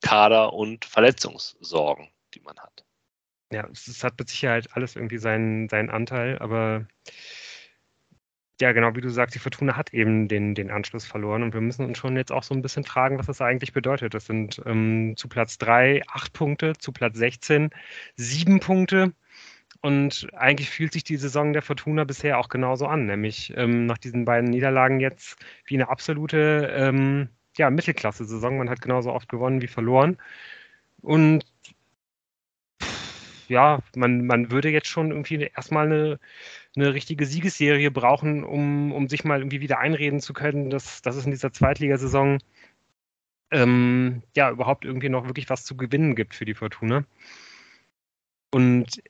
Kader 0.00 0.54
und 0.54 0.86
Verletzungssorgen, 0.86 2.08
die 2.32 2.40
man 2.40 2.58
hat 2.58 2.77
ja, 3.52 3.66
es, 3.72 4.04
hat 4.04 4.18
mit 4.18 4.28
Sicherheit 4.28 4.68
alles 4.72 4.96
irgendwie 4.96 5.18
seinen, 5.18 5.68
seinen 5.68 5.90
Anteil, 5.90 6.38
aber 6.38 6.86
ja, 8.60 8.72
genau 8.72 8.94
wie 8.96 9.00
du 9.00 9.08
sagst, 9.08 9.34
die 9.34 9.38
Fortuna 9.38 9.76
hat 9.76 9.94
eben 9.94 10.26
den, 10.26 10.54
den 10.54 10.70
Anschluss 10.70 11.06
verloren 11.06 11.42
und 11.44 11.54
wir 11.54 11.60
müssen 11.60 11.84
uns 11.84 11.98
schon 11.98 12.16
jetzt 12.16 12.32
auch 12.32 12.42
so 12.42 12.54
ein 12.54 12.62
bisschen 12.62 12.84
fragen, 12.84 13.18
was 13.18 13.26
das 13.26 13.40
eigentlich 13.40 13.72
bedeutet. 13.72 14.14
Das 14.14 14.26
sind 14.26 14.60
ähm, 14.66 15.14
zu 15.16 15.28
Platz 15.28 15.58
3 15.58 16.02
8 16.08 16.32
Punkte, 16.32 16.72
zu 16.76 16.92
Platz 16.92 17.16
16 17.16 17.70
7 18.16 18.60
Punkte. 18.60 19.12
Und 19.80 20.28
eigentlich 20.34 20.70
fühlt 20.70 20.92
sich 20.92 21.04
die 21.04 21.16
Saison 21.16 21.52
der 21.52 21.62
Fortuna 21.62 22.02
bisher 22.04 22.38
auch 22.38 22.48
genauso 22.48 22.86
an, 22.86 23.06
nämlich 23.06 23.52
ähm, 23.56 23.86
nach 23.86 23.98
diesen 23.98 24.24
beiden 24.24 24.50
Niederlagen 24.50 24.98
jetzt 24.98 25.36
wie 25.66 25.74
eine 25.74 25.88
absolute 25.88 26.72
ähm, 26.74 27.28
ja, 27.56 27.70
Mittelklasse-Saison. 27.70 28.58
Man 28.58 28.70
hat 28.70 28.80
genauso 28.80 29.12
oft 29.12 29.28
gewonnen 29.28 29.62
wie 29.62 29.68
verloren. 29.68 30.18
Und 31.00 31.44
ja, 33.48 33.80
man, 33.96 34.26
man 34.26 34.50
würde 34.50 34.70
jetzt 34.70 34.88
schon 34.88 35.10
irgendwie 35.10 35.50
erstmal 35.54 35.86
eine, 35.86 36.20
eine 36.76 36.94
richtige 36.94 37.26
Siegesserie 37.26 37.90
brauchen, 37.90 38.44
um, 38.44 38.92
um 38.92 39.08
sich 39.08 39.24
mal 39.24 39.40
irgendwie 39.40 39.60
wieder 39.60 39.78
einreden 39.78 40.20
zu 40.20 40.32
können, 40.32 40.70
dass, 40.70 41.02
dass 41.02 41.16
es 41.16 41.24
in 41.24 41.30
dieser 41.30 41.52
Zweitligasaison 41.52 42.38
ähm, 43.50 44.22
ja 44.36 44.50
überhaupt 44.50 44.84
irgendwie 44.84 45.08
noch 45.08 45.26
wirklich 45.26 45.48
was 45.48 45.64
zu 45.64 45.76
gewinnen 45.76 46.14
gibt 46.14 46.34
für 46.34 46.44
die 46.44 46.54
Fortuna. 46.54 47.04
Und 48.50 49.02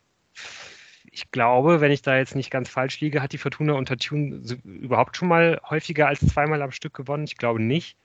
ich 1.11 1.31
glaube, 1.31 1.81
wenn 1.81 1.93
ich 1.93 2.03
da 2.03 2.17
jetzt 2.17 2.37
nicht 2.37 2.51
ganz 2.51 2.69
falsch 2.69 3.01
liege, 3.01 3.23
hat 3.23 3.33
die 3.33 3.39
Fortuna 3.39 3.73
unter 3.75 3.97
Tune 3.97 4.43
überhaupt 4.65 5.17
schon 5.17 5.29
mal 5.29 5.61
häufiger 5.69 6.07
als 6.07 6.21
zweimal 6.27 6.63
am 6.63 6.71
Stück 6.71 6.95
gewonnen. 6.95 7.25
Ich 7.25 7.37
glaube 7.37 7.61
nicht. 7.61 7.97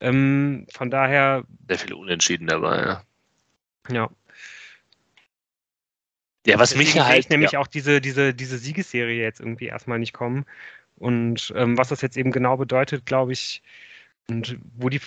Ähm, 0.00 0.66
von 0.70 0.90
daher. 0.90 1.44
Sehr 1.68 1.78
viele 1.78 1.96
Unentschieden 1.96 2.46
dabei, 2.46 2.78
ja. 2.80 3.02
Ja, 3.90 4.10
Ja, 6.46 6.58
was 6.58 6.76
mich 6.76 6.98
halt. 6.98 7.30
nämlich 7.30 7.52
ja. 7.52 7.60
auch 7.60 7.66
diese, 7.66 8.00
diese, 8.00 8.34
diese 8.34 8.58
Siegesserie 8.58 9.22
jetzt 9.22 9.40
irgendwie 9.40 9.66
erstmal 9.66 9.98
nicht 9.98 10.12
kommen. 10.12 10.44
Und 10.96 11.52
ähm, 11.56 11.76
was 11.76 11.88
das 11.88 12.02
jetzt 12.02 12.16
eben 12.16 12.30
genau 12.30 12.56
bedeutet, 12.56 13.06
glaube 13.06 13.32
ich, 13.32 13.62
und 14.28 14.58
wo 14.76 14.88
die, 14.88 15.00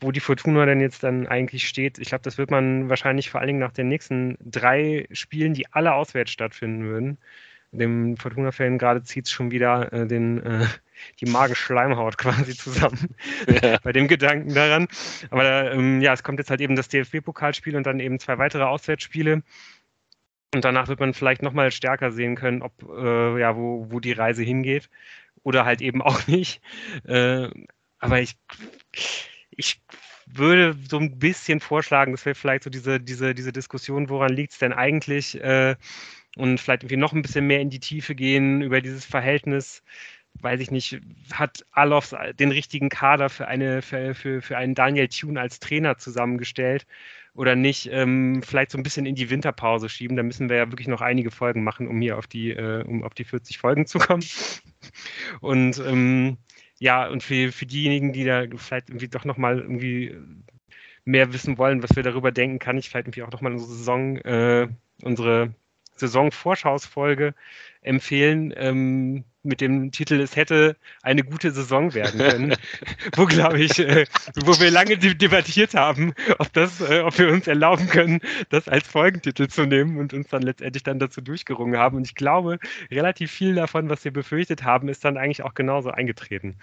wo 0.00 0.10
die 0.10 0.20
Fortuna 0.20 0.66
denn 0.66 0.80
jetzt 0.80 1.02
dann 1.02 1.26
eigentlich 1.26 1.68
steht, 1.68 1.98
ich 1.98 2.08
glaube, 2.08 2.24
das 2.24 2.38
wird 2.38 2.50
man 2.50 2.88
wahrscheinlich 2.88 3.30
vor 3.30 3.40
allen 3.40 3.48
Dingen 3.48 3.58
nach 3.60 3.72
den 3.72 3.88
nächsten 3.88 4.36
drei 4.40 5.06
Spielen, 5.12 5.54
die 5.54 5.72
alle 5.72 5.94
auswärts 5.94 6.32
stattfinden 6.32 6.84
würden. 6.84 7.18
Dem 7.70 8.18
Fortuna-Fan 8.18 8.76
gerade 8.76 9.02
zieht 9.02 9.26
es 9.26 9.32
schon 9.32 9.50
wieder 9.50 9.90
äh, 9.94 10.06
den, 10.06 10.42
äh, 10.44 10.66
die 11.20 11.26
Magenschleimhaut 11.26 12.18
quasi 12.18 12.54
zusammen 12.54 13.14
ja. 13.48 13.78
bei 13.82 13.92
dem 13.92 14.08
Gedanken 14.08 14.52
daran. 14.52 14.88
Aber 15.30 15.72
ähm, 15.72 16.02
ja, 16.02 16.12
es 16.12 16.22
kommt 16.22 16.38
jetzt 16.38 16.50
halt 16.50 16.60
eben 16.60 16.76
das 16.76 16.88
DFB-Pokalspiel 16.88 17.76
und 17.76 17.86
dann 17.86 18.00
eben 18.00 18.18
zwei 18.18 18.36
weitere 18.36 18.64
Auswärtsspiele. 18.64 19.42
Und 20.54 20.64
danach 20.64 20.88
wird 20.88 21.00
man 21.00 21.14
vielleicht 21.14 21.42
nochmal 21.42 21.70
stärker 21.70 22.12
sehen 22.12 22.36
können, 22.36 22.62
ob 22.62 22.72
äh, 22.82 23.40
ja, 23.40 23.56
wo, 23.56 23.86
wo 23.90 24.00
die 24.00 24.12
Reise 24.12 24.42
hingeht. 24.42 24.90
Oder 25.42 25.64
halt 25.64 25.80
eben 25.80 26.02
auch 26.02 26.26
nicht. 26.26 26.60
Äh, 27.06 27.48
aber 27.98 28.20
ich, 28.20 28.36
ich 29.50 29.80
würde 30.26 30.76
so 30.88 30.98
ein 30.98 31.18
bisschen 31.18 31.60
vorschlagen, 31.60 32.12
dass 32.12 32.26
wir 32.26 32.34
vielleicht 32.34 32.64
so 32.64 32.70
diese, 32.70 33.00
diese, 33.00 33.34
diese 33.34 33.52
Diskussion, 33.52 34.08
woran 34.08 34.32
liegt 34.32 34.52
es 34.52 34.58
denn 34.58 34.72
eigentlich, 34.72 35.40
äh, 35.40 35.76
und 36.36 36.58
vielleicht 36.58 36.82
irgendwie 36.82 36.96
noch 36.96 37.12
ein 37.12 37.22
bisschen 37.22 37.46
mehr 37.46 37.60
in 37.60 37.70
die 37.70 37.80
Tiefe 37.80 38.14
gehen 38.14 38.62
über 38.62 38.80
dieses 38.80 39.04
Verhältnis. 39.04 39.82
Weiß 40.40 40.60
ich 40.60 40.70
nicht, 40.70 41.00
hat 41.32 41.64
Alofs 41.72 42.14
den 42.38 42.52
richtigen 42.52 42.88
Kader 42.88 43.28
für, 43.28 43.46
eine, 43.48 43.82
für, 43.82 44.14
für, 44.14 44.40
für 44.40 44.56
einen 44.56 44.74
Daniel 44.74 45.08
Thune 45.08 45.40
als 45.40 45.60
Trainer 45.60 45.98
zusammengestellt 45.98 46.86
oder 47.34 47.56
nicht? 47.56 47.88
Ähm, 47.90 48.42
vielleicht 48.42 48.70
so 48.70 48.78
ein 48.78 48.82
bisschen 48.82 49.06
in 49.06 49.14
die 49.14 49.30
Winterpause 49.30 49.88
schieben. 49.88 50.16
Da 50.16 50.22
müssen 50.22 50.48
wir 50.48 50.56
ja 50.56 50.70
wirklich 50.70 50.88
noch 50.88 51.00
einige 51.00 51.30
Folgen 51.30 51.64
machen, 51.64 51.88
um 51.88 52.00
hier 52.00 52.18
auf 52.18 52.26
die, 52.26 52.50
äh, 52.50 52.84
um 52.84 53.02
auf 53.04 53.14
die 53.14 53.24
40 53.24 53.58
Folgen 53.58 53.86
zu 53.86 53.98
kommen. 53.98 54.24
Und 55.40 55.78
ähm, 55.78 56.38
ja, 56.78 57.06
und 57.08 57.22
für, 57.22 57.52
für 57.52 57.66
diejenigen, 57.66 58.12
die 58.12 58.24
da 58.24 58.44
vielleicht 58.56 58.90
irgendwie 58.90 59.06
doch 59.06 59.24
nochmal 59.24 59.60
irgendwie 59.60 60.16
mehr 61.04 61.32
wissen 61.32 61.56
wollen, 61.56 61.82
was 61.82 61.94
wir 61.94 62.02
darüber 62.02 62.32
denken, 62.32 62.58
kann 62.58 62.76
ich 62.76 62.88
vielleicht 62.88 63.06
irgendwie 63.06 63.22
auch 63.22 63.30
nochmal 63.30 63.52
unsere 63.52 63.70
Saison, 63.70 64.16
äh, 64.16 64.68
unsere 65.02 65.54
Saisonvorschausfolge 65.96 67.34
empfehlen 67.82 68.52
ähm, 68.56 69.24
mit 69.42 69.60
dem 69.60 69.90
Titel 69.90 70.20
Es 70.20 70.36
hätte 70.36 70.76
eine 71.02 71.24
gute 71.24 71.50
Saison 71.50 71.94
werden 71.94 72.20
können, 72.20 72.54
wo 73.16 73.26
glaube 73.26 73.60
ich, 73.60 73.78
äh, 73.78 74.06
wo 74.44 74.58
wir 74.60 74.70
lange 74.70 74.96
debattiert 74.96 75.74
haben, 75.74 76.14
ob 76.38 76.52
das, 76.52 76.80
äh, 76.80 77.00
ob 77.00 77.18
wir 77.18 77.28
uns 77.28 77.46
erlauben 77.48 77.88
können, 77.88 78.20
das 78.50 78.68
als 78.68 78.86
Folgentitel 78.86 79.48
zu 79.48 79.66
nehmen 79.66 79.98
und 79.98 80.14
uns 80.14 80.28
dann 80.28 80.42
letztendlich 80.42 80.84
dann 80.84 80.98
dazu 80.98 81.20
durchgerungen 81.20 81.76
haben. 81.76 81.96
Und 81.96 82.06
ich 82.06 82.14
glaube, 82.14 82.58
relativ 82.90 83.32
viel 83.32 83.54
davon, 83.54 83.88
was 83.88 84.04
wir 84.04 84.12
befürchtet 84.12 84.62
haben, 84.62 84.88
ist 84.88 85.04
dann 85.04 85.16
eigentlich 85.16 85.42
auch 85.42 85.54
genauso 85.54 85.90
eingetreten. 85.90 86.56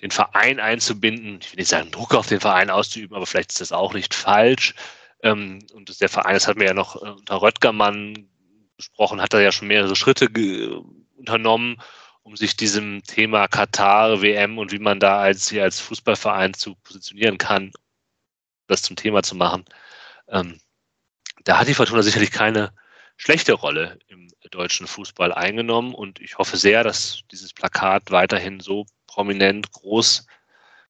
den 0.00 0.10
Verein 0.10 0.60
einzubinden. 0.60 1.40
Ich 1.42 1.52
will 1.52 1.58
nicht 1.58 1.68
sagen, 1.68 1.90
Druck 1.90 2.14
auf 2.14 2.26
den 2.26 2.40
Verein 2.40 2.70
auszuüben, 2.70 3.14
aber 3.14 3.26
vielleicht 3.26 3.50
ist 3.50 3.60
das 3.60 3.72
auch 3.72 3.92
nicht 3.92 4.14
falsch. 4.14 4.74
Ähm, 5.22 5.58
und 5.74 6.00
der 6.00 6.08
Verein, 6.08 6.34
das 6.34 6.48
hat 6.48 6.56
mir 6.56 6.66
ja 6.66 6.74
noch 6.74 6.96
äh, 6.96 7.10
unter 7.10 7.42
Röttgermann 7.42 8.28
gesprochen, 8.78 9.20
hat 9.20 9.34
da 9.34 9.40
ja 9.40 9.52
schon 9.52 9.68
mehrere 9.68 9.96
Schritte 9.96 10.30
unternommen, 11.16 11.82
um 12.22 12.34
sich 12.34 12.56
diesem 12.56 13.02
Thema 13.02 13.46
Katar, 13.46 14.22
WM 14.22 14.56
und 14.56 14.72
wie 14.72 14.78
man 14.78 15.00
da 15.00 15.18
als, 15.18 15.50
hier 15.50 15.64
als 15.64 15.80
Fußballverein 15.80 16.54
zu 16.54 16.76
positionieren 16.76 17.36
kann, 17.36 17.72
das 18.68 18.82
zum 18.82 18.96
Thema 18.96 19.22
zu 19.22 19.34
machen. 19.34 19.64
Ähm, 20.28 20.60
da 21.44 21.58
hat 21.58 21.68
die 21.68 21.74
Fortuna 21.74 22.02
sicherlich 22.02 22.30
keine 22.30 22.72
schlechte 23.16 23.52
Rolle 23.54 23.98
im 24.06 24.28
deutschen 24.50 24.86
Fußball 24.86 25.32
eingenommen 25.32 25.94
und 25.94 26.20
ich 26.20 26.38
hoffe 26.38 26.56
sehr, 26.56 26.84
dass 26.84 27.20
dieses 27.30 27.52
Plakat 27.52 28.10
weiterhin 28.10 28.60
so 28.60 28.86
prominent 29.06 29.72
groß 29.72 30.26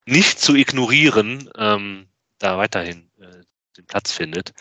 nicht 0.05 0.41
zu 0.41 0.55
ignorieren, 0.55 1.51
ähm, 1.57 2.09
da 2.39 2.59
weiterhin 2.59 3.11
äh, 3.21 3.43
den 3.77 3.87
Platz 3.87 4.13
findet. 4.13 4.53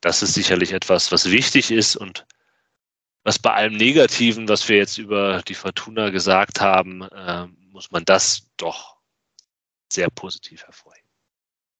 Das 0.00 0.22
ist 0.22 0.34
sicherlich 0.34 0.72
etwas, 0.72 1.12
was 1.12 1.30
wichtig 1.30 1.70
ist 1.70 1.96
und 1.96 2.26
was 3.24 3.38
bei 3.38 3.52
allem 3.52 3.76
Negativen, 3.76 4.48
was 4.48 4.68
wir 4.68 4.76
jetzt 4.76 4.98
über 4.98 5.42
die 5.42 5.54
Fortuna 5.54 6.10
gesagt 6.10 6.60
haben, 6.60 7.02
äh, 7.02 7.46
muss 7.70 7.90
man 7.90 8.04
das 8.04 8.48
doch 8.56 8.96
sehr 9.92 10.10
positiv 10.10 10.64
hervorheben. 10.64 11.01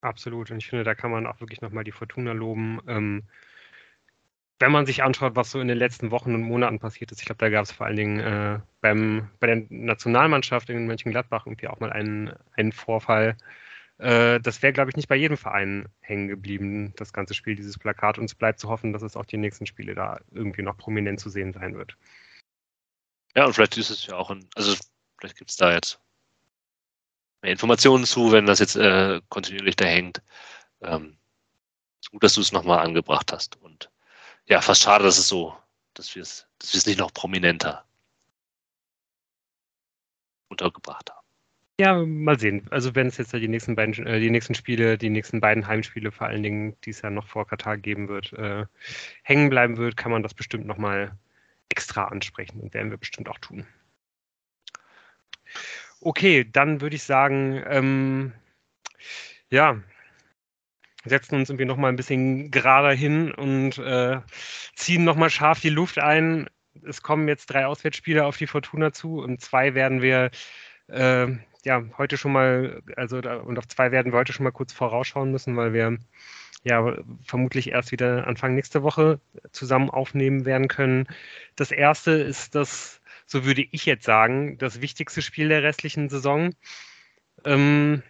Absolut. 0.03 0.51
Und 0.51 0.59
ich 0.59 0.69
finde, 0.69 0.85
da 0.85 0.95
kann 0.95 1.13
man 1.13 1.27
auch 1.27 1.41
wirklich 1.41 1.63
nochmal 1.63 1.85
die 1.85 1.93
Fortuna 1.93 2.33
loben. 2.33 2.81
Ähm, 2.89 3.23
wenn 4.59 4.73
man 4.73 4.85
sich 4.85 5.03
anschaut, 5.03 5.37
was 5.37 5.51
so 5.51 5.61
in 5.61 5.69
den 5.69 5.79
letzten 5.79 6.11
Wochen 6.11 6.35
und 6.35 6.43
Monaten 6.43 6.79
passiert 6.81 7.13
ist, 7.13 7.21
ich 7.21 7.27
glaube, 7.27 7.39
da 7.39 7.49
gab 7.51 7.65
es 7.65 7.73
vor 7.73 7.87
allen 7.87 7.97
Dingen 7.97 8.21
äh, 8.21 8.61
beim, 8.81 9.29
bei 9.41 9.47
der 9.47 9.65
Nationalmannschaft 9.71 10.71
in 10.71 10.87
Mönchengladbach 10.87 11.47
irgendwie 11.47 11.69
auch 11.69 11.81
mal 11.81 11.93
einen, 11.93 12.33
einen 12.53 12.73
Vorfall. 12.73 13.37
Äh, 13.99 14.41
das 14.41 14.61
wäre, 14.63 14.73
glaube 14.73 14.91
ich, 14.91 14.97
nicht 14.97 15.09
bei 15.09 15.17
jedem 15.17 15.37
Verein 15.37 15.87
hängen 16.01 16.29
geblieben, 16.29 16.93
das 16.97 17.13
ganze 17.13 17.35
Spiel, 17.35 17.55
dieses 17.55 17.79
Plakat. 17.79 18.19
Und 18.19 18.25
es 18.25 18.35
bleibt 18.35 18.59
zu 18.59 18.69
hoffen, 18.69 18.93
dass 18.93 19.03
es 19.03 19.17
auch 19.17 19.27
die 19.27 19.37
nächsten 19.37 19.67
Spiele 19.67 19.95
da 19.95 20.21
irgendwie 20.33 20.63
noch 20.63 20.77
prominent 20.77 21.21
zu 21.21 21.31
sehen 21.31 21.53
sein 21.53 21.77
wird. 21.77 21.97
Ja, 23.37 23.47
und 23.47 23.55
vielleicht 23.55 23.77
ist 23.79 23.91
es 23.91 24.07
ja 24.07 24.17
auch 24.17 24.31
ein, 24.31 24.49
also 24.57 24.75
vielleicht 25.19 25.39
gibt 25.39 25.51
es 25.51 25.57
da 25.57 25.73
jetzt 25.73 26.02
mehr 27.43 27.53
Informationen 27.53 28.05
zu, 28.05 28.33
wenn 28.33 28.47
das 28.47 28.61
jetzt 28.61 28.77
äh, 28.77 29.21
kontinuierlich 29.29 29.77
da 29.77 29.85
hängt. 29.85 30.23
Ähm, 30.83 31.17
gut, 32.11 32.23
dass 32.23 32.35
du 32.35 32.41
es 32.41 32.53
nochmal 32.53 32.81
angebracht 32.81 33.33
hast. 33.33 33.57
Und 33.57 33.91
ja, 34.47 34.61
fast 34.61 34.83
schade, 34.83 35.05
dass 35.05 35.19
es 35.19 35.29
so, 35.29 35.57
dass 35.95 36.15
wir 36.15 36.23
es, 36.23 36.47
dass 36.59 36.73
wir 36.73 36.79
es 36.79 36.87
nicht 36.87 36.99
noch 36.99 37.13
prominenter 37.13 37.85
untergebracht 40.49 41.11
haben. 41.11 41.23
Ja, 41.81 42.05
mal 42.05 42.39
sehen. 42.39 42.67
Also 42.71 42.95
wenn 42.95 43.09
es 43.09 43.17
jetzt 43.17 43.33
die 43.33 43.49
nächsten 43.49 43.75
beiden, 43.75 44.07
äh, 44.07 44.21
die 44.21 44.31
nächsten 44.31 44.55
Spiele, 44.55 44.99
die 44.99 45.11
nächsten 45.11 45.41
beiden 45.41 45.67
Heimspiele 45.67 46.13
vor 46.13 46.27
allen 46.27 46.43
Dingen, 46.43 46.77
die 46.85 46.91
es 46.91 47.03
ja 47.03 47.11
noch 47.11 47.27
vor 47.27 47.47
Katar 47.47 47.79
geben 47.79 48.09
wird, 48.09 48.33
äh, 48.35 48.67
hängen 49.23 49.49
bleiben 49.49 49.79
wird, 49.79 49.97
kann 49.97 50.13
man 50.13 50.23
das 50.23 50.35
bestimmt 50.35 50.67
nochmal 50.67 51.19
extra 51.71 52.05
ansprechen 52.05 52.61
und 52.61 52.75
werden 52.75 52.91
wir 52.91 52.99
bestimmt 52.99 53.29
auch 53.29 53.39
tun. 53.39 53.67
Okay, 56.05 56.45
dann 56.51 56.81
würde 56.81 56.97
ich 56.97 57.05
sagen, 57.05 57.63
ähm, 57.69 58.33
ja, 59.51 59.81
setzen 61.05 61.37
uns 61.37 61.49
irgendwie 61.49 61.65
nochmal 61.65 61.93
ein 61.93 61.97
bisschen 61.97 62.51
gerader 62.51 62.93
hin 62.93 63.33
und 63.33 63.79
äh, 63.79 64.21
ziehen 64.75 65.05
nochmal 65.05 65.31
scharf 65.31 65.61
die 65.61 65.71
Luft 65.71 65.99
ein. 65.99 66.49
Es 66.85 67.03
kommen 67.03 67.29
jetzt 67.29 67.47
drei 67.47 67.67
Auswärtsspiele 67.67 68.25
auf 68.25 68.37
die 68.37 68.47
Fortuna 68.49 68.93
zu 68.93 69.21
und 69.21 69.41
zwei 69.41 69.75
werden 69.75 70.03
wir 70.03 70.31
äh, 70.89 71.29
ja 71.65 71.83
heute 71.99 72.17
schon 72.17 72.33
mal, 72.33 72.83
also 72.97 73.19
und 73.19 73.59
auf 73.59 73.69
zwei 73.69 73.93
werden 73.93 74.13
wir 74.13 74.19
heute 74.19 74.33
schon 74.33 74.45
mal 74.45 74.51
kurz 74.53 74.73
vorausschauen 74.73 75.31
müssen, 75.31 75.57
weil 75.57 75.73
wir 75.73 75.99
ja 76.65 76.97
vermutlich 77.25 77.71
erst 77.71 77.93
wieder 77.93 78.27
Anfang 78.27 78.55
nächste 78.55 78.83
Woche 78.83 79.21
zusammen 79.53 79.91
aufnehmen 79.91 80.45
werden 80.47 80.69
können. 80.69 81.07
Das 81.57 81.71
erste 81.73 82.13
ist 82.13 82.55
das 82.55 83.02
so 83.33 83.45
würde 83.45 83.67
ich 83.73 83.87
jetzt 83.87 84.05
sagen, 84.05 84.59
das 84.59 84.81
wichtigste 84.83 85.23
Spiel 85.23 85.49
der 85.49 85.63
restlichen 85.63 86.09
Saison. 86.11 86.55
Ähm, 87.45 88.03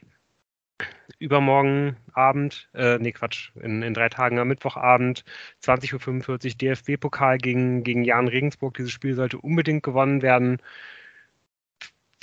übermorgen 1.18 1.96
Abend, 2.12 2.68
äh, 2.74 2.98
nee 2.98 3.12
Quatsch, 3.12 3.52
in, 3.54 3.82
in 3.82 3.94
drei 3.94 4.08
Tagen 4.08 4.38
am 4.40 4.48
Mittwochabend, 4.48 5.24
20.45 5.62 6.28
Uhr 6.28 6.38
DFB-Pokal 6.38 7.38
gegen, 7.38 7.84
gegen 7.84 8.04
Jan 8.04 8.28
Regensburg. 8.28 8.74
Dieses 8.74 8.90
Spiel 8.90 9.14
sollte 9.14 9.38
unbedingt 9.38 9.84
gewonnen 9.84 10.22
werden. 10.22 10.58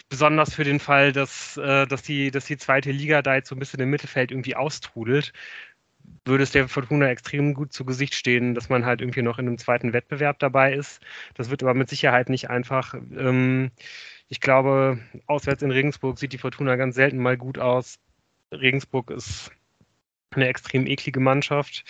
Besonders 0.09 0.53
für 0.55 0.63
den 0.63 0.79
Fall, 0.79 1.13
dass, 1.13 1.55
äh, 1.57 1.87
dass, 1.87 2.01
die, 2.01 2.31
dass 2.31 2.45
die 2.45 2.57
zweite 2.57 2.91
Liga 2.91 3.21
da 3.21 3.35
jetzt 3.35 3.49
so 3.49 3.55
ein 3.55 3.59
bisschen 3.59 3.79
im 3.79 3.91
Mittelfeld 3.91 4.31
irgendwie 4.31 4.55
austrudelt 4.55 5.31
würde 6.29 6.43
es 6.43 6.51
der 6.51 6.69
Fortuna 6.69 7.09
extrem 7.09 7.53
gut 7.53 7.73
zu 7.73 7.85
Gesicht 7.85 8.15
stehen, 8.15 8.55
dass 8.55 8.69
man 8.69 8.85
halt 8.85 9.01
irgendwie 9.01 9.21
noch 9.21 9.39
in 9.39 9.47
einem 9.47 9.57
zweiten 9.57 9.93
Wettbewerb 9.93 10.39
dabei 10.39 10.73
ist. 10.73 11.01
Das 11.35 11.49
wird 11.49 11.63
aber 11.63 11.73
mit 11.73 11.89
Sicherheit 11.89 12.29
nicht 12.29 12.49
einfach. 12.49 12.93
Ähm, 12.93 13.71
ich 14.29 14.39
glaube, 14.39 14.99
auswärts 15.27 15.63
in 15.63 15.71
Regensburg 15.71 16.19
sieht 16.19 16.33
die 16.33 16.37
Fortuna 16.37 16.75
ganz 16.77 16.95
selten 16.95 17.17
mal 17.19 17.37
gut 17.37 17.59
aus. 17.59 17.99
Regensburg 18.51 19.11
ist 19.11 19.51
eine 20.31 20.47
extrem 20.47 20.85
eklige 20.87 21.19
Mannschaft, 21.19 21.83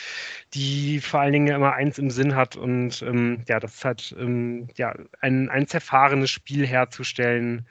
die 0.53 0.99
vor 1.01 1.19
allen 1.21 1.33
Dingen 1.33 1.53
immer 1.53 1.73
eins 1.73 1.97
im 1.99 2.09
Sinn 2.09 2.35
hat 2.35 2.55
und 2.55 3.01
ähm, 3.01 3.43
ja, 3.47 3.59
das 3.59 3.75
ist 3.75 3.85
halt 3.85 4.15
ähm, 4.17 4.69
ja, 4.75 4.95
ein, 5.19 5.49
ein 5.49 5.67
zerfahrenes 5.67 6.31
Spiel 6.31 6.65
herzustellen 6.65 7.67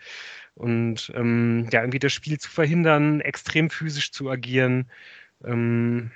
und 0.55 1.11
ähm, 1.15 1.69
ja, 1.73 1.81
irgendwie 1.81 2.01
das 2.01 2.13
Spiel 2.13 2.39
zu 2.39 2.51
verhindern, 2.51 3.21
extrem 3.21 3.71
physisch 3.71 4.13
zu 4.13 4.29
agieren. 4.31 4.91
Ähm, 5.45 6.11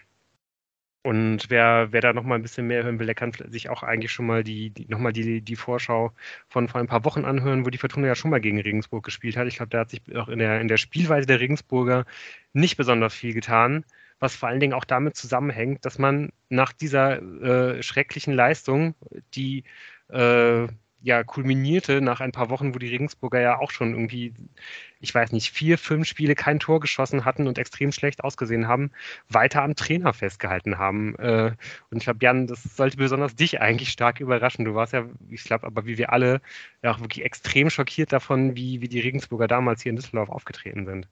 und 1.03 1.51
wer, 1.51 1.89
wer 1.91 2.01
da 2.01 2.13
noch 2.13 2.23
mal 2.23 2.37
ein 2.37 2.43
bisschen 2.43 2.69
mehr 2.69 2.85
hören 2.85 2.99
will, 3.01 3.07
der 3.07 3.15
kann 3.17 3.33
sich 3.49 3.69
auch 3.69 3.83
eigentlich 3.83 4.13
schon 4.13 4.27
mal 4.27 4.45
die, 4.45 4.71
die 4.71 4.87
noch 4.89 5.01
mal 5.01 5.13
die, 5.13 5.41
die 5.41 5.57
Vorschau 5.57 6.13
von 6.49 6.69
vor 6.69 6.81
ein 6.81 6.87
paar 6.87 7.05
Wochen 7.05 7.25
anhören, 7.25 7.67
wo 7.67 7.71
die 7.71 7.79
Fortuna 7.79 8.07
ja 8.07 8.15
schon 8.15 8.31
mal 8.31 8.41
gegen 8.41 8.61
Regensburg 8.61 9.05
gespielt 9.05 9.37
hat. 9.37 9.49
Ich 9.49 9.57
glaube, 9.57 9.71
da 9.71 9.81
hat 9.81 9.91
sich 9.91 10.01
auch 10.17 10.29
in 10.29 10.39
der, 10.39 10.61
in 10.61 10.69
der 10.69 10.77
Spielweise 10.77 11.27
der 11.27 11.41
Regensburger 11.41 12.05
nicht 12.53 12.77
besonders 12.77 13.15
viel 13.15 13.35
getan, 13.35 13.85
was 14.21 14.37
vor 14.37 14.49
allen 14.49 14.61
Dingen 14.61 14.75
auch 14.75 14.85
damit 14.85 15.17
zusammenhängt, 15.17 15.85
dass 15.85 15.99
man 15.99 16.31
nach 16.49 16.73
dieser 16.73 17.21
äh, 17.21 17.83
schrecklichen 17.83 18.35
Leistung, 18.35 18.95
die 19.35 19.65
äh, 20.09 20.69
ja 21.03 21.25
kulminierte 21.25 22.01
nach 22.01 22.21
ein 22.21 22.33
paar 22.33 22.51
Wochen, 22.51 22.75
wo 22.75 22.79
die 22.79 22.89
Regensburger 22.89 23.41
ja 23.41 23.59
auch 23.59 23.71
schon 23.71 23.93
irgendwie, 23.93 24.33
ich 25.01 25.15
weiß 25.15 25.33
nicht, 25.33 25.51
vier, 25.51 25.79
fünf 25.79 26.07
Spiele 26.07 26.35
kein 26.35 26.61
Tor 26.61 26.81
geschossen 26.81 27.25
hatten 27.25 27.47
und 27.49 27.59
extrem 27.59 27.93
schlecht 27.93 28.25
ausgesehen 28.25 28.69
haben, 28.69 28.91
weiter 29.29 29.63
am 29.63 29.75
Trainer 29.75 30.13
festgehalten 30.13 30.79
haben. 30.79 31.17
Äh, 31.17 31.53
und 31.91 31.99
ich 31.99 32.05
glaube, 32.05 32.21
Jan, 32.23 32.47
das 32.47 32.63
sollte 32.63 32.97
besonders 32.97 33.35
dich 33.35 33.61
eigentlich 33.61 33.91
stark 33.91 34.21
überraschen. 34.21 34.65
Du 34.65 34.75
warst 34.75 34.93
ja, 34.93 35.07
ich 35.31 35.45
glaube, 35.45 35.67
aber 35.67 35.87
wie 35.87 35.99
wir 35.99 36.13
alle, 36.13 36.41
ja 36.83 36.93
auch 36.93 37.01
wirklich 37.01 37.25
extrem 37.25 37.71
schockiert 37.71 38.13
davon, 38.13 38.57
wie, 38.57 38.81
wie 38.81 38.89
die 38.89 39.01
Regensburger 39.01 39.49
damals 39.49 39.83
hier 39.83 39.91
in 39.91 39.97
Düsseldorf 39.97 40.31
aufgetreten 40.31 40.87
sind. 40.87 41.09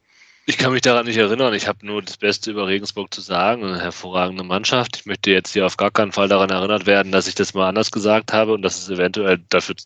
Ich 0.50 0.58
kann 0.58 0.72
mich 0.72 0.82
daran 0.82 1.06
nicht 1.06 1.16
erinnern. 1.16 1.54
Ich 1.54 1.68
habe 1.68 1.86
nur 1.86 2.02
das 2.02 2.16
Beste 2.16 2.50
über 2.50 2.66
Regensburg 2.66 3.14
zu 3.14 3.20
sagen. 3.20 3.62
Eine 3.62 3.80
hervorragende 3.80 4.42
Mannschaft. 4.42 4.96
Ich 4.96 5.06
möchte 5.06 5.30
jetzt 5.30 5.52
hier 5.52 5.64
auf 5.64 5.76
gar 5.76 5.92
keinen 5.92 6.10
Fall 6.10 6.26
daran 6.26 6.50
erinnert 6.50 6.86
werden, 6.86 7.12
dass 7.12 7.28
ich 7.28 7.36
das 7.36 7.54
mal 7.54 7.68
anders 7.68 7.92
gesagt 7.92 8.32
habe 8.32 8.54
und 8.54 8.62
dass 8.62 8.76
es 8.76 8.90
eventuell 8.90 9.38
dafür 9.48 9.76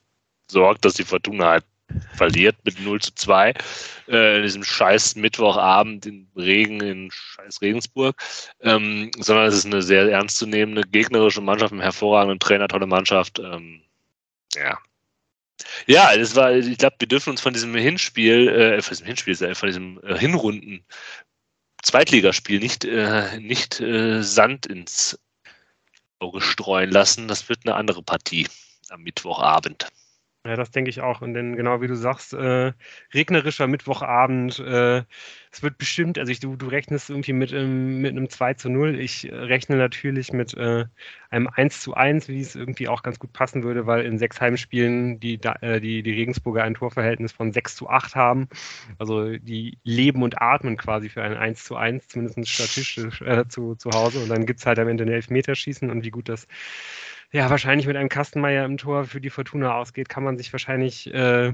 sorgt, 0.51 0.87
dass 0.87 0.95
die 0.95 1.05
Fortuna 1.05 1.51
halt 1.51 1.65
verliert 2.15 2.57
mit 2.65 2.81
0 2.81 2.99
zu 3.03 3.15
2 3.15 3.53
äh, 4.09 4.37
in 4.39 4.43
diesem 4.43 4.65
scheiß 4.65 5.17
Mittwochabend 5.17 6.07
in 6.07 6.31
Regen 6.35 6.81
in 6.81 7.11
scheiß 7.11 7.61
Regensburg, 7.61 8.17
ähm, 8.63 9.11
sondern 9.19 9.45
es 9.45 9.57
ist 9.57 9.67
eine 9.67 9.83
sehr 9.83 10.11
ernstzunehmende 10.11 10.89
gegnerische 10.89 11.43
Mannschaft, 11.43 11.73
einen 11.73 11.83
hervorragenden 11.83 12.39
Trainer, 12.39 12.69
tolle 12.69 12.87
Mannschaft. 12.87 13.39
Ähm, 13.39 13.83
ja, 14.55 14.79
ja, 15.87 16.17
das 16.17 16.35
war, 16.37 16.53
ich 16.53 16.79
glaube, 16.79 16.97
wir 16.99 17.09
dürfen 17.09 17.31
uns 17.31 17.41
von 17.41 17.53
diesem 17.53 17.75
Hinspiel, 17.75 18.49
äh, 18.49 18.83
von 18.83 18.93
diesem 18.93 19.07
Hinspiel, 19.07 19.43
äh, 19.43 19.55
von 19.55 19.69
diesem 19.69 20.01
äh, 20.03 20.19
Hinrunden 20.19 20.85
Zweitligaspiel 21.83 22.61
nicht, 22.61 22.85
äh, 22.85 23.39
nicht 23.39 23.81
äh, 23.81 24.23
Sand 24.23 24.67
ins 24.67 25.19
Auge 26.19 26.41
streuen 26.41 26.91
lassen. 26.91 27.29
Das 27.29 27.49
wird 27.49 27.61
eine 27.65 27.75
andere 27.75 28.03
Partie 28.03 28.49
am 28.89 29.03
Mittwochabend. 29.03 29.89
Ja, 30.47 30.57
das 30.57 30.71
denke 30.71 30.91
ich 30.91 31.01
auch. 31.01 31.21
Und 31.21 31.35
dann, 31.35 31.57
genau 31.57 31.81
wie 31.81 31.87
du 31.87 31.97
sagst, 31.97 32.33
äh, 32.33 32.73
regnerischer 33.13 33.67
Mittwochabend. 33.67 34.59
Es 35.55 35.63
wird 35.63 35.79
bestimmt, 35.79 36.19
also 36.19 36.33
ich, 36.33 36.41
du, 36.41 36.57
du 36.57 36.67
rechnest 36.67 37.11
irgendwie 37.11 37.33
mit, 37.33 37.53
ähm, 37.53 38.01
mit 38.01 38.11
einem 38.11 38.29
2 38.29 38.55
zu 38.55 38.69
0. 38.69 38.99
Ich 38.99 39.31
äh, 39.31 39.35
rechne 39.37 39.77
natürlich 39.77 40.33
mit 40.33 40.53
äh, 40.55 40.87
einem 41.31 41.47
1 41.47 41.81
zu 41.81 41.95
1, 41.95 42.27
wie 42.27 42.41
es 42.41 42.57
irgendwie 42.57 42.89
auch 42.89 43.05
ganz 43.05 43.21
gut 43.21 43.33
passen 43.33 43.63
würde, 43.63 43.87
weil 43.87 44.05
in 44.05 44.19
sechs 44.19 44.41
Heimspielen 44.41 45.21
die, 45.21 45.39
äh, 45.61 45.81
die, 45.81 46.03
die 46.03 46.11
Regensburger 46.11 46.65
ein 46.65 46.75
Torverhältnis 46.75 47.31
von 47.31 47.53
6 47.53 47.77
zu 47.77 47.89
8 47.89 48.17
haben. 48.17 48.49
Also 48.99 49.37
die 49.37 49.79
leben 49.85 50.25
und 50.25 50.43
atmen 50.43 50.77
quasi 50.77 51.09
für 51.09 51.23
ein 51.23 51.37
1 51.37 51.63
zu 51.63 51.77
1, 51.77 52.09
zumindest 52.09 52.49
statistisch 52.49 53.23
äh, 53.23 53.47
zu, 53.47 53.77
zu 53.77 53.91
Hause. 53.91 54.25
Und 54.25 54.31
dann 54.31 54.47
gibt 54.47 54.59
es 54.59 54.67
halt 54.67 54.81
am 54.81 54.89
Ende 54.89 55.05
ein 55.05 55.13
Elfmeterschießen 55.13 55.89
und 55.89 56.03
wie 56.03 56.11
gut 56.11 56.29
das 56.29 56.49
ja, 57.31 57.49
wahrscheinlich 57.51 57.87
mit 57.87 57.97
einem 57.97 58.09
Kastenmeier 58.09 58.65
im 58.65 58.77
Tor 58.77 59.05
für 59.05 59.21
die 59.21 59.31
Fortuna 59.31 59.75
ausgeht, 59.75 60.09
kann 60.09 60.23
man 60.23 60.37
sich 60.37 60.53
wahrscheinlich 60.53 61.13
äh, 61.13 61.53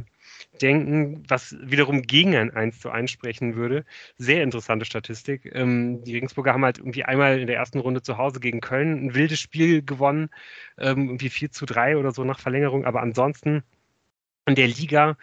denken, 0.61 1.23
was 1.29 1.57
wiederum 1.61 2.03
gegen 2.03 2.37
ein 2.37 2.51
1 2.51 2.81
zu 2.81 2.91
1 2.91 3.11
sprechen 3.11 3.57
würde. 3.57 3.85
Sehr 4.17 4.43
interessante 4.43 4.85
Statistik. 4.85 5.51
Ähm, 5.55 6.03
die 6.05 6.15
Regensburger 6.15 6.53
haben 6.53 6.65
halt 6.65 6.79
irgendwie 6.79 7.05
einmal 7.05 7.41
in 7.41 7.47
der 7.47 7.57
ersten 7.57 7.79
Runde 7.79 8.03
zu 8.03 8.19
Hause 8.19 8.41
gegen 8.41 8.61
Köln 8.61 9.07
ein 9.07 9.15
wildes 9.15 9.41
Spiel 9.41 9.83
gewonnen, 9.83 10.31
ähm, 10.79 11.09
irgendwie 11.09 11.31
4 11.31 11.51
zu 11.53 11.67
3 11.67 11.97
oder 11.97 12.13
so 12.13 12.25
nach 12.25 12.41
Verlängerung, 12.41 12.85
aber 12.85 13.01
ansonsten 13.01 13.63
in 14.47 14.55
der 14.55 14.69
Liga 14.69 15.17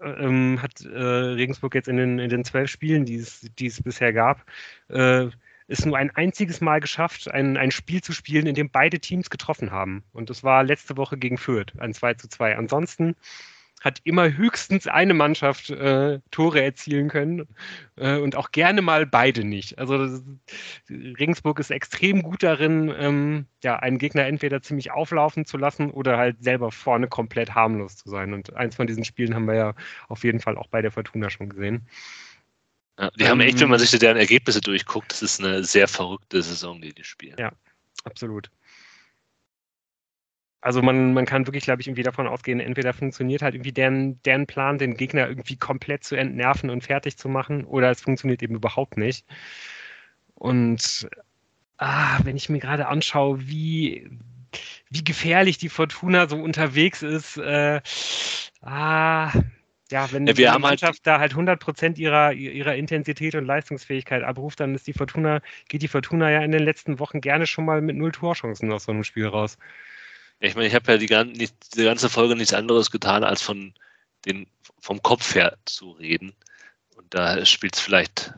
ähm, 0.00 0.60
hat 0.62 0.80
äh, 0.84 0.98
Regensburg 0.98 1.74
jetzt 1.74 1.88
in 1.88 1.96
den, 1.96 2.18
in 2.18 2.28
den 2.30 2.44
zwölf 2.44 2.70
Spielen, 2.70 3.04
die 3.04 3.16
es, 3.16 3.40
die 3.58 3.66
es 3.66 3.82
bisher 3.82 4.12
gab, 4.12 4.44
äh, 4.88 5.28
es 5.68 5.84
nur 5.84 5.96
ein 5.96 6.10
einziges 6.10 6.60
Mal 6.60 6.80
geschafft, 6.80 7.30
ein, 7.30 7.56
ein 7.56 7.70
Spiel 7.70 8.02
zu 8.02 8.12
spielen, 8.12 8.46
in 8.46 8.54
dem 8.54 8.70
beide 8.70 9.00
Teams 9.00 9.30
getroffen 9.30 9.72
haben. 9.72 10.04
Und 10.12 10.30
das 10.30 10.44
war 10.44 10.62
letzte 10.62 10.96
Woche 10.96 11.16
gegen 11.16 11.38
Fürth, 11.38 11.72
ein 11.78 11.92
2 11.92 12.14
zu 12.14 12.28
2. 12.28 12.56
Ansonsten 12.56 13.16
hat 13.82 14.00
immer 14.04 14.36
höchstens 14.36 14.86
eine 14.86 15.14
Mannschaft 15.14 15.70
äh, 15.70 16.20
Tore 16.30 16.62
erzielen 16.62 17.08
können 17.08 17.46
äh, 17.96 18.16
und 18.16 18.34
auch 18.34 18.50
gerne 18.50 18.82
mal 18.82 19.06
beide 19.06 19.44
nicht. 19.44 19.78
Also 19.78 20.20
Regensburg 20.88 21.60
ist 21.60 21.70
extrem 21.70 22.22
gut 22.22 22.42
darin, 22.42 22.92
ähm, 22.98 23.46
ja, 23.62 23.76
einen 23.76 23.98
Gegner 23.98 24.26
entweder 24.26 24.62
ziemlich 24.62 24.90
auflaufen 24.90 25.44
zu 25.44 25.58
lassen 25.58 25.90
oder 25.90 26.16
halt 26.16 26.42
selber 26.42 26.72
vorne 26.72 27.06
komplett 27.06 27.54
harmlos 27.54 27.96
zu 27.96 28.08
sein. 28.08 28.32
Und 28.32 28.54
eins 28.54 28.76
von 28.76 28.86
diesen 28.86 29.04
Spielen 29.04 29.34
haben 29.34 29.46
wir 29.46 29.54
ja 29.54 29.74
auf 30.08 30.24
jeden 30.24 30.40
Fall 30.40 30.56
auch 30.56 30.68
bei 30.68 30.82
der 30.82 30.90
Fortuna 30.90 31.28
schon 31.30 31.50
gesehen. 31.50 31.86
Ja, 32.98 33.10
die 33.10 33.24
ähm, 33.24 33.28
haben 33.28 33.40
echt, 33.40 33.60
wenn 33.60 33.68
man 33.68 33.78
sich 33.78 33.90
deren 33.90 34.16
Ergebnisse 34.16 34.60
durchguckt, 34.62 35.12
das 35.12 35.22
ist 35.22 35.40
eine 35.40 35.62
sehr 35.64 35.86
verrückte 35.86 36.42
Saison, 36.42 36.80
die 36.80 36.94
die 36.94 37.04
spielen. 37.04 37.36
Ja, 37.38 37.52
absolut. 38.04 38.50
Also 40.66 40.82
man, 40.82 41.14
man 41.14 41.26
kann 41.26 41.46
wirklich, 41.46 41.62
glaube 41.62 41.80
ich, 41.80 41.86
irgendwie 41.86 42.02
davon 42.02 42.26
ausgehen, 42.26 42.58
entweder 42.58 42.92
funktioniert 42.92 43.40
halt 43.40 43.54
irgendwie 43.54 43.70
deren, 43.70 44.20
deren 44.24 44.48
Plan, 44.48 44.78
den 44.78 44.96
Gegner 44.96 45.28
irgendwie 45.28 45.54
komplett 45.54 46.02
zu 46.02 46.16
entnerven 46.16 46.70
und 46.70 46.82
fertig 46.82 47.16
zu 47.16 47.28
machen, 47.28 47.64
oder 47.64 47.88
es 47.92 48.00
funktioniert 48.00 48.42
eben 48.42 48.56
überhaupt 48.56 48.96
nicht. 48.96 49.24
Und 50.34 51.08
ah, 51.78 52.18
wenn 52.24 52.36
ich 52.36 52.48
mir 52.48 52.58
gerade 52.58 52.88
anschaue, 52.88 53.46
wie, 53.46 54.10
wie 54.90 55.04
gefährlich 55.04 55.56
die 55.56 55.68
Fortuna 55.68 56.28
so 56.28 56.36
unterwegs 56.36 57.04
ist, 57.04 57.36
äh, 57.36 57.80
ah, 58.62 59.30
ja, 59.92 60.10
wenn 60.10 60.26
ja, 60.26 60.32
die 60.32 60.48
halt 60.48 60.60
Mannschaft 60.60 61.06
halt 61.06 61.06
da 61.06 61.20
halt 61.20 61.30
100 61.30 61.96
ihrer, 61.96 62.32
ihrer 62.32 62.74
Intensität 62.74 63.36
und 63.36 63.44
Leistungsfähigkeit 63.44 64.24
abruft, 64.24 64.58
dann 64.58 64.74
ist 64.74 64.88
die 64.88 64.94
Fortuna, 64.94 65.42
geht 65.68 65.82
die 65.82 65.86
Fortuna 65.86 66.28
ja 66.32 66.40
in 66.40 66.50
den 66.50 66.64
letzten 66.64 66.98
Wochen 66.98 67.20
gerne 67.20 67.46
schon 67.46 67.66
mal 67.66 67.80
mit 67.80 67.94
null 67.94 68.10
Torchancen 68.10 68.72
aus 68.72 68.82
so 68.82 68.90
einem 68.90 69.04
Spiel 69.04 69.28
raus. 69.28 69.58
Ich 70.40 70.54
meine, 70.54 70.66
ich 70.66 70.74
habe 70.74 70.92
ja 70.92 70.98
die, 70.98 71.50
die, 71.74 71.84
ganze 71.84 72.10
Folge 72.10 72.36
nichts 72.36 72.52
anderes 72.52 72.90
getan, 72.90 73.24
als 73.24 73.40
von 73.42 73.74
den, 74.26 74.46
vom 74.80 75.02
Kopf 75.02 75.34
her 75.34 75.56
zu 75.64 75.92
reden. 75.92 76.34
Und 76.94 77.12
da 77.14 77.44
spielt 77.46 77.76
es 77.76 77.80
vielleicht, 77.80 78.34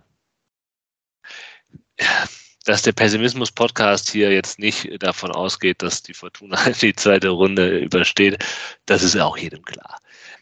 dass 2.64 2.82
der 2.82 2.92
Pessimismus-Podcast 2.92 4.10
hier 4.10 4.30
jetzt 4.30 4.58
nicht 4.58 5.02
davon 5.02 5.32
ausgeht, 5.32 5.82
dass 5.82 6.02
die 6.02 6.14
Fortuna 6.14 6.70
die 6.82 6.94
zweite 6.94 7.30
Runde 7.30 7.78
übersteht. 7.78 8.44
Das 8.86 9.02
ist 9.02 9.16
auch 9.16 9.36
jedem 9.36 9.64
klar. 9.64 10.00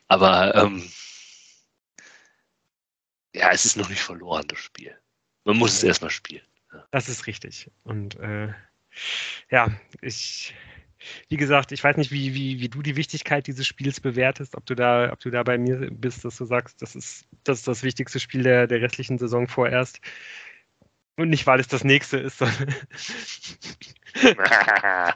Aber 0.09 0.55
ähm, 0.55 0.91
ja, 3.35 3.51
es 3.51 3.65
ist 3.65 3.77
noch 3.77 3.89
nicht 3.89 4.03
verloren, 4.03 4.47
das 4.49 4.59
Spiel. 4.59 4.97
Man 5.45 5.57
muss 5.57 5.75
es 5.75 5.83
erstmal 5.85 6.11
spielen. 6.11 6.47
Das 6.91 7.09
ist 7.09 7.27
richtig. 7.27 7.71
Und 7.85 8.17
äh, 8.17 8.53
ja, 9.51 9.71
ich, 10.01 10.55
wie 11.29 11.37
gesagt, 11.37 11.73
ich 11.73 11.83
weiß 11.83 11.97
nicht, 11.97 12.11
wie, 12.11 12.35
wie, 12.35 12.61
wie 12.61 12.69
du 12.69 12.83
die 12.83 12.97
Wichtigkeit 12.97 13.47
dieses 13.47 13.67
Spiels 13.67 14.01
bewertest, 14.01 14.57
ob 14.57 14.67
du 14.67 14.75
da, 14.75 15.13
ob 15.13 15.21
du 15.21 15.31
da 15.31 15.43
bei 15.43 15.59
mir 15.59 15.91
bist, 15.91 16.25
dass 16.25 16.37
du 16.37 16.45
sagst, 16.45 16.83
das 16.83 16.95
ist 16.97 17.27
das, 17.45 17.59
ist 17.59 17.69
das 17.69 17.83
wichtigste 17.83 18.21
Spiel 18.21 18.43
der, 18.43 18.67
der 18.67 18.81
restlichen 18.81 19.19
Saison 19.19 19.49
vorerst. 19.49 20.01
Und 21.17 21.31
nicht, 21.31 21.47
weil 21.47 21.61
es 21.61 21.69
das 21.69 21.85
nächste 21.85 22.19
ist, 22.19 22.39
sondern. 22.39 22.75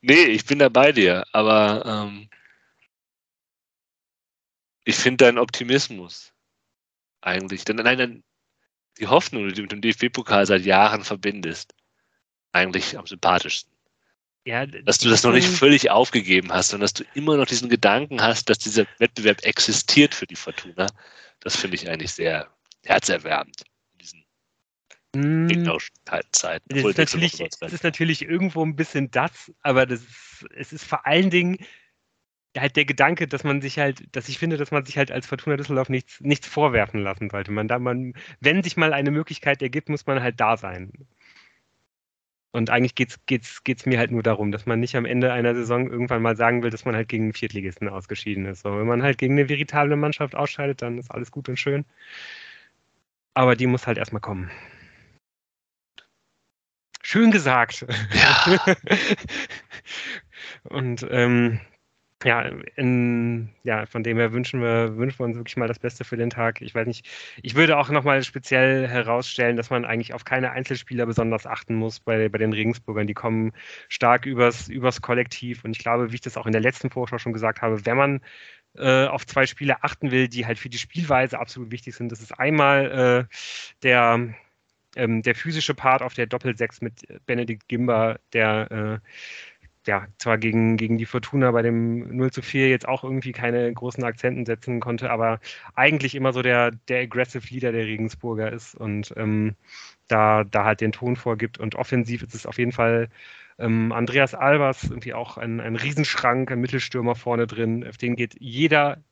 nee, 0.00 0.24
ich 0.24 0.46
bin 0.46 0.58
da 0.58 0.68
bei 0.68 0.92
dir, 0.92 1.24
aber 1.32 1.84
ähm, 1.84 2.28
ich 4.84 4.96
finde 4.96 5.24
deinen 5.24 5.38
Optimismus 5.38 6.32
eigentlich, 7.20 7.64
denn 7.64 7.76
nein, 7.76 8.22
die 8.98 9.06
Hoffnung, 9.08 9.48
die 9.48 9.54
du 9.54 9.62
mit 9.62 9.72
dem 9.72 9.82
DFB-Pokal 9.82 10.46
seit 10.46 10.64
Jahren 10.64 11.04
verbindest, 11.04 11.74
eigentlich 12.56 12.98
am 12.98 13.06
sympathischsten. 13.06 13.72
Ja, 14.44 14.64
dass 14.64 14.98
du 14.98 15.08
das 15.08 15.24
noch 15.24 15.32
nicht 15.32 15.48
völlig 15.48 15.90
aufgegeben 15.90 16.52
hast, 16.52 16.68
sondern 16.68 16.84
dass 16.84 16.94
du 16.94 17.04
immer 17.14 17.36
noch 17.36 17.46
diesen 17.46 17.68
Gedanken 17.68 18.22
hast, 18.22 18.48
dass 18.48 18.58
dieser 18.58 18.86
Wettbewerb 18.98 19.42
existiert 19.44 20.14
für 20.14 20.26
die 20.26 20.36
Fortuna. 20.36 20.86
Das 21.40 21.56
finde 21.56 21.74
ich 21.74 21.88
eigentlich 21.90 22.12
sehr 22.12 22.48
herzerwärmend 22.84 23.64
in 23.92 23.98
diesen 23.98 25.48
gegnerischen 25.48 25.96
Zeiten. 26.04 26.76
Es 26.76 26.84
ist, 26.84 26.96
natürlich, 26.96 27.40
es 27.40 27.72
ist 27.72 27.82
natürlich 27.82 28.22
irgendwo 28.22 28.64
ein 28.64 28.76
bisschen 28.76 29.10
das, 29.10 29.52
aber 29.62 29.84
das 29.84 30.02
ist, 30.02 30.46
es 30.54 30.72
ist 30.72 30.84
vor 30.84 31.04
allen 31.06 31.30
Dingen 31.30 31.58
halt 32.56 32.76
der 32.76 32.84
Gedanke, 32.84 33.26
dass 33.26 33.44
man 33.44 33.60
sich 33.60 33.78
halt, 33.78 34.04
dass 34.14 34.28
ich 34.28 34.38
finde, 34.38 34.56
dass 34.56 34.70
man 34.70 34.84
sich 34.84 34.96
halt 34.96 35.10
als 35.10 35.26
Fortuna 35.26 35.56
Düsseldorf 35.56 35.88
nichts, 35.88 36.20
nichts 36.20 36.46
vorwerfen 36.46 37.00
lassen 37.00 37.30
sollte. 37.30 37.50
Man 37.50 37.68
da 37.68 37.78
man, 37.78 38.14
wenn 38.40 38.62
sich 38.62 38.76
mal 38.76 38.92
eine 38.92 39.10
Möglichkeit 39.10 39.62
ergibt, 39.62 39.88
muss 39.88 40.06
man 40.06 40.22
halt 40.22 40.40
da 40.40 40.56
sein. 40.56 40.92
Und 42.56 42.70
eigentlich 42.70 42.94
geht 42.94 43.10
es 43.10 43.26
geht's, 43.26 43.64
geht's 43.64 43.84
mir 43.84 43.98
halt 43.98 44.10
nur 44.10 44.22
darum, 44.22 44.50
dass 44.50 44.64
man 44.64 44.80
nicht 44.80 44.96
am 44.96 45.04
Ende 45.04 45.30
einer 45.30 45.54
Saison 45.54 45.90
irgendwann 45.90 46.22
mal 46.22 46.36
sagen 46.36 46.62
will, 46.62 46.70
dass 46.70 46.86
man 46.86 46.96
halt 46.96 47.06
gegen 47.06 47.24
einen 47.24 47.32
Viertligisten 47.34 47.86
ausgeschieden 47.86 48.46
ist. 48.46 48.62
So, 48.62 48.78
wenn 48.78 48.86
man 48.86 49.02
halt 49.02 49.18
gegen 49.18 49.34
eine 49.34 49.50
veritable 49.50 49.96
Mannschaft 49.96 50.34
ausscheidet, 50.34 50.80
dann 50.80 50.96
ist 50.96 51.10
alles 51.10 51.30
gut 51.30 51.50
und 51.50 51.58
schön. 51.58 51.84
Aber 53.34 53.56
die 53.56 53.66
muss 53.66 53.86
halt 53.86 53.98
erstmal 53.98 54.22
kommen. 54.22 54.50
Schön 57.02 57.30
gesagt. 57.30 57.86
Ja. 58.14 58.76
und 60.62 61.06
ähm, 61.10 61.60
ja, 62.26 62.42
in, 62.74 63.50
ja, 63.62 63.86
von 63.86 64.02
dem 64.02 64.16
her 64.18 64.32
wünschen 64.32 64.60
wir, 64.60 64.96
wünschen 64.96 65.20
wir 65.20 65.26
uns 65.26 65.36
wirklich 65.36 65.56
mal 65.56 65.68
das 65.68 65.78
Beste 65.78 66.02
für 66.02 66.16
den 66.16 66.28
Tag. 66.28 66.60
Ich 66.60 66.74
weiß 66.74 66.84
nicht, 66.84 67.08
ich 67.40 67.54
würde 67.54 67.78
auch 67.78 67.88
nochmal 67.88 68.24
speziell 68.24 68.88
herausstellen, 68.88 69.56
dass 69.56 69.70
man 69.70 69.84
eigentlich 69.84 70.12
auf 70.12 70.24
keine 70.24 70.50
Einzelspieler 70.50 71.06
besonders 71.06 71.46
achten 71.46 71.76
muss 71.76 72.00
bei, 72.00 72.28
bei 72.28 72.38
den 72.38 72.52
Regensburgern. 72.52 73.06
Die 73.06 73.14
kommen 73.14 73.52
stark 73.88 74.26
übers, 74.26 74.68
übers 74.68 75.02
Kollektiv 75.02 75.62
und 75.62 75.70
ich 75.70 75.78
glaube, 75.78 76.10
wie 76.10 76.16
ich 76.16 76.20
das 76.20 76.36
auch 76.36 76.46
in 76.46 76.52
der 76.52 76.60
letzten 76.60 76.90
Vorschau 76.90 77.18
schon 77.18 77.32
gesagt 77.32 77.62
habe, 77.62 77.86
wenn 77.86 77.96
man 77.96 78.20
äh, 78.74 79.06
auf 79.06 79.24
zwei 79.24 79.46
Spieler 79.46 79.78
achten 79.82 80.10
will, 80.10 80.26
die 80.26 80.46
halt 80.46 80.58
für 80.58 80.68
die 80.68 80.78
Spielweise 80.78 81.38
absolut 81.38 81.70
wichtig 81.70 81.94
sind, 81.94 82.10
das 82.10 82.20
ist 82.20 82.32
einmal 82.32 83.28
äh, 83.30 83.34
der, 83.84 84.34
ähm, 84.96 85.22
der 85.22 85.34
physische 85.36 85.74
Part 85.74 86.02
auf 86.02 86.14
der 86.14 86.26
Doppelsechs 86.26 86.80
mit 86.80 87.06
Benedikt 87.26 87.68
Gimba, 87.68 88.18
der 88.32 89.00
äh, 89.02 89.08
ja, 89.86 90.06
zwar 90.18 90.38
gegen, 90.38 90.76
gegen 90.76 90.98
die 90.98 91.06
Fortuna 91.06 91.50
bei 91.50 91.62
dem 91.62 92.16
0 92.16 92.30
zu 92.32 92.42
4 92.42 92.68
jetzt 92.68 92.88
auch 92.88 93.04
irgendwie 93.04 93.32
keine 93.32 93.72
großen 93.72 94.04
Akzenten 94.04 94.46
setzen 94.46 94.80
konnte, 94.80 95.10
aber 95.10 95.40
eigentlich 95.74 96.14
immer 96.14 96.32
so 96.32 96.42
der, 96.42 96.72
der 96.88 97.00
Aggressive 97.02 97.46
Leader 97.52 97.72
der 97.72 97.86
Regensburger 97.86 98.52
ist 98.52 98.74
und 98.74 99.12
ähm, 99.16 99.54
da, 100.08 100.44
da 100.44 100.64
halt 100.64 100.80
den 100.80 100.92
Ton 100.92 101.16
vorgibt. 101.16 101.58
Und 101.58 101.74
offensiv 101.76 102.22
ist 102.22 102.34
es 102.34 102.46
auf 102.46 102.58
jeden 102.58 102.72
Fall 102.72 103.08
ähm, 103.58 103.92
Andreas 103.92 104.34
Albers, 104.34 104.84
irgendwie 104.84 105.14
auch 105.14 105.38
ein, 105.38 105.60
ein 105.60 105.76
Riesenschrank, 105.76 106.50
ein 106.50 106.60
Mittelstürmer 106.60 107.14
vorne 107.14 107.46
drin, 107.46 107.86
auf 107.88 107.96
den 107.96 108.16
geht 108.16 108.36
jeder 108.40 109.02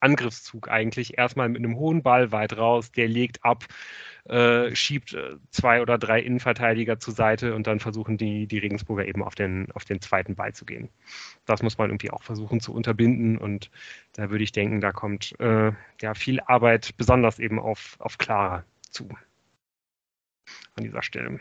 Angriffszug 0.00 0.68
eigentlich 0.68 1.18
erstmal 1.18 1.48
mit 1.48 1.58
einem 1.58 1.76
hohen 1.76 2.02
Ball 2.02 2.32
weit 2.32 2.56
raus, 2.56 2.92
der 2.92 3.08
legt 3.08 3.44
ab, 3.44 3.64
äh, 4.24 4.74
schiebt 4.74 5.14
äh, 5.14 5.36
zwei 5.50 5.82
oder 5.82 5.98
drei 5.98 6.20
Innenverteidiger 6.20 6.98
zur 6.98 7.14
Seite 7.14 7.54
und 7.54 7.66
dann 7.66 7.80
versuchen 7.80 8.16
die, 8.16 8.46
die 8.46 8.58
Regensburger 8.58 9.06
eben 9.06 9.22
auf 9.22 9.34
den, 9.34 9.70
auf 9.72 9.84
den 9.84 10.00
zweiten 10.00 10.34
Ball 10.34 10.52
zu 10.52 10.64
gehen. 10.64 10.88
Das 11.46 11.62
muss 11.62 11.78
man 11.78 11.90
irgendwie 11.90 12.10
auch 12.10 12.22
versuchen 12.22 12.60
zu 12.60 12.72
unterbinden 12.72 13.38
und 13.38 13.70
da 14.12 14.30
würde 14.30 14.44
ich 14.44 14.52
denken, 14.52 14.80
da 14.80 14.92
kommt 14.92 15.38
äh, 15.40 15.72
ja 16.00 16.14
viel 16.14 16.40
Arbeit, 16.40 16.96
besonders 16.96 17.38
eben 17.38 17.58
auf, 17.58 17.96
auf 17.98 18.18
Clara 18.18 18.64
zu. 18.90 19.08
An 20.76 20.84
dieser 20.84 21.02
Stelle. 21.02 21.40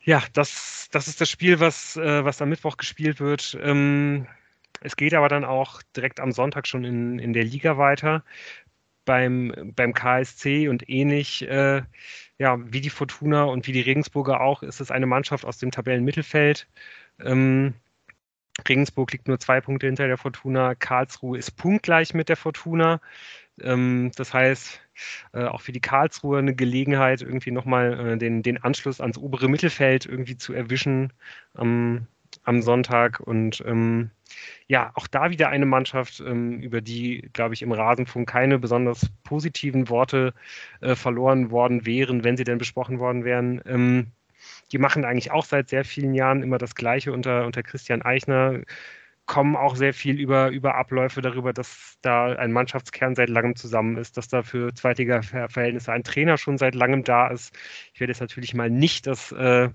Ja, 0.00 0.22
das, 0.32 0.88
das 0.90 1.08
ist 1.08 1.20
das 1.20 1.28
Spiel, 1.28 1.60
was, 1.60 1.96
äh, 1.96 2.24
was 2.24 2.40
am 2.40 2.48
Mittwoch 2.48 2.76
gespielt 2.76 3.20
wird. 3.20 3.58
Ähm, 3.60 4.26
es 4.80 4.96
geht 4.96 5.14
aber 5.14 5.28
dann 5.28 5.44
auch 5.44 5.82
direkt 5.96 6.20
am 6.20 6.32
Sonntag 6.32 6.66
schon 6.66 6.84
in, 6.84 7.18
in 7.18 7.32
der 7.32 7.44
Liga 7.44 7.78
weiter. 7.78 8.24
Beim, 9.04 9.72
beim 9.74 9.94
KSC 9.94 10.68
und 10.68 10.88
ähnlich, 10.88 11.48
äh, 11.48 11.82
ja, 12.38 12.58
wie 12.72 12.82
die 12.82 12.90
Fortuna 12.90 13.44
und 13.44 13.66
wie 13.66 13.72
die 13.72 13.80
Regensburger 13.80 14.40
auch, 14.40 14.62
ist 14.62 14.80
es 14.80 14.90
eine 14.90 15.06
Mannschaft 15.06 15.46
aus 15.46 15.58
dem 15.58 15.70
Tabellenmittelfeld. 15.70 16.68
Ähm, 17.20 17.74
Regensburg 18.66 19.12
liegt 19.12 19.28
nur 19.28 19.38
zwei 19.38 19.60
Punkte 19.60 19.86
hinter 19.86 20.06
der 20.06 20.18
Fortuna. 20.18 20.74
Karlsruhe 20.74 21.38
ist 21.38 21.52
punktgleich 21.52 22.14
mit 22.14 22.28
der 22.28 22.36
Fortuna. 22.36 23.00
Ähm, 23.60 24.10
das 24.16 24.34
heißt, 24.34 24.80
äh, 25.32 25.44
auch 25.44 25.60
für 25.60 25.72
die 25.72 25.80
Karlsruhe 25.80 26.38
eine 26.38 26.54
Gelegenheit, 26.54 27.22
irgendwie 27.22 27.50
nochmal 27.50 28.14
äh, 28.14 28.18
den, 28.18 28.42
den 28.42 28.62
Anschluss 28.62 29.00
ans 29.00 29.18
obere 29.18 29.48
Mittelfeld 29.48 30.06
irgendwie 30.06 30.36
zu 30.36 30.52
erwischen 30.52 31.12
am, 31.54 32.06
am 32.48 32.62
Sonntag. 32.62 33.20
Und 33.20 33.62
ähm, 33.66 34.10
ja, 34.66 34.90
auch 34.94 35.06
da 35.06 35.30
wieder 35.30 35.50
eine 35.50 35.66
Mannschaft, 35.66 36.20
ähm, 36.20 36.60
über 36.60 36.80
die, 36.80 37.28
glaube 37.32 37.54
ich, 37.54 37.62
im 37.62 37.72
Rasenfunk 37.72 38.28
keine 38.28 38.58
besonders 38.58 39.08
positiven 39.22 39.88
Worte 39.88 40.34
äh, 40.80 40.94
verloren 40.94 41.50
worden 41.50 41.86
wären, 41.86 42.24
wenn 42.24 42.36
sie 42.36 42.44
denn 42.44 42.58
besprochen 42.58 42.98
worden 42.98 43.24
wären. 43.24 43.60
Ähm, 43.66 44.12
die 44.72 44.78
machen 44.78 45.04
eigentlich 45.04 45.30
auch 45.30 45.44
seit 45.44 45.68
sehr 45.68 45.84
vielen 45.84 46.14
Jahren 46.14 46.42
immer 46.42 46.58
das 46.58 46.74
Gleiche 46.74 47.12
unter, 47.12 47.46
unter 47.46 47.62
Christian 47.62 48.02
Eichner, 48.02 48.60
kommen 49.26 49.56
auch 49.56 49.76
sehr 49.76 49.92
viel 49.92 50.18
über, 50.18 50.48
über 50.48 50.74
Abläufe 50.76 51.20
darüber, 51.20 51.52
dass 51.52 51.98
da 52.00 52.32
ein 52.32 52.50
Mannschaftskern 52.50 53.14
seit 53.14 53.28
langem 53.28 53.56
zusammen 53.56 53.98
ist, 53.98 54.16
dass 54.16 54.28
da 54.28 54.42
für 54.42 54.74
Zweitliga-Verhältnisse 54.74 55.92
ein 55.92 56.02
Trainer 56.02 56.38
schon 56.38 56.56
seit 56.56 56.74
langem 56.74 57.04
da 57.04 57.28
ist. 57.28 57.54
Ich 57.92 58.00
werde 58.00 58.12
jetzt 58.12 58.20
natürlich 58.20 58.54
mal 58.54 58.70
nicht 58.70 59.06
das 59.06 59.32
äh, 59.32 59.68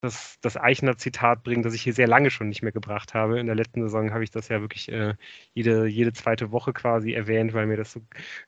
das, 0.00 0.38
das 0.40 0.56
Eichner-Zitat 0.56 1.42
bringen, 1.42 1.62
das 1.62 1.74
ich 1.74 1.82
hier 1.82 1.92
sehr 1.92 2.06
lange 2.06 2.30
schon 2.30 2.48
nicht 2.48 2.62
mehr 2.62 2.72
gebracht 2.72 3.12
habe. 3.14 3.38
In 3.38 3.46
der 3.46 3.54
letzten 3.54 3.82
Saison 3.82 4.12
habe 4.12 4.24
ich 4.24 4.30
das 4.30 4.48
ja 4.48 4.60
wirklich 4.60 4.90
äh, 4.90 5.14
jede, 5.52 5.86
jede 5.86 6.12
zweite 6.12 6.52
Woche 6.52 6.72
quasi 6.72 7.12
erwähnt, 7.12 7.52
weil 7.52 7.66
mir 7.66 7.76
das 7.76 7.92
so 7.92 8.00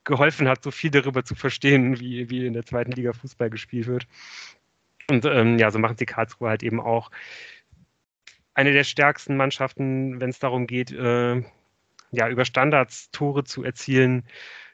geholfen 0.04 0.48
hat, 0.48 0.62
so 0.62 0.70
viel 0.70 0.90
darüber 0.90 1.24
zu 1.24 1.34
verstehen, 1.34 2.00
wie, 2.00 2.30
wie 2.30 2.46
in 2.46 2.54
der 2.54 2.64
zweiten 2.64 2.92
Liga 2.92 3.12
Fußball 3.12 3.50
gespielt 3.50 3.86
wird. 3.86 4.06
Und 5.10 5.24
ähm, 5.26 5.58
ja, 5.58 5.70
so 5.70 5.78
machen 5.78 5.96
sie 5.98 6.06
Karlsruhe 6.06 6.48
halt 6.48 6.62
eben 6.62 6.80
auch 6.80 7.10
eine 8.54 8.72
der 8.72 8.84
stärksten 8.84 9.36
Mannschaften, 9.36 10.20
wenn 10.20 10.30
es 10.30 10.38
darum 10.38 10.66
geht, 10.66 10.90
äh, 10.92 11.42
ja, 12.12 12.28
über 12.28 12.44
Standards 12.44 13.10
Tore 13.10 13.44
zu 13.44 13.62
erzielen 13.64 14.24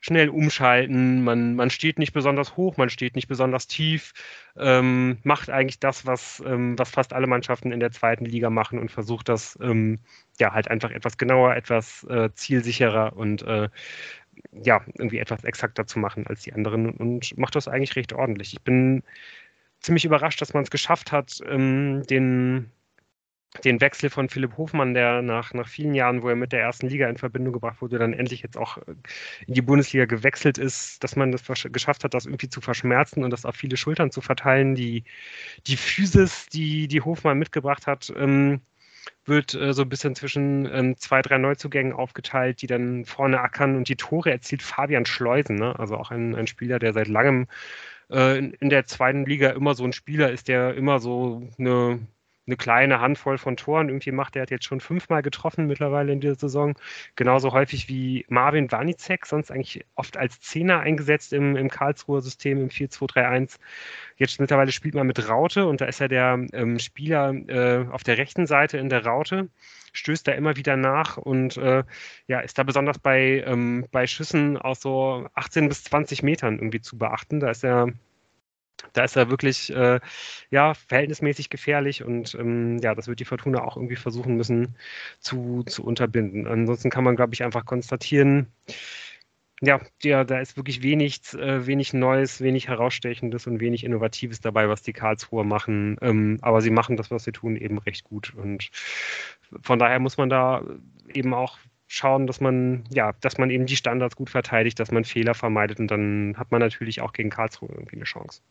schnell 0.01 0.29
umschalten, 0.29 1.23
man, 1.25 1.55
man 1.55 1.71
steht 1.71 1.99
nicht 1.99 2.13
besonders 2.13 2.57
hoch, 2.57 2.77
man 2.77 2.91
steht 2.91 3.17
nicht 3.17 3.29
besonders 3.29 3.67
tief, 3.67 4.13
ähm, 4.57 5.19
macht 5.23 5.51
eigentlich 5.51 5.81
das, 5.81 6.07
was, 6.07 6.43
ähm, 6.47 6.79
was 6.79 6.91
fast 6.91 7.13
alle 7.13 7.27
Mannschaften 7.27 7.73
in 7.73 7.81
der 7.81 7.91
zweiten 7.91 8.25
Liga 8.25 8.51
machen 8.51 8.79
und 8.79 8.91
versucht 8.91 9.29
das 9.29 9.59
ähm, 9.61 10.01
ja 10.39 10.53
halt 10.53 10.69
einfach 10.71 10.91
etwas 10.91 11.19
genauer, 11.19 11.55
etwas 11.57 12.05
äh, 12.05 12.31
zielsicherer 12.35 13.17
und 13.17 13.43
äh, 13.43 13.69
ja, 14.53 14.81
irgendwie 14.99 15.19
etwas 15.19 15.45
exakter 15.45 15.87
zu 15.87 15.99
machen 15.99 16.27
als 16.27 16.43
die 16.43 16.53
anderen 16.53 16.91
und 16.91 17.37
macht 17.39 17.57
das 17.57 17.69
eigentlich 17.69 17.97
recht 17.97 18.13
ordentlich. 18.13 18.53
Ich 18.53 18.63
bin 18.63 19.03
ziemlich 19.81 20.05
überrascht, 20.05 20.41
dass 20.41 20.55
man 20.55 20.65
es 20.65 20.71
geschafft 20.71 21.13
hat, 21.13 21.41
ähm, 21.47 22.03
den 22.09 22.71
den 23.65 23.81
Wechsel 23.81 24.11
von 24.11 24.29
Philipp 24.29 24.57
Hofmann, 24.57 24.95
der 24.95 25.23
nach, 25.23 25.55
nach 25.55 25.69
vielen 25.69 25.95
Jahren, 25.95 26.23
wo 26.23 26.29
er 26.29 26.37
mit 26.37 26.53
der 26.53 26.61
ersten 26.61 26.89
Liga 26.89 27.09
in 27.09 27.17
Verbindung 27.17 27.53
gebracht 27.53 27.81
wurde, 27.81 27.99
dann 27.99 28.13
endlich 28.13 28.43
jetzt 28.43 28.57
auch 28.57 28.79
äh, 28.79 28.95
in 29.47 29.55
die 29.55 29.63
Bundesliga 29.63 30.05
gewechselt 30.05 30.59
ist, 30.59 31.03
dass 31.03 31.17
man 31.17 31.33
das 31.33 31.43
geschafft 31.73 32.05
hat, 32.05 32.15
das 32.15 32.27
irgendwie 32.27 32.49
zu 32.49 32.61
verschmerzen 32.61 33.25
und 33.25 33.31
das 33.31 33.45
auf 33.45 33.57
viele 33.57 33.77
Schultern 33.77 34.11
zu 34.11 34.21
verteilen. 34.21 34.75
Die, 34.75 35.05
die 35.67 35.77
Physis, 35.77 36.47
die, 36.49 36.89
die 36.89 37.01
Hofmann 37.01 37.39
mitgebracht 37.39 37.87
hat, 37.87 38.13
ähm, 38.17 38.61
wird 39.25 39.55
äh, 39.55 39.73
so 39.73 39.83
ein 39.83 39.89
bisschen 39.89 40.15
zwischen 40.15 40.67
ähm, 40.73 40.97
zwei, 40.97 41.23
drei 41.23 41.39
Neuzugängen 41.39 41.93
aufgeteilt, 41.93 42.63
die 42.63 42.67
dann 42.67 43.05
vorne 43.05 43.41
ackern 43.41 43.77
und 43.77 43.89
die 43.89 43.97
Tore 43.97 44.31
erzielt 44.31 44.63
Fabian 44.63 45.07
Schleusen, 45.07 45.57
ne? 45.57 45.79
also 45.79 45.97
auch 45.97 46.11
ein, 46.11 46.35
ein 46.35 46.47
Spieler, 46.47 46.79
der 46.79 46.93
seit 46.93 47.09
langem 47.09 47.47
äh, 48.11 48.39
in, 48.39 48.53
in 48.55 48.71
der 48.71 48.87
zweiten 48.87 49.25
Liga 49.27 49.51
immer 49.51 49.75
so 49.75 49.85
ein 49.85 49.93
Spieler 49.93 50.31
ist, 50.31 50.49
der 50.49 50.75
immer 50.75 51.01
so 51.01 51.49
eine 51.59 52.01
eine 52.49 52.57
kleine 52.57 53.01
Handvoll 53.01 53.39
von 53.39 53.57
Toren 53.57 53.89
irgendwie 53.89 54.11
macht. 54.13 54.35
Der 54.35 54.43
hat 54.43 54.51
jetzt 54.51 54.65
schon 54.65 54.81
fünfmal 54.81 55.23
getroffen 55.23 55.67
mittlerweile 55.67 56.13
in 56.13 56.21
dieser 56.21 56.35
Saison. 56.35 56.75
Genauso 57.15 57.53
häufig 57.53 57.89
wie 57.89 58.27
Marvin 58.29 58.73
Wanicek, 58.73 59.27
sonst 59.27 59.51
eigentlich 59.51 59.85
oft 59.95 60.17
als 60.17 60.41
Zehner 60.41 60.81
eingesetzt 60.81 61.33
im, 61.33 61.57
im 61.57 61.69
Karlsruher 61.69 62.21
System 62.23 62.61
im 62.61 62.69
4-2-3-1. 62.69 63.59
Jetzt 64.17 64.41
mittlerweile 64.41 64.73
spielt 64.73 64.95
man 64.95 65.07
mit 65.07 65.29
Raute 65.29 65.67
und 65.67 65.81
da 65.81 65.85
ist 65.87 66.01
er 66.01 66.09
der 66.09 66.45
ähm, 66.53 66.79
Spieler 66.79 67.33
äh, 67.49 67.87
auf 67.91 68.03
der 68.03 68.19
rechten 68.19 68.47
Seite 68.47 68.79
in 68.79 68.89
der 68.89 69.05
Raute 69.05 69.49
stößt 69.93 70.29
da 70.29 70.33
immer 70.33 70.57
wieder 70.57 70.77
nach 70.77 71.17
und 71.17 71.57
äh, 71.57 71.83
ja, 72.27 72.41
ist 72.41 72.59
da 72.59 72.63
besonders 72.63 72.99
bei, 72.99 73.43
ähm, 73.47 73.87
bei 73.91 74.07
Schüssen 74.07 74.57
aus 74.57 74.81
so 74.81 75.27
18 75.35 75.69
bis 75.69 75.85
20 75.85 76.23
Metern 76.23 76.57
irgendwie 76.57 76.81
zu 76.81 76.99
beachten. 76.99 77.41
Da 77.41 77.51
ist 77.51 77.65
er 77.65 77.89
da 78.93 79.05
ist 79.05 79.17
er 79.17 79.31
wirklich 79.31 79.75
äh, 79.75 80.01
ja, 80.51 80.75
verhältnismäßig 80.75 81.51
gefährlich 81.51 82.05
und 82.05 82.35
ähm, 82.35 82.79
ja, 82.79 82.95
das 82.95 83.09
wird 83.09 83.21
die 83.21 83.25
Fortuna 83.25 83.63
auch 83.63 83.77
irgendwie 83.77 83.97
versuchen 83.97 84.37
müssen 84.37 84.77
zu, 85.21 85.65
zu 85.65 85.85
unterbinden. 85.85 86.47
Ansonsten 86.47 86.91
kann 86.91 87.05
man, 87.05 87.17
glaube 87.17 87.35
ich, 87.35 87.43
einfach 87.43 87.65
konstatieren, 87.65 88.49
ja, 89.61 89.81
ja, 90.03 90.23
da 90.25 90.39
ist 90.39 90.57
wirklich 90.57 90.83
wenig, 90.83 91.21
äh, 91.35 91.67
wenig 91.67 91.93
Neues, 91.93 92.41
wenig 92.41 92.69
Herausstechendes 92.69 93.47
und 93.47 93.61
wenig 93.61 93.85
Innovatives 93.85 94.41
dabei, 94.41 94.69
was 94.69 94.83
die 94.83 94.93
Karlsruher 94.93 95.45
machen. 95.45 95.97
Ähm, 96.01 96.39
aber 96.43 96.61
sie 96.61 96.71
machen 96.71 96.97
das, 96.97 97.11
was 97.11 97.25
sie 97.25 97.33
tun, 97.33 97.57
eben 97.57 97.79
recht 97.79 98.05
gut. 98.05 98.35
Und 98.35 98.71
von 99.63 99.79
daher 99.79 99.99
muss 99.99 100.17
man 100.17 100.29
da 100.31 100.63
eben 101.13 101.35
auch 101.35 101.59
schauen, 101.89 102.27
dass 102.27 102.41
man, 102.41 102.85
ja, 102.91 103.13
dass 103.21 103.39
man 103.39 103.51
eben 103.51 103.67
die 103.67 103.77
Standards 103.77 104.15
gut 104.17 104.31
verteidigt, 104.31 104.79
dass 104.79 104.93
man 104.93 105.05
Fehler 105.05 105.35
vermeidet 105.35 105.81
und 105.81 105.91
dann 105.91 106.35
hat 106.37 106.53
man 106.53 106.61
natürlich 106.61 107.01
auch 107.01 107.13
gegen 107.13 107.31
Karlsruhe 107.31 107.71
irgendwie 107.71 107.97
eine 107.97 108.05
Chance. 108.05 108.43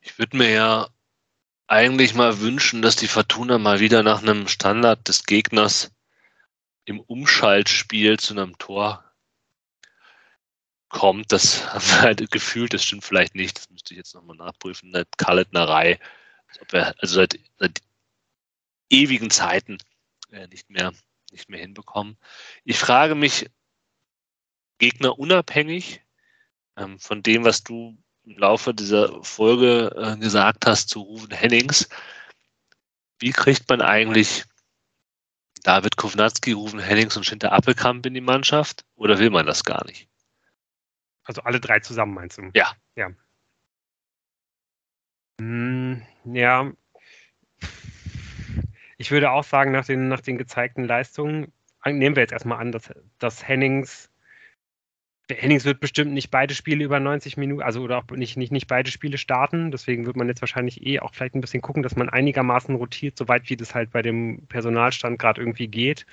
Ich 0.00 0.18
würde 0.18 0.36
mir 0.36 0.50
ja 0.50 0.88
eigentlich 1.66 2.14
mal 2.14 2.40
wünschen, 2.40 2.82
dass 2.82 2.96
die 2.96 3.08
Fortuna 3.08 3.58
mal 3.58 3.80
wieder 3.80 4.02
nach 4.02 4.22
einem 4.22 4.48
Standard 4.48 5.06
des 5.06 5.24
Gegners 5.24 5.92
im 6.84 7.00
Umschaltspiel 7.00 8.18
zu 8.18 8.34
einem 8.34 8.58
Tor 8.58 9.04
kommt. 10.88 11.30
Das 11.32 11.72
haben 11.72 11.84
wir 11.84 12.00
halt 12.02 12.30
gefühlt, 12.30 12.74
das 12.74 12.84
stimmt 12.84 13.04
vielleicht 13.04 13.34
nicht, 13.34 13.56
das 13.56 13.70
müsste 13.70 13.94
ich 13.94 13.98
jetzt 13.98 14.14
nochmal 14.14 14.36
nachprüfen, 14.36 14.94
eine 14.94 15.06
Kalletnerei. 15.16 16.00
Also 16.98 17.14
seit, 17.14 17.38
seit 17.58 17.80
ewigen 18.90 19.30
Zeiten 19.30 19.78
äh, 20.32 20.48
nicht 20.48 20.68
mehr, 20.68 20.92
nicht 21.30 21.48
mehr 21.48 21.60
hinbekommen. 21.60 22.18
Ich 22.64 22.78
frage 22.78 23.14
mich, 23.14 23.48
Gegner 24.78 25.18
unabhängig 25.18 26.02
ähm, 26.76 26.98
von 26.98 27.22
dem, 27.22 27.44
was 27.44 27.62
du 27.62 27.96
im 28.24 28.38
Laufe 28.38 28.74
dieser 28.74 29.22
Folge 29.22 29.94
äh, 29.96 30.16
gesagt 30.16 30.66
hast 30.66 30.88
zu 30.88 31.00
Ruven 31.00 31.30
Hennings. 31.30 31.88
Wie 33.18 33.32
kriegt 33.32 33.68
man 33.68 33.80
eigentlich 33.82 34.44
David 35.62 35.96
Kovnatski, 35.96 36.52
Ruven 36.52 36.80
Hennings 36.80 37.16
und 37.16 37.24
Schinter 37.24 37.52
Appelkamp 37.52 38.06
in 38.06 38.14
die 38.14 38.20
Mannschaft? 38.20 38.84
Oder 38.96 39.18
will 39.18 39.30
man 39.30 39.46
das 39.46 39.64
gar 39.64 39.84
nicht? 39.84 40.08
Also 41.24 41.42
alle 41.42 41.60
drei 41.60 41.80
zusammen 41.80 42.14
meinst 42.14 42.38
du? 42.38 42.50
Ja. 42.54 42.72
Ja. 42.96 43.10
Hm, 45.40 46.02
ja. 46.24 46.72
Ich 48.96 49.10
würde 49.10 49.30
auch 49.30 49.44
sagen, 49.44 49.72
nach 49.72 49.86
den, 49.86 50.08
nach 50.08 50.20
den 50.20 50.38
gezeigten 50.38 50.84
Leistungen, 50.84 51.52
nehmen 51.86 52.16
wir 52.16 52.22
jetzt 52.22 52.32
erstmal 52.32 52.58
an, 52.58 52.72
dass, 52.72 52.92
dass 53.18 53.46
Hennings 53.46 54.09
Hennings 55.34 55.64
wird 55.64 55.80
bestimmt 55.80 56.12
nicht 56.12 56.30
beide 56.30 56.54
Spiele 56.54 56.84
über 56.84 57.00
90 57.00 57.36
Minuten, 57.36 57.62
also 57.62 57.80
oder 57.82 57.98
auch 57.98 58.10
nicht, 58.10 58.36
nicht, 58.36 58.52
nicht 58.52 58.66
beide 58.66 58.90
Spiele 58.90 59.18
starten. 59.18 59.70
Deswegen 59.70 60.06
wird 60.06 60.16
man 60.16 60.28
jetzt 60.28 60.42
wahrscheinlich 60.42 60.86
eh 60.86 61.00
auch 61.00 61.14
vielleicht 61.14 61.34
ein 61.34 61.40
bisschen 61.40 61.62
gucken, 61.62 61.82
dass 61.82 61.96
man 61.96 62.08
einigermaßen 62.08 62.74
rotiert, 62.74 63.16
soweit 63.16 63.48
wie 63.50 63.56
das 63.56 63.74
halt 63.74 63.90
bei 63.90 64.02
dem 64.02 64.46
Personalstand 64.48 65.18
gerade 65.18 65.40
irgendwie 65.40 65.68
geht. 65.68 66.06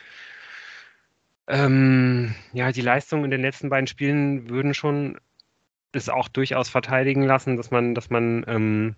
Ähm, 1.48 2.36
ja, 2.54 2.72
die 2.72 2.82
Leistungen 2.82 3.26
in 3.26 3.32
den 3.32 3.42
letzten 3.42 3.70
beiden 3.70 3.88
Spielen 3.88 4.50
würden 4.50 4.74
schon 4.74 5.18
es 5.94 6.10
auch 6.10 6.28
durchaus 6.28 6.70
verteidigen 6.70 7.24
lassen, 7.24 7.58
dass 7.58 7.72
man, 7.72 7.96
dass 7.96 8.10
man 8.10 8.44
ähm, 8.48 8.96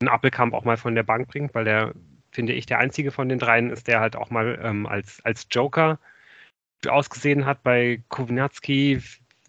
einen 0.00 0.08
Appelkamp 0.08 0.54
auch 0.54 0.64
mal 0.64 0.76
von 0.76 0.94
der 0.94 1.02
Bank 1.02 1.28
bringt, 1.28 1.54
weil 1.54 1.64
der, 1.64 1.94
finde 2.30 2.52
ich, 2.52 2.66
der 2.66 2.78
einzige 2.78 3.10
von 3.10 3.28
den 3.28 3.38
dreien 3.38 3.70
ist, 3.70 3.86
der 3.86 4.00
halt 4.00 4.16
auch 4.16 4.30
mal 4.30 4.58
ähm, 4.62 4.86
als, 4.86 5.24
als 5.24 5.46
Joker 5.50 5.98
ausgesehen 6.88 7.46
hat 7.46 7.62
bei 7.62 8.02
Kovnatski 8.08 9.00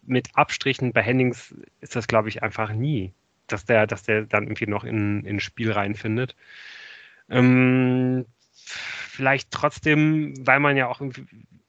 mit 0.05 0.30
Abstrichen, 0.35 0.93
bei 0.93 1.01
Hennings 1.01 1.53
ist 1.81 1.95
das, 1.95 2.07
glaube 2.07 2.30
ich, 2.30 2.41
einfach 2.41 2.72
nie, 2.72 3.14
dass 3.47 3.65
der, 3.65 3.88
dass 3.88 4.03
der 4.03 4.23
dann 4.23 4.43
irgendwie 4.43 4.68
noch 4.68 4.84
in, 4.84 5.26
in 5.26 5.39
Spiel 5.39 5.72
reinfindet. 5.72 6.35
Ähm, 7.30 8.26
vielleicht 8.53 9.51
trotzdem, 9.51 10.34
weil 10.45 10.59
man 10.59 10.77
ja 10.77 10.88
auch, 10.88 11.01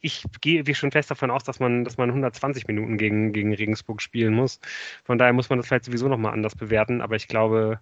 ich 0.00 0.24
gehe 0.40 0.66
wie 0.66 0.74
schon 0.74 0.92
fest 0.92 1.10
davon 1.10 1.30
aus, 1.30 1.44
dass 1.44 1.58
man, 1.58 1.84
dass 1.84 1.96
man 1.96 2.10
120 2.10 2.68
Minuten 2.68 2.98
gegen, 2.98 3.32
gegen 3.32 3.52
Regensburg 3.52 4.00
spielen 4.00 4.34
muss. 4.34 4.60
Von 5.04 5.18
daher 5.18 5.32
muss 5.32 5.50
man 5.50 5.58
das 5.58 5.66
vielleicht 5.66 5.84
sowieso 5.84 6.08
nochmal 6.08 6.32
anders 6.32 6.54
bewerten, 6.54 7.00
aber 7.00 7.16
ich 7.16 7.26
glaube, 7.26 7.80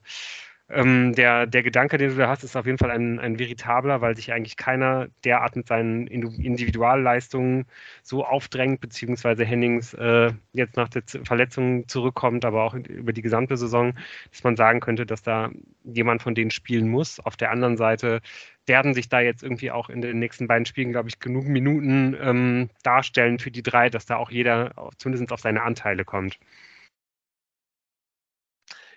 ähm, 0.68 1.12
der, 1.14 1.46
der 1.46 1.62
Gedanke, 1.62 1.96
den 1.96 2.10
du 2.10 2.16
da 2.16 2.28
hast, 2.28 2.42
ist 2.42 2.56
auf 2.56 2.66
jeden 2.66 2.78
Fall 2.78 2.90
ein, 2.90 3.20
ein 3.20 3.38
veritabler, 3.38 4.00
weil 4.00 4.16
sich 4.16 4.32
eigentlich 4.32 4.56
keiner 4.56 5.06
derart 5.24 5.54
mit 5.54 5.68
seinen 5.68 6.08
Individualleistungen 6.08 7.66
so 8.02 8.24
aufdrängt, 8.24 8.80
beziehungsweise 8.80 9.44
Hennings 9.44 9.94
äh, 9.94 10.32
jetzt 10.52 10.76
nach 10.76 10.88
der 10.88 11.04
Verletzung 11.24 11.86
zurückkommt, 11.86 12.44
aber 12.44 12.64
auch 12.64 12.74
über 12.74 13.12
die 13.12 13.22
gesamte 13.22 13.56
Saison, 13.56 13.94
dass 14.32 14.42
man 14.42 14.56
sagen 14.56 14.80
könnte, 14.80 15.06
dass 15.06 15.22
da 15.22 15.50
jemand 15.84 16.22
von 16.22 16.34
denen 16.34 16.50
spielen 16.50 16.88
muss. 16.88 17.20
Auf 17.20 17.36
der 17.36 17.52
anderen 17.52 17.76
Seite 17.76 18.20
werden 18.66 18.92
sich 18.92 19.08
da 19.08 19.20
jetzt 19.20 19.44
irgendwie 19.44 19.70
auch 19.70 19.88
in 19.88 20.02
den 20.02 20.18
nächsten 20.18 20.48
beiden 20.48 20.66
Spielen, 20.66 20.90
glaube 20.90 21.08
ich, 21.08 21.20
genug 21.20 21.46
Minuten 21.46 22.16
ähm, 22.20 22.70
darstellen 22.82 23.38
für 23.38 23.52
die 23.52 23.62
drei, 23.62 23.88
dass 23.88 24.06
da 24.06 24.16
auch 24.16 24.30
jeder 24.32 24.72
zumindest 24.98 25.32
auf 25.32 25.40
seine 25.40 25.62
Anteile 25.62 26.04
kommt. 26.04 26.40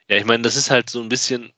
Ja, 0.10 0.18
ich 0.18 0.26
meine, 0.26 0.42
das 0.42 0.56
ist 0.56 0.72
halt 0.72 0.90
so 0.90 1.02
ein 1.04 1.10
bisschen 1.10 1.54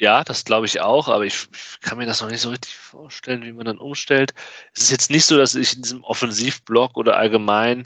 ja, 0.00 0.24
das 0.24 0.44
glaube 0.46 0.64
ich 0.64 0.80
auch, 0.80 1.08
aber 1.08 1.26
ich, 1.26 1.46
ich, 1.52 1.80
kann 1.82 1.98
mir 1.98 2.06
das 2.06 2.22
noch 2.22 2.30
nicht 2.30 2.40
so 2.40 2.48
richtig 2.48 2.74
vorstellen, 2.74 3.44
wie 3.44 3.52
man 3.52 3.66
dann 3.66 3.78
umstellt. 3.78 4.32
Es 4.74 4.84
ist 4.84 4.90
jetzt 4.90 5.10
nicht 5.10 5.26
so, 5.26 5.36
dass 5.36 5.54
ich 5.54 5.76
in 5.76 5.82
diesem 5.82 6.02
Offensivblock 6.04 6.96
oder 6.96 7.18
allgemein 7.18 7.84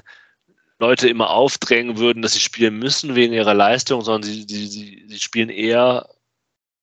Leute 0.79 1.09
immer 1.09 1.31
aufdrängen 1.31 1.99
würden, 1.99 2.23
dass 2.23 2.35
sie 2.35 2.41
spielen 2.41 2.79
müssen 2.79 3.17
wegen 3.17 3.35
ihrer 3.35 3.55
Leistung, 3.55 4.03
sondern 4.03 4.23
sie, 4.23 4.47
sie, 4.49 4.69
sie, 4.69 5.05
sie 5.09 5.19
spielen 5.19 5.49
eher, 5.49 6.09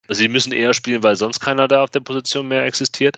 also 0.07 0.19
sie 0.19 0.27
müssen 0.27 0.51
eher 0.51 0.73
spielen, 0.73 1.01
weil 1.01 1.15
sonst 1.15 1.39
keiner 1.39 1.69
da 1.69 1.83
auf 1.83 1.91
der 1.91 2.01
Position 2.01 2.49
mehr 2.49 2.65
existiert. 2.65 3.17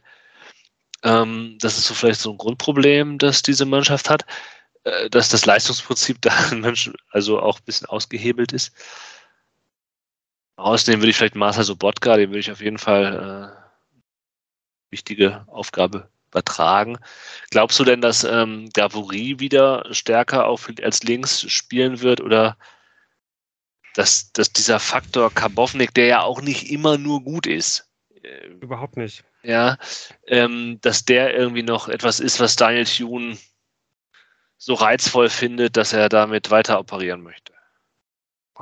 Ähm, 1.03 1.57
das 1.61 1.79
ist 1.79 1.87
so 1.87 1.95
vielleicht 1.95 2.21
so 2.21 2.31
ein 2.31 2.37
Grundproblem, 2.37 3.17
das 3.17 3.41
diese 3.41 3.65
Mannschaft 3.65 4.11
hat, 4.11 4.23
äh, 4.83 5.09
dass 5.09 5.29
das 5.29 5.47
Leistungsprinzip 5.47 6.17
da 6.21 6.31
also 7.09 7.39
auch 7.39 7.57
ein 7.57 7.65
bisschen 7.65 7.87
ausgehebelt 7.87 8.53
ist. 8.53 8.71
Rausnehmen 10.57 11.01
würde 11.01 11.09
ich 11.09 11.17
vielleicht 11.17 11.35
Marcel 11.35 11.63
Sobotka, 11.63 12.15
dem 12.17 12.29
würde 12.29 12.39
ich 12.39 12.51
auf 12.51 12.61
jeden 12.61 12.77
Fall 12.77 13.55
äh, 13.55 14.91
wichtige 14.91 15.45
Aufgabe 15.47 16.09
übertragen. 16.27 16.97
Glaubst 17.51 17.79
du 17.79 17.83
denn, 17.83 18.01
dass 18.01 18.23
ähm, 18.23 18.69
Gavouri 18.73 19.39
wieder 19.39 19.85
stärker 19.91 20.47
auf, 20.47 20.69
als 20.81 21.03
links 21.03 21.41
spielen 21.51 22.01
wird 22.01 22.21
oder 22.21 22.57
dass, 23.95 24.31
dass 24.33 24.51
dieser 24.51 24.79
Faktor 24.79 25.31
Karbovnik, 25.31 25.93
der 25.93 26.05
ja 26.07 26.21
auch 26.21 26.41
nicht 26.41 26.71
immer 26.71 26.97
nur 26.97 27.23
gut 27.23 27.45
ist, 27.45 27.89
äh, 28.23 28.47
überhaupt 28.47 28.97
nicht. 28.97 29.23
Ja, 29.43 29.77
ähm, 30.27 30.79
dass 30.81 31.05
der 31.05 31.35
irgendwie 31.35 31.63
noch 31.63 31.89
etwas 31.89 32.19
ist, 32.19 32.39
was 32.39 32.55
Daniel 32.55 32.85
Thune 32.85 33.37
so 34.57 34.73
reizvoll 34.73 35.29
findet, 35.29 35.75
dass 35.75 35.93
er 35.93 36.09
damit 36.09 36.49
weiter 36.49 36.79
operieren 36.79 37.21
möchte. 37.21 37.52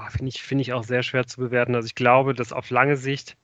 Finde 0.10 0.30
ich, 0.30 0.42
find 0.42 0.62
ich 0.62 0.74
auch 0.74 0.84
sehr 0.84 1.04
schwer 1.04 1.28
zu 1.28 1.40
bewerten. 1.40 1.76
Also 1.76 1.86
ich 1.86 1.96
glaube, 1.96 2.34
dass 2.34 2.54
auf 2.54 2.70
lange 2.70 2.98
Sicht. 2.98 3.38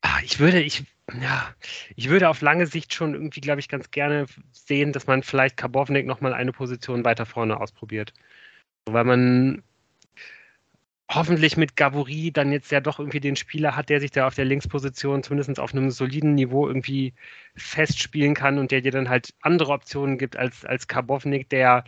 Ah, 0.00 0.18
ich 0.24 0.38
würde, 0.40 0.60
ich, 0.60 0.84
ja, 1.20 1.54
ich 1.94 2.08
würde 2.08 2.28
auf 2.28 2.40
lange 2.40 2.66
Sicht 2.66 2.92
schon 2.94 3.14
irgendwie, 3.14 3.40
glaube 3.40 3.60
ich, 3.60 3.68
ganz 3.68 3.90
gerne 3.90 4.26
sehen, 4.50 4.92
dass 4.92 5.06
man 5.06 5.22
vielleicht 5.22 5.56
Karbovnik 5.56 6.06
nochmal 6.06 6.34
eine 6.34 6.52
Position 6.52 7.04
weiter 7.04 7.26
vorne 7.26 7.60
ausprobiert. 7.60 8.12
Weil 8.86 9.04
man 9.04 9.62
hoffentlich 11.10 11.56
mit 11.56 11.76
Gavouri 11.76 12.32
dann 12.32 12.52
jetzt 12.52 12.70
ja 12.72 12.80
doch 12.80 12.98
irgendwie 12.98 13.20
den 13.20 13.36
Spieler 13.36 13.76
hat, 13.76 13.90
der 13.90 14.00
sich 14.00 14.10
da 14.10 14.26
auf 14.26 14.34
der 14.34 14.44
Linksposition 14.46 15.22
zumindest 15.22 15.60
auf 15.60 15.74
einem 15.74 15.90
soliden 15.90 16.34
Niveau 16.34 16.66
irgendwie 16.66 17.14
festspielen 17.54 18.34
kann 18.34 18.58
und 18.58 18.70
der 18.70 18.80
dir 18.80 18.92
dann 18.92 19.08
halt 19.08 19.34
andere 19.42 19.72
Optionen 19.72 20.18
gibt 20.18 20.36
als, 20.36 20.64
als 20.64 20.88
Karbovnik, 20.88 21.48
der 21.50 21.84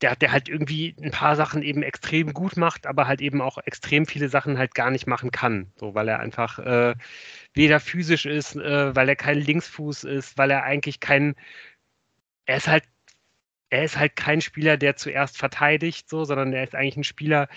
der, 0.00 0.16
der 0.16 0.32
halt 0.32 0.48
irgendwie 0.48 0.94
ein 1.02 1.10
paar 1.10 1.36
Sachen 1.36 1.62
eben 1.62 1.82
extrem 1.82 2.32
gut 2.32 2.56
macht, 2.56 2.86
aber 2.86 3.06
halt 3.06 3.20
eben 3.20 3.40
auch 3.40 3.58
extrem 3.58 4.06
viele 4.06 4.28
Sachen 4.28 4.58
halt 4.58 4.74
gar 4.74 4.90
nicht 4.90 5.06
machen 5.06 5.30
kann. 5.30 5.72
So, 5.76 5.94
weil 5.94 6.08
er 6.08 6.20
einfach 6.20 6.58
äh, 6.58 6.94
weder 7.54 7.80
physisch 7.80 8.26
ist, 8.26 8.56
äh, 8.56 8.94
weil 8.94 9.08
er 9.08 9.16
kein 9.16 9.38
Linksfuß 9.38 10.04
ist, 10.04 10.36
weil 10.36 10.50
er 10.50 10.64
eigentlich 10.64 11.00
kein, 11.00 11.34
er 12.46 12.56
ist 12.58 12.68
halt, 12.68 12.84
er 13.70 13.84
ist 13.84 13.98
halt 13.98 14.16
kein 14.16 14.40
Spieler, 14.40 14.76
der 14.76 14.96
zuerst 14.96 15.38
verteidigt, 15.38 16.08
so, 16.08 16.24
sondern 16.24 16.52
er 16.52 16.64
ist 16.64 16.74
eigentlich 16.74 16.96
ein 16.96 17.04
Spieler, 17.04 17.48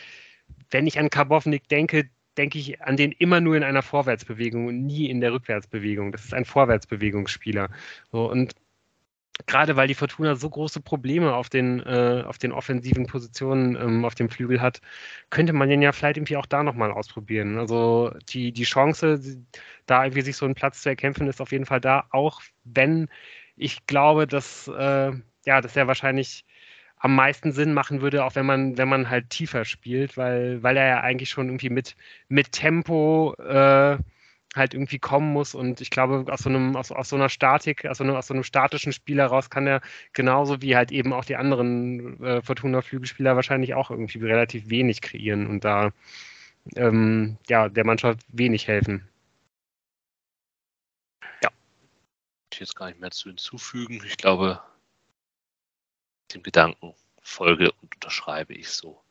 wenn 0.72 0.88
ich 0.88 1.00
an 1.00 1.10
Karbovnik 1.10 1.68
denke, 1.70 2.10
denke 2.38 2.60
ich 2.60 2.82
an 2.82 2.98
den 2.98 3.12
immer 3.12 3.42
nur 3.42 3.56
in 3.58 3.64
einer 3.64 3.82
Vorwärtsbewegung 3.82 4.68
und 4.68 4.86
nie 4.86 5.10
in 5.10 5.22
der 5.22 5.34
Rückwärtsbewegung. 5.34 6.12
Das 6.12 6.26
ist 6.26 6.34
ein 6.34 6.46
Vorwärtsbewegungsspieler. 6.46 7.70
So, 8.12 8.30
und 8.30 8.54
gerade 9.46 9.76
weil 9.76 9.88
die 9.88 9.94
Fortuna 9.94 10.36
so 10.36 10.50
große 10.50 10.82
Probleme 10.82 11.34
auf 11.36 11.50
den, 11.50 11.80
äh, 11.82 12.24
auf 12.26 12.38
den 12.38 12.52
offensiven 12.52 13.06
Positionen 13.08 13.76
ähm, 13.76 14.06
auf 14.06 14.16
dem 14.16 14.30
Flügel 14.30 14.62
hat, 14.62 14.82
könnte 15.30 15.54
man 15.54 15.70
den 15.70 15.82
ja 15.82 15.92
vielleicht 15.92 16.18
irgendwie 16.18 16.38
auch 16.38 16.46
da 16.46 16.64
nochmal 16.64 16.92
ausprobieren. 16.92 17.58
Also 17.58 18.14
die, 18.30 18.52
die 18.52 18.64
Chance, 18.64 19.20
da 19.86 20.04
irgendwie 20.04 20.22
sich 20.24 20.36
so 20.38 20.46
einen 20.46 20.56
Platz 20.56 20.82
zu 20.82 20.90
erkämpfen, 20.90 21.28
ist 21.28 21.42
auf 21.42 21.52
jeden 21.52 21.66
Fall 21.66 21.82
da, 21.82 22.06
auch 22.12 22.42
wenn 22.64 23.08
ich 23.56 23.86
glaube, 23.88 24.28
dass, 24.28 24.68
äh, 24.68 25.12
ja, 25.46 25.62
dass 25.62 25.76
er 25.76 25.88
wahrscheinlich 25.88 26.46
am 26.98 27.16
meisten 27.16 27.52
Sinn 27.52 27.74
machen 27.74 28.02
würde, 28.02 28.26
auch 28.26 28.36
wenn 28.36 28.46
man, 28.46 28.78
wenn 28.78 28.90
man 28.90 29.10
halt 29.10 29.30
tiefer 29.30 29.66
spielt, 29.66 30.18
weil, 30.18 30.64
weil 30.64 30.78
er 30.78 30.88
ja 30.88 31.02
eigentlich 31.02 31.30
schon 31.30 31.48
irgendwie 31.48 31.70
mit, 31.70 31.96
mit 32.28 32.52
Tempo 32.52 33.36
äh, 33.36 33.98
halt 34.58 34.74
irgendwie 34.74 35.00
kommen 35.00 35.32
muss. 35.32 35.56
Und 35.56 35.82
ich 35.82 35.90
glaube, 35.90 36.26
aus 36.32 36.42
so 36.42 36.50
einem, 36.50 36.76
aus, 36.76 36.92
aus 36.92 37.10
so 37.10 37.16
einer 37.16 37.30
Statik, 37.30 37.86
aus 37.86 37.98
so 38.00 38.04
einem, 38.04 38.16
aus 38.16 38.28
so 38.28 38.34
einem 38.34 38.44
statischen 38.44 38.94
Spiel 38.94 39.18
heraus 39.20 39.50
kann 39.50 39.68
er 39.68 39.82
genauso 40.14 40.62
wie 40.62 40.76
halt 40.76 40.92
eben 40.92 41.14
auch 41.14 41.26
die 41.26 41.36
anderen 41.36 42.22
äh, 42.24 42.42
Fortuna-Flügelspieler 42.42 43.36
wahrscheinlich 43.36 43.74
auch 43.74 43.92
irgendwie 43.92 44.20
relativ 44.20 44.70
wenig 44.70 45.02
kreieren 45.02 45.48
und 45.48 45.64
da 45.64 45.92
ähm, 46.76 47.38
ja, 47.48 47.70
der 47.70 47.86
Mannschaft 47.86 48.20
wenig 48.30 48.68
helfen. 48.68 49.08
Ja. 51.44 51.50
Ich 52.52 52.60
jetzt 52.60 52.76
gar 52.76 52.88
nicht 52.88 53.00
mehr 53.00 53.12
zu 53.12 53.30
hinzufügen. 53.30 54.02
Ich 54.06 54.18
glaube, 54.18 54.62
dem 56.34 56.44
Gedanken 56.44 56.94
folge 57.22 57.72
und 57.72 57.96
unterschreibe 57.96 58.54
ich 58.54 58.70
so. 58.70 59.02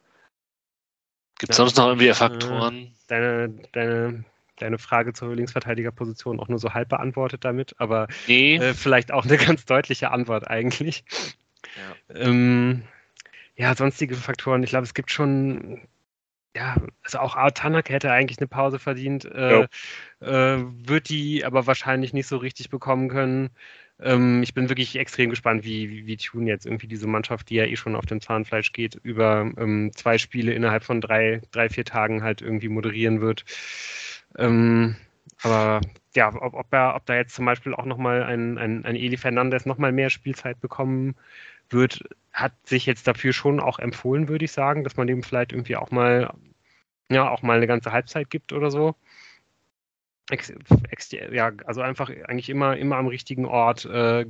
Gibt 1.39 1.51
es 1.51 1.57
sonst 1.57 1.77
noch 1.77 1.87
irgendwie 1.87 2.13
Faktoren? 2.15 2.95
Deine, 3.09 3.51
deine 3.73 4.25
deine 4.57 4.79
Frage 4.79 5.13
zur 5.13 5.35
Linksverteidigerposition 5.35 6.41
auch 6.41 6.49
nur 6.49 6.59
so 6.59 6.75
halb 6.75 6.89
beantwortet 6.89 7.45
damit, 7.45 7.75
aber 7.79 8.09
nee. 8.27 8.57
äh, 8.57 8.75
vielleicht 8.75 9.13
auch 9.13 9.25
eine 9.25 9.37
ganz 9.37 9.65
deutliche 9.65 10.11
Antwort 10.11 10.49
eigentlich. 10.49 11.05
Ja, 11.77 12.21
ähm, 12.21 12.83
ja 13.57 13.75
sonstige 13.75 14.15
Faktoren. 14.15 14.63
Ich 14.63 14.71
glaube, 14.71 14.85
es 14.85 14.95
gibt 14.95 15.11
schon, 15.11 15.83
ja, 16.57 16.77
also 17.03 17.19
auch 17.19 17.37
Tanak 17.53 17.91
hätte 17.91 18.13
eigentlich 18.13 18.39
eine 18.39 18.49
Pause 18.49 18.79
verdient, 18.79 19.25
äh, 19.25 19.67
äh, 20.21 20.59
wird 20.61 21.09
die 21.09 21.45
aber 21.45 21.67
wahrscheinlich 21.67 22.13
nicht 22.13 22.27
so 22.27 22.37
richtig 22.37 22.71
bekommen 22.71 23.09
können. 23.09 23.51
Ähm, 23.99 24.43
ich 24.43 24.53
bin 24.53 24.69
wirklich 24.69 24.97
extrem 24.97 25.31
gespannt, 25.31 25.65
wie, 25.65 25.89
wie, 25.89 26.07
wie 26.07 26.17
Tune 26.17 26.49
jetzt 26.49 26.67
irgendwie 26.67 26.87
diese 26.87 27.07
Mannschaft, 27.07 27.49
die 27.49 27.55
ja 27.55 27.65
eh 27.65 27.77
schon 27.77 27.97
auf 27.97 28.05
dem 28.05 28.21
Zahnfleisch 28.21 28.73
geht, 28.73 28.97
über 29.03 29.51
ähm, 29.57 29.91
zwei 29.95 30.19
Spiele 30.19 30.53
innerhalb 30.53 30.85
von 30.85 31.01
drei, 31.01 31.41
drei, 31.51 31.69
vier 31.71 31.85
Tagen 31.85 32.23
halt 32.23 32.43
irgendwie 32.43 32.69
moderieren 32.69 33.21
wird. 33.21 33.45
Ähm, 34.39 34.97
aber 35.43 35.81
ja, 36.15 36.35
ob, 36.35 36.55
ob, 36.55 36.73
er, 36.73 36.95
ob 36.97 37.07
da 37.07 37.15
jetzt 37.15 37.35
zum 37.35 37.45
Beispiel 37.45 37.75
auch 37.75 37.85
nochmal 37.85 38.23
ein, 38.23 38.59
ein, 38.59 38.85
ein 38.85 38.97
Eli 38.97 39.17
Fernandes 39.17 39.67
nochmal 39.67 39.93
mehr 39.93 40.11
Spielzeit 40.11 40.61
bekommen 40.61 41.15
wird, 41.71 42.03
hat 42.33 42.53
sich 42.65 42.87
jetzt 42.87 43.07
dafür 43.07 43.33
schon 43.33 43.61
auch 43.61 43.79
empfohlen, 43.79 44.29
würde 44.29 44.45
ich 44.45 44.53
sagen, 44.53 44.85
dass 44.85 44.97
man 44.97 45.07
dem 45.07 45.23
vielleicht 45.23 45.53
irgendwie 45.53 45.77
auch 45.77 45.91
mal, 45.91 46.33
ja, 47.11 47.29
auch 47.31 47.43
mal 47.43 47.57
eine 47.57 47.67
ganze 47.67 47.93
Halbzeit 47.93 48.31
gibt 48.31 48.53
oder 48.53 48.71
so. 48.71 48.95
Ex, 50.31 50.53
ex, 50.91 51.13
ja, 51.13 51.53
also 51.67 51.83
einfach 51.83 52.11
eigentlich 52.11 52.49
immer, 52.51 52.77
immer 52.77 52.97
am 52.97 53.07
richtigen 53.07 53.47
Ort, 53.47 53.85
äh, 53.85 54.27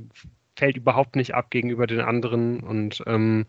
fällt 0.55 0.77
überhaupt 0.77 1.15
nicht 1.15 1.35
ab 1.35 1.49
gegenüber 1.51 1.87
den 1.87 2.01
anderen 2.01 2.59
und 2.61 3.03
ähm, 3.07 3.45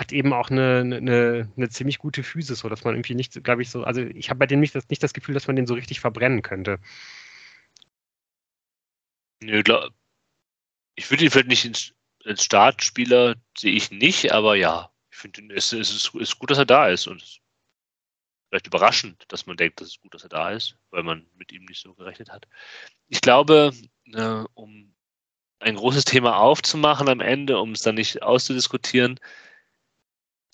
hat 0.00 0.12
eben 0.12 0.32
auch 0.32 0.50
eine, 0.50 0.80
eine, 0.80 1.52
eine 1.56 1.68
ziemlich 1.68 1.98
gute 1.98 2.22
Physis, 2.22 2.60
so 2.60 2.68
dass 2.70 2.84
man 2.84 2.94
irgendwie 2.94 3.14
nicht, 3.14 3.44
glaube 3.44 3.62
ich, 3.62 3.70
so, 3.70 3.84
also 3.84 4.00
ich 4.00 4.30
habe 4.30 4.38
bei 4.38 4.46
dem 4.46 4.60
nicht 4.60 4.74
das, 4.74 4.88
nicht 4.88 5.02
das 5.02 5.12
Gefühl, 5.12 5.34
dass 5.34 5.46
man 5.46 5.56
den 5.56 5.66
so 5.66 5.74
richtig 5.74 6.00
verbrennen 6.00 6.40
könnte. 6.42 6.80
Nö, 9.42 9.62
glaub, 9.62 9.92
ich 10.94 11.10
würde 11.10 11.24
ihn 11.24 11.30
vielleicht 11.30 11.48
nicht 11.48 11.94
als 12.24 12.44
Startspieler 12.44 13.36
sehe 13.56 13.72
ich 13.72 13.90
nicht, 13.90 14.32
aber 14.32 14.56
ja, 14.56 14.90
ich 15.10 15.18
finde 15.18 15.54
es, 15.54 15.72
es 15.72 15.90
ist, 15.90 16.14
ist 16.14 16.38
gut, 16.38 16.50
dass 16.50 16.58
er 16.58 16.66
da 16.66 16.88
ist 16.88 17.06
und 17.06 17.40
vielleicht 18.48 18.66
überraschend, 18.66 19.24
dass 19.28 19.46
man 19.46 19.56
denkt, 19.56 19.80
dass 19.80 19.88
es 19.88 20.00
gut, 20.00 20.14
dass 20.14 20.22
er 20.22 20.30
da 20.30 20.50
ist, 20.50 20.76
weil 20.90 21.02
man 21.02 21.26
mit 21.36 21.52
ihm 21.52 21.64
nicht 21.66 21.82
so 21.82 21.94
gerechnet 21.94 22.30
hat. 22.30 22.48
Ich 23.08 23.20
glaube, 23.20 23.72
äh, 24.12 24.44
um 24.54 24.94
ein 25.58 25.76
großes 25.76 26.06
Thema 26.06 26.38
aufzumachen 26.38 27.08
am 27.08 27.20
Ende, 27.20 27.58
um 27.58 27.72
es 27.72 27.82
dann 27.82 27.96
nicht 27.96 28.22
auszudiskutieren. 28.22 29.20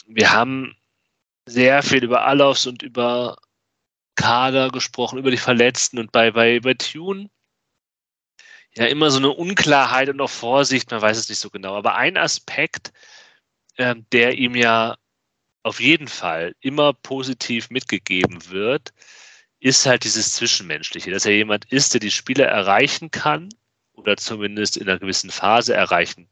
Wir 0.06 0.32
haben 0.32 0.76
sehr 1.46 1.82
viel 1.82 2.04
über 2.04 2.26
Alofs 2.26 2.66
und 2.66 2.82
über 2.82 3.36
Kader 4.14 4.70
gesprochen, 4.70 5.18
über 5.18 5.30
die 5.30 5.36
Verletzten 5.36 5.98
und 5.98 6.12
bei, 6.12 6.30
bei, 6.30 6.60
bei 6.60 6.74
Tune 6.74 7.28
ja 8.76 8.86
immer 8.86 9.10
so 9.10 9.18
eine 9.18 9.30
Unklarheit 9.30 10.08
und 10.08 10.20
auch 10.20 10.30
Vorsicht, 10.30 10.90
man 10.90 11.00
weiß 11.00 11.16
es 11.16 11.28
nicht 11.28 11.38
so 11.38 11.50
genau. 11.50 11.74
Aber 11.74 11.94
ein 11.96 12.16
Aspekt, 12.16 12.92
äh, 13.76 13.94
der 14.12 14.34
ihm 14.38 14.54
ja 14.54 14.96
auf 15.62 15.80
jeden 15.80 16.08
Fall 16.08 16.54
immer 16.60 16.92
positiv 16.92 17.70
mitgegeben 17.70 18.50
wird, 18.50 18.92
ist 19.58 19.86
halt 19.86 20.04
dieses 20.04 20.34
Zwischenmenschliche, 20.34 21.10
dass 21.10 21.26
er 21.26 21.32
jemand 21.32 21.64
ist, 21.72 21.94
der 21.94 22.00
die 22.00 22.10
Spieler 22.10 22.46
erreichen 22.46 23.10
kann 23.10 23.48
oder 23.94 24.16
zumindest 24.16 24.76
in 24.76 24.88
einer 24.88 24.98
gewissen 24.98 25.30
Phase 25.30 25.74
erreichen 25.74 26.28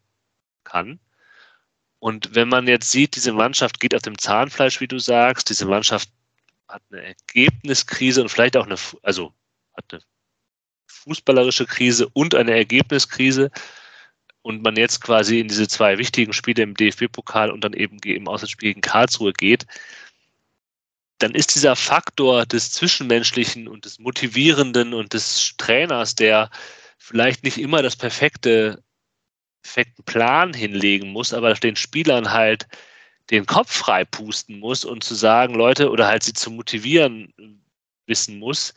kann. 0.64 1.01
Und 2.05 2.35
wenn 2.35 2.51
man 2.51 2.68
jetzt 2.68 2.90
sieht, 2.90 3.16
diese 3.16 3.32
Mannschaft 3.32 3.81
geht 3.81 3.94
auf 3.94 4.02
dem 4.02 4.18
Zahnfleisch, 4.18 4.78
wie 4.78 4.86
du 4.86 4.98
sagst, 4.98 5.48
diese 5.48 5.64
Mannschaft 5.64 6.10
hat 6.68 6.82
eine 6.90 7.02
Ergebniskrise 7.02 8.20
und 8.20 8.28
vielleicht 8.28 8.59
auch 8.59 8.66
eine, 8.66 8.76
also 9.02 9.32
hat 9.74 9.86
eine 9.90 10.02
fußballerische 10.86 11.64
Krise 11.64 12.06
und 12.12 12.35
eine 12.35 12.52
Ergebniskrise. 12.52 13.51
Und 14.43 14.62
man 14.62 14.76
jetzt 14.76 15.01
quasi 15.01 15.40
in 15.40 15.48
diese 15.48 15.66
zwei 15.66 15.97
wichtigen 15.97 16.35
Spiele 16.35 16.64
im 16.64 16.74
DFB-Pokal 16.74 17.51
und 17.51 17.64
dann 17.64 17.72
eben 17.72 17.97
im 18.01 18.28
Auswärtsspiel 18.28 18.68
gegen 18.68 18.82
Karlsruhe 18.82 19.32
geht, 19.32 19.64
dann 21.20 21.35
ist 21.35 21.55
dieser 21.55 21.74
Faktor 21.74 22.44
des 22.44 22.70
Zwischenmenschlichen 22.72 23.66
und 23.66 23.86
des 23.86 23.98
Motivierenden 23.98 24.93
und 24.93 25.14
des 25.14 25.55
Trainers, 25.56 26.14
der 26.14 26.51
vielleicht 26.98 27.44
nicht 27.44 27.56
immer 27.56 27.81
das 27.81 27.97
perfekte, 27.97 28.84
perfekten 29.65 30.05
Plan 30.05 30.55
hinlegen 30.55 31.11
muss, 31.11 31.32
aber 31.32 31.55
den 31.55 31.74
Spielern 31.74 32.31
halt 32.31 32.69
den 33.31 33.47
Kopf 33.47 33.74
frei 33.74 34.05
pusten 34.05 34.61
muss 34.61 34.85
und 34.85 35.03
zu 35.03 35.15
sagen, 35.15 35.55
Leute, 35.55 35.91
oder 35.91 36.07
halt 36.07 36.23
sie 36.23 36.35
zu 36.35 36.51
motivieren 36.51 37.32
wissen 38.07 38.39
muss, 38.39 38.74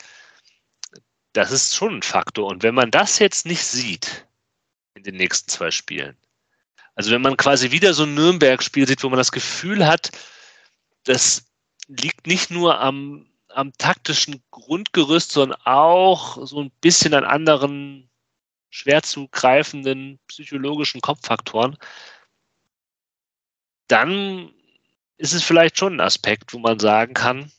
das 1.33 1.51
ist 1.51 1.75
schon 1.75 1.97
ein 1.97 2.01
Faktor. 2.01 2.47
Und 2.47 2.63
wenn 2.63 2.73
man 2.73 2.89
das 2.89 3.19
jetzt 3.19 3.45
nicht 3.45 3.63
sieht 3.63 4.25
in 4.95 5.03
den 5.03 5.15
nächsten 5.15 5.51
zwei 5.51 5.69
Spielen, 5.69 6.15
also 6.95 7.11
wenn 7.11 7.21
man 7.21 7.37
quasi 7.37 7.69
wieder 7.71 7.93
so 7.93 8.03
ein 8.03 8.15
Nürnberg-Spiel 8.15 8.87
sieht, 8.87 9.03
wo 9.03 9.09
man 9.09 9.17
das 9.17 9.33
Gefühl 9.33 9.85
hat, 9.85 10.09
das 11.03 11.45
liegt 11.87 12.25
nicht 12.25 12.49
nur 12.49 12.79
am, 12.79 13.29
am 13.49 13.73
taktischen 13.73 14.41
Grundgerüst, 14.51 15.31
sondern 15.31 15.59
auch 15.65 16.43
so 16.47 16.61
ein 16.61 16.71
bisschen 16.81 17.13
an 17.13 17.25
anderen 17.25 18.06
schwer 18.77 19.01
zu 19.01 19.27
greifenden 19.29 20.19
psychologischen 20.27 21.01
Kopffaktoren, 21.01 21.77
dann 23.87 24.53
ist 25.17 25.33
es 25.33 25.43
vielleicht 25.43 25.77
schon 25.77 25.95
ein 25.95 26.01
Aspekt, 26.01 26.53
wo 26.53 26.59
man 26.59 26.77
sagen 26.79 27.13
kann, 27.15 27.51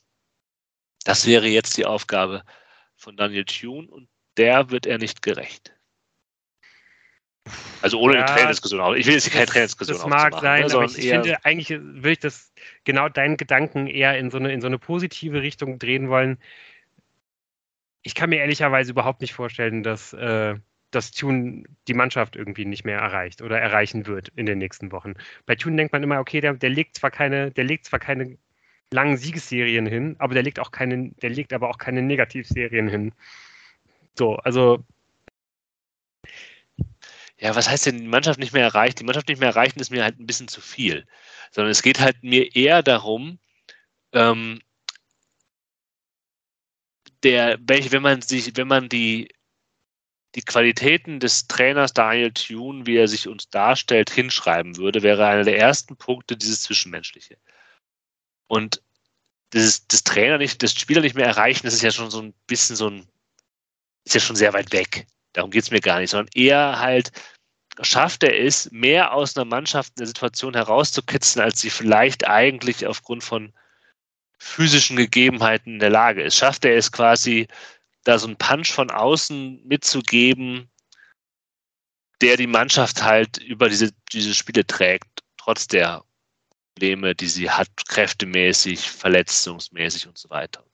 das 1.04 1.26
wäre 1.26 1.48
jetzt 1.48 1.76
die 1.76 1.86
Aufgabe 1.86 2.44
von 2.94 3.16
Daniel 3.16 3.44
Thune 3.44 3.88
und 3.88 4.08
der 4.36 4.70
wird 4.70 4.86
er 4.86 4.98
nicht 4.98 5.22
gerecht. 5.22 5.74
Also 7.82 7.98
ohne 7.98 8.14
ja, 8.14 8.24
eine 8.24 8.34
Trainerdiskussion. 8.34 8.96
Ich 8.96 9.06
will 9.06 9.14
jetzt 9.14 9.32
keine 9.32 9.46
Trainerdiskussion 9.46 9.96
Das 9.96 10.06
mag 10.06 10.38
sein, 10.40 10.66
ne, 10.66 10.72
aber 10.72 10.84
ich, 10.84 10.98
ich 10.98 11.08
finde, 11.08 11.44
eigentlich 11.44 11.70
will 11.70 12.12
ich 12.12 12.18
das 12.20 12.52
genau 12.84 13.08
deinen 13.08 13.36
Gedanken 13.36 13.88
eher 13.88 14.18
in 14.18 14.30
so 14.30 14.36
eine, 14.36 14.52
in 14.52 14.60
so 14.60 14.66
eine 14.68 14.78
positive 14.78 15.42
Richtung 15.42 15.78
drehen 15.78 16.10
wollen. 16.10 16.38
Ich 18.02 18.14
kann 18.14 18.30
mir 18.30 18.38
ehrlicherweise 18.38 18.92
überhaupt 18.92 19.20
nicht 19.20 19.32
vorstellen, 19.32 19.82
dass 19.82 20.12
äh, 20.12 20.56
dass 20.90 21.10
Tune 21.10 21.64
die 21.86 21.94
Mannschaft 21.94 22.36
irgendwie 22.36 22.64
nicht 22.64 22.84
mehr 22.84 22.98
erreicht 22.98 23.42
oder 23.42 23.60
erreichen 23.60 24.06
wird 24.06 24.28
in 24.36 24.46
den 24.46 24.58
nächsten 24.58 24.92
Wochen. 24.92 25.14
Bei 25.46 25.54
Tune 25.54 25.76
denkt 25.76 25.92
man 25.92 26.02
immer, 26.02 26.18
okay, 26.20 26.40
der, 26.40 26.54
der 26.54 26.70
legt 26.70 26.96
zwar 26.96 27.10
keine, 27.10 27.50
der 27.50 27.64
legt 27.64 27.86
zwar 27.86 27.98
keine 27.98 28.38
langen 28.92 29.16
Siegesserien 29.18 29.86
hin, 29.86 30.16
aber 30.18 30.34
der 30.34 30.42
legt 30.42 30.58
auch 30.58 30.70
keine, 30.70 31.10
der 31.22 31.30
legt 31.30 31.52
aber 31.52 31.68
auch 31.68 31.78
keine 31.78 32.02
Negativserien 32.02 32.88
hin. 32.88 33.12
So, 34.16 34.36
also 34.36 34.84
ja, 37.40 37.54
was 37.54 37.68
heißt 37.68 37.86
denn 37.86 37.98
die 37.98 38.08
Mannschaft 38.08 38.40
nicht 38.40 38.52
mehr 38.52 38.64
erreicht? 38.64 38.98
Die 38.98 39.04
Mannschaft 39.04 39.28
nicht 39.28 39.40
mehr 39.40 39.50
erreichen 39.50 39.78
ist 39.78 39.90
mir 39.90 40.02
halt 40.02 40.18
ein 40.18 40.26
bisschen 40.26 40.48
zu 40.48 40.60
viel. 40.60 41.06
Sondern 41.52 41.70
es 41.70 41.82
geht 41.82 42.00
halt 42.00 42.22
mir 42.22 42.54
eher 42.56 42.82
darum, 42.82 43.38
ähm, 44.12 44.60
der, 47.22 47.58
wenn 47.60 48.02
man 48.02 48.22
sich, 48.22 48.56
wenn 48.56 48.68
man 48.68 48.88
die, 48.88 49.28
die 50.38 50.44
Qualitäten 50.44 51.18
des 51.18 51.48
Trainers 51.48 51.92
Daniel 51.92 52.30
Thune, 52.32 52.86
wie 52.86 52.96
er 52.96 53.08
sich 53.08 53.26
uns 53.26 53.50
darstellt, 53.50 54.08
hinschreiben 54.08 54.76
würde, 54.76 55.02
wäre 55.02 55.26
einer 55.26 55.42
der 55.42 55.58
ersten 55.58 55.96
Punkte 55.96 56.36
dieses 56.36 56.62
Zwischenmenschliche. 56.62 57.38
Und 58.46 58.80
das, 59.50 59.88
das 59.88 60.04
Trainer 60.04 60.38
nicht, 60.38 60.62
das 60.62 60.78
Spieler 60.78 61.00
nicht 61.00 61.16
mehr 61.16 61.26
erreichen, 61.26 61.66
das 61.66 61.74
ist 61.74 61.82
ja 61.82 61.90
schon 61.90 62.12
so 62.12 62.22
ein 62.22 62.34
bisschen 62.46 62.76
so 62.76 62.88
ein, 62.88 63.08
ist 64.04 64.14
ja 64.14 64.20
schon 64.20 64.36
sehr 64.36 64.52
weit 64.52 64.70
weg. 64.72 65.08
Darum 65.32 65.50
geht 65.50 65.64
es 65.64 65.72
mir 65.72 65.80
gar 65.80 65.98
nicht, 65.98 66.10
sondern 66.10 66.30
eher 66.32 66.78
halt, 66.78 67.10
schafft 67.80 68.22
er 68.22 68.38
es, 68.38 68.70
mehr 68.70 69.14
aus 69.14 69.36
einer 69.36 69.44
Mannschaft 69.44 69.94
in 69.96 70.02
der 70.02 70.06
Situation 70.06 70.54
herauszukitzeln, 70.54 71.44
als 71.44 71.60
sie 71.60 71.70
vielleicht 71.70 72.28
eigentlich 72.28 72.86
aufgrund 72.86 73.24
von 73.24 73.52
physischen 74.38 74.96
Gegebenheiten 74.96 75.74
in 75.74 75.78
der 75.80 75.90
Lage 75.90 76.22
ist. 76.22 76.36
Schafft 76.36 76.64
er 76.64 76.76
es 76.76 76.92
quasi, 76.92 77.48
da 78.08 78.18
so 78.18 78.26
einen 78.26 78.36
Punch 78.36 78.72
von 78.72 78.90
außen 78.90 79.66
mitzugeben, 79.66 80.70
der 82.20 82.36
die 82.36 82.46
Mannschaft 82.46 83.02
halt 83.02 83.38
über 83.38 83.68
diese, 83.68 83.92
diese 84.12 84.34
Spiele 84.34 84.66
trägt, 84.66 85.22
trotz 85.36 85.66
der 85.68 86.04
Probleme, 86.74 87.14
die 87.14 87.28
sie 87.28 87.50
hat, 87.50 87.68
kräftemäßig, 87.88 88.90
verletzungsmäßig 88.90 90.08
und 90.08 90.18
so 90.18 90.30
weiter 90.30 90.64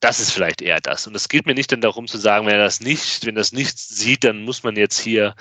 das 0.00 0.18
ist 0.18 0.32
vielleicht 0.32 0.62
eher 0.62 0.80
das. 0.80 1.06
Und 1.06 1.14
es 1.14 1.28
geht 1.28 1.46
mir 1.46 1.54
nicht 1.54 1.70
dann 1.70 1.82
darum 1.82 2.08
zu 2.08 2.18
sagen, 2.18 2.46
wenn 2.46 2.54
er 2.54 2.64
das 2.64 2.80
nicht, 2.80 3.26
wenn 3.26 3.34
das 3.34 3.52
nicht 3.52 3.78
sieht, 3.78 4.24
dann 4.24 4.42
muss 4.42 4.62
man 4.62 4.76
jetzt 4.76 4.98
hier 4.98 5.34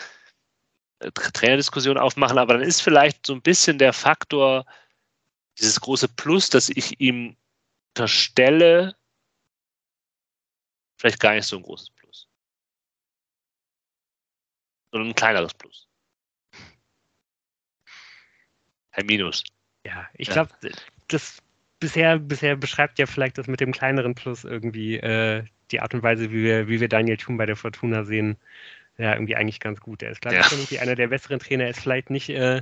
äh, 0.99 1.11
Trainerdiskussion 1.11 1.97
aufmachen, 1.97 2.37
aber 2.37 2.53
dann 2.53 2.63
ist 2.63 2.81
vielleicht 2.81 3.25
so 3.25 3.33
ein 3.33 3.41
bisschen 3.41 3.77
der 3.77 3.93
Faktor, 3.93 4.65
dieses 5.59 5.79
große 5.79 6.09
Plus, 6.09 6.49
das 6.49 6.69
ich 6.69 6.99
ihm 6.99 7.37
unterstelle, 7.95 8.95
vielleicht 10.99 11.19
gar 11.19 11.33
nicht 11.33 11.45
so 11.45 11.57
ein 11.57 11.63
großes 11.63 11.89
Plus. 11.91 12.27
Sondern 14.91 15.09
ein 15.09 15.15
kleineres 15.15 15.53
Plus. 15.53 15.87
Ein 18.91 19.05
Minus. 19.05 19.43
Ja, 19.85 20.09
ich 20.13 20.29
glaube, 20.29 20.51
das 21.07 21.41
bisher, 21.79 22.19
bisher 22.19 22.55
beschreibt 22.55 22.99
ja 22.99 23.05
vielleicht 23.05 23.37
das 23.37 23.47
mit 23.47 23.61
dem 23.61 23.71
kleineren 23.71 24.13
Plus 24.13 24.43
irgendwie 24.43 24.97
äh, 24.97 25.45
die 25.71 25.79
Art 25.79 25.93
und 25.93 26.03
Weise, 26.03 26.31
wie 26.31 26.43
wir, 26.43 26.67
wie 26.67 26.81
wir 26.81 26.89
Daniel 26.89 27.17
Thun 27.17 27.37
bei 27.37 27.45
der 27.45 27.55
Fortuna 27.55 28.03
sehen, 28.03 28.37
ja, 28.99 29.13
irgendwie 29.13 29.37
eigentlich 29.37 29.61
ganz 29.61 29.79
gut. 29.79 30.03
Er 30.03 30.11
ist, 30.11 30.19
glaube 30.19 30.37
ich, 30.37 30.45
ja. 30.45 30.51
irgendwie 30.51 30.79
einer 30.79 30.95
der 30.95 31.07
besseren 31.07 31.39
Trainer. 31.39 31.63
Er 31.63 31.69
ist 31.69 31.79
vielleicht 31.79 32.09
nicht 32.09 32.29
äh, 32.29 32.57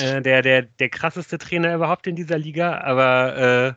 äh, 0.00 0.22
der, 0.22 0.40
der, 0.40 0.62
der 0.62 0.88
krasseste 0.88 1.38
Trainer 1.38 1.74
überhaupt 1.74 2.06
in 2.06 2.14
dieser 2.14 2.38
Liga, 2.38 2.78
aber 2.82 3.36
äh, 3.36 3.74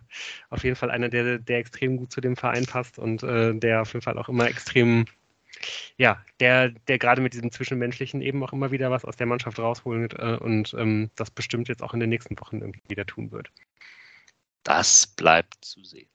auf 0.52 0.64
jeden 0.64 0.76
Fall 0.76 0.91
einer, 0.91 1.10
der, 1.10 1.40
der 1.40 1.57
extrem 1.57 1.98
gut 1.98 2.11
zu 2.11 2.22
dem 2.22 2.36
Verein 2.36 2.68
passt 2.68 2.99
und 2.99 3.23
äh, 3.23 3.56
der 3.56 3.82
auf 3.82 3.94
jeden 3.94 4.03
Fall 4.03 4.19
auch 4.19 4.30
immer 4.30 4.45
extrem, 4.48 5.06
ja, 5.98 6.23
der, 6.40 6.69
der 6.69 6.99
gerade 6.99 7.23
mit 7.23 7.34
diesem 7.34 7.52
Zwischenmenschlichen 7.52 8.22
eben 8.22 8.44
auch 8.44 8.53
immer 8.53 8.69
wieder 8.69 8.91
was 8.91 9.03
aus 9.03 9.18
der 9.18 9.26
Mannschaft 9.26 9.57
rausholt 9.57 10.14
äh, 10.14 10.38
und 10.40 10.76
ähm, 10.77 11.10
das 11.15 11.32
bestimmt 11.32 11.69
jetzt 11.69 11.82
auch 11.82 11.95
in 11.95 11.99
den 11.99 12.10
nächsten 12.10 12.40
Wochen 12.40 12.60
irgendwie 12.61 12.84
wieder 12.88 13.07
tun 13.07 13.32
wird. 13.32 13.49
Das 14.61 15.07
bleibt 15.07 15.65
zu 15.65 15.84
sehen. 15.84 16.10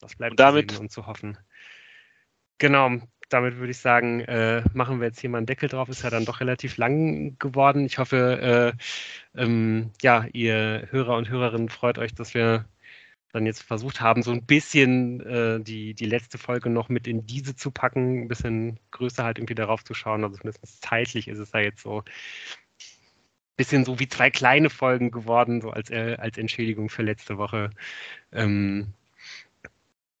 Das 0.00 0.16
bleibt 0.16 0.32
und 0.32 0.40
damit, 0.40 0.70
zu 0.70 0.76
sehen 0.76 0.82
und 0.82 0.90
zu 0.90 1.06
hoffen. 1.06 1.38
Genau, 2.58 3.00
damit 3.30 3.56
würde 3.56 3.70
ich 3.70 3.78
sagen, 3.78 4.20
äh, 4.20 4.62
machen 4.74 5.00
wir 5.00 5.06
jetzt 5.08 5.20
hier 5.20 5.30
mal 5.30 5.38
einen 5.38 5.46
Deckel 5.46 5.68
drauf. 5.68 5.88
Ist 5.88 6.02
ja 6.02 6.10
dann 6.10 6.24
doch 6.24 6.40
relativ 6.40 6.76
lang 6.76 7.38
geworden. 7.38 7.84
Ich 7.86 7.98
hoffe, 7.98 8.74
äh, 9.36 9.40
ähm, 9.40 9.90
ja, 10.02 10.26
ihr 10.32 10.88
Hörer 10.90 11.16
und 11.16 11.28
Hörerinnen 11.30 11.68
freut 11.68 11.98
euch, 11.98 12.14
dass 12.14 12.34
wir 12.34 12.66
dann 13.32 13.46
jetzt 13.46 13.62
versucht 13.62 14.00
haben, 14.00 14.22
so 14.22 14.32
ein 14.32 14.44
bisschen 14.44 15.20
äh, 15.20 15.60
die, 15.60 15.94
die 15.94 16.06
letzte 16.06 16.38
Folge 16.38 16.68
noch 16.68 16.88
mit 16.88 17.06
in 17.06 17.26
diese 17.26 17.54
zu 17.54 17.70
packen, 17.70 18.22
ein 18.22 18.28
bisschen 18.28 18.80
größer 18.90 19.24
halt 19.24 19.38
irgendwie 19.38 19.54
darauf 19.54 19.84
zu 19.84 19.94
schauen. 19.94 20.24
Also 20.24 20.36
zumindest 20.36 20.82
zeitlich 20.82 21.28
ist 21.28 21.38
es 21.38 21.50
da 21.52 21.60
jetzt 21.60 21.82
so 21.82 22.02
bisschen 23.60 23.84
so 23.84 23.98
wie 24.00 24.08
zwei 24.08 24.30
kleine 24.30 24.70
Folgen 24.70 25.10
geworden, 25.10 25.60
so 25.60 25.70
als, 25.70 25.90
äh, 25.90 26.16
als 26.18 26.38
Entschädigung 26.38 26.88
für 26.88 27.02
letzte 27.02 27.36
Woche. 27.36 27.70
Ähm, 28.32 28.94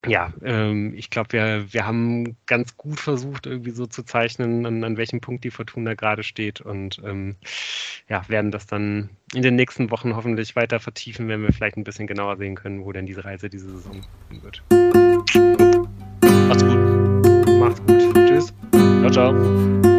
ja, 0.06 0.32
ähm, 0.42 0.94
ich 0.96 1.10
glaube, 1.10 1.32
wir, 1.32 1.72
wir 1.72 1.86
haben 1.86 2.36
ganz 2.46 2.76
gut 2.76 2.98
versucht, 2.98 3.46
irgendwie 3.46 3.70
so 3.70 3.86
zu 3.86 4.02
zeichnen, 4.02 4.64
an, 4.64 4.82
an 4.82 4.96
welchem 4.96 5.20
Punkt 5.20 5.44
die 5.44 5.50
Fortuna 5.50 5.94
gerade 5.94 6.22
steht 6.22 6.60
und 6.60 7.00
ähm, 7.04 7.36
ja, 8.08 8.26
werden 8.28 8.50
das 8.50 8.66
dann 8.66 9.10
in 9.34 9.42
den 9.42 9.56
nächsten 9.56 9.90
Wochen 9.90 10.16
hoffentlich 10.16 10.56
weiter 10.56 10.80
vertiefen, 10.80 11.28
wenn 11.28 11.42
wir 11.42 11.52
vielleicht 11.52 11.76
ein 11.76 11.84
bisschen 11.84 12.06
genauer 12.06 12.38
sehen 12.38 12.54
können, 12.54 12.84
wo 12.84 12.92
denn 12.92 13.06
diese 13.06 13.24
Reise 13.24 13.50
diese 13.50 13.70
Saison 13.70 14.00
wird. 14.30 14.62
Macht's 16.48 16.64
gut. 16.64 17.48
Macht's 17.58 17.82
gut. 17.86 18.14
Tschüss. 18.26 18.54
Ciao, 18.72 19.10
ciao. 19.10 19.89